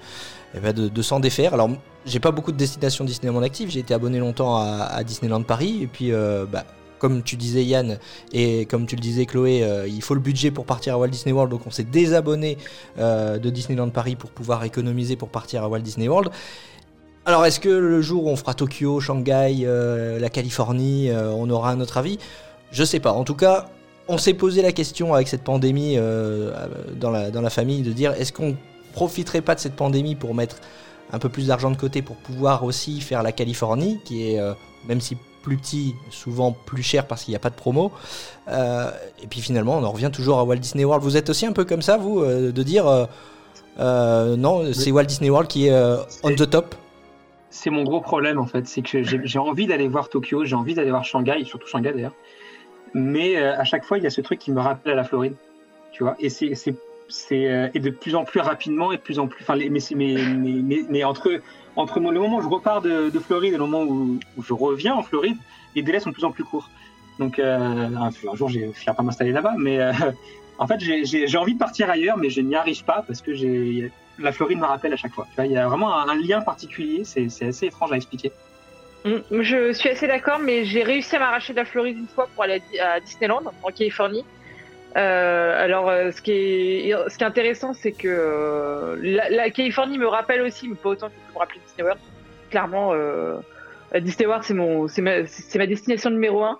eh 0.55 0.59
ben, 0.59 0.73
de, 0.73 0.87
de 0.87 1.01
s'en 1.01 1.19
défaire. 1.19 1.53
Alors, 1.53 1.69
j'ai 2.05 2.19
pas 2.19 2.31
beaucoup 2.31 2.51
de 2.51 2.57
destinations 2.57 3.05
Disney 3.05 3.29
à 3.29 3.31
mon 3.31 3.43
actif. 3.43 3.69
J'ai 3.69 3.79
été 3.79 3.93
abonné 3.93 4.19
longtemps 4.19 4.57
à, 4.57 5.03
Disneyland 5.03 5.43
Paris. 5.43 5.79
Et 5.83 5.87
puis, 5.87 6.11
euh, 6.11 6.45
bah, 6.45 6.65
comme 6.99 7.23
tu 7.23 7.35
disais 7.35 7.63
Yann 7.63 7.97
et 8.31 8.65
comme 8.65 8.85
tu 8.85 8.95
le 8.95 9.01
disais 9.01 9.25
Chloé, 9.25 9.63
euh, 9.63 9.87
il 9.87 10.01
faut 10.01 10.13
le 10.13 10.19
budget 10.19 10.51
pour 10.51 10.65
partir 10.65 10.93
à 10.93 10.97
Walt 10.97 11.09
Disney 11.09 11.33
World. 11.33 11.51
Donc, 11.51 11.65
on 11.65 11.71
s'est 11.71 11.83
désabonné 11.83 12.57
euh, 12.99 13.37
de 13.37 13.49
Disneyland 13.49 13.89
Paris 13.89 14.15
pour 14.15 14.29
pouvoir 14.29 14.63
économiser 14.63 15.15
pour 15.15 15.29
partir 15.29 15.63
à 15.63 15.67
Walt 15.67 15.79
Disney 15.79 16.07
World. 16.07 16.31
Alors, 17.23 17.45
est-ce 17.45 17.59
que 17.59 17.69
le 17.69 18.01
jour 18.01 18.25
où 18.25 18.29
on 18.29 18.35
fera 18.35 18.55
Tokyo, 18.55 18.99
Shanghai, 18.99 19.59
euh, 19.63 20.17
la 20.17 20.29
Californie, 20.31 21.11
euh, 21.11 21.29
on 21.29 21.51
aura 21.51 21.69
un 21.69 21.79
autre 21.79 21.97
avis? 21.97 22.17
Je 22.71 22.83
sais 22.83 22.99
pas. 22.99 23.11
En 23.11 23.23
tout 23.23 23.35
cas, 23.35 23.69
on 24.07 24.17
s'est 24.17 24.33
posé 24.33 24.61
la 24.61 24.71
question 24.71 25.13
avec 25.13 25.27
cette 25.27 25.43
pandémie 25.43 25.95
euh, 25.97 26.51
dans, 26.95 27.11
la, 27.11 27.31
dans 27.31 27.41
la 27.41 27.49
famille 27.49 27.81
de 27.81 27.91
dire 27.91 28.13
est-ce 28.13 28.33
qu'on 28.33 28.55
profiterait 28.93 29.41
pas 29.41 29.55
de 29.55 29.59
cette 29.59 29.75
pandémie 29.75 30.15
pour 30.15 30.35
mettre 30.35 30.57
un 31.11 31.19
peu 31.19 31.29
plus 31.29 31.47
d'argent 31.47 31.71
de 31.71 31.77
côté 31.77 32.01
pour 32.01 32.15
pouvoir 32.17 32.63
aussi 32.63 33.01
faire 33.01 33.23
la 33.23 33.31
Californie, 33.31 33.99
qui 34.05 34.31
est, 34.31 34.39
euh, 34.39 34.53
même 34.87 35.01
si 35.01 35.17
plus 35.43 35.57
petit, 35.57 35.95
souvent 36.09 36.51
plus 36.51 36.83
cher 36.83 37.07
parce 37.07 37.23
qu'il 37.23 37.31
n'y 37.31 37.35
a 37.35 37.39
pas 37.39 37.49
de 37.49 37.55
promo. 37.55 37.91
Euh, 38.47 38.91
et 39.21 39.27
puis 39.27 39.41
finalement, 39.41 39.77
on 39.77 39.83
en 39.83 39.91
revient 39.91 40.11
toujours 40.13 40.39
à 40.39 40.43
Walt 40.43 40.57
Disney 40.57 40.85
World. 40.85 41.03
Vous 41.03 41.17
êtes 41.17 41.29
aussi 41.29 41.45
un 41.45 41.51
peu 41.51 41.65
comme 41.65 41.81
ça, 41.81 41.97
vous, 41.97 42.19
euh, 42.19 42.51
de 42.51 42.63
dire 42.63 42.85
non, 43.77 44.71
c'est 44.73 44.91
Walt 44.91 45.05
Disney 45.05 45.29
World 45.29 45.49
qui 45.49 45.67
est 45.67 45.95
on 46.23 46.35
the 46.35 46.49
top? 46.49 46.75
C'est 47.49 47.69
mon 47.69 47.83
gros 47.83 47.99
problème, 47.99 48.39
en 48.39 48.45
fait. 48.45 48.67
C'est 48.67 48.81
que 48.81 49.03
j'ai, 49.03 49.19
j'ai 49.23 49.39
envie 49.39 49.65
d'aller 49.65 49.87
voir 49.87 50.07
Tokyo, 50.07 50.45
j'ai 50.45 50.55
envie 50.55 50.73
d'aller 50.73 50.91
voir 50.91 51.03
Shanghai, 51.03 51.43
surtout 51.43 51.67
Shanghai 51.67 51.91
d'ailleurs. 51.91 52.13
Mais 52.93 53.37
euh, 53.37 53.57
à 53.57 53.63
chaque 53.63 53.85
fois, 53.85 53.97
il 53.97 54.03
y 54.03 54.07
a 54.07 54.09
ce 54.09 54.21
truc 54.21 54.39
qui 54.39 54.51
me 54.51 54.59
rappelle 54.59 54.93
à 54.93 54.95
la 54.95 55.03
Floride. 55.03 55.35
Tu 55.91 56.03
vois, 56.03 56.15
et 56.19 56.29
c'est. 56.29 56.51
euh, 57.31 57.69
et 57.73 57.79
de 57.79 57.89
plus 57.89 58.15
en 58.15 58.23
plus 58.23 58.39
rapidement 58.39 58.91
et 58.91 58.97
de 58.97 59.01
plus 59.01 59.19
en 59.19 59.27
plus 59.27 59.43
enfin 59.43 59.55
mais 59.57 59.69
mais, 59.69 60.15
mais, 60.15 60.85
mais, 60.89 61.03
entre 61.03 61.41
entre 61.75 61.99
le 61.99 62.19
moment 62.19 62.37
où 62.37 62.41
je 62.41 62.47
repars 62.47 62.81
de, 62.81 63.09
de 63.09 63.19
Floride 63.19 63.53
et 63.53 63.57
le 63.57 63.65
moment 63.65 63.83
où, 63.83 64.19
je 64.41 64.53
reviens 64.53 64.95
en 64.95 65.03
Floride 65.03 65.35
les 65.75 65.81
délais 65.81 65.99
sont 65.99 66.09
de 66.09 66.15
plus 66.15 66.23
en 66.23 66.31
plus 66.31 66.45
courts 66.45 66.69
donc 67.19 67.37
euh, 67.37 67.57
un, 67.59 68.35
jour 68.35 68.47
j'ai 68.47 68.71
fini 68.71 68.95
par 68.95 69.03
m'installer 69.03 69.33
là-bas 69.33 69.55
mais 69.57 69.79
euh, 69.81 69.91
en 70.57 70.67
fait 70.67 70.79
j'ai- 70.79 71.37
envie 71.37 71.53
de 71.53 71.59
partir 71.59 71.89
ailleurs 71.89 72.17
mais 72.17 72.29
je 72.29 72.39
n'y 72.39 72.55
arrive 72.55 72.83
pas 72.85 73.03
parce 73.05 73.21
que 73.21 73.33
j'ai 73.33 73.91
la 74.17 74.31
Floride 74.31 74.59
me 74.59 74.65
rappelle 74.65 74.93
à 74.93 74.97
chaque 74.97 75.13
fois 75.13 75.25
tu 75.29 75.35
vois 75.35 75.45
il 75.45 75.51
y 75.51 75.57
a 75.57 75.67
vraiment 75.67 75.93
un, 75.93 76.07
un 76.07 76.15
lien 76.15 76.39
particulier 76.39 77.03
c'est 77.03 77.27
assez 77.45 77.65
étrange 77.65 77.91
à 77.91 77.97
expliquer 77.97 78.31
Je 79.05 79.71
suis 79.73 79.89
assez 79.89 80.07
d'accord, 80.07 80.39
mais 80.39 80.63
j'ai 80.65 80.83
réussi 80.83 81.15
à 81.15 81.19
m'arracher 81.19 81.53
de 81.53 81.57
la 81.57 81.65
Floride 81.65 81.97
une 81.97 82.07
fois 82.07 82.27
pour 82.33 82.43
aller 82.43 82.53
à 82.55 82.59
Di- 82.59 82.79
à 82.79 82.99
Disneyland, 82.99 83.41
en 83.63 83.71
Californie. 83.71 84.23
Euh, 84.97 85.63
alors, 85.63 85.89
euh, 85.89 86.11
ce 86.11 86.21
qui 86.21 86.31
est, 86.31 86.93
ce 87.09 87.17
qui 87.17 87.23
est 87.23 87.27
intéressant, 87.27 87.73
c'est 87.73 87.93
que 87.93 88.07
euh, 88.07 88.97
la, 89.01 89.29
la 89.29 89.49
Californie 89.49 89.97
me 89.97 90.07
rappelle 90.07 90.41
aussi, 90.41 90.67
mais 90.67 90.75
pas 90.75 90.89
autant 90.89 91.07
que 91.09 91.33
me 91.33 91.39
rappeler 91.39 91.59
Disney 91.65 91.83
World. 91.83 92.01
Clairement, 92.49 92.91
euh, 92.93 93.37
Disney 93.99 94.27
World, 94.27 94.43
c'est 94.43 94.53
mon, 94.53 94.87
c'est 94.87 95.01
ma, 95.01 95.21
ma 95.55 95.67
destination 95.67 96.09
numéro 96.09 96.43
un. 96.43 96.59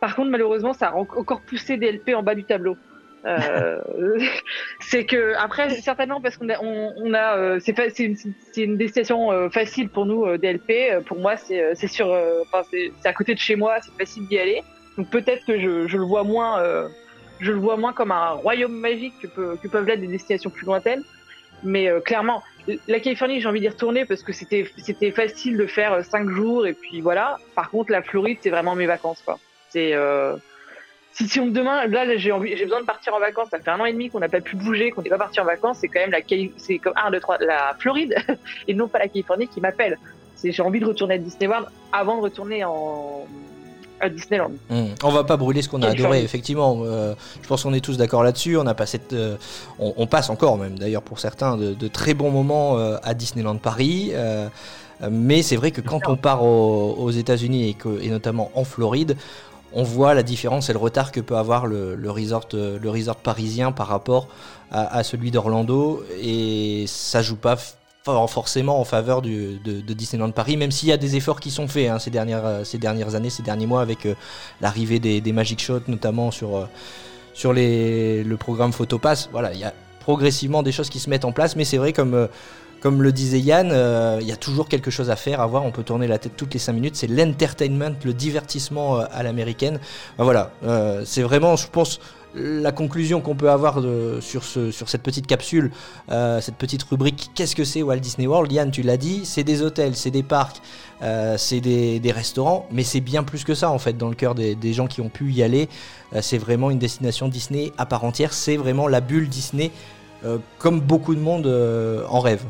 Par 0.00 0.14
contre, 0.14 0.30
malheureusement, 0.30 0.74
ça 0.74 0.88
a 0.88 0.92
en- 0.94 1.00
encore 1.16 1.40
poussé 1.40 1.76
DLP 1.78 2.14
en 2.14 2.22
bas 2.22 2.34
du 2.34 2.44
tableau. 2.44 2.76
Euh, 3.24 3.78
c'est 4.80 5.04
que 5.06 5.34
après 5.38 5.70
certainement 5.70 6.20
parce 6.20 6.36
qu'on 6.36 6.48
a 6.48 6.58
on, 6.60 6.92
on 6.96 7.14
a 7.14 7.36
euh, 7.36 7.60
c'est 7.60 7.98
une, 8.00 8.16
une 8.56 8.76
destination 8.76 9.30
euh, 9.30 9.48
facile 9.48 9.88
pour 9.88 10.06
nous 10.06 10.24
euh, 10.26 10.38
DLP 10.38 11.04
pour 11.06 11.18
moi 11.20 11.36
c'est 11.36 11.74
c'est 11.76 11.86
sur 11.86 12.08
enfin 12.42 12.62
c'est 12.70 12.90
à 13.04 13.12
côté 13.12 13.34
de 13.34 13.38
chez 13.38 13.54
moi 13.54 13.76
c'est 13.80 13.92
facile 13.96 14.26
d'y 14.26 14.38
aller. 14.38 14.62
Donc 14.98 15.08
peut-être 15.10 15.44
que 15.46 15.58
je, 15.60 15.86
je 15.86 15.96
le 15.98 16.04
vois 16.04 16.24
moins 16.24 16.60
euh, 16.60 16.88
je 17.38 17.52
le 17.52 17.58
vois 17.58 17.76
moins 17.76 17.92
comme 17.92 18.10
un 18.10 18.30
royaume 18.30 18.72
magique 18.78 19.14
que, 19.22 19.26
peut- 19.28 19.56
que 19.62 19.68
peuvent 19.68 19.86
l'être 19.86 20.00
des 20.00 20.06
destinations 20.08 20.50
plus 20.50 20.66
lointaines. 20.66 21.02
Mais 21.62 21.88
euh, 21.88 22.00
clairement 22.00 22.42
la 22.88 22.98
Californie 23.00 23.40
j'ai 23.40 23.46
envie 23.48 23.60
d'y 23.60 23.68
retourner 23.68 24.04
parce 24.04 24.22
que 24.24 24.32
c'était 24.32 24.68
c'était 24.78 25.12
facile 25.12 25.56
de 25.56 25.66
faire 25.66 26.04
cinq 26.04 26.28
jours 26.28 26.66
et 26.66 26.74
puis 26.74 27.00
voilà. 27.00 27.38
Par 27.54 27.70
contre 27.70 27.92
la 27.92 28.02
Floride 28.02 28.38
c'est 28.40 28.50
vraiment 28.50 28.74
mes 28.74 28.86
vacances 28.86 29.22
quoi. 29.24 29.38
C'est 29.68 29.94
euh, 29.94 30.34
si, 31.12 31.28
si 31.28 31.40
on 31.40 31.46
me 31.46 31.50
demande, 31.50 31.90
là, 31.90 32.04
là, 32.04 32.16
j'ai 32.16 32.32
envie, 32.32 32.56
j'ai 32.56 32.64
besoin 32.64 32.80
de 32.80 32.86
partir 32.86 33.14
en 33.14 33.20
vacances. 33.20 33.48
Ça 33.50 33.58
fait 33.58 33.70
un 33.70 33.78
an 33.80 33.84
et 33.84 33.92
demi 33.92 34.08
qu'on 34.10 34.20
n'a 34.20 34.28
pas 34.28 34.40
pu 34.40 34.56
bouger, 34.56 34.90
qu'on 34.90 35.02
n'est 35.02 35.10
pas 35.10 35.18
parti 35.18 35.40
en 35.40 35.44
vacances. 35.44 35.78
C'est 35.80 35.88
quand 35.88 36.00
même 36.00 36.10
la, 36.10 36.18
c'est 36.56 36.78
comme 36.78 36.94
un, 36.96 37.10
deux, 37.10 37.20
trois, 37.20 37.38
la 37.38 37.74
Floride 37.78 38.14
et 38.68 38.74
non 38.74 38.88
pas 38.88 38.98
la 38.98 39.08
Californie 39.08 39.48
qui 39.48 39.60
m'appelle. 39.60 39.98
C'est, 40.36 40.52
j'ai 40.52 40.62
envie 40.62 40.80
de 40.80 40.86
retourner 40.86 41.14
à 41.14 41.18
Disney 41.18 41.46
World 41.46 41.66
avant 41.92 42.16
de 42.16 42.22
retourner 42.22 42.64
en, 42.64 43.26
à 44.00 44.08
Disneyland. 44.08 44.50
Hmm. 44.70 44.86
On 45.04 45.10
va 45.10 45.22
pas 45.24 45.36
brûler 45.36 45.62
ce 45.62 45.68
qu'on 45.68 45.82
a 45.82 45.88
adoré, 45.88 46.02
famille. 46.08 46.24
effectivement. 46.24 46.80
Euh, 46.84 47.14
je 47.42 47.46
pense 47.46 47.62
qu'on 47.62 47.72
est 47.74 47.84
tous 47.84 47.96
d'accord 47.96 48.24
là-dessus. 48.24 48.56
On 48.56 48.66
a 48.66 48.74
passé, 48.74 48.98
de- 49.10 49.36
on, 49.78 49.94
on 49.96 50.06
passe 50.06 50.30
encore 50.30 50.58
même, 50.58 50.78
d'ailleurs 50.78 51.02
pour 51.02 51.20
certains, 51.20 51.56
de, 51.56 51.74
de 51.74 51.88
très 51.88 52.14
bons 52.14 52.30
moments 52.30 52.78
euh, 52.78 52.96
à 53.04 53.14
Disneyland 53.14 53.56
Paris. 53.58 54.10
Euh, 54.14 54.48
euh, 55.02 55.08
mais 55.12 55.42
c'est 55.42 55.56
vrai 55.56 55.70
que 55.70 55.80
quand 55.80 56.00
on 56.08 56.16
part 56.16 56.42
aux, 56.44 56.94
aux 56.98 57.10
États-Unis 57.10 57.68
et, 57.70 57.74
que- 57.74 58.02
et 58.02 58.08
notamment 58.08 58.50
en 58.54 58.64
Floride, 58.64 59.16
on 59.74 59.82
voit 59.82 60.14
la 60.14 60.22
différence 60.22 60.70
et 60.70 60.72
le 60.72 60.78
retard 60.78 61.12
que 61.12 61.20
peut 61.20 61.36
avoir 61.36 61.66
le, 61.66 62.10
resort, 62.10 63.16
parisien 63.16 63.72
par 63.72 63.88
rapport 63.88 64.28
à, 64.70 65.02
celui 65.02 65.30
d'Orlando. 65.30 66.04
Et 66.20 66.84
ça 66.86 67.22
joue 67.22 67.36
pas 67.36 67.56
forcément 68.04 68.80
en 68.80 68.84
faveur 68.84 69.22
de, 69.22 69.58
de 69.64 69.92
Disneyland 69.92 70.30
Paris, 70.32 70.56
même 70.56 70.70
s'il 70.70 70.88
y 70.88 70.92
a 70.92 70.96
des 70.96 71.16
efforts 71.16 71.40
qui 71.40 71.50
sont 71.50 71.68
faits 71.68 71.88
hein, 71.88 71.98
ces, 71.98 72.10
dernières, 72.10 73.14
années, 73.14 73.30
ces 73.30 73.42
derniers 73.42 73.66
mois, 73.66 73.80
avec 73.80 74.06
euh, 74.06 74.14
l'arrivée 74.60 74.98
des, 74.98 75.32
Magic 75.32 75.60
Shots, 75.60 75.82
notamment 75.88 76.30
sur, 76.30 76.56
euh, 76.56 78.24
le 78.24 78.34
programme 78.36 78.72
Photopass. 78.72 79.28
Voilà, 79.32 79.52
il 79.52 79.60
y 79.60 79.64
a 79.64 79.72
progressivement 80.00 80.62
des 80.62 80.72
choses 80.72 80.90
qui 80.90 80.98
se 80.98 81.08
mettent 81.08 81.24
en 81.24 81.32
place, 81.32 81.54
mais 81.54 81.64
c'est 81.64 81.78
vrai, 81.78 81.92
comme, 81.92 82.14
euh, 82.14 82.26
comme 82.82 83.00
le 83.00 83.12
disait 83.12 83.38
Yann, 83.38 83.70
euh, 83.70 84.18
il 84.20 84.26
y 84.26 84.32
a 84.32 84.36
toujours 84.36 84.68
quelque 84.68 84.90
chose 84.90 85.08
à 85.08 85.14
faire, 85.16 85.40
à 85.40 85.46
voir. 85.46 85.64
On 85.64 85.70
peut 85.70 85.84
tourner 85.84 86.08
la 86.08 86.18
tête 86.18 86.32
toutes 86.36 86.52
les 86.52 86.58
5 86.58 86.72
minutes. 86.72 86.96
C'est 86.96 87.06
l'entertainment, 87.06 87.94
le 88.04 88.12
divertissement 88.12 88.98
euh, 88.98 89.04
à 89.12 89.22
l'américaine. 89.22 89.78
Ben 90.18 90.24
voilà, 90.24 90.50
euh, 90.64 91.02
c'est 91.06 91.22
vraiment, 91.22 91.54
je 91.54 91.68
pense, 91.68 92.00
la 92.34 92.72
conclusion 92.72 93.20
qu'on 93.20 93.36
peut 93.36 93.50
avoir 93.50 93.80
sur, 94.20 94.42
ce, 94.42 94.70
sur 94.70 94.88
cette 94.88 95.02
petite 95.02 95.26
capsule, 95.26 95.70
cette 96.08 96.54
petite 96.54 96.82
rubrique 96.84 97.30
Qu'est-ce 97.34 97.54
que 97.54 97.62
c'est 97.62 97.82
Walt 97.82 97.98
Disney 97.98 98.26
World? 98.26 98.50
Yann, 98.50 98.70
tu 98.70 98.80
l'as 98.80 98.96
dit, 98.96 99.26
c'est 99.26 99.44
des 99.44 99.60
hôtels, 99.60 99.94
c'est 99.96 100.10
des 100.10 100.22
parcs, 100.22 100.62
c'est 101.36 101.60
des, 101.60 102.00
restaurants, 102.10 102.66
mais 102.72 102.84
c'est 102.84 103.02
bien 103.02 103.22
plus 103.22 103.44
que 103.44 103.54
ça 103.54 103.68
en 103.68 103.78
fait 103.78 103.98
dans 103.98 104.08
le 104.08 104.14
cœur 104.14 104.34
des, 104.34 104.72
gens 104.72 104.86
qui 104.86 105.02
ont 105.02 105.10
pu 105.10 105.30
y 105.30 105.42
aller. 105.42 105.68
C'est 106.22 106.38
vraiment 106.38 106.70
une 106.70 106.78
destination 106.78 107.28
Disney 107.28 107.70
à 107.76 107.84
part 107.84 108.02
entière, 108.02 108.32
c'est 108.32 108.56
vraiment 108.56 108.88
la 108.88 109.02
bulle 109.02 109.28
Disney 109.28 109.70
comme 110.58 110.80
beaucoup 110.80 111.14
de 111.14 111.20
monde 111.20 111.46
en 112.08 112.20
rêve. 112.20 112.46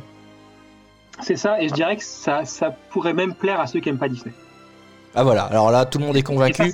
C'est 1.23 1.37
ça, 1.37 1.61
et 1.63 1.69
je 1.69 1.75
dirais 1.75 1.97
que 1.97 2.05
ça, 2.05 2.45
ça 2.45 2.71
pourrait 2.91 3.15
même 3.15 3.35
plaire 3.35 3.61
à 3.61 3.67
ceux 3.67 3.81
qui 3.81 3.89
aiment 3.89 3.99
pas 3.99 4.09
Disney. 4.09 4.35
Ah 5.15 5.25
voilà, 5.25 5.45
alors 5.45 5.71
là 5.71 5.85
tout 5.85 5.99
le 5.99 6.07
monde 6.07 6.17
est 6.17 6.21
Et 6.21 6.23
ça, 6.23 6.29
convaincu, 6.33 6.73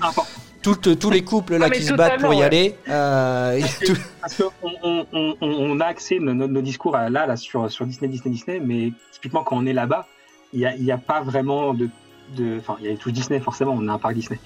tous 0.63 1.11
les 1.11 1.23
couples 1.25 1.57
là 1.57 1.67
Ah, 1.69 1.71
qui 1.71 1.83
se 1.83 1.93
battent 1.95 2.21
pour 2.21 2.35
y 2.35 2.43
aller, 2.43 2.77
euh, 2.89 3.53
et 3.59 3.85
tout- 3.87 3.97
Parce 4.21 4.37
qu'on 4.61 5.07
on, 5.41 5.81
a 5.81 5.85
axé 5.87 6.19
nos, 6.19 6.35
nos- 6.35 6.47
nos 6.49 6.61
discours 6.63 6.95
à- 6.97 7.11
là, 7.11 7.27
là 7.27 7.37
sur, 7.37 7.71
sur 7.71 7.85
Disney, 7.87 8.09
Disney, 8.09 8.33
Disney, 8.35 8.61
mais 8.61 8.93
typiquement 9.13 9.43
quand 9.45 9.57
on 9.57 9.67
est 9.67 9.73
là-bas, 9.73 10.07
il 10.53 10.61
n'y 10.61 10.67
a, 10.67 10.77
y 10.77 10.93
a 10.93 10.99
pas 10.99 11.21
vraiment 11.21 11.75
de. 11.75 11.89
de- 12.37 12.59
Enfin, 12.59 12.77
il 12.81 12.91
y 12.91 12.93
a 12.93 12.97
tout 12.97 13.11
Disney, 13.11 13.41
forcément, 13.41 13.75
on 13.77 13.87
a 13.89 13.93
un 13.93 13.99
parc 13.99 14.15
Disney. 14.15 14.39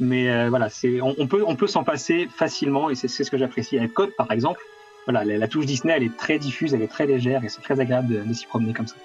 Mais 0.00 0.28
euh, 0.28 0.48
voilà, 0.50 0.68
c'est, 0.68 1.00
on, 1.00 1.14
on 1.18 1.26
peut, 1.26 1.42
on 1.46 1.56
peut 1.56 1.66
s'en 1.66 1.82
passer 1.84 2.28
facilement, 2.36 2.90
et 2.90 2.94
c'est 2.94 3.08
c'est 3.08 3.24
ce 3.24 3.30
que 3.30 3.38
j'apprécie. 3.38 3.78
Avec 3.78 3.92
Code, 3.94 4.10
par 4.16 4.30
exemple, 4.32 4.60
voilà, 5.06 5.24
la, 5.24 5.38
la 5.38 5.48
touche 5.48 5.66
Disney, 5.66 5.94
elle 5.96 6.02
est 6.02 6.16
très 6.16 6.38
diffuse, 6.38 6.74
elle 6.74 6.82
est 6.82 6.88
très 6.88 7.06
légère, 7.06 7.44
et 7.44 7.48
c'est 7.48 7.62
très 7.62 7.78
agréable 7.80 8.08
de, 8.12 8.22
de 8.22 8.32
s'y 8.34 8.46
promener 8.46 8.72
comme 8.74 8.86
ça. 8.88 8.96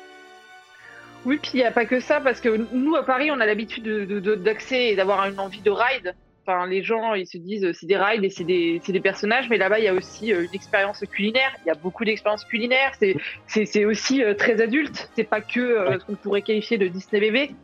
Oui, 1.24 1.38
puis 1.40 1.52
il 1.54 1.58
n'y 1.58 1.64
a 1.64 1.72
pas 1.72 1.86
que 1.86 2.00
ça, 2.00 2.20
parce 2.20 2.42
que 2.42 2.50
nous, 2.74 2.96
à 2.96 3.06
Paris, 3.06 3.30
on 3.32 3.40
a 3.40 3.46
l'habitude 3.46 3.84
de, 3.84 4.06
de- 4.06 4.20
de- 4.20 4.36
d'accès 4.36 4.90
et 4.90 4.96
d'avoir 4.96 5.24
une 5.28 5.40
envie 5.40 5.62
de 5.62 5.70
ride. 5.70 6.16
Enfin, 6.48 6.66
les 6.66 6.82
gens, 6.82 7.14
ils 7.14 7.28
se 7.28 7.38
disent, 7.38 7.64
euh, 7.64 7.74
c'est 7.74 7.86
des 7.86 7.98
rides 7.98 8.24
et 8.24 8.32
c'est 8.32 8.44
des, 8.44 8.80
des 8.86 9.00
personnages, 9.02 9.48
mais 9.50 9.58
là-bas, 9.60 9.78
il 9.80 9.86
y 9.86 9.88
a 9.88 9.94
aussi 9.94 10.34
euh, 10.34 10.44
une 10.46 10.54
expérience 10.56 11.04
culinaire. 11.12 11.52
Il 11.64 11.68
y 11.68 11.72
a 11.72 11.76
beaucoup 11.76 12.04
d'expériences 12.06 12.46
culinaires. 12.46 12.92
C'est, 13.48 13.86
aussi 13.86 14.24
euh, 14.24 14.34
très 14.34 14.60
adulte. 14.62 15.10
C'est 15.16 15.24
pas 15.26 15.42
que 15.42 15.60
euh, 15.60 16.00
ce 16.00 16.06
qu'on 16.06 16.16
pourrait 16.18 16.42
qualifier 16.42 16.80
de 16.80 16.88
Disney 16.88 17.20
bébé. 17.22 17.60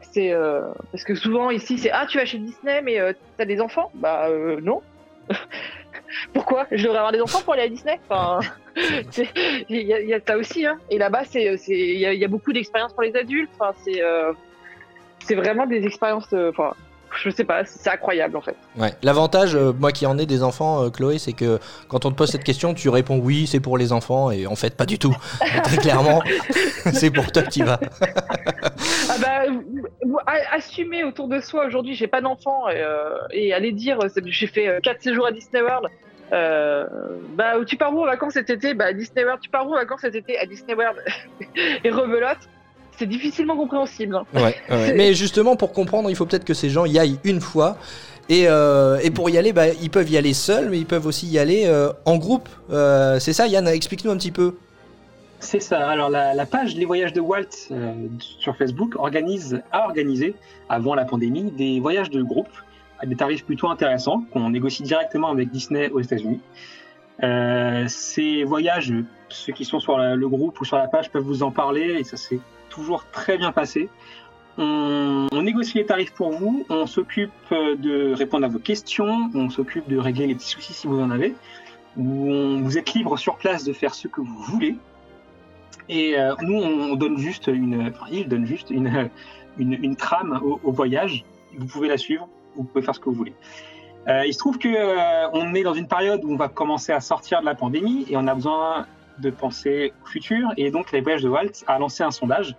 C'est 0.00 0.32
euh, 0.32 0.62
parce 0.90 1.04
que 1.04 1.14
souvent 1.14 1.50
ici, 1.50 1.78
c'est 1.78 1.90
ah, 1.92 2.06
tu 2.08 2.18
vas 2.18 2.24
chez 2.26 2.38
Disney, 2.38 2.82
mais 2.82 2.98
euh, 3.00 3.12
t'as 3.36 3.44
des 3.44 3.60
enfants? 3.60 3.90
Bah 3.94 4.28
euh, 4.30 4.60
non. 4.62 4.82
Pourquoi 6.32 6.66
Je 6.70 6.82
devrais 6.82 6.98
avoir 6.98 7.12
des 7.12 7.20
enfants 7.20 7.40
pour 7.44 7.54
aller 7.54 7.62
à 7.62 7.68
Disney 7.68 7.98
Enfin, 8.08 8.40
il 8.76 9.76
y, 9.82 9.92
a- 9.92 10.00
il 10.00 10.08
y 10.08 10.14
a 10.14 10.20
ça 10.26 10.36
aussi. 10.36 10.66
Hein. 10.66 10.78
Et 10.90 10.98
là-bas, 10.98 11.24
c'est, 11.24 11.56
c'est, 11.58 11.72
il 11.78 11.98
y, 11.98 12.06
a- 12.06 12.12
il 12.12 12.20
y 12.20 12.24
a 12.24 12.28
beaucoup 12.28 12.52
d'expériences 12.52 12.92
pour 12.92 13.02
les 13.02 13.14
adultes. 13.16 13.50
Enfin, 13.58 13.72
c'est, 13.84 14.02
euh, 14.02 14.32
c'est 15.24 15.34
vraiment 15.34 15.66
des 15.66 15.84
expériences. 15.84 16.32
euh, 16.32 16.50
Enfin, 16.50 16.74
je 17.20 17.30
sais 17.30 17.44
pas, 17.44 17.64
c'est 17.64 17.90
incroyable 17.90 18.36
en 18.36 18.40
fait. 18.40 18.56
Ouais. 18.76 18.92
L'avantage, 19.02 19.54
euh, 19.54 19.72
moi 19.72 19.92
qui 19.92 20.06
en 20.06 20.18
ai 20.18 20.26
des 20.26 20.42
enfants, 20.42 20.84
euh, 20.84 20.90
Chloé, 20.90 21.18
c'est 21.18 21.32
que 21.32 21.58
quand 21.88 22.04
on 22.04 22.10
te 22.10 22.16
pose 22.16 22.30
cette 22.30 22.44
question, 22.44 22.74
tu 22.74 22.88
réponds 22.88 23.18
oui, 23.18 23.46
c'est 23.46 23.60
pour 23.60 23.78
les 23.78 23.92
enfants, 23.92 24.30
et 24.30 24.46
en 24.46 24.56
fait, 24.56 24.76
pas 24.76 24.86
du 24.86 24.98
tout. 24.98 25.14
Très 25.64 25.76
clairement, 25.76 26.22
c'est 26.92 27.10
pour 27.10 27.30
toi 27.32 27.42
que 27.42 27.50
tu 27.50 27.64
vas. 27.64 27.80
Ah 29.08 29.16
bah, 29.20 30.24
assumer 30.52 31.04
autour 31.04 31.28
de 31.28 31.40
soi 31.40 31.66
aujourd'hui, 31.66 31.94
j'ai 31.94 32.06
pas 32.06 32.20
d'enfant 32.20 32.68
et, 32.68 32.80
euh, 32.80 33.18
et 33.30 33.52
aller 33.52 33.72
dire 33.72 33.98
j'ai 34.24 34.46
fait 34.46 34.68
euh, 34.68 34.80
quatre 34.80 35.02
séjours 35.02 35.26
à 35.26 35.32
Disney 35.32 35.62
World. 35.62 35.88
Bah, 36.30 37.54
tu 37.66 37.76
pars 37.76 37.94
où 37.94 38.02
en 38.02 38.06
vacances 38.06 38.34
cet 38.34 38.48
été? 38.48 38.74
Bah, 38.74 38.86
à 38.86 38.92
Disney 38.92 39.24
World. 39.24 39.40
Tu 39.42 39.50
pars 39.50 39.66
où 39.66 39.72
en 39.72 39.76
vacances 39.76 40.00
cet 40.00 40.14
été? 40.14 40.38
À 40.38 40.46
Disney 40.46 40.74
World. 40.74 40.98
et 41.84 41.90
rebelote, 41.90 42.48
c'est 43.02 43.08
difficilement 43.08 43.56
compréhensible. 43.56 44.14
hein. 44.14 44.24
Ouais, 44.32 44.54
ouais. 44.70 44.94
Mais 44.94 45.12
justement, 45.12 45.56
pour 45.56 45.72
comprendre, 45.72 46.08
il 46.08 46.14
faut 46.14 46.24
peut-être 46.24 46.44
que 46.44 46.54
ces 46.54 46.70
gens 46.70 46.84
y 46.84 46.98
aillent 47.00 47.18
une 47.24 47.40
fois. 47.40 47.76
Et, 48.28 48.44
euh, 48.46 48.98
et 49.02 49.10
pour 49.10 49.28
y 49.28 49.36
aller, 49.38 49.52
bah, 49.52 49.68
ils 49.82 49.90
peuvent 49.90 50.08
y 50.08 50.16
aller 50.16 50.32
seuls, 50.32 50.70
mais 50.70 50.78
ils 50.78 50.86
peuvent 50.86 51.06
aussi 51.06 51.26
y 51.26 51.36
aller 51.40 51.64
euh, 51.66 51.90
en 52.04 52.16
groupe. 52.16 52.48
Euh, 52.70 53.18
c'est 53.18 53.32
ça, 53.32 53.48
Yann, 53.48 53.66
explique-nous 53.66 54.12
un 54.12 54.16
petit 54.16 54.30
peu. 54.30 54.54
C'est 55.40 55.58
ça. 55.58 55.88
Alors 55.88 56.08
la, 56.10 56.32
la 56.32 56.46
page 56.46 56.76
Les 56.76 56.84
Voyages 56.84 57.12
de 57.12 57.20
Walt 57.20 57.48
euh, 57.72 57.92
sur 58.18 58.56
Facebook 58.56 58.94
organise, 58.96 59.60
a 59.72 59.86
organisé 59.86 60.36
avant 60.68 60.94
la 60.94 61.04
pandémie 61.04 61.50
des 61.50 61.80
voyages 61.80 62.10
de 62.10 62.22
groupe 62.22 62.46
à 63.00 63.06
des 63.06 63.16
tarifs 63.16 63.44
plutôt 63.44 63.68
intéressants 63.68 64.22
qu'on 64.32 64.50
négocie 64.50 64.84
directement 64.84 65.30
avec 65.30 65.50
Disney 65.50 65.90
aux 65.90 66.00
États-Unis. 66.00 66.40
Euh, 67.24 67.84
ces 67.88 68.44
voyages, 68.44 68.94
ceux 69.32 69.52
qui 69.52 69.64
sont 69.64 69.80
sur 69.80 69.98
le 69.98 70.28
groupe 70.28 70.60
ou 70.60 70.64
sur 70.64 70.76
la 70.76 70.88
page 70.88 71.10
peuvent 71.10 71.22
vous 71.22 71.42
en 71.42 71.50
parler 71.50 71.96
et 71.98 72.04
ça 72.04 72.16
s'est 72.16 72.40
toujours 72.68 73.04
très 73.10 73.38
bien 73.38 73.52
passé. 73.52 73.88
On, 74.58 75.28
négocie 75.42 75.78
les 75.78 75.86
tarifs 75.86 76.12
pour 76.12 76.30
vous, 76.30 76.64
on 76.68 76.86
s'occupe 76.86 77.32
euh, 77.52 77.74
de 77.76 78.12
répondre 78.12 78.44
à 78.44 78.48
vos 78.48 78.58
questions, 78.58 79.30
on 79.34 79.48
s'occupe 79.50 79.88
de 79.88 79.96
régler 79.96 80.26
les 80.26 80.34
petits 80.34 80.50
soucis 80.50 80.72
si 80.72 80.86
vous 80.86 81.00
en 81.00 81.10
avez. 81.10 81.34
Vous 81.96 82.78
êtes 82.78 82.94
libre 82.94 83.18
sur 83.18 83.36
place 83.36 83.64
de 83.64 83.72
faire 83.72 83.94
ce 83.94 84.08
que 84.08 84.20
vous 84.20 84.42
voulez. 84.44 84.76
Et 85.88 86.18
euh, 86.18 86.34
nous, 86.40 86.58
on 86.58 86.94
donne 86.94 87.18
juste 87.18 87.48
une, 87.48 87.88
enfin, 87.88 88.06
il 88.10 88.28
donne 88.28 88.46
juste 88.46 88.70
une, 88.70 89.10
une, 89.58 89.96
trame 89.96 90.40
au, 90.42 90.72
voyage. 90.72 91.24
Vous 91.56 91.66
pouvez 91.66 91.88
la 91.88 91.98
suivre, 91.98 92.28
vous 92.56 92.64
pouvez 92.64 92.82
faire 92.82 92.94
ce 92.94 93.00
que 93.00 93.06
vous 93.06 93.16
voulez. 93.16 93.34
Euh, 94.08 94.24
il 94.26 94.32
se 94.32 94.38
trouve 94.38 94.58
que 94.58 94.68
on 95.32 95.54
est 95.54 95.62
dans 95.62 95.74
une 95.74 95.88
période 95.88 96.24
où 96.24 96.32
on 96.32 96.36
va 96.36 96.48
commencer 96.48 96.92
à 96.92 97.00
sortir 97.00 97.40
de 97.40 97.46
la 97.46 97.54
pandémie 97.54 98.06
et 98.08 98.16
on 98.16 98.26
a 98.26 98.34
besoin 98.34 98.86
de 99.18 99.30
penser 99.30 99.92
au 100.02 100.06
futur. 100.06 100.48
Et 100.56 100.70
donc, 100.70 100.92
les 100.92 101.00
voyages 101.00 101.22
de 101.22 101.28
Walt 101.28 101.64
a 101.66 101.78
lancé 101.78 102.02
un 102.02 102.10
sondage 102.10 102.54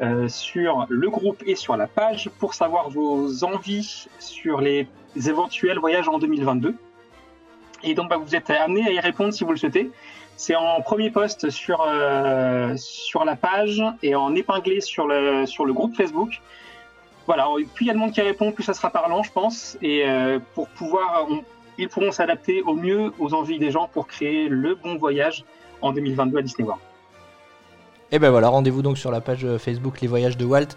euh, 0.00 0.28
sur 0.28 0.86
le 0.88 1.10
groupe 1.10 1.42
et 1.46 1.56
sur 1.56 1.76
la 1.76 1.86
page 1.86 2.30
pour 2.38 2.54
savoir 2.54 2.88
vos 2.88 3.44
envies 3.44 4.06
sur 4.18 4.60
les 4.60 4.86
éventuels 5.16 5.78
voyages 5.78 6.08
en 6.08 6.18
2022. 6.18 6.74
Et 7.82 7.94
donc, 7.94 8.08
bah, 8.08 8.16
vous 8.16 8.34
êtes 8.34 8.50
amené 8.50 8.86
à 8.86 8.92
y 8.92 9.00
répondre 9.00 9.32
si 9.32 9.44
vous 9.44 9.50
le 9.50 9.56
souhaitez. 9.56 9.90
C'est 10.36 10.54
en 10.54 10.80
premier 10.82 11.10
post 11.10 11.50
sur, 11.50 11.84
euh, 11.84 12.74
sur 12.76 13.24
la 13.24 13.34
page 13.34 13.82
et 14.04 14.14
en 14.14 14.36
épinglé 14.36 14.80
sur 14.80 15.08
le, 15.08 15.46
sur 15.46 15.64
le 15.64 15.72
groupe 15.72 15.96
Facebook. 15.96 16.40
Voilà, 17.26 17.46
plus 17.74 17.84
il 17.84 17.88
y 17.88 17.90
a 17.90 17.92
de 17.92 17.98
monde 17.98 18.12
qui 18.12 18.22
répond, 18.22 18.52
plus 18.52 18.62
ça 18.62 18.72
sera 18.72 18.90
parlant, 18.90 19.22
je 19.22 19.32
pense. 19.32 19.76
Et 19.82 20.04
euh, 20.06 20.38
pour 20.54 20.68
pouvoir, 20.68 21.26
ils 21.76 21.88
pourront 21.88 22.12
s'adapter 22.12 22.62
au 22.62 22.74
mieux 22.74 23.12
aux 23.18 23.34
envies 23.34 23.58
des 23.58 23.70
gens 23.70 23.88
pour 23.88 24.06
créer 24.06 24.48
le 24.48 24.76
bon 24.76 24.96
voyage 24.96 25.44
en 25.82 25.92
2022 25.92 26.38
à 26.38 26.42
Disney 26.42 26.66
World. 26.66 26.82
Et 28.10 28.18
ben 28.18 28.30
voilà, 28.30 28.48
rendez-vous 28.48 28.80
donc 28.82 28.96
sur 28.96 29.10
la 29.10 29.20
page 29.20 29.44
euh, 29.44 29.58
Facebook 29.58 30.00
Les 30.00 30.08
Voyages 30.08 30.36
de 30.38 30.44
Walt, 30.46 30.68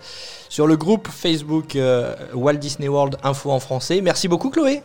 sur 0.50 0.68
le 0.68 0.76
groupe 0.76 1.08
Facebook 1.08 1.76
euh, 1.78 2.14
Walt 2.34 2.56
Disney 2.56 2.90
World 2.90 3.16
Info 3.24 3.52
en 3.52 3.60
français. 3.62 4.02
Merci 4.02 4.28
beaucoup, 4.28 4.50
Chloé. 4.50 4.82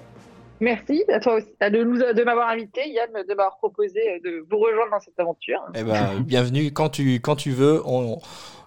Merci 0.60 1.04
à 1.12 1.18
toi 1.20 1.34
aussi 1.34 1.48
de, 1.60 2.12
de 2.14 2.24
m'avoir 2.24 2.48
invité, 2.48 2.88
Yann, 2.88 3.10
de 3.12 3.34
m'avoir 3.34 3.56
proposé 3.58 3.98
euh, 4.00 4.18
de 4.24 4.46
vous 4.48 4.58
rejoindre 4.58 4.92
dans 4.92 5.00
cette 5.00 5.18
aventure. 5.18 5.60
Eh 5.74 5.82
ben, 5.82 6.20
bienvenue 6.24 6.70
quand 6.72 6.88
tu, 6.88 7.14
quand 7.20 7.36
tu 7.36 7.50
veux. 7.50 7.82
On- 7.84 8.18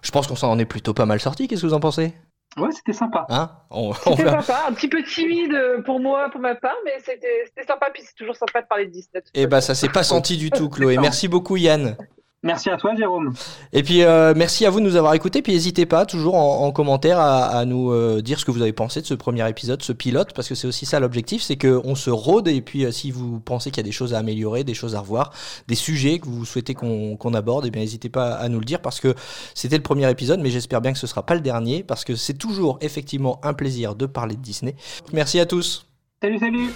je 0.02 0.10
pense 0.12 0.26
qu'on 0.26 0.36
s'en 0.36 0.58
est 0.58 0.64
plutôt 0.66 0.94
pas 0.94 1.06
mal 1.06 1.18
sorti. 1.20 1.48
Qu'est-ce 1.48 1.62
que 1.62 1.66
vous 1.66 1.74
en 1.74 1.80
pensez? 1.80 2.12
Ouais, 2.56 2.72
c'était 2.72 2.92
sympa. 2.92 3.26
Hein 3.28 3.50
on, 3.70 3.90
on 4.06 4.16
C'était 4.16 4.28
sympa, 4.28 4.64
un 4.68 4.72
petit 4.72 4.88
peu 4.88 5.02
timide 5.02 5.56
pour 5.84 6.00
moi, 6.00 6.30
pour 6.30 6.40
ma 6.40 6.54
part, 6.54 6.76
mais 6.84 6.98
c'était 6.98 7.44
c'était 7.46 7.66
sympa, 7.66 7.90
puis 7.92 8.02
c'est 8.04 8.14
toujours 8.14 8.36
sympa 8.36 8.62
de 8.62 8.66
parler 8.66 8.86
de 8.86 8.90
Disney. 8.90 9.22
Eh 9.34 9.46
ben, 9.46 9.58
façon. 9.58 9.66
ça 9.68 9.74
s'est 9.74 9.88
pas 9.88 10.02
senti 10.02 10.36
du 10.36 10.50
tout, 10.50 10.68
Chloé. 10.68 10.96
Merci 11.00 11.28
beaucoup, 11.28 11.56
Yann. 11.56 11.96
Merci 12.42 12.70
à 12.70 12.78
toi, 12.78 12.94
Jérôme. 12.96 13.34
Et 13.74 13.82
puis, 13.82 14.02
euh, 14.02 14.32
merci 14.34 14.64
à 14.64 14.70
vous 14.70 14.80
de 14.80 14.84
nous 14.86 14.96
avoir 14.96 15.12
écoutés. 15.12 15.42
Puis, 15.42 15.52
n'hésitez 15.52 15.84
pas, 15.84 16.06
toujours 16.06 16.36
en, 16.36 16.64
en 16.64 16.72
commentaire, 16.72 17.18
à, 17.18 17.44
à 17.44 17.66
nous 17.66 17.92
euh, 17.92 18.22
dire 18.22 18.40
ce 18.40 18.46
que 18.46 18.50
vous 18.50 18.62
avez 18.62 18.72
pensé 18.72 19.02
de 19.02 19.06
ce 19.06 19.12
premier 19.12 19.46
épisode, 19.46 19.82
ce 19.82 19.92
pilote, 19.92 20.32
parce 20.32 20.48
que 20.48 20.54
c'est 20.54 20.66
aussi 20.66 20.86
ça 20.86 21.00
l'objectif, 21.00 21.42
c'est 21.42 21.58
qu'on 21.58 21.94
se 21.94 22.08
rôde. 22.08 22.48
Et 22.48 22.62
puis, 22.62 22.86
euh, 22.86 22.92
si 22.92 23.10
vous 23.10 23.40
pensez 23.40 23.70
qu'il 23.70 23.82
y 23.82 23.84
a 23.84 23.88
des 23.88 23.92
choses 23.92 24.14
à 24.14 24.18
améliorer, 24.18 24.64
des 24.64 24.72
choses 24.72 24.94
à 24.94 25.00
revoir, 25.00 25.34
des 25.68 25.74
sujets 25.74 26.18
que 26.18 26.26
vous 26.26 26.46
souhaitez 26.46 26.72
qu'on 26.72 27.34
aborde, 27.34 27.66
eh 27.66 27.70
bien, 27.70 27.82
n'hésitez 27.82 28.08
pas 28.08 28.32
à 28.32 28.48
nous 28.48 28.58
le 28.58 28.64
dire, 28.64 28.80
parce 28.80 29.00
que 29.00 29.14
c'était 29.54 29.76
le 29.76 29.82
premier 29.82 30.10
épisode, 30.10 30.40
mais 30.40 30.50
j'espère 30.50 30.80
bien 30.80 30.94
que 30.94 30.98
ce 30.98 31.06
sera 31.06 31.26
pas 31.26 31.34
le 31.34 31.42
dernier, 31.42 31.82
parce 31.82 32.04
que 32.04 32.16
c'est 32.16 32.38
toujours 32.38 32.78
effectivement 32.80 33.38
un 33.42 33.52
plaisir 33.52 33.94
de 33.94 34.06
parler 34.06 34.36
de 34.36 34.40
Disney. 34.40 34.76
Merci 35.12 35.40
à 35.40 35.46
tous. 35.46 35.86
Salut, 36.22 36.38
salut 36.38 36.70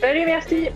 Salut, 0.00 0.22
merci 0.26 0.68